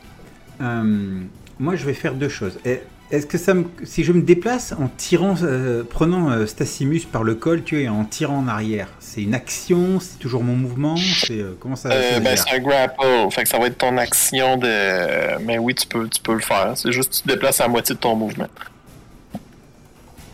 euh, 0.60 1.22
moi, 1.58 1.76
je 1.76 1.86
vais 1.86 1.94
faire 1.94 2.14
deux 2.14 2.28
choses. 2.28 2.58
Et 2.64 2.80
Est-ce 3.12 3.26
que 3.26 3.38
ça 3.38 3.54
me, 3.54 3.66
si 3.84 4.02
je 4.02 4.12
me 4.12 4.20
déplace 4.20 4.72
en 4.72 4.88
tirant, 4.88 5.36
euh, 5.42 5.84
prenant 5.84 6.28
euh, 6.30 6.44
Stassimus 6.46 7.02
par 7.10 7.22
le 7.22 7.36
col, 7.36 7.62
tu 7.62 7.76
vois, 7.76 7.84
et 7.84 7.88
en 7.88 8.04
tirant 8.04 8.38
en 8.38 8.48
arrière, 8.48 8.88
c'est 8.98 9.22
une 9.22 9.34
action, 9.34 10.00
c'est 10.00 10.18
toujours 10.18 10.42
mon 10.42 10.56
mouvement, 10.56 10.96
c'est 10.96 11.40
euh, 11.40 11.56
comment 11.60 11.76
ça, 11.76 11.90
ça 11.90 11.94
Euh, 11.94 12.20
ben, 12.20 12.36
c'est 12.36 12.56
un 12.56 12.58
grapple. 12.58 13.06
Fait 13.30 13.44
que 13.44 13.48
ça 13.48 13.58
va 13.58 13.66
être 13.66 13.78
ton 13.78 13.96
action 13.96 14.56
de. 14.56 15.38
Mais 15.44 15.56
oui, 15.58 15.74
tu 15.76 15.86
peux, 15.86 16.08
tu 16.08 16.20
peux 16.20 16.34
le 16.34 16.40
faire. 16.40 16.72
C'est 16.76 16.90
juste 16.90 17.10
que 17.10 17.16
tu 17.16 17.22
te 17.22 17.28
déplaces 17.28 17.60
à 17.60 17.68
moitié 17.68 17.94
de 17.94 18.00
ton 18.00 18.16
mouvement. 18.16 18.48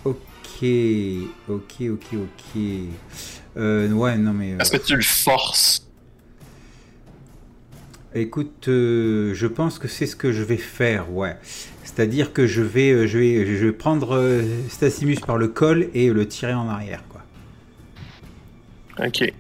Ok, 0.05 0.65
ok, 1.49 1.75
ok, 1.91 2.07
ok. 2.15 2.63
Euh, 3.59 3.91
ouais, 3.91 4.17
non 4.17 4.33
mais. 4.33 4.57
Est-ce 4.59 4.71
que 4.71 4.77
tu 4.79 4.97
le 4.97 5.03
forces? 5.03 5.87
Écoute, 8.15 8.69
euh, 8.69 9.33
je 9.35 9.47
pense 9.47 9.79
que 9.79 9.89
c'est 9.89 10.07
ce 10.07 10.17
que 10.17 10.33
je 10.33 10.43
vais 10.43 10.59
faire, 10.59 11.11
ouais. 11.13 11.37
C'est-à-dire 11.95 12.33
que 12.33 12.47
je 12.47 12.63
vais, 12.63 12.91
euh, 12.91 13.07
je 13.07 13.19
vais, 13.19 13.47
je 13.47 13.67
vais 13.67 13.73
prendre 13.73 14.17
euh, 14.17 14.43
Stacimus 14.69 15.17
par 15.17 15.37
le 15.37 15.49
col 15.49 15.89
et 15.95 16.11
le 16.11 16.27
tirer 16.27 16.55
en 16.55 16.69
arrière, 16.69 17.03
quoi. 17.09 17.23
Ok. 19.07 19.33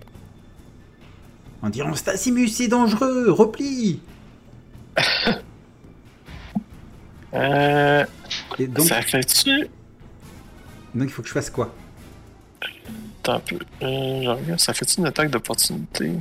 En 1.62 1.70
disant 1.70 1.94
Stacimus, 1.94 2.48
c'est 2.48 2.68
dangereux, 2.68 3.30
replie. 3.30 4.00
Euh, 7.34 8.04
Et 8.58 8.66
donc, 8.66 8.86
ça 8.86 9.00
fait-tu? 9.00 9.62
donc 10.94 11.04
il 11.04 11.08
faut 11.08 11.22
que 11.22 11.28
je 11.28 11.32
fasse 11.32 11.48
quoi? 11.48 11.74
Attends 13.22 13.36
un 13.36 13.40
peu. 13.40 13.54
Euh, 13.82 14.22
je 14.22 14.28
regarde, 14.28 14.60
ça 14.60 14.74
fait-tu 14.74 14.98
une 15.00 15.06
attaque 15.06 15.30
d'opportunité? 15.30 16.12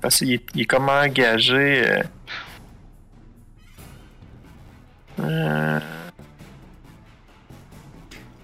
Parce 0.00 0.18
qu'il 0.18 0.34
est, 0.34 0.44
il 0.54 0.60
est 0.60 0.66
comme 0.66 0.88
engagé. 0.88 1.88
euh. 1.88 2.02
Euh, 5.20 5.80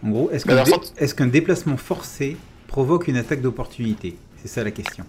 En 0.05 0.09
gros, 0.09 0.31
est-ce 0.31 0.45
qu'un 0.47 0.63
dé- 0.63 0.71
fond- 0.71 0.81
est-ce 0.97 1.15
qu'un 1.15 1.27
déplacement 1.27 1.77
forcé 1.77 2.37
provoque 2.69 3.09
une 3.09 3.17
attaque 3.17 3.41
d'opportunité? 3.41 4.17
C'est 4.41 4.49
ça 4.49 4.65
la 4.65 4.71
question. 4.71 5.05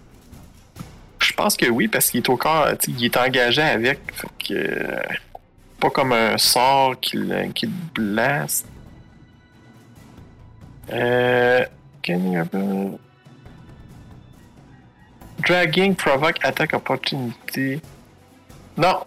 je 1.20 1.34
pense 1.34 1.56
que 1.56 1.68
oui, 1.70 1.88
parce 1.88 2.10
qu'il 2.12 2.20
est 2.20 2.30
au 2.30 2.36
corps. 2.38 2.68
Il 2.88 3.06
est 3.06 3.16
engagé 3.18 3.62
avec. 3.62 4.00
Fait 4.14 4.28
que. 4.48 4.54
euh, 4.54 5.00
pas 5.80 5.90
comme 5.90 6.12
un 6.12 6.38
sort 6.38 7.00
qui 7.00 7.18
le, 7.18 7.52
qui 7.54 7.66
le 7.68 7.72
blast. 7.96 8.68
Euh. 10.92 11.66
can 12.04 12.32
you- 12.54 13.00
Dragging 15.48 15.96
provoque 15.96 16.38
attaque 16.44 16.74
opportunité. 16.74 17.82
Non! 18.78 19.00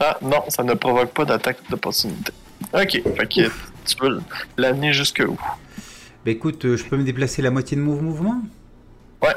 Ah 0.00 0.16
non, 0.22 0.44
ça 0.48 0.62
ne 0.62 0.74
provoque 0.74 1.12
pas 1.12 1.24
d'attaque 1.24 1.58
d'opportunité. 1.70 2.32
Ok, 2.72 3.02
fait 3.16 3.26
que 3.28 3.50
tu 3.86 3.96
peux 3.96 4.20
l'amener 4.56 4.92
jusque 4.92 5.22
où? 5.26 5.36
Bah 6.24 6.30
écoute, 6.30 6.64
euh, 6.64 6.76
je 6.76 6.84
peux 6.84 6.96
me 6.96 7.04
déplacer 7.04 7.42
la 7.42 7.50
moitié 7.50 7.76
de 7.76 7.82
mon 7.82 8.00
mouvement? 8.00 8.42
Ouais. 9.22 9.34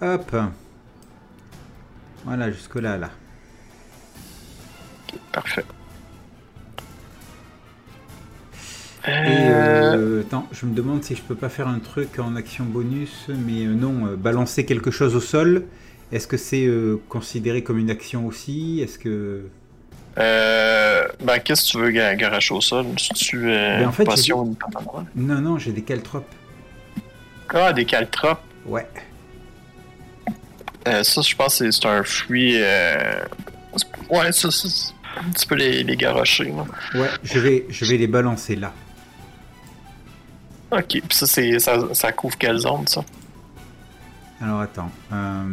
Hop. 0.00 0.36
Voilà, 2.24 2.50
jusque 2.50 2.76
là, 2.76 2.96
là. 2.96 3.10
Parfait. 5.32 5.64
Et 9.06 9.10
Euh, 9.50 9.94
euh, 9.96 10.20
attends, 10.22 10.48
je 10.52 10.64
me 10.64 10.74
demande 10.74 11.04
si 11.04 11.14
je 11.14 11.20
peux 11.22 11.34
pas 11.34 11.50
faire 11.50 11.68
un 11.68 11.78
truc 11.78 12.18
en 12.18 12.36
action 12.36 12.64
bonus, 12.64 13.26
mais 13.28 13.66
euh, 13.66 13.74
non, 13.74 14.14
balancer 14.16 14.64
quelque 14.64 14.90
chose 14.90 15.14
au 15.14 15.20
sol. 15.20 15.64
Est-ce 16.14 16.26
que 16.28 16.36
c'est 16.36 16.64
euh, 16.64 17.00
considéré 17.08 17.62
comme 17.64 17.78
une 17.78 17.90
action 17.90 18.24
aussi? 18.26 18.80
Est-ce 18.80 18.98
que 18.98 19.46
Euh, 20.16 21.08
ben, 21.24 21.40
qu'est-ce 21.40 21.64
que 21.64 21.70
tu 21.72 21.78
veux 21.78 21.90
ga- 21.90 22.14
garocher 22.14 22.54
au 22.54 22.60
sol? 22.60 22.86
Si 22.98 23.08
tu 23.14 23.50
euh, 23.50 23.80
Ben, 23.80 23.88
en 23.88 23.92
fait, 23.92 24.04
ou 24.32 24.54
pantalon? 24.54 25.06
non, 25.16 25.40
non, 25.40 25.58
j'ai 25.58 25.72
des 25.72 25.82
caltropes. 25.82 26.32
Ah, 27.48 27.72
des 27.72 27.84
caltropes? 27.84 28.40
Ouais. 28.64 28.86
Euh, 30.86 31.02
ça, 31.02 31.20
je 31.20 31.34
pense 31.34 31.58
que 31.58 31.70
c'est 31.70 31.86
un 31.86 32.02
fruit. 32.04 32.58
euh, 32.62 33.24
Ouais, 34.08 34.30
ça, 34.30 34.50
ça, 34.52 34.68
c'est- 34.68 34.92
tu 35.36 35.46
peux 35.48 35.56
les, 35.56 35.82
les 35.82 35.96
garocher. 35.96 36.52
Ouais, 36.94 37.08
je 37.24 37.38
vais, 37.40 37.66
je 37.68 37.84
vais 37.86 37.96
les 37.96 38.06
balancer 38.06 38.54
là. 38.54 38.72
Ok, 40.70 40.86
puis 40.88 41.02
ça, 41.10 41.26
c'est, 41.26 41.58
ça, 41.58 41.92
ça 41.92 42.12
couvre 42.12 42.36
quelle 42.38 42.58
zone, 42.58 42.86
ça? 42.86 43.04
Alors 44.40 44.60
attends. 44.60 44.90
euh, 45.12 45.44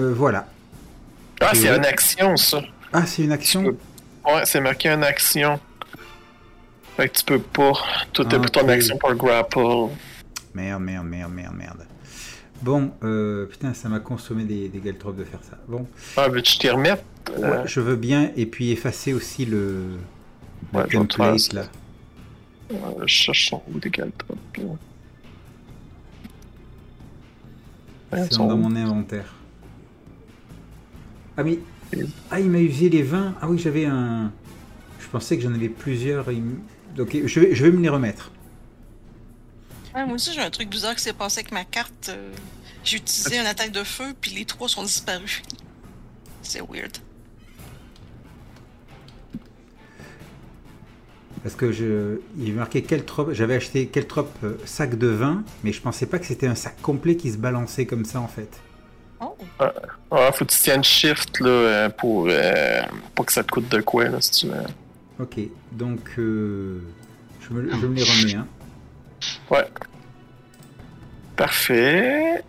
euh, 0.00 0.14
voilà. 0.14 0.46
Ah, 1.40 1.50
c'est 1.54 1.74
une 1.74 1.84
action, 1.84 2.36
ça. 2.36 2.62
Ah, 2.92 3.06
c'est 3.06 3.22
une 3.24 3.32
action? 3.32 3.64
Ouais, 4.24 4.42
c'est 4.44 4.60
marqué 4.60 4.88
une 4.90 5.02
action. 5.04 5.58
Fait 6.96 7.08
que 7.08 7.18
tu 7.18 7.24
peux 7.24 7.40
pas. 7.40 7.72
Tout 8.12 8.22
est 8.28 8.34
Ah, 8.34 8.38
pour 8.38 8.50
ton 8.50 8.62
ok. 8.62 8.68
action 8.70 8.96
pour 8.98 9.10
le 9.10 9.16
grapple. 9.16 9.60
Merde, 10.54 10.82
merde, 10.82 11.06
merde, 11.06 11.32
merde, 11.32 11.54
merde. 11.56 11.86
Bon, 12.62 12.92
euh, 13.04 13.46
putain, 13.46 13.72
ça 13.72 13.88
m'a 13.88 14.00
consommé 14.00 14.44
des, 14.44 14.68
des 14.68 14.80
galtropes 14.80 15.16
de 15.16 15.24
faire 15.24 15.40
ça. 15.42 15.56
Bon, 15.66 15.86
Ah, 16.16 16.28
veux-tu 16.28 16.58
t'y 16.58 16.68
remettre? 16.68 17.02
Euh, 17.38 17.62
je 17.64 17.80
veux 17.80 17.96
bien, 17.96 18.32
et 18.36 18.44
puis 18.44 18.70
effacer 18.70 19.14
aussi 19.14 19.46
le, 19.46 19.96
le 20.72 20.78
Ouais, 20.78 20.86
template 20.88 21.52
là. 21.54 21.62
Euh, 22.72 22.76
je 23.02 23.06
cherche 23.06 23.48
son 23.50 23.62
où 23.72 23.78
des 23.78 23.90
caltropes. 23.90 24.38
là. 24.58 24.64
Ouais, 28.12 28.24
C'est 28.30 28.38
dans 28.38 28.56
mon 28.56 28.74
inventaire. 28.74 29.32
Ah 31.36 31.42
oui. 31.42 31.60
Et- 31.92 32.04
Ah, 32.30 32.40
il 32.40 32.50
m'a 32.50 32.58
usé 32.58 32.88
les 32.88 33.02
20. 33.02 33.34
Ah 33.40 33.48
oui, 33.48 33.58
j'avais 33.58 33.84
un. 33.86 34.32
Je 35.00 35.06
pensais 35.08 35.36
que 35.36 35.42
j'en 35.42 35.54
avais 35.54 35.68
plusieurs. 35.68 36.28
Ok, 36.98 37.16
je 37.26 37.40
vais, 37.40 37.54
je 37.54 37.64
vais 37.64 37.70
me 37.70 37.80
les 37.82 37.88
remettre. 37.88 38.30
Ouais, 39.94 40.04
moi 40.04 40.14
aussi, 40.14 40.32
j'ai 40.32 40.40
un 40.40 40.50
truc 40.50 40.68
bizarre 40.68 40.94
qui 40.94 41.02
s'est 41.02 41.12
passé 41.12 41.40
avec 41.40 41.52
ma 41.52 41.64
carte. 41.64 42.08
euh, 42.10 42.32
J'ai 42.84 42.96
utilisé 42.98 43.38
une 43.38 43.46
attaque 43.46 43.72
de 43.72 43.82
feu, 43.84 44.14
puis 44.20 44.32
les 44.32 44.44
trois 44.44 44.68
sont 44.68 44.82
disparus. 44.82 45.42
C'est 46.42 46.60
weird. 46.62 46.96
Parce 51.42 51.54
que 51.54 51.72
je, 51.72 52.20
il 52.38 52.54
marquait 52.54 52.82
Keltrop. 52.82 53.32
J'avais 53.32 53.54
acheté 53.54 53.86
Keltrop 53.86 54.28
euh, 54.44 54.58
sac 54.66 54.98
de 54.98 55.06
vin, 55.06 55.42
mais 55.64 55.72
je 55.72 55.80
pensais 55.80 56.06
pas 56.06 56.18
que 56.18 56.26
c'était 56.26 56.46
un 56.46 56.54
sac 56.54 56.80
complet 56.82 57.16
qui 57.16 57.30
se 57.30 57.38
balançait 57.38 57.86
comme 57.86 58.04
ça 58.04 58.20
en 58.20 58.28
fait. 58.28 58.60
Oh! 59.20 59.36
Ah, 60.10 60.32
faut 60.32 60.44
que 60.44 60.50
tu 60.50 60.58
tiennes 60.58 60.84
shift 60.84 61.40
là, 61.40 61.48
euh, 61.48 61.88
pour 61.88 62.26
euh, 62.28 62.82
pas 63.14 63.24
que 63.24 63.32
ça 63.32 63.42
te 63.42 63.50
coûte 63.50 63.68
de 63.70 63.80
quoi 63.80 64.08
là, 64.08 64.20
si 64.20 64.30
tu 64.32 64.46
veux. 64.48 64.54
Ok, 65.18 65.38
donc 65.72 66.00
euh, 66.18 66.80
je, 67.40 67.54
me, 67.54 67.70
je 67.70 67.86
me 67.86 67.94
les 67.94 68.02
remets. 68.02 68.34
Hein. 68.34 68.46
Ouais. 69.50 69.66
Parfait. 71.36 72.42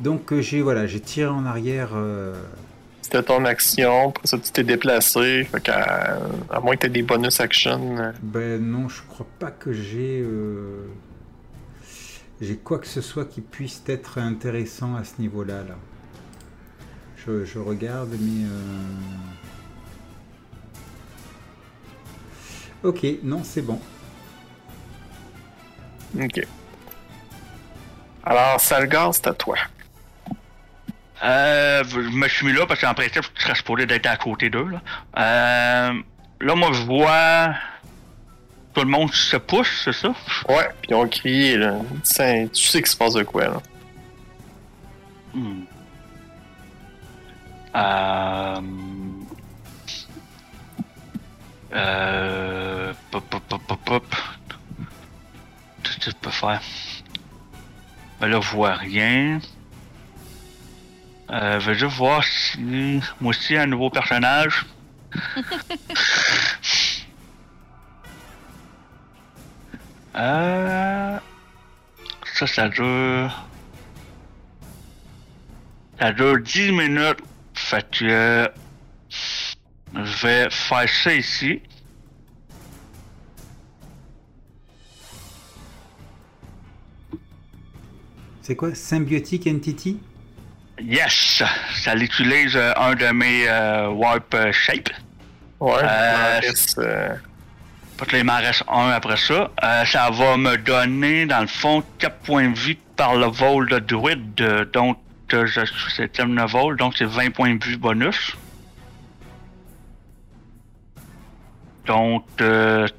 Donc 0.00 0.32
j'ai 0.40 0.62
voilà, 0.62 0.86
j'ai 0.86 1.00
tiré 1.00 1.28
en 1.28 1.44
arrière. 1.44 1.90
euh, 1.94 2.34
C'était 3.06 3.22
ton 3.22 3.44
action, 3.44 4.08
après 4.08 4.26
ça 4.26 4.36
tu 4.36 4.50
t'es 4.50 4.64
déplacé. 4.64 5.44
Fait 5.44 5.68
à 5.68 6.58
moins 6.60 6.74
que 6.74 6.80
t'aies 6.80 6.88
des 6.88 7.04
bonus 7.04 7.38
action. 7.38 7.96
euh, 7.98 8.10
Ben 8.20 8.60
non, 8.60 8.88
je 8.88 9.00
crois 9.02 9.28
pas 9.38 9.52
que 9.52 9.72
j'ai 9.72 10.20
euh, 10.24 10.88
j'ai 12.40 12.56
quoi 12.56 12.80
que 12.80 12.88
ce 12.88 13.00
soit 13.00 13.24
qui 13.26 13.42
puisse 13.42 13.80
être 13.86 14.18
intéressant 14.18 14.96
à 14.96 15.04
ce 15.04 15.20
niveau-là. 15.20 15.62
Là. 15.62 15.76
Je, 17.24 17.44
je 17.44 17.60
regarde, 17.60 18.10
mais 18.20 18.44
euh, 22.82 22.88
ok, 22.88 23.06
non, 23.22 23.42
c'est 23.44 23.62
bon. 23.62 23.78
Ok. 26.20 26.40
Alors, 28.24 28.60
Salgar, 28.60 29.14
c'est 29.14 29.28
à 29.28 29.32
toi. 29.32 29.56
Euh, 31.24 31.82
je 31.88 31.98
me 31.98 32.28
suis 32.28 32.46
mis 32.46 32.52
là 32.52 32.66
parce 32.66 32.80
qu'en 32.80 32.94
principe, 32.94 33.24
je 33.36 33.42
serais 33.42 33.54
supposé 33.54 33.86
d'être 33.86 34.06
à 34.06 34.16
côté 34.16 34.50
d'eux. 34.50 34.68
Là. 34.68 34.80
Euh, 35.18 36.02
là, 36.40 36.54
moi, 36.54 36.70
je 36.72 36.82
vois. 36.82 37.54
Tout 38.74 38.82
le 38.82 38.88
monde 38.88 39.12
se 39.14 39.38
pousse, 39.38 39.82
c'est 39.84 39.94
ça? 39.94 40.08
Ouais, 40.48 40.68
puis 40.82 40.92
on 40.92 41.08
crie, 41.08 41.56
là. 41.56 41.76
Tu 42.04 42.14
sais, 42.14 42.50
tu 42.52 42.62
sais 42.62 42.78
qu'il 42.78 42.90
se 42.90 42.96
passe 42.96 43.14
de 43.14 43.22
quoi, 43.22 43.44
là. 43.44 43.62
Hmm. 45.32 45.64
Euh... 47.74 48.60
Euh... 51.74 52.92
Pop, 53.10 53.24
pop, 53.30 53.42
pop, 53.48 53.62
pop, 53.66 53.80
pop. 53.84 54.14
Qu'est-ce 55.82 55.98
que 55.98 56.10
je 56.10 56.16
peux 56.16 56.30
faire? 56.30 56.60
Ben 58.20 58.28
là, 58.28 58.40
je 58.42 58.50
vois 58.50 58.74
rien. 58.74 59.40
Euh, 61.30 61.58
je 61.60 61.70
vais 61.70 61.78
juste 61.78 61.96
voir 61.96 62.22
si... 62.24 63.00
Moi 63.20 63.30
aussi, 63.30 63.56
un 63.56 63.66
nouveau 63.66 63.90
personnage. 63.90 64.64
euh... 70.16 71.18
Ça, 72.34 72.46
ça 72.46 72.68
dure... 72.68 73.30
Ça 75.98 76.12
dure 76.12 76.38
10 76.40 76.72
minutes. 76.72 77.18
Fait 77.54 77.90
que... 77.90 78.04
euh, 78.04 78.46
Je 79.94 80.26
vais 80.26 80.48
faire 80.50 80.88
ça 80.88 81.14
ici. 81.14 81.60
C'est 88.42 88.54
quoi 88.54 88.74
Symbiotic 88.76 89.46
Entity? 89.48 89.98
Yes! 90.80 91.42
Ça 91.74 91.94
l'utilise 91.94 92.56
euh, 92.56 92.72
un 92.76 92.94
de 92.94 93.06
mes 93.06 93.48
euh, 93.48 93.88
Warp 93.88 94.34
euh, 94.34 94.52
Shape. 94.52 94.90
Ouais, 95.58 95.72
Euh, 95.82 96.40
euh, 96.78 97.08
là, 98.12 98.18
il 98.18 98.24
m'en 98.24 98.36
reste 98.36 98.62
un 98.68 98.90
après 98.90 99.16
ça. 99.16 99.50
Ça 99.86 100.10
va 100.10 100.36
me 100.36 100.56
donner, 100.58 101.24
dans 101.24 101.40
le 101.40 101.46
fond, 101.46 101.82
4 101.98 102.16
points 102.18 102.48
de 102.50 102.58
vie 102.58 102.76
par 102.96 103.16
le 103.16 103.26
vol 103.26 103.68
de 103.68 103.78
druide. 103.78 104.68
donc, 104.72 104.98
je 105.30 105.46
suis 105.46 105.92
septième 105.96 106.38
vol, 106.46 106.76
donc 106.76 106.94
c'est 106.96 107.06
20 107.06 107.30
points 107.30 107.54
de 107.54 107.64
vie 107.64 107.76
bonus. 107.76 108.36
Donc, 111.86 112.24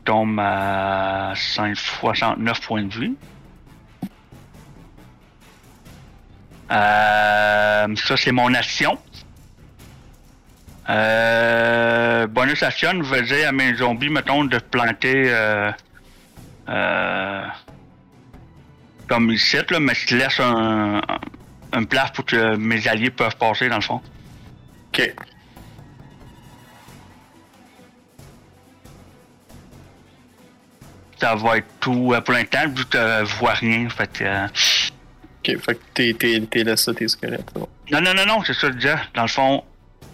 tombe 0.04 0.40
à 0.40 1.34
5, 1.36 1.78
69 1.78 2.62
points 2.62 2.84
de 2.84 2.94
vie. 2.94 3.14
Euh, 6.72 7.96
ça, 7.96 8.18
c'est 8.18 8.32
mon 8.32 8.54
action. 8.54 8.98
Euh, 10.90 12.28
bonus 12.28 12.64
action 12.64 13.02
veut 13.02 13.22
dire 13.24 13.50
à 13.50 13.52
mes 13.52 13.76
zombies, 13.76 14.10
mettons, 14.10 14.46
de 14.46 14.58
planter 14.58 15.26
euh, 15.28 15.72
euh, 16.70 17.46
comme 19.08 19.32
ici, 19.32 19.58
là, 19.70 19.80
mais 19.80 19.94
je 19.96 20.16
laisse 20.16 20.40
un, 20.40 21.02
place 21.90 22.12
pour 22.12 22.26
que 22.26 22.56
mes 22.56 22.88
alliés 22.88 23.10
peuvent 23.10 23.36
passer, 23.38 23.70
dans 23.70 23.76
le 23.76 23.82
fond. 23.82 24.02
Ok. 24.90 25.14
Ça 31.20 31.36
va 31.36 31.58
être 31.58 31.68
tout 31.80 32.14
euh, 32.14 32.22
pour 32.22 32.34
l'instant, 32.34 32.68
vu 32.74 32.86
que 32.86 33.26
je 33.26 33.36
vois 33.36 33.54
rien. 33.54 33.90
Fait 33.90 34.12
que, 34.12 34.24
euh, 34.24 34.48
Ok, 35.50 35.60
fait 35.62 35.76
que 35.76 35.80
t'es, 35.94 36.14
t'es, 36.14 36.42
t'es 36.50 36.64
là, 36.64 36.76
ça, 36.76 36.94
tes 36.94 37.08
squelettes. 37.08 37.50
bon. 37.54 37.68
Non, 37.92 38.02
non, 38.02 38.14
non, 38.14 38.26
non, 38.26 38.44
c'est 38.46 38.54
ça 38.54 38.70
disais. 38.70 38.96
Dans 39.16 39.22
le 39.24 39.28
fond, 39.28 39.64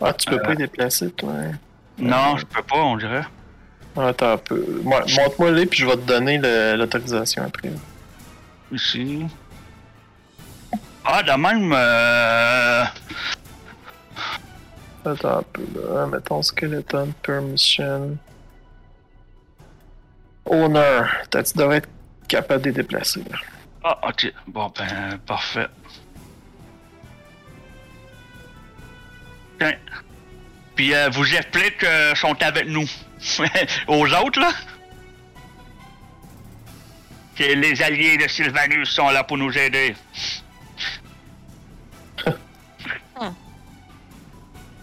Ah, 0.01 0.14
tu 0.14 0.30
peux 0.30 0.35
Euh. 0.35 0.39
pas 0.43 0.49
les 0.51 0.55
déplacer, 0.57 1.11
toi. 1.11 1.31
hein? 1.34 1.51
non, 1.97 2.35
je 2.38 2.45
peux 2.45 2.61
pas, 2.64 2.76
on 2.77 2.97
dirait. 2.97 3.23
Ah, 3.95 4.07
Attends 4.07 4.31
un 4.34 4.38
peu. 4.38 4.81
Moi, 4.84 5.01
montre-moi 5.18 5.51
les, 5.51 5.65
puis 5.65 5.80
je 5.80 5.85
vais 5.85 5.95
te 5.95 6.01
donner 6.01 6.38
le- 6.39 6.76
l'autorisation 6.76 7.43
après. 7.43 7.72
Ici. 8.72 9.26
Ah, 11.05 11.22
de 11.23 11.31
même, 11.31 11.72
euh... 11.76 12.84
Attends 15.05 15.38
un 15.39 15.43
peu, 15.43 15.64
là. 15.76 16.07
Mettons 16.07 16.41
Skeleton 16.41 17.14
Permission. 17.22 18.18
Owner. 20.45 21.01
T'as- 21.30 21.43
Tu 21.43 21.57
devrais 21.57 21.77
être 21.77 21.89
capable 22.27 22.61
de 22.64 22.69
les 22.69 22.73
déplacer, 22.76 23.22
là? 23.30 23.38
Ah, 23.84 23.99
ok. 24.07 24.34
Bon, 24.47 24.72
ben, 24.77 25.18
parfait. 25.26 25.68
Tiens. 29.60 29.76
Puis, 30.76 30.93
euh, 30.93 31.10
vous 31.10 31.35
explique 31.35 31.80
qu'ils 31.80 32.15
sont 32.15 32.41
avec 32.41 32.68
nous. 32.68 32.88
Aux 33.88 34.07
autres, 34.14 34.39
là? 34.39 34.51
Que 37.35 37.43
les 37.43 37.81
alliés 37.81 38.18
de 38.18 38.27
Sylvanus 38.27 38.89
sont 38.89 39.10
là 39.10 39.23
pour 39.23 39.38
nous 39.38 39.57
aider. 39.57 39.95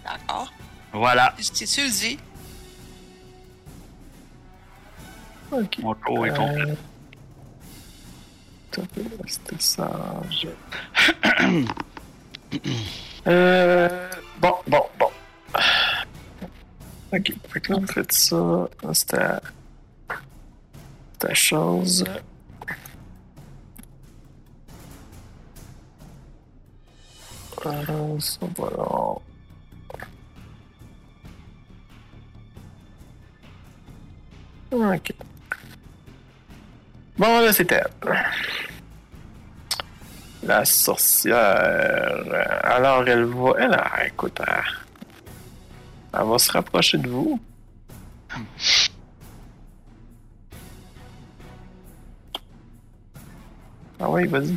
D'accord. 0.05 0.53
Voilà. 0.93 1.35
Si 1.39 1.65
tu 1.65 1.83
le 1.83 1.91
dis? 1.91 2.19
Ok. 5.53 5.79
Mon 5.79 5.95
tour 5.95 6.27
est 6.27 6.31
complet. 6.31 6.73
Euh... 6.73 6.90
Fait 8.73 8.87
rester 9.23 9.57
euh... 13.27 14.09
Bon, 14.41 14.55
bon, 14.67 14.83
bon. 14.99 15.11
Ok, 17.13 17.33
fait 17.49 17.61
que 17.61 17.73
là, 17.73 17.79
faites 17.93 18.13
ça. 18.13 18.69
C'était... 18.93 19.19
C'était 21.13 21.35
chose. 21.35 22.05
Euh, 27.67 28.21
ça, 28.21 28.39
voilà. 28.57 29.19
Ok. 34.73 35.13
Bon, 37.21 37.41
là, 37.41 37.53
c'était 37.53 37.83
elle. 38.05 38.25
La 40.43 40.65
sorcière. 40.65 42.25
Alors, 42.63 43.07
elle 43.07 43.25
va. 43.25 43.51
Elle, 43.59 43.75
ah, 43.79 44.07
écoute, 44.07 44.41
elle, 44.41 44.65
elle 46.15 46.27
va 46.27 46.39
se 46.39 46.51
rapprocher 46.51 46.97
de 46.97 47.11
vous. 47.11 47.39
Ah 54.01 54.09
oui, 54.09 54.27
vas-y. 54.27 54.57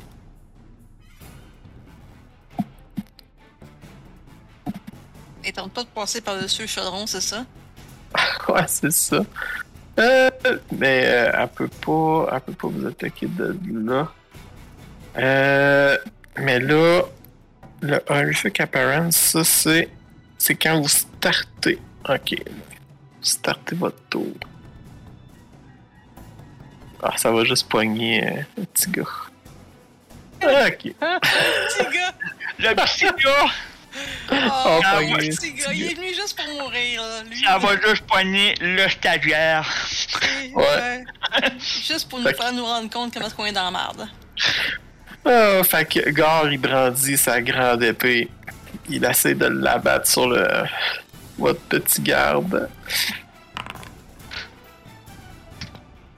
Et 5.43 5.51
tente 5.51 5.73
pas 5.73 5.83
de 5.83 5.89
passer 5.89 6.21
par-dessus 6.21 6.61
le 6.61 6.67
chaudron, 6.69 7.05
c'est 7.07 7.19
ça? 7.19 7.45
Ouais, 8.47 8.65
c'est 8.67 8.91
ça. 8.91 9.19
Euh, 9.99 10.29
mais 10.71 11.03
euh, 11.05 11.31
elle 11.33 11.47
peut 11.49 11.67
pas. 11.67 12.29
Elle 12.33 12.41
peut 12.41 12.53
pas 12.53 12.67
vous 12.67 12.87
attaquer 12.87 13.27
de 13.27 13.55
là? 13.87 14.11
Euh, 15.17 15.97
mais 16.37 16.59
là, 16.59 17.03
le 17.81 17.99
Horrific 18.09 18.59
Appearance, 18.59 19.15
ça 19.15 19.43
c'est. 19.43 19.89
C'est 20.37 20.55
quand 20.55 20.81
vous 20.81 20.87
startez. 20.87 21.79
Ok. 22.09 22.35
Vous 22.45 22.49
startez 23.21 23.75
votre 23.75 24.01
tour. 24.09 24.33
Ah, 27.01 27.13
ça 27.17 27.31
va 27.31 27.43
juste 27.43 27.69
poigner 27.69 28.25
euh, 28.25 28.41
le 28.57 28.65
petit 28.65 28.89
gars. 28.89 29.03
Ah, 30.45 30.67
ok. 30.67 30.81
Petit 30.81 31.83
gars! 31.93 32.13
Le 32.59 32.75
petit 32.75 33.05
gars, 33.05 33.45
Oh, 34.31 34.35
Oh! 34.35 34.79
Il 35.71 35.83
est 35.83 35.93
venu 35.95 36.13
juste 36.13 36.37
pour 36.37 36.47
mourir, 36.63 37.01
là. 37.01 37.23
Lui, 37.29 37.43
ça 37.43 37.57
va 37.57 37.79
juste 37.81 38.03
poigner 38.07 38.55
le 38.59 38.87
stagiaire. 38.89 39.69
Ouais. 40.55 41.03
Juste 41.59 42.09
pour 42.09 42.19
nous 42.19 42.25
Fait 42.25 42.35
faire 42.35 42.53
nous 42.53 42.65
rendre 42.65 42.89
compte 42.89 43.13
comment 43.13 43.27
est-ce 43.27 43.35
qu'on 43.35 43.45
est 43.45 43.51
dans 43.51 43.63
la 43.63 43.71
merde. 43.71 44.07
Ah, 45.25 45.63
fait 45.63 45.85
que 45.85 46.09
Gar, 46.09 46.51
il 46.51 46.59
brandit 46.59 47.17
sa 47.17 47.41
grande 47.41 47.83
épée. 47.83 48.29
Il 48.89 49.03
essaie 49.05 49.35
de 49.35 49.45
l'abattre 49.45 50.07
sur 50.07 50.27
le. 50.27 50.47
Votre 51.37 51.61
petit 51.61 52.01
garde. 52.01 52.69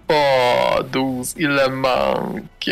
Oh, 0.09 0.79
12. 0.91 1.35
Il 1.37 1.47
le 1.47 1.67
manque. 1.69 2.71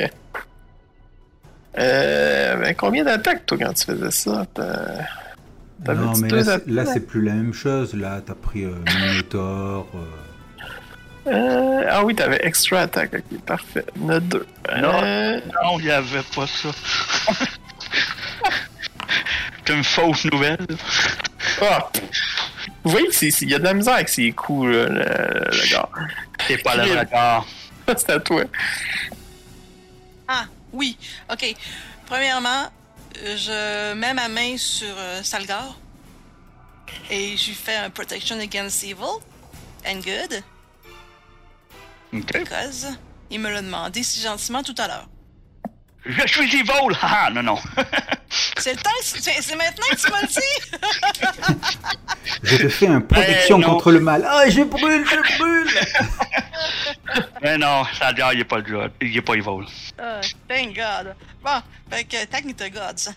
Euh. 1.78 2.43
Combien 2.78 3.04
d'attaques, 3.04 3.46
toi, 3.46 3.58
quand 3.60 3.74
tu 3.74 3.86
faisais 3.86 4.12
ça? 4.12 4.46
T'avais 4.54 6.00
Non, 6.00 6.14
mais 6.18 6.28
deux 6.30 6.38
là, 6.44 6.44
c'est- 6.44 6.68
là, 6.72 6.86
c'est 6.86 7.06
plus 7.06 7.22
la 7.24 7.34
même 7.34 7.54
chose. 7.54 7.94
Là, 7.94 8.22
t'as 8.26 8.36
pris 8.36 8.64
euh, 8.66 8.76
Minotaur. 8.86 9.88
euh, 9.96 10.00
Euh, 11.28 11.86
Ah 11.90 12.04
oui, 12.04 12.16
t'avais 12.16 12.40
extra 12.46 12.82
attaque. 12.82 13.14
Ok, 13.14 13.40
parfait. 13.46 13.86
A 14.10 14.20
deux. 14.20 14.46
Non. 14.78 14.92
Euh, 15.04 15.40
Non, 15.64 15.80
il 15.80 15.86
n'y 15.86 15.92
avait 15.92 16.22
pas 16.36 16.48
ça. 16.48 16.70
C'est 19.66 19.74
une 19.74 19.84
fausse 19.84 20.26
nouvelle. 20.26 20.58
Ah! 21.62 21.90
Vous 22.84 22.92
voyez 22.92 23.08
qu'il 23.10 23.50
y 23.50 23.56
a 23.56 23.60
de 23.60 23.64
la 23.64 23.74
misère 23.74 23.94
avec 23.94 24.10
ses 24.10 24.32
coups, 24.34 24.68
là, 24.70 24.86
le, 24.90 25.00
le 25.00 25.72
gars. 25.72 25.88
C'est 26.48 26.58
pas 26.62 26.76
le 26.76 27.00
regard. 27.00 27.46
C'est 27.98 28.10
à 28.10 28.20
toi. 28.20 28.44
Ah, 30.28 30.46
oui. 30.74 30.98
OK. 31.32 31.56
Premièrement, 32.06 32.70
je 33.16 33.94
mets 33.94 34.14
ma 34.14 34.28
main 34.28 34.58
sur 34.58 34.94
euh, 34.98 35.24
Salgar. 35.24 35.78
Et 37.10 37.38
je 37.38 37.48
lui 37.48 37.56
fais 37.56 37.76
un 37.76 37.90
Protection 37.90 38.40
Against 38.40 38.84
Evil. 38.84 39.20
And 39.86 40.00
good. 40.00 40.44
Ok. 42.14 42.32
Because 42.32 42.88
il 43.30 43.40
me 43.40 43.50
l'a 43.50 43.62
demandé 43.62 44.04
si 44.04 44.22
gentiment 44.22 44.64
tout 44.64 44.76
à 44.78 44.88
l'heure. 44.88 45.08
Je 46.06 46.28
suis 46.28 46.56
evil! 46.60 46.96
Haha, 47.02 47.30
non, 47.32 47.44
non. 47.44 47.58
C'est 48.58 48.72
le 48.74 48.80
temps, 48.80 48.90
c'est 49.04 49.56
maintenant 49.56 49.86
que 49.92 49.96
tu 49.96 50.12
m'as 50.12 50.22
le? 50.26 51.60
Je 52.44 52.58
te 52.58 52.70
fais 52.70 52.88
un 52.88 53.00
protection 53.02 53.58
Eh, 53.60 53.62
non. 53.62 53.68
contre 53.70 53.92
le 53.92 54.00
mal. 54.00 54.26
Ah, 54.28 54.50
je 54.50 54.62
brûle, 54.64 55.06
je 55.06 55.38
brûle. 55.38 55.70
Mais 57.42 57.58
non, 57.60 57.84
Stagiaire, 57.94 58.34
il 58.34 58.40
est 58.40 58.44
pas. 58.46 58.58
Il 59.02 59.16
est 59.18 59.22
pas 59.22 59.36
evil. 59.36 59.66
Ah, 60.00 60.20
thank 60.48 60.76
God. 60.76 61.16
Bon, 61.44 61.62
fait 61.92 62.06
que 62.06 62.26
thank 62.26 62.56
the 62.56 62.72
gods. 62.74 63.12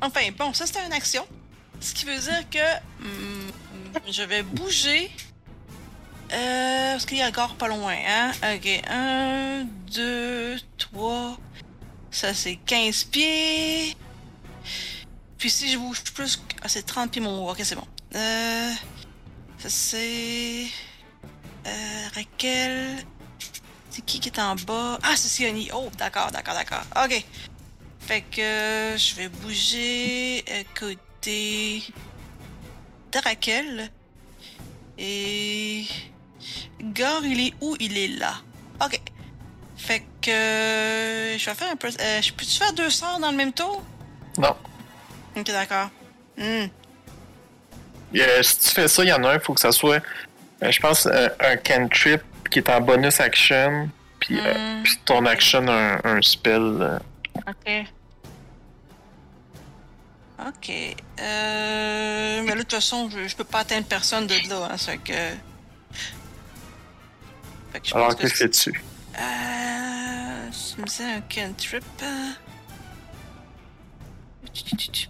Enfin, 0.00 0.20
bon, 0.38 0.52
ça 0.54 0.66
c'était 0.66 0.84
une 0.86 0.92
action. 0.92 1.26
Ce 1.80 1.92
qui 1.94 2.04
veut 2.06 2.18
dire 2.18 2.44
que 2.50 3.04
hmm, 3.04 3.50
je 4.10 4.22
vais 4.22 4.42
bouger. 4.42 5.10
Euh, 6.32 6.92
parce 6.92 7.06
qu'il 7.06 7.18
y 7.18 7.22
a 7.22 7.26
encore 7.26 7.56
pas 7.56 7.66
loin, 7.68 7.94
hein? 8.06 8.30
Ok, 8.54 8.68
1, 8.88 9.64
2, 9.92 10.56
3. 10.78 11.36
Ça 12.10 12.34
c'est 12.34 12.56
15 12.56 13.04
pieds. 13.04 13.96
Puis 15.38 15.50
si 15.50 15.70
je 15.70 15.78
bouge 15.78 16.02
plus. 16.14 16.42
Ah, 16.62 16.68
c'est 16.68 16.82
30 16.82 17.10
pieds 17.10 17.20
mon. 17.20 17.48
Ok, 17.48 17.60
c'est 17.62 17.76
bon. 17.76 17.86
Euh. 18.14 18.72
Ça 19.58 19.70
c'est. 19.70 20.66
Euh, 21.66 22.08
Raquel. 22.14 23.04
C'est 23.90 24.04
qui 24.04 24.20
qui 24.20 24.28
est 24.28 24.38
en 24.38 24.54
bas? 24.54 24.98
Ah, 25.02 25.16
c'est 25.16 25.28
Sioni. 25.28 25.70
Oh, 25.74 25.88
d'accord, 25.98 26.30
d'accord, 26.30 26.54
d'accord. 26.54 26.82
Ok. 27.04 27.24
Fait 28.00 28.22
que 28.22 28.40
euh, 28.40 28.96
je 28.96 29.14
vais 29.14 29.28
bouger 29.28 30.44
à 30.48 30.78
côté 30.78 31.82
de 33.12 33.18
Raquel. 33.18 33.90
Et. 34.98 35.86
Gore, 36.80 37.24
il 37.24 37.48
est 37.48 37.54
où? 37.60 37.76
Il 37.80 37.96
est 37.96 38.08
là. 38.08 38.34
Ok. 38.84 39.00
Fait 39.80 40.02
que. 40.20 40.30
euh, 40.30 41.38
je 41.38 41.46
vais 41.46 41.54
faire 41.54 41.70
un 41.72 41.76
peu. 41.76 41.88
euh, 41.88 42.22
je 42.22 42.32
peux-tu 42.32 42.56
faire 42.58 42.72
deux 42.74 42.90
sorts 42.90 43.18
dans 43.18 43.30
le 43.30 43.36
même 43.36 43.52
tour? 43.52 43.82
Non. 44.38 44.54
Ok, 45.36 45.44
d'accord. 45.46 45.88
Euh, 46.38 46.68
si 48.42 48.58
tu 48.58 48.68
fais 48.70 48.88
ça, 48.88 49.02
il 49.04 49.08
y 49.08 49.12
en 49.12 49.22
a 49.24 49.30
un, 49.30 49.34
il 49.34 49.40
faut 49.40 49.54
que 49.54 49.60
ça 49.60 49.72
soit, 49.72 50.02
je 50.62 50.80
pense, 50.80 51.06
un, 51.06 51.56
cantrip 51.56 52.22
qui 52.50 52.58
est 52.58 52.68
en 52.68 52.80
bonus 52.80 53.20
action, 53.20 53.88
puis 54.18 54.38
puis 54.82 54.96
ton 55.04 55.24
action, 55.26 55.66
un, 55.68 56.00
un 56.04 56.20
spell. 56.22 57.00
Ok. 57.46 57.84
Ok. 60.46 60.70
Euh... 61.20 62.42
Mais 62.42 62.48
là, 62.48 62.54
de 62.54 62.60
toute 62.60 62.72
façon, 62.72 63.10
je, 63.10 63.28
je 63.28 63.36
peux 63.36 63.44
pas 63.44 63.60
atteindre 63.60 63.86
personne 63.86 64.26
de 64.26 64.34
là, 64.48 64.68
hein, 64.72 64.76
ça 64.78 64.96
que... 64.96 65.12
Fait 67.72 67.80
que 67.80 67.86
je 67.88 67.94
Alors, 67.94 68.06
pense 68.08 68.16
que 68.16 68.22
qu'est-ce 68.22 68.44
que 68.44 68.52
c'est- 68.52 68.70
tu 68.72 68.82
Euh... 69.20 70.50
Tu 70.50 70.80
me 70.80 70.86
disais 70.86 71.04
un 71.04 71.20
cantrip... 71.20 71.84
euh, 72.02 72.32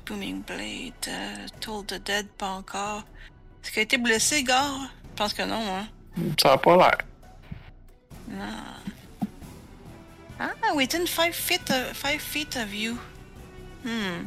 Booming 0.07 0.43
Blade... 0.43 0.93
euh, 1.09 1.47
Toll 1.61 1.87
the 1.87 1.95
Dead, 1.95 2.27
pas 2.39 2.51
encore. 2.51 3.05
Est-ce 3.63 3.71
qu'il 3.71 3.81
a 3.81 3.83
été 3.83 3.99
blessé, 3.99 4.43
Gar? 4.43 4.91
Je 5.03 5.17
pense 5.17 5.35
que 5.35 5.43
non, 5.43 5.63
hein. 5.77 5.87
Ça 6.41 6.51
n'a 6.51 6.59
pas 6.59 6.77
l'air. 6.77 6.99
Non. 8.29 8.81
Ah, 10.39 10.75
within 10.75 11.07
5 11.07 11.35
feet, 11.35 11.71
of, 11.71 11.95
five 11.95 12.21
feet 12.21 12.57
of 12.57 12.73
you. 12.75 12.99
Hmm. 13.85 14.27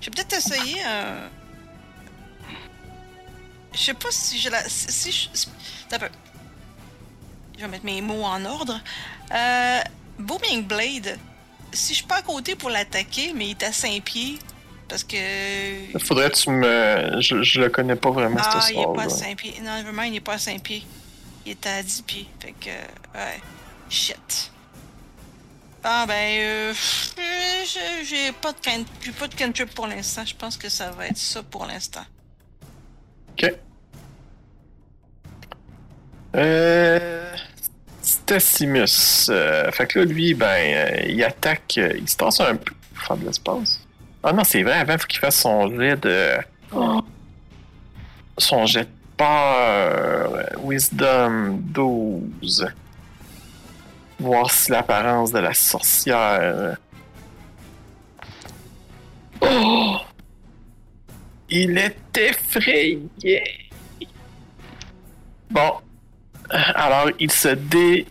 Je 0.00 0.06
vais 0.06 0.10
peut-être 0.12 0.32
essayer 0.34 0.82
un. 0.84 1.28
Je 3.72 3.78
sais 3.78 3.94
pas 3.94 4.10
si 4.10 4.38
je 4.38 4.48
la. 4.48 4.62
Si, 4.68 5.12
si 5.12 5.30
je. 5.90 5.98
peu. 5.98 6.08
Je 7.60 7.66
vais 7.66 7.70
mettre 7.72 7.84
mes 7.84 8.00
mots 8.00 8.24
en 8.24 8.42
ordre. 8.46 8.80
Euh. 9.34 9.80
Booming 10.18 10.64
Blade. 10.66 11.18
Si 11.72 11.92
je 11.92 11.98
suis 11.98 12.06
pas 12.06 12.16
à 12.16 12.22
côté 12.22 12.56
pour 12.56 12.70
l'attaquer, 12.70 13.32
mais 13.34 13.48
il 13.48 13.50
est 13.50 13.62
à 13.64 13.70
5 13.72 14.02
pieds. 14.02 14.38
Parce 14.88 15.04
que. 15.04 15.16
Faudrait 15.98 16.30
que 16.30 16.36
tu 16.36 16.48
me. 16.50 17.20
Je, 17.20 17.42
je 17.42 17.60
le 17.60 17.68
connais 17.68 17.96
pas 17.96 18.10
vraiment, 18.10 18.38
Ah, 18.42 18.60
ce 18.62 18.72
il 18.72 18.80
est 18.80 18.94
pas 18.94 19.02
à 19.02 19.08
sort 19.10 19.18
5 19.18 19.36
pieds. 19.36 19.54
Non, 19.62 19.82
vraiment, 19.82 20.02
il 20.02 20.16
est 20.16 20.20
pas 20.20 20.32
à 20.34 20.38
5 20.38 20.62
pieds. 20.62 20.84
Il 21.44 21.52
est 21.52 21.66
à 21.66 21.82
10 21.82 22.00
pieds. 22.02 22.28
Fait 22.40 22.52
que, 22.52 22.70
ouais. 22.70 23.40
Shit. 23.90 24.50
Ah, 25.84 26.06
ben, 26.08 26.14
euh, 26.40 26.74
j'ai- 28.04 28.32
pas 28.32 28.52
de 28.52 28.58
can- 28.64 28.84
j'ai 29.02 29.12
pas 29.12 29.28
de 29.28 29.34
cantrip 29.34 29.74
pour 29.74 29.86
l'instant. 29.86 30.24
Je 30.24 30.34
pense 30.34 30.56
que 30.56 30.68
ça 30.70 30.90
va 30.92 31.08
être 31.08 31.16
ça 31.18 31.42
pour 31.42 31.66
l'instant. 31.66 32.04
Ok. 33.32 33.52
Euh. 36.36 37.19
Stassimus. 38.30 39.26
Euh, 39.28 39.72
fait 39.72 39.86
que 39.88 39.98
là, 39.98 40.04
lui, 40.04 40.34
ben, 40.34 40.46
euh, 40.46 41.02
il 41.08 41.22
attaque. 41.24 41.74
euh, 41.78 41.92
il 41.98 42.08
se 42.08 42.16
tasse 42.16 42.38
un 42.40 42.54
peu 42.54 42.72
faire 42.94 43.16
de 43.16 43.26
l'espace. 43.26 43.80
Ah 44.22 44.32
non, 44.32 44.44
c'est 44.44 44.62
vrai, 44.62 44.74
avant, 44.74 44.92
il 44.92 44.98
faut 45.00 45.06
qu'il 45.08 45.18
fasse 45.18 45.40
son 45.40 45.68
jet 45.68 45.96
de. 45.96 46.36
Son 48.38 48.66
jet 48.66 48.84
de 48.84 48.88
peur. 49.16 50.46
Wisdom 50.62 51.58
12. 51.60 52.68
Voir 54.20 54.50
si 54.50 54.70
l'apparence 54.70 55.32
de 55.32 55.40
la 55.40 55.54
sorcière. 55.54 56.76
Oh! 59.40 59.96
Il 61.48 61.76
est 61.76 62.16
effrayé. 62.16 63.00
Bon. 65.50 65.72
Alors, 66.48 67.10
il 67.18 67.32
se 67.32 67.48
dé. 67.48 68.06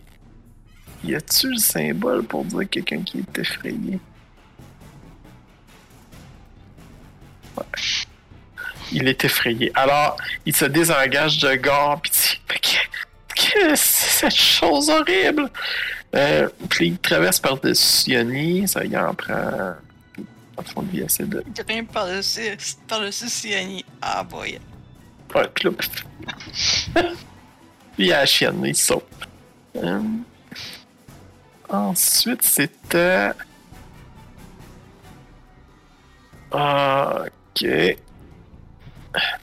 Y 1.04 1.14
a-tu 1.14 1.50
le 1.50 1.56
symbole 1.56 2.22
pour 2.24 2.44
dire 2.44 2.68
quelqu'un 2.68 3.02
qui 3.02 3.18
est 3.18 3.38
effrayé? 3.38 3.98
Ouais. 7.56 7.64
Il 8.92 9.08
est 9.08 9.24
effrayé. 9.24 9.70
Alors, 9.74 10.16
il 10.44 10.54
se 10.54 10.64
désengage 10.64 11.38
de 11.38 11.54
Gore, 11.56 12.00
puis 12.02 12.10
il 12.14 12.18
dit 12.20 12.40
Mais 12.48 12.58
que- 12.58 13.34
que 13.70 13.76
c'est 13.76 14.28
cette 14.28 14.34
chose 14.36 14.90
horrible? 14.90 15.50
Euh, 16.14 16.48
puis 16.68 16.88
il 16.88 16.98
traverse 16.98 17.38
par-dessus 17.38 18.10
Yoni, 18.10 18.66
ça 18.66 18.84
y 18.84 18.96
en 18.96 19.14
prend. 19.14 19.74
En 20.56 20.62
fond, 20.62 20.84
il 20.92 21.00
essaie 21.00 21.24
de. 21.24 21.42
Il 21.56 21.62
rien 21.66 21.84
par-dessus 21.84 23.28
Siani. 23.28 23.84
Ah, 24.02 24.24
boy. 24.24 24.58
Ouais, 25.34 25.48
puis 25.54 25.68
là, 25.68 25.70
Puis 27.94 28.06
il 28.06 28.06
y 28.06 28.12
a 28.12 28.18
la 28.20 28.26
chienne, 28.26 28.60
il 28.64 28.74
saute. 28.74 29.04
Euh, 29.76 30.00
Ensuite, 31.70 32.42
c'était. 32.42 33.30
Ok. 36.50 37.64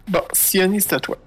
Bon, 0.08 0.24
Sioni, 0.34 0.82
c'est 0.82 0.94
à 0.94 1.00
toi. 1.00 1.18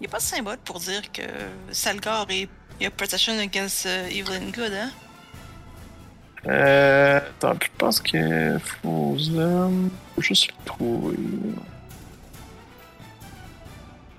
Il 0.00 0.02
n'y 0.02 0.06
a 0.06 0.10
pas 0.10 0.18
de 0.18 0.22
symbole 0.22 0.58
pour 0.58 0.80
dire 0.80 1.02
que 1.12 1.22
Salgar 1.70 2.26
est. 2.30 2.48
Il 2.80 2.84
y 2.84 2.86
a 2.86 2.90
protection 2.90 3.38
against 3.40 3.86
uh, 3.86 4.06
evil 4.08 4.30
and 4.30 4.52
good, 4.52 4.72
hein? 4.72 4.90
Euh. 6.46 7.18
Attends, 7.18 7.58
je 7.60 7.68
pense 7.76 8.00
que. 8.00 8.58
Frozen. 8.58 9.90
Faut 10.14 10.22
juste 10.22 10.48
le 10.48 10.64
trouver. 10.64 11.16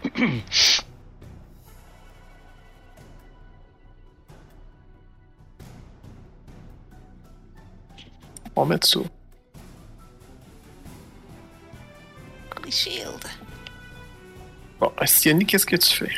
On 8.60 8.65
va 8.65 8.73
mettre 8.76 8.88
ça. 8.88 8.99
Les 12.65 12.72
shields. 12.72 13.06
Bon, 14.81 14.91
Sioni, 15.06 15.45
qu'est-ce 15.45 15.65
que 15.65 15.77
tu 15.77 15.90
fais? 15.95 16.11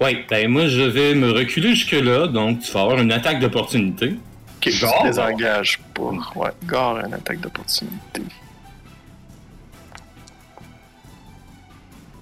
Ouais, 0.00 0.26
ben 0.28 0.48
moi 0.50 0.66
je 0.66 0.80
vais 0.82 1.14
me 1.14 1.30
reculer 1.30 1.76
jusque-là, 1.76 2.26
donc 2.26 2.58
tu 2.60 2.72
vas 2.72 2.80
avoir 2.82 2.98
une 2.98 3.12
attaque 3.12 3.38
d'opportunité. 3.38 4.14
Ok, 4.56 4.62
tu 4.62 4.80
Gare. 4.80 5.02
te 5.02 5.06
désengages 5.06 5.78
pas. 5.94 6.10
Ouais, 6.34 6.50
gare 6.64 7.04
une 7.06 7.14
attaque 7.14 7.38
d'opportunité. 7.40 8.22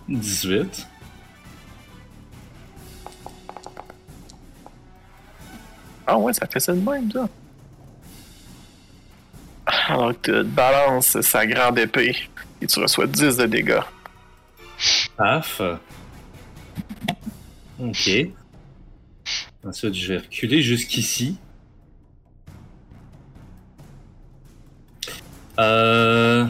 18. 0.09 0.87
Ah 6.07 6.19
ouais, 6.19 6.35
ça 6.35 6.47
fait 6.47 6.61
ça 6.61 6.75
de 6.75 6.81
même, 6.81 7.11
ça. 7.11 7.27
Alors 9.89 10.19
que 10.21 10.43
tu 10.43 10.49
balances 10.49 11.21
sa 11.21 11.47
grande 11.47 11.79
épée 11.79 12.17
et 12.61 12.67
tu 12.67 12.81
reçois 12.81 13.07
10 13.07 13.37
de 13.37 13.47
dégâts. 13.47 13.81
Paf. 15.17 15.61
Ok. 17.79 18.11
Ensuite, 19.65 19.95
je 19.95 20.13
vais 20.15 20.19
reculer 20.19 20.63
jusqu'ici. 20.63 21.37
Euh... 25.59 26.47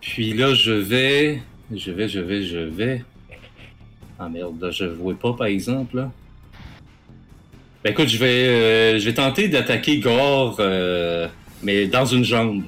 Puis 0.00 0.32
là, 0.32 0.54
je 0.54 0.72
vais... 0.72 1.42
Je 1.70 1.90
vais, 1.90 2.08
je 2.08 2.20
vais, 2.20 2.42
je 2.44 2.58
vais... 2.58 3.04
Ah 4.18 4.28
merde, 4.28 4.60
là, 4.60 4.70
je 4.70 4.84
vois 4.84 5.14
pas, 5.14 5.32
par 5.32 5.46
exemple. 5.48 5.96
là. 5.96 6.12
Ben 7.84 7.90
écoute, 7.92 8.08
je 8.08 8.18
vais, 8.18 8.48
euh, 8.48 8.98
je 8.98 9.04
vais 9.04 9.14
tenter 9.14 9.48
d'attaquer 9.48 9.98
Gore, 9.98 10.56
euh, 10.60 11.26
mais 11.62 11.86
dans 11.86 12.04
une 12.06 12.24
jambe. 12.24 12.62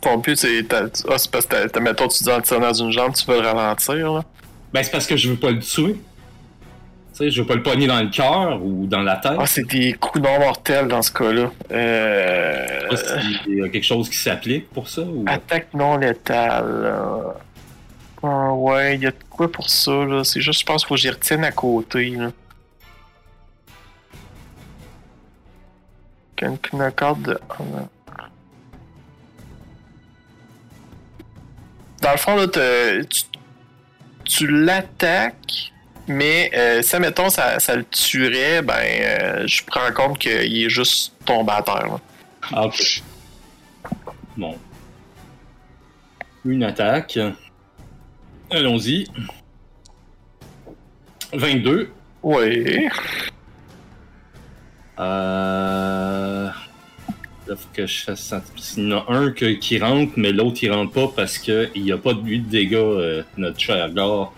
Ton 0.00 0.18
but, 0.18 0.36
c'est. 0.36 0.72
Ah, 0.72 0.86
c'est 1.18 1.30
parce 1.30 1.46
que, 1.46 1.66
t'as- 1.66 1.80
mettons, 1.80 2.06
tu 2.06 2.22
dis 2.22 2.30
en 2.30 2.40
tirant 2.40 2.60
dans 2.60 2.72
une 2.72 2.92
jambe, 2.92 3.12
tu 3.14 3.26
veux 3.28 3.40
le 3.40 3.48
ralentir, 3.48 4.12
là. 4.12 4.24
Ben, 4.72 4.82
c'est 4.84 4.92
parce 4.92 5.06
que 5.06 5.16
je 5.16 5.30
veux 5.30 5.36
pas 5.36 5.50
le 5.50 5.58
tuer. 5.58 5.94
Tu 5.94 7.24
sais, 7.24 7.30
je 7.32 7.40
veux 7.40 7.46
pas 7.48 7.56
le 7.56 7.64
pogner 7.64 7.88
dans 7.88 8.00
le 8.00 8.08
cœur 8.10 8.62
ou 8.62 8.86
dans 8.86 9.02
la 9.02 9.16
tête. 9.16 9.32
Ah, 9.40 9.46
c'est 9.46 9.66
des 9.66 9.94
coups 9.94 10.22
non 10.22 10.38
mortels 10.38 10.86
dans 10.86 11.02
ce 11.02 11.10
cas-là. 11.10 11.50
Euh. 11.72 12.66
Je 12.92 12.96
sais 12.96 13.04
pas 13.14 13.20
s'il 13.20 13.58
y 13.58 13.62
a 13.62 13.68
quelque 13.70 13.84
chose 13.84 14.08
qui 14.08 14.16
s'applique 14.18 14.70
pour 14.70 14.88
ça 14.88 15.02
ou... 15.02 15.24
Attaque 15.26 15.74
non 15.74 15.96
létale. 15.96 16.94
Ah 18.22 18.52
ouais, 18.52 18.96
il 18.96 19.02
y 19.02 19.06
a 19.06 19.10
de 19.12 19.24
quoi 19.30 19.50
pour 19.50 19.70
ça, 19.70 19.92
là? 20.04 20.24
C'est 20.24 20.40
juste, 20.40 20.60
je 20.60 20.66
pense 20.66 20.82
qu'il 20.82 20.88
faut 20.88 20.94
que 20.94 21.00
j'y 21.00 21.10
retienne 21.10 21.44
à 21.44 21.52
côté, 21.52 22.10
là. 22.10 22.30
Qu'un 26.36 26.56
knockout 26.72 27.22
de. 27.22 27.38
Dans 32.00 32.12
le 32.12 32.16
fond, 32.16 32.36
là, 32.36 32.46
tu, 32.48 33.22
tu 34.24 34.46
l'attaques, 34.46 35.72
mais 36.06 36.50
euh, 36.54 36.82
si, 36.82 36.96
mettons, 36.98 37.28
ça, 37.28 37.58
ça 37.58 37.76
le 37.76 37.84
tuerait, 37.84 38.62
ben, 38.62 38.74
euh, 38.78 39.46
je 39.46 39.62
prends 39.64 39.86
en 39.88 39.92
compte 39.92 40.18
qu'il 40.18 40.64
est 40.64 40.70
juste 40.70 41.14
tombé 41.24 41.52
à 41.52 41.62
terre. 41.62 41.86
là. 41.86 42.00
Ah. 42.52 42.68
Bon. 44.36 44.56
Une 46.44 46.62
attaque. 46.62 47.18
Allons-y. 48.50 49.06
22. 51.32 51.90
Oui. 52.22 52.88
Euh... 54.98 56.48
Là, 57.46 57.56
faut 57.56 57.68
que 57.72 57.86
je 57.86 58.04
fasse 58.04 58.20
ça. 58.20 58.42
Il 58.76 58.88
y 58.88 58.92
en 58.92 58.98
a 58.98 59.04
un 59.12 59.30
que- 59.30 59.54
qui 59.54 59.78
rentre, 59.78 60.12
mais 60.16 60.32
l'autre 60.32 60.58
il 60.62 60.70
rentre 60.72 60.92
pas 60.92 61.08
parce 61.14 61.38
qu'il 61.38 61.70
n'y 61.76 61.92
a 61.92 61.98
pas 61.98 62.12
de 62.14 62.20
8 62.22 62.40
de 62.40 62.48
dégâts, 62.50 62.74
euh, 62.74 63.22
notre 63.36 63.58
cher 63.58 63.90
gars. 63.92 64.28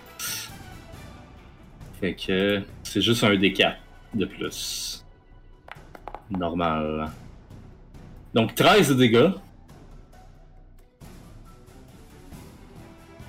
Fait 1.99 2.13
que 2.13 2.61
c'est 2.83 3.01
juste 3.01 3.23
un 3.23 3.33
D4 3.35 3.75
de 4.13 4.25
plus. 4.25 5.03
Normal. 6.29 7.09
Donc 8.33 8.55
13 8.55 8.89
de 8.89 8.93
dégâts. 8.95 9.31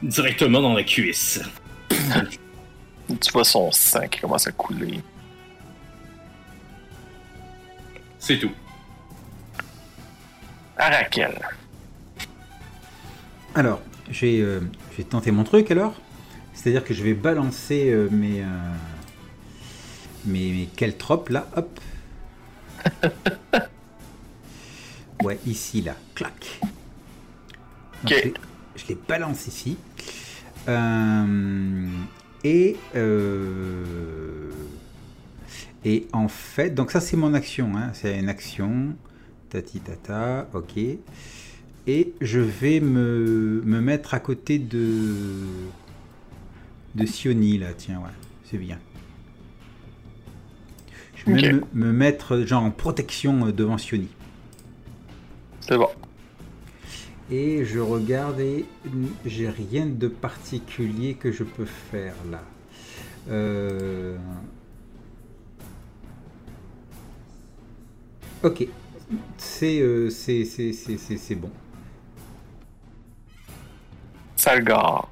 Directement 0.02 0.60
dans 0.60 0.74
la 0.74 0.84
cuisse. 0.84 1.40
Tu 3.20 3.30
vois 3.32 3.44
son 3.44 3.70
sang 3.70 4.08
qui 4.08 4.20
commence 4.20 4.46
à 4.46 4.52
couler. 4.52 5.00
C'est 8.18 8.38
tout. 8.38 8.52
Arakel. 10.78 11.38
Alors, 13.54 13.82
je 14.10 14.26
vais, 14.26 14.40
euh, 14.40 14.60
tenter 15.10 15.30
mon 15.30 15.44
truc 15.44 15.70
alors. 15.70 15.94
C'est-à-dire 16.54 16.84
que 16.84 16.94
je 16.94 17.02
vais 17.02 17.12
balancer 17.12 17.90
euh, 17.90 18.08
mes, 18.10 18.40
euh, 18.42 18.46
mes, 20.24 20.52
mes 20.52 20.68
caltropes 20.74 21.28
là, 21.28 21.46
hop. 21.56 21.80
Ouais, 25.22 25.38
ici 25.46 25.82
là, 25.82 25.94
clac. 26.16 26.60
Ok. 28.04 28.32
Je 28.76 28.86
les 28.88 28.94
balance 29.08 29.46
ici. 29.46 29.76
Euh, 30.68 31.86
et 32.44 32.76
euh, 32.94 34.50
et 35.84 36.06
en 36.12 36.28
fait, 36.28 36.70
donc 36.70 36.90
ça 36.92 37.00
c'est 37.00 37.16
mon 37.16 37.34
action, 37.34 37.76
hein, 37.76 37.90
c'est 37.92 38.18
une 38.18 38.28
action. 38.28 38.94
Tati 39.50 39.80
tata, 39.80 40.48
ok. 40.54 40.78
Et 41.86 42.14
je 42.20 42.38
vais 42.40 42.80
me, 42.80 43.60
me 43.64 43.80
mettre 43.80 44.14
à 44.14 44.20
côté 44.20 44.58
de. 44.58 45.72
de 46.94 47.06
Sioni, 47.06 47.58
là, 47.58 47.74
tiens, 47.76 47.98
ouais, 47.98 48.10
c'est 48.44 48.58
bien. 48.58 48.78
Je 51.16 51.30
vais 51.30 51.52
me, 51.52 51.62
me 51.72 51.92
mettre, 51.92 52.42
genre, 52.46 52.62
en 52.64 52.70
protection 52.70 53.46
euh, 53.46 53.52
devant 53.52 53.78
Sioni. 53.78 54.08
C'est 55.60 55.76
bon. 55.76 55.88
Et 57.34 57.64
je 57.64 57.78
regarde 57.80 58.38
et 58.40 58.66
j'ai 59.24 59.48
rien 59.48 59.86
de 59.86 60.06
particulier 60.06 61.14
que 61.14 61.32
je 61.32 61.44
peux 61.44 61.64
faire 61.64 62.14
là. 62.30 62.42
Euh, 63.30 64.18
Ok. 68.42 68.66
C'est 69.38 69.78
euh, 69.80 70.10
c'est- 70.10 70.44
c'est- 70.44 70.72
c'est- 70.72 70.98
c'est- 70.98 71.16
c'est 71.16 71.34
bon. 71.36 71.50
Salgar. 74.36 75.08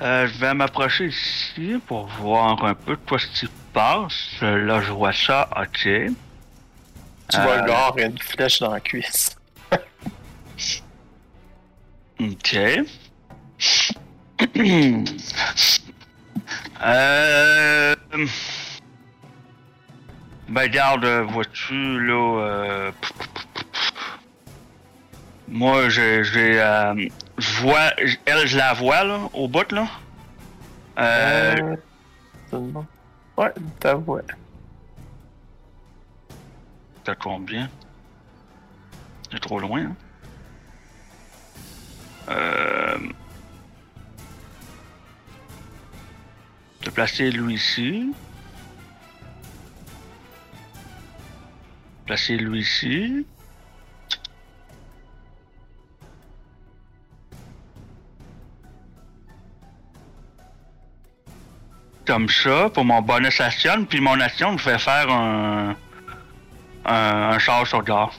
Euh, 0.00 0.26
je 0.28 0.38
vais 0.38 0.54
m'approcher 0.54 1.06
ici 1.06 1.80
pour 1.86 2.06
voir 2.06 2.64
un 2.64 2.74
peu 2.74 2.92
de 2.92 3.00
quoi 3.08 3.18
ce 3.18 3.26
qui 3.26 3.46
se 3.46 3.50
passe. 3.72 4.40
Là, 4.40 4.80
je 4.80 4.92
vois 4.92 5.12
ça, 5.12 5.48
ok. 5.60 5.70
Tu 5.82 7.40
vois 7.40 7.56
Euh, 7.56 7.60
le 7.62 7.66
gars, 7.66 7.92
il 7.96 8.00
y 8.00 8.04
a 8.04 8.06
une 8.06 8.18
flèche 8.18 8.60
dans 8.60 8.70
la 8.72 8.80
cuisse. 8.80 9.36
Ok. 12.22 12.54
euh... 16.84 17.94
Ben, 20.48 20.70
garde, 20.70 21.04
vois-tu, 21.04 22.06
là... 22.06 22.40
euh, 22.40 22.92
Moi, 25.48 25.88
j'ai... 25.88 26.22
j'ai, 26.22 26.60
euh, 26.60 26.94
Je 27.38 27.60
vois... 27.60 27.90
Elle, 28.24 28.46
je 28.46 28.56
la 28.56 28.72
vois, 28.74 29.02
là, 29.02 29.28
au 29.32 29.48
bout, 29.48 29.72
là. 29.72 29.88
Euh... 30.98 31.76
Euh, 32.52 32.58
bon. 32.58 32.86
Ouais, 33.36 33.52
ta 33.80 33.94
voix. 33.94 34.22
T'as 37.02 37.16
combien? 37.16 37.68
C'est 39.32 39.40
trop 39.40 39.58
loin, 39.58 39.86
hein? 39.86 39.96
placer 46.94 47.30
lui 47.30 47.54
ici. 47.54 48.12
Placer 52.06 52.36
lui 52.36 52.60
ici. 52.60 53.26
Comme 62.06 62.28
ça, 62.28 62.68
pour 62.70 62.84
mon 62.84 63.00
bonus 63.00 63.40
action, 63.40 63.84
puis 63.84 64.00
mon 64.00 64.20
action 64.20 64.52
me 64.52 64.58
fait 64.58 64.78
faire 64.78 65.08
un, 65.08 65.76
un, 66.84 67.38
charge 67.38 67.68
sur 67.68 67.82
garde. 67.82 68.12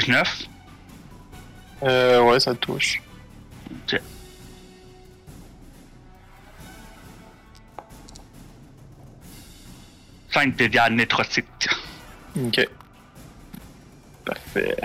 19 0.00 0.48
Euh, 1.82 2.22
ouais, 2.22 2.40
ça 2.40 2.54
touche. 2.54 3.02
Ok. 3.70 4.00
Cinq 10.30 10.56
dégâts 10.56 10.90
nécrotiques. 10.90 11.68
Ok. 12.36 12.68
Parfait. 14.24 14.76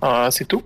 Ah, 0.00 0.28
c'est 0.30 0.46
tout? 0.46 0.62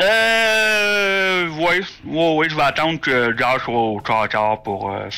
Euh. 0.00 1.48
Ouais, 1.50 1.80
ouais, 2.04 2.36
ouais, 2.36 2.48
je 2.48 2.56
vais 2.56 2.62
attendre 2.62 3.00
que 3.00 3.36
Josh 3.36 3.64
soit 3.64 3.74
au 3.74 4.00
quart 4.00 4.62
pour 4.62 4.90
euh, 4.90 5.08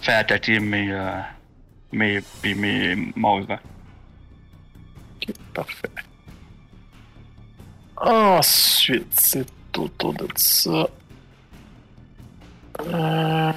faire 0.00 0.18
attaquer 0.18 0.58
mes. 0.58 0.90
Euh 0.90 1.10
mes. 1.92 2.20
Puis 2.42 2.54
mes 2.54 2.96
morts. 3.16 3.46
Ok, 5.16 5.34
parfait. 5.54 5.90
Ensuite, 7.96 9.12
c'est 9.12 9.46
autour 9.76 10.14
de 10.14 10.26
ça. 10.36 10.88
Euh... 12.80 13.52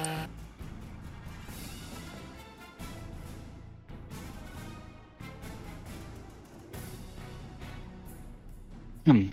Hmm. 9.06 9.28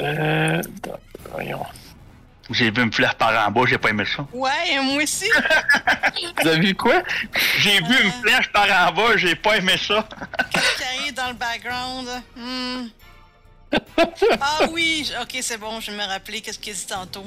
Euh... 0.00 0.62
Voyons. 1.32 1.66
J'ai 2.50 2.70
vu 2.70 2.82
une 2.82 2.92
flèche 2.92 3.12
par 3.14 3.46
en 3.46 3.50
bas, 3.50 3.60
j'ai 3.66 3.76
pas 3.78 3.90
aimé 3.90 4.04
ça. 4.06 4.26
Ouais, 4.32 4.80
moi 4.82 5.02
aussi. 5.02 5.28
Vous 6.42 6.48
avez 6.48 6.60
vu 6.60 6.74
quoi? 6.74 7.02
J'ai 7.58 7.78
vu 7.80 7.94
une 8.04 8.10
flèche 8.22 8.50
par 8.52 8.64
en 8.88 8.92
bas, 8.92 9.16
j'ai 9.16 9.34
pas 9.34 9.58
aimé 9.58 9.76
ça. 9.76 10.08
Qu'est-ce 10.50 10.76
qui 10.78 10.84
arrive 10.84 11.14
dans 11.14 11.28
le 11.28 11.34
background? 11.34 12.08
Hmm. 12.36 12.86
Ah 14.40 14.60
oui, 14.72 15.12
ok, 15.20 15.36
c'est 15.42 15.58
bon, 15.58 15.78
je 15.80 15.90
vais 15.90 15.96
me 15.98 16.04
rappeler 16.06 16.40
qu'est-ce 16.40 16.58
qu'il 16.58 16.72
dit 16.72 16.86
tantôt. 16.86 17.26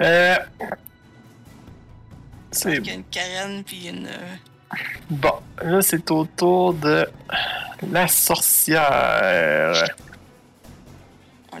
Euh... 0.00 0.36
C'est 2.50 2.76
Il 2.76 2.86
y 2.86 2.90
a 2.90 2.94
une 2.94 3.04
Karen 3.04 3.62
puis 3.64 3.86
une. 3.88 4.06
euh, 4.06 4.36
bon. 5.10 5.34
Là, 5.62 5.82
c'est 5.82 6.10
au 6.10 6.24
tour 6.24 6.72
de 6.72 7.06
la 7.90 8.08
sorcière. 8.08 9.84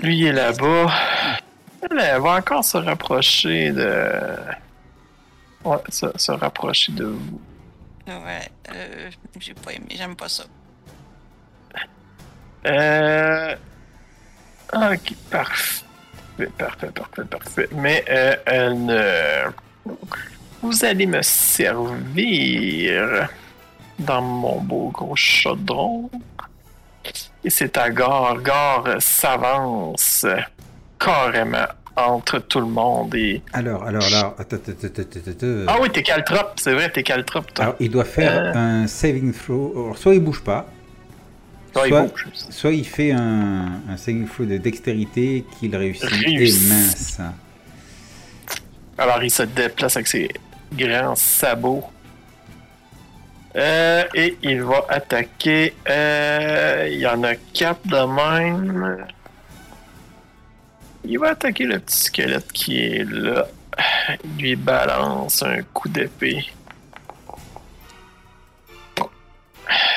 Lui, 0.02 0.18
il 0.18 0.26
est 0.26 0.32
là-bas. 0.32 0.92
Elle, 1.82 1.98
elle 1.98 2.20
va 2.20 2.36
encore 2.36 2.64
se 2.64 2.76
rapprocher 2.76 3.72
de... 3.72 4.36
Ouais, 5.64 5.78
se, 5.88 6.06
se 6.16 6.32
rapprocher 6.32 6.92
de 6.92 7.04
vous. 7.04 7.40
Ouais, 8.06 8.48
euh, 8.74 9.10
j'ai 9.38 9.54
pas 9.54 9.72
aimé, 9.72 9.86
j'aime 9.96 10.14
pas 10.14 10.28
ça. 10.28 10.44
Euh... 12.66 13.54
Ok, 14.72 15.14
parfait. 15.30 15.84
Parfait, 16.58 16.90
parfait, 16.90 17.24
parfait. 17.24 17.68
Mais 17.72 18.04
euh, 18.08 18.34
euh, 18.48 19.50
vous 20.60 20.84
allez 20.84 21.06
me 21.06 21.22
servir 21.22 23.28
dans 23.98 24.20
mon 24.20 24.60
beau 24.60 24.88
gros 24.88 25.14
chaudron. 25.14 26.10
Et 27.44 27.50
c'est 27.50 27.76
à 27.76 27.90
Gare. 27.90 28.40
Gare 28.42 28.96
s'avance 29.00 30.26
carrément 30.98 31.66
entre 31.96 32.38
tout 32.40 32.60
le 32.60 32.66
monde 32.66 33.14
et... 33.14 33.40
Alors, 33.52 33.84
alors, 33.84 34.02
alors, 34.06 34.34
attends, 34.38 34.56
attends, 34.56 34.72
attends, 34.72 35.02
attends, 35.02 35.30
attends. 35.30 35.64
Ah 35.68 35.76
oui, 35.80 35.90
t'es 35.92 36.02
caltrop, 36.02 36.54
c'est 36.60 36.72
vrai, 36.72 36.90
t'es 36.90 37.02
caltrop, 37.04 37.52
toi. 37.54 37.64
Alors, 37.66 37.76
il 37.78 37.90
doit 37.90 38.04
faire 38.04 38.32
Euh. 38.56 38.82
un 38.82 38.86
saving 38.88 39.32
throw. 39.32 39.72
Alors, 39.76 39.98
soit 39.98 40.14
il 40.14 40.20
bouge 40.20 40.42
pas, 40.42 40.66
Ah, 41.76 41.80
il 41.84 41.88
soit, 41.90 42.02
bouge. 42.02 42.26
soit 42.50 42.72
il 42.72 42.84
fait 42.86 43.12
un, 43.12 43.80
un 43.88 43.96
saving 43.96 44.26
throw 44.28 44.44
de 44.44 44.56
dextérité 44.56 45.44
qu'il 45.60 45.76
réussit. 45.76 46.04
Réussit. 46.08 46.62
Et 46.66 46.68
mince. 46.68 47.20
Alors, 48.98 49.22
il 49.22 49.30
se 49.30 49.42
déplace 49.44 49.96
avec 49.96 50.06
ses 50.08 50.28
grands 50.72 51.14
sabots. 51.16 51.84
Euh, 53.56 54.04
et 54.14 54.36
il 54.42 54.62
va 54.62 54.84
attaquer. 54.88 55.74
euh, 55.88 56.88
il 56.90 56.98
y 56.98 57.06
en 57.06 57.22
a 57.22 57.34
quatre 57.36 57.86
de 57.86 58.04
même. 58.04 59.06
Il 61.04 61.18
va 61.18 61.30
attaquer 61.30 61.64
le 61.64 61.78
petit 61.78 61.98
squelette 62.04 62.50
qui 62.52 62.80
est 62.82 63.04
là. 63.04 63.46
Il 64.24 64.42
lui 64.42 64.56
balance 64.56 65.42
un 65.42 65.62
coup 65.72 65.88
d'épée. 65.88 66.44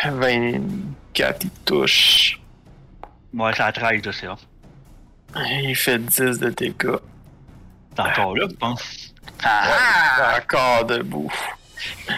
24, 0.06 1.44
il 1.44 1.50
touche. 1.66 2.40
Ouais, 3.34 3.54
ça 3.54 3.72
là, 3.72 3.90
c'est 4.04 4.26
ça. 4.26 4.36
Il 5.62 5.76
fait 5.76 6.00
10 6.00 6.40
de 6.40 6.50
dégâts. 6.50 6.98
T'es 7.96 8.02
encore 8.02 8.36
là, 8.36 8.48
tu 8.48 8.56
penses? 8.56 9.14
Ah! 9.44 10.38
Encore 10.40 10.86
debout. 10.86 11.32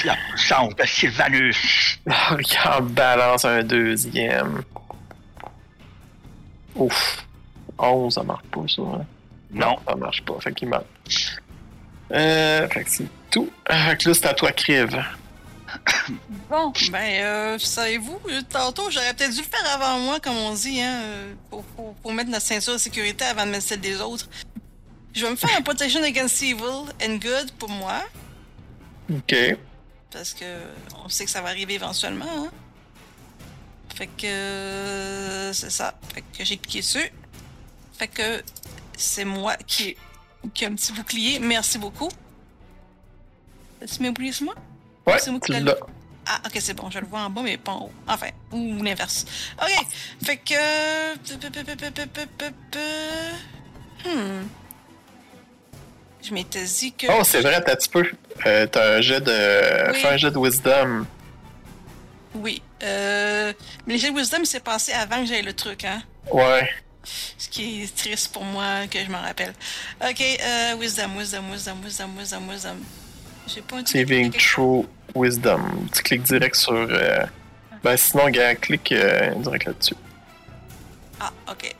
La 0.05 0.15
chance 0.37 0.75
de 0.75 0.85
Sylvanus! 0.85 1.99
Regarde, 2.07 2.89
balance 2.89 3.45
un 3.45 3.63
deuxième. 3.63 4.63
Ouf. 6.75 7.25
11, 7.77 8.13
ça 8.13 8.23
marche 8.23 8.45
pas, 8.51 8.61
ça. 8.67 8.81
hein? 8.81 9.05
Non. 9.51 9.75
Ça 9.87 9.95
marche 9.95 10.21
pas, 10.23 10.33
fait 10.41 10.53
qu'il 10.53 10.69
manque. 10.69 10.85
Euh, 12.11 12.67
fait 12.69 12.83
que 12.83 12.89
c'est 12.89 13.07
tout. 13.31 13.49
Fait 13.69 13.97
que 13.97 14.09
là, 14.09 14.15
c'est 14.15 14.25
à 14.27 14.33
toi, 14.33 14.51
Crive. 14.51 15.03
Bon, 16.49 16.73
ben, 16.91 17.21
euh, 17.23 17.59
savez-vous, 17.59 18.19
euh, 18.29 18.41
tantôt, 18.49 18.89
j'aurais 18.89 19.13
peut-être 19.13 19.31
dû 19.33 19.41
le 19.41 19.43
faire 19.43 19.71
avant 19.75 19.99
moi, 19.99 20.19
comme 20.19 20.35
on 20.35 20.51
dit, 20.55 20.81
hein, 20.81 21.01
euh, 21.03 21.33
pour, 21.51 21.63
pour, 21.63 21.93
pour 21.95 22.11
mettre 22.11 22.31
notre 22.31 22.45
ceinture 22.45 22.73
de 22.73 22.79
sécurité 22.79 23.23
avant 23.25 23.45
de 23.45 23.51
mettre 23.51 23.65
celle 23.65 23.79
des 23.81 24.01
autres. 24.01 24.27
Je 25.13 25.23
vais 25.25 25.29
me 25.31 25.35
faire 25.35 25.51
un 25.55 25.61
Protection 25.61 26.01
Against 26.03 26.41
Evil 26.41 26.63
and 27.03 27.17
Good 27.21 27.51
pour 27.59 27.69
moi, 27.69 28.01
Ok. 29.11 29.35
Parce 30.11 30.33
que 30.33 30.45
on 31.03 31.09
sait 31.09 31.25
que 31.25 31.31
ça 31.31 31.41
va 31.41 31.49
arriver 31.49 31.75
éventuellement, 31.75 32.25
hein. 32.45 32.51
Fait 33.95 34.07
que 34.07 34.25
euh, 34.25 35.53
c'est 35.53 35.69
ça. 35.69 35.93
Fait 36.13 36.21
que 36.21 36.45
j'ai 36.45 36.57
cliqué 36.57 36.79
dessus. 36.79 37.11
Fait 37.97 38.07
que 38.07 38.41
c'est 38.95 39.25
moi 39.25 39.55
qui, 39.57 39.97
qui 40.53 40.63
ai 40.63 40.67
un 40.67 40.75
petit 40.75 40.93
bouclier. 40.93 41.39
Merci 41.39 41.77
beaucoup. 41.77 42.09
Tu 43.81 44.01
m'as 44.01 44.09
oublié 44.09 44.31
sur 44.31 44.45
moi? 44.45 44.55
Ouais, 45.05 45.19
C'est 45.19 45.31
moi 45.31 45.39
qui 45.39 45.51
l'ai-. 45.51 45.73
Ah, 46.25 46.41
ok, 46.45 46.57
c'est 46.61 46.75
bon, 46.75 46.91
je 46.91 46.99
le 46.99 47.07
vois 47.07 47.21
en 47.21 47.29
bas, 47.29 47.41
mais 47.41 47.57
pas 47.57 47.71
en 47.71 47.85
haut. 47.85 47.91
Enfin, 48.07 48.27
ou 48.51 48.83
l'inverse. 48.83 49.25
Ok, 49.61 49.87
fait 50.23 50.37
que. 50.37 51.15
Hmm. 54.05 54.47
Je 56.21 56.33
m'étais 56.33 56.63
dit 56.65 56.91
que. 56.93 57.07
Oh, 57.09 57.23
c'est 57.23 57.41
vrai, 57.41 57.61
t'as 57.63 57.73
un 57.73 57.75
petit 57.75 57.89
peu. 57.89 58.03
Euh, 58.45 58.65
t'as 58.67 58.97
un 58.97 59.01
jet 59.01 59.21
de. 59.21 59.91
Oui. 59.91 59.99
Fais 59.99 60.07
un 60.09 60.17
jet 60.17 60.31
de 60.31 60.37
wisdom. 60.37 61.05
Oui. 62.35 62.61
Euh... 62.83 63.53
Mais 63.87 63.93
le 63.93 63.99
jet 63.99 64.11
de 64.11 64.15
wisdom 64.17 64.43
s'est 64.45 64.59
passé 64.59 64.91
avant 64.93 65.19
que 65.21 65.25
j'aille 65.25 65.41
le 65.43 65.53
truc, 65.53 65.83
hein. 65.85 66.01
Ouais. 66.31 66.69
Ce 67.37 67.49
qui 67.49 67.83
est 67.83 67.95
triste 67.95 68.31
pour 68.33 68.43
moi 68.43 68.85
que 68.91 68.99
je 68.99 69.09
m'en 69.09 69.21
rappelle. 69.21 69.53
Ok, 70.01 70.21
euh, 70.21 70.75
wisdom, 70.77 71.17
wisdom, 71.17 71.43
wisdom, 71.51 71.77
wisdom, 71.83 72.09
wisdom, 72.17 72.41
wisdom. 72.49 72.77
J'ai 73.47 73.61
pas 73.61 73.77
un 73.77 73.83
truc- 73.83 73.97
Saving 73.97 74.31
True 74.31 74.85
Wisdom. 75.15 75.61
Tu 75.93 76.03
cliques 76.03 76.23
direct 76.23 76.55
sur. 76.55 76.73
euh, 76.73 77.25
Ben 77.83 77.95
sinon, 77.97 78.29
gars, 78.29 78.55
clique 78.55 78.91
euh, 78.91 79.33
direct 79.35 79.65
là-dessus. 79.65 79.95
Ah, 81.19 81.31
ok. 81.49 81.73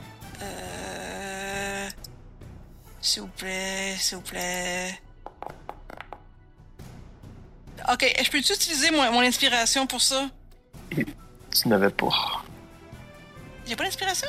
S'il 3.00 3.22
vous 3.22 3.28
plaît, 3.28 3.96
s'il 3.98 4.16
vous 4.18 4.22
plaît. 4.22 5.00
Ok, 7.90 8.04
je 8.22 8.30
peux-tu 8.30 8.52
utiliser 8.52 8.90
mon, 8.90 9.10
mon 9.12 9.20
inspiration 9.20 9.86
pour 9.86 10.00
ça? 10.02 10.28
Tu 10.90 11.68
n'avais 11.68 11.90
pas. 11.90 12.42
J'ai 13.66 13.74
pas 13.76 13.84
d'inspiration? 13.84 14.28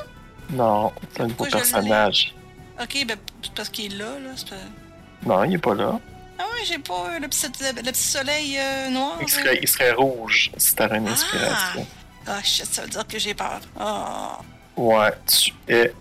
Non, 0.52 0.92
c'est 1.14 1.22
un 1.22 1.28
nouveau 1.28 1.46
personnage. 1.46 2.34
Ok, 2.82 3.06
ben, 3.06 3.18
c'est 3.44 3.54
parce 3.54 3.70
qu'il 3.70 3.94
est 3.94 3.98
là, 3.98 4.20
là. 4.20 4.32
pas- 4.50 5.28
Non, 5.28 5.44
il 5.44 5.54
est 5.56 5.58
pas 5.58 5.76
là. 5.76 6.00
Ah 6.40 6.44
ouais, 6.44 6.66
j'ai 6.66 6.80
pas 6.80 7.10
euh, 7.12 7.20
le 7.20 7.28
petit, 7.28 7.46
le, 7.48 7.76
le 7.82 7.92
petit 7.92 8.02
soleil 8.02 8.58
euh, 8.58 8.90
noir. 8.90 9.18
Il 9.22 9.30
serait, 9.30 9.60
il 9.62 9.68
serait 9.68 9.92
rouge 9.92 10.52
si 10.58 10.74
t'avais 10.76 10.98
une 10.98 11.08
Ah! 11.08 11.12
inspiration. 11.12 11.88
Ah, 12.26 12.42
shit, 12.44 12.66
ça 12.66 12.84
veut 12.84 12.88
dire 12.90 13.06
que 13.08 13.20
j'ai 13.20 13.34
peur. 13.34 13.60
Ah. 13.80 14.40
Ouais, 14.78 15.12
tu 15.28 15.54
es 15.68 15.94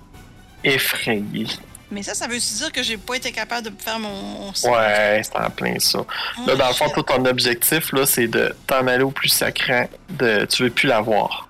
effrayé. 0.65 1.47
Mais 1.91 2.03
ça, 2.03 2.15
ça 2.15 2.29
veut 2.29 2.37
aussi 2.37 2.55
dire 2.55 2.71
que 2.71 2.83
j'ai 2.83 2.97
pas 2.97 3.17
été 3.17 3.33
capable 3.33 3.69
de 3.71 3.83
faire 3.83 3.99
mon... 3.99 4.09
mon 4.09 4.49
Ouais, 4.71 5.21
c'est 5.25 5.37
en 5.37 5.51
plein 5.51 5.79
ça. 5.79 5.99
Là, 6.47 6.55
dans 6.55 6.69
le 6.69 6.75
fond, 6.75 6.89
toi, 6.91 7.03
ton 7.03 7.25
objectif, 7.25 7.93
là, 7.93 8.07
c'est 8.07 8.29
de 8.29 8.55
t'en 8.67 8.87
aller 8.87 9.03
au 9.03 9.11
plus 9.11 9.29
sacré. 9.29 9.89
De... 10.11 10.45
Tu 10.47 10.63
veux 10.65 10.71
plus 10.71 10.87
l'avoir. 10.89 11.49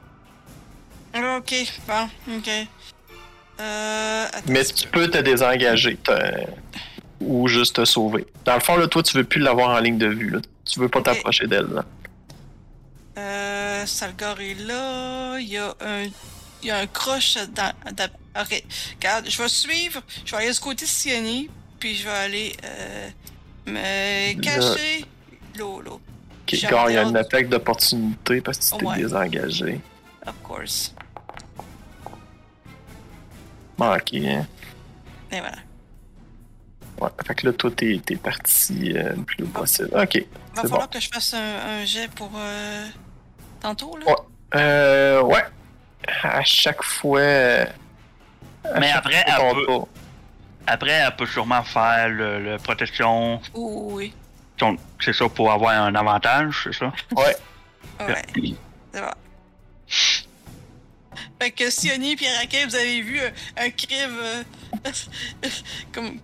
Ok, 1.14 1.54
bon, 1.86 2.08
ok. 2.36 2.48
Euh... 3.60 4.26
Attends, 4.32 4.40
Mais 4.46 4.64
tu 4.64 4.88
peux 4.88 5.08
te 5.08 5.18
désengager. 5.18 5.98
Ou 7.20 7.48
juste 7.48 7.76
te 7.76 7.84
sauver. 7.84 8.26
Dans 8.46 8.54
le 8.54 8.60
fond, 8.60 8.76
là, 8.76 8.86
toi, 8.86 9.02
tu 9.02 9.16
veux 9.16 9.24
plus 9.24 9.40
l'avoir 9.40 9.70
en 9.70 9.78
ligne 9.80 9.98
de 9.98 10.06
vue. 10.06 10.30
Là. 10.30 10.38
Tu 10.64 10.80
veux 10.80 10.88
pas 10.88 11.02
t'approcher 11.02 11.46
d'elle. 11.46 11.66
là. 11.66 11.84
Euh, 13.18 13.84
Salgar 13.86 14.40
est 14.40 14.54
là. 14.54 15.38
Il 15.38 15.48
y 15.48 15.58
a 15.58 15.74
un, 15.80 16.04
il 16.62 16.68
y 16.68 16.70
a 16.70 16.78
un 16.78 16.86
croche 16.86 17.36
Ok, 18.39 18.62
regarde, 18.97 19.27
je 19.28 19.43
vais 19.43 19.48
suivre. 19.48 20.01
Je 20.24 20.31
vais 20.36 20.43
aller 20.44 20.52
du 20.52 20.61
côté 20.61 20.85
de 20.85 20.90
Sioni, 20.90 21.51
puis 21.78 21.97
je 21.97 22.05
vais 22.05 22.11
aller 22.11 22.57
euh, 22.65 23.11
me 23.66 24.40
cacher. 24.40 25.05
Là, 25.57 25.82
là. 25.85 25.90
Ok, 25.93 26.01
Je 26.55 26.66
Gars, 26.69 26.85
il 26.89 26.94
y 26.94 26.98
a 26.98 27.02
une 27.02 27.16
attaque 27.16 27.48
d'opportunité 27.48 28.40
parce 28.40 28.59
que 28.59 28.65
tu 28.65 28.78
t'es 28.78 28.86
Ouais. 28.86 28.97
désengagé. 28.98 29.81
Of 30.27 30.35
course. 30.43 30.94
Manqué, 33.78 34.31
hein. 34.31 34.47
Et 35.32 35.40
voilà. 35.40 35.57
Ouais, 37.01 37.09
fait 37.27 37.35
que 37.35 37.47
là, 37.47 37.52
toi, 37.55 37.70
t'es, 37.70 37.98
parti 38.23 38.93
euh, 38.94 39.15
le 39.16 39.23
plus 39.23 39.44
haut 39.44 39.48
possible. 39.48 39.89
Ok, 39.94 40.15
Il 40.16 40.27
va 40.55 40.62
falloir 40.62 40.81
bon. 40.82 40.86
que 40.89 41.01
je 41.01 41.09
fasse 41.09 41.32
un, 41.35 41.39
un 41.81 41.85
jet 41.86 42.09
pour 42.11 42.31
euh, 42.36 42.86
tantôt, 43.61 43.97
là. 43.97 44.07
Ouais. 44.07 44.15
Euh, 44.61 45.23
ouais. 45.23 45.44
À 46.23 46.43
chaque 46.44 46.82
fois. 46.82 47.20
Mais 48.78 48.91
après, 48.91 49.24
elle 49.27 49.55
peut- 49.55 49.66
tour. 49.66 49.89
Après, 50.66 50.91
elle 50.91 51.16
peut 51.16 51.27
sûrement 51.27 51.62
faire 51.62 52.09
le, 52.09 52.43
le 52.43 52.59
protection. 52.59 53.41
Oui. 53.55 54.12
C'est 55.03 55.15
ça 55.15 55.28
pour 55.28 55.51
avoir 55.51 55.73
un 55.85 55.95
avantage, 55.95 56.61
c'est 56.65 56.74
ça? 56.74 56.93
Ouais. 57.16 57.37
Ouais. 58.01 58.23
C'est 58.93 59.01
bon. 59.01 59.07
Fait 61.41 61.51
que 61.51 61.70
Sioni 61.70 62.12
et 62.20 62.37
Raquel, 62.37 62.69
vous 62.69 62.74
avez 62.74 63.01
vu 63.01 63.19
euh, 63.20 63.31
un 63.57 63.70
crive 63.70 64.15
euh, 64.23 64.43
comme 65.93 66.19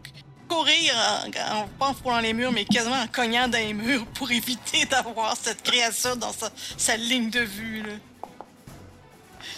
courir 0.48 0.92
en, 0.94 1.56
en, 1.62 1.66
pas 1.78 1.86
en 1.88 1.94
frôlant 1.94 2.20
les 2.20 2.34
murs, 2.34 2.52
mais 2.52 2.64
quasiment 2.66 3.00
en 3.00 3.06
cognant 3.08 3.48
dans 3.48 3.58
les 3.58 3.72
murs 3.72 4.04
pour 4.08 4.30
éviter 4.30 4.84
d'avoir 4.84 5.34
cette 5.36 5.62
créature 5.62 6.16
dans 6.16 6.32
sa, 6.32 6.50
sa 6.76 6.96
ligne 6.98 7.30
de 7.30 7.40
vue. 7.40 7.82
Là. 7.82 7.94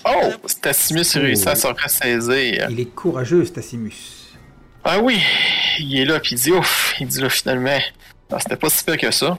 Oh! 0.08 0.32
Stassimus 0.46 1.16
a 1.16 1.20
réussi 1.20 1.48
à 1.48 1.52
Oh. 1.52 1.54
se 1.56 1.66
ressaisir. 1.82 2.66
Il 2.70 2.80
est 2.80 2.94
courageux, 2.94 3.44
Stassimus. 3.44 4.36
Ah 4.84 4.98
oui! 5.00 5.20
Il 5.80 5.98
est 6.00 6.04
là, 6.04 6.18
puis 6.20 6.32
il 6.36 6.38
dit 6.38 6.52
ouf! 6.52 6.94
Il 7.00 7.06
dit 7.06 7.20
là, 7.20 7.28
finalement. 7.28 7.78
Ah, 8.30 8.38
c'était 8.40 8.56
pas 8.56 8.68
si 8.70 8.84
pire 8.84 8.96
que 8.98 9.10
ça. 9.10 9.38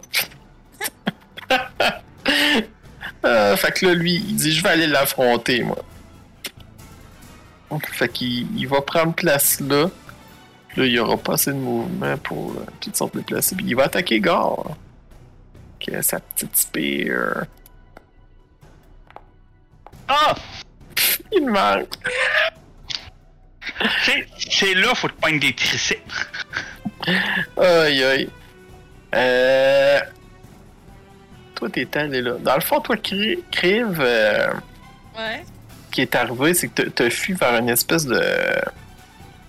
Euh, 3.25 3.57
fait 3.57 3.71
que 3.73 3.85
là, 3.85 3.93
lui, 3.93 4.15
il 4.15 4.35
dit 4.37 4.53
je 4.53 4.63
vais 4.63 4.69
aller 4.69 4.87
l'affronter, 4.87 5.61
moi. 5.63 5.77
Fait 7.91 8.07
qu'il 8.07 8.47
il 8.57 8.65
va 8.67 8.79
prendre 8.81 9.13
place 9.13 9.59
là. 9.59 9.89
Là, 10.77 10.85
il 10.85 10.91
y 10.93 10.99
aura 10.99 11.17
pas 11.17 11.33
assez 11.33 11.51
de 11.51 11.57
mouvement 11.57 12.17
pour 12.17 12.51
euh, 12.51 12.65
toutes 12.79 12.95
sortes 12.95 13.15
de 13.15 13.21
placer. 13.21 13.55
Puis 13.55 13.65
il 13.67 13.75
va 13.75 13.83
attaquer 13.85 14.21
Gar. 14.21 14.63
Qui 15.79 15.93
a 15.95 16.01
sa 16.01 16.19
petite 16.21 16.55
spear. 16.55 17.45
Ah! 20.09 20.35
Il 21.31 21.45
manque. 21.49 21.93
C'est- 24.05 24.27
C'est 24.37 24.73
là, 24.73 24.93
faut 24.95 25.07
te 25.07 25.13
pogner 25.21 25.39
des 25.39 25.53
triceps. 25.53 26.27
Aïe, 27.57 28.03
aïe. 28.03 28.29
Euh... 29.15 29.99
Toi, 31.55 31.69
t'es 31.69 31.87
allé 31.97 32.21
là. 32.21 32.33
Dans 32.39 32.55
le 32.55 32.61
fond, 32.61 32.79
toi, 32.81 32.95
Cri- 32.97 33.43
Crive, 33.51 33.97
euh, 33.99 34.51
Ouais. 35.17 35.43
ce 35.87 35.91
qui 35.95 36.01
est 36.01 36.15
arrivé, 36.15 36.53
c'est 36.53 36.67
que 36.69 36.81
t'as- 36.83 36.89
t'as 36.91 37.09
fui 37.09 37.33
vers 37.33 37.57
une 37.57 37.69
espèce 37.69 38.05
de... 38.05 38.21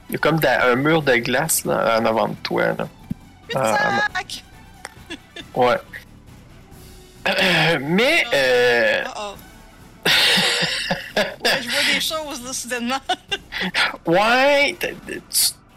Il 0.09 0.13
y 0.13 0.17
a 0.17 0.19
comme 0.19 0.41
un 0.45 0.75
mur 0.75 1.03
de 1.03 1.15
glace 1.17 1.65
là, 1.65 1.99
en 2.01 2.05
avant 2.07 2.29
de 2.29 2.35
toi. 2.43 2.73
Là. 2.79 2.89
Ah! 3.55 4.01
Ouais. 5.55 5.77
Euh, 7.29 7.79
mais, 7.81 8.25
euh, 8.35 9.03
Oh 9.07 9.11
oh. 9.21 9.35
Ouais, 10.07 11.63
je 11.63 11.69
vois 11.69 11.95
des 11.95 12.01
choses, 12.01 12.43
là, 12.45 12.53
soudainement. 12.53 13.01
ouais, 14.07 14.77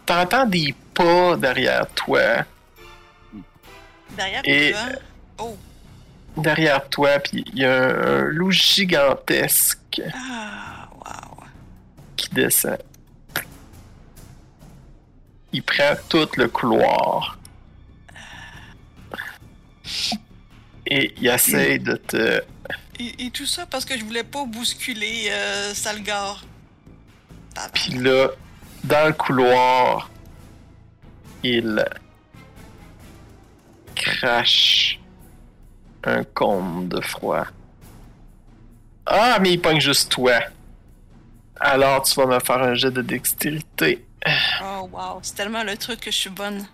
t'entends 0.06 0.46
des 0.46 0.74
pas 0.94 1.36
derrière 1.36 1.86
toi. 1.94 2.44
Derrière 4.16 4.42
Et- 4.44 4.72
toi? 4.72 4.80
Oh. 5.38 5.56
Derrière 6.36 6.88
toi, 6.88 7.18
puis 7.20 7.44
il 7.46 7.58
y 7.60 7.64
a 7.64 7.72
un, 7.72 8.18
un 8.18 8.22
loup 8.24 8.50
gigantesque 8.50 10.02
Ah, 10.14 10.88
wow. 10.92 11.44
qui 12.16 12.28
descend. 12.30 12.78
Il 15.52 15.62
prend 15.62 15.94
tout 16.08 16.28
le 16.36 16.48
couloir. 16.48 17.38
Et 20.86 21.14
il 21.20 21.28
essaie 21.28 21.78
de 21.78 21.94
te. 21.94 22.42
Et, 22.98 23.26
et 23.26 23.30
tout 23.30 23.46
ça 23.46 23.66
parce 23.66 23.84
que 23.84 23.98
je 23.98 24.04
voulais 24.04 24.24
pas 24.24 24.44
bousculer 24.44 25.28
euh, 25.30 25.74
Salgar. 25.74 26.44
Puis 27.72 27.94
là, 27.94 28.28
dans 28.84 29.06
le 29.06 29.12
couloir, 29.12 30.10
il 31.42 31.84
crache 33.94 34.98
un 36.04 36.24
cône 36.24 36.88
de 36.88 37.00
froid. 37.00 37.46
Ah, 39.06 39.38
mais 39.40 39.52
il 39.52 39.60
pogne 39.60 39.80
juste 39.80 40.10
toi. 40.10 40.40
Alors, 41.60 42.02
tu 42.02 42.14
vas 42.14 42.26
me 42.26 42.38
faire 42.40 42.62
un 42.62 42.74
jet 42.74 42.90
de 42.90 43.02
dextérité. 43.02 44.04
Oh, 44.62 44.88
wow. 44.90 45.20
C'est 45.22 45.34
tellement 45.34 45.62
le 45.62 45.76
truc 45.76 46.00
que 46.00 46.10
je 46.10 46.16
suis 46.16 46.30
bonne. 46.30 46.66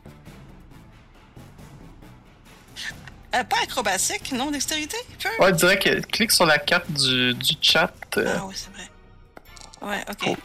Euh, 3.34 3.44
pas 3.44 3.56
acrobatique, 3.62 4.32
non, 4.32 4.50
dextérité? 4.50 4.96
Ouais, 5.38 5.50
je 5.50 5.54
dirais 5.54 5.78
que 5.78 6.00
clique 6.00 6.32
sur 6.32 6.46
la 6.46 6.58
carte 6.58 6.90
du, 6.90 7.32
du 7.34 7.54
chat. 7.60 7.92
euh, 8.16 8.34
Ah 8.38 8.44
oui, 8.46 8.54
c'est 8.56 8.70
vrai. 8.72 8.88
Ouais, 9.82 10.04
ok. 10.10 10.18
Cool. 10.18 10.36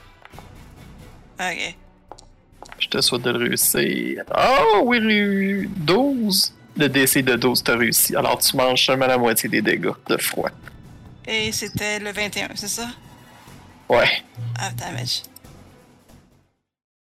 Ok. 1.39 1.75
Je 2.79 2.87
te 2.87 3.01
souhaite 3.01 3.21
de 3.23 3.31
le 3.31 3.39
réussir. 3.47 4.23
Oh, 4.37 4.81
oui, 4.85 4.99
réu- 4.99 5.67
12. 5.77 6.53
Le 6.77 6.89
DC 6.89 7.23
de 7.23 7.35
12, 7.35 7.63
t'as 7.63 7.77
réussi. 7.77 8.15
Alors, 8.15 8.37
tu 8.37 8.55
manges 8.57 8.85
seulement 8.85 9.07
la 9.07 9.17
moitié 9.17 9.47
des 9.49 9.61
dégâts 9.61 9.91
de 10.09 10.17
froid. 10.17 10.49
Et 11.25 11.51
c'était 11.53 11.99
le 11.99 12.11
21, 12.11 12.49
c'est 12.55 12.67
ça? 12.67 12.87
Ouais. 13.89 14.21
Ah, 14.59 14.69
damage. 14.71 15.23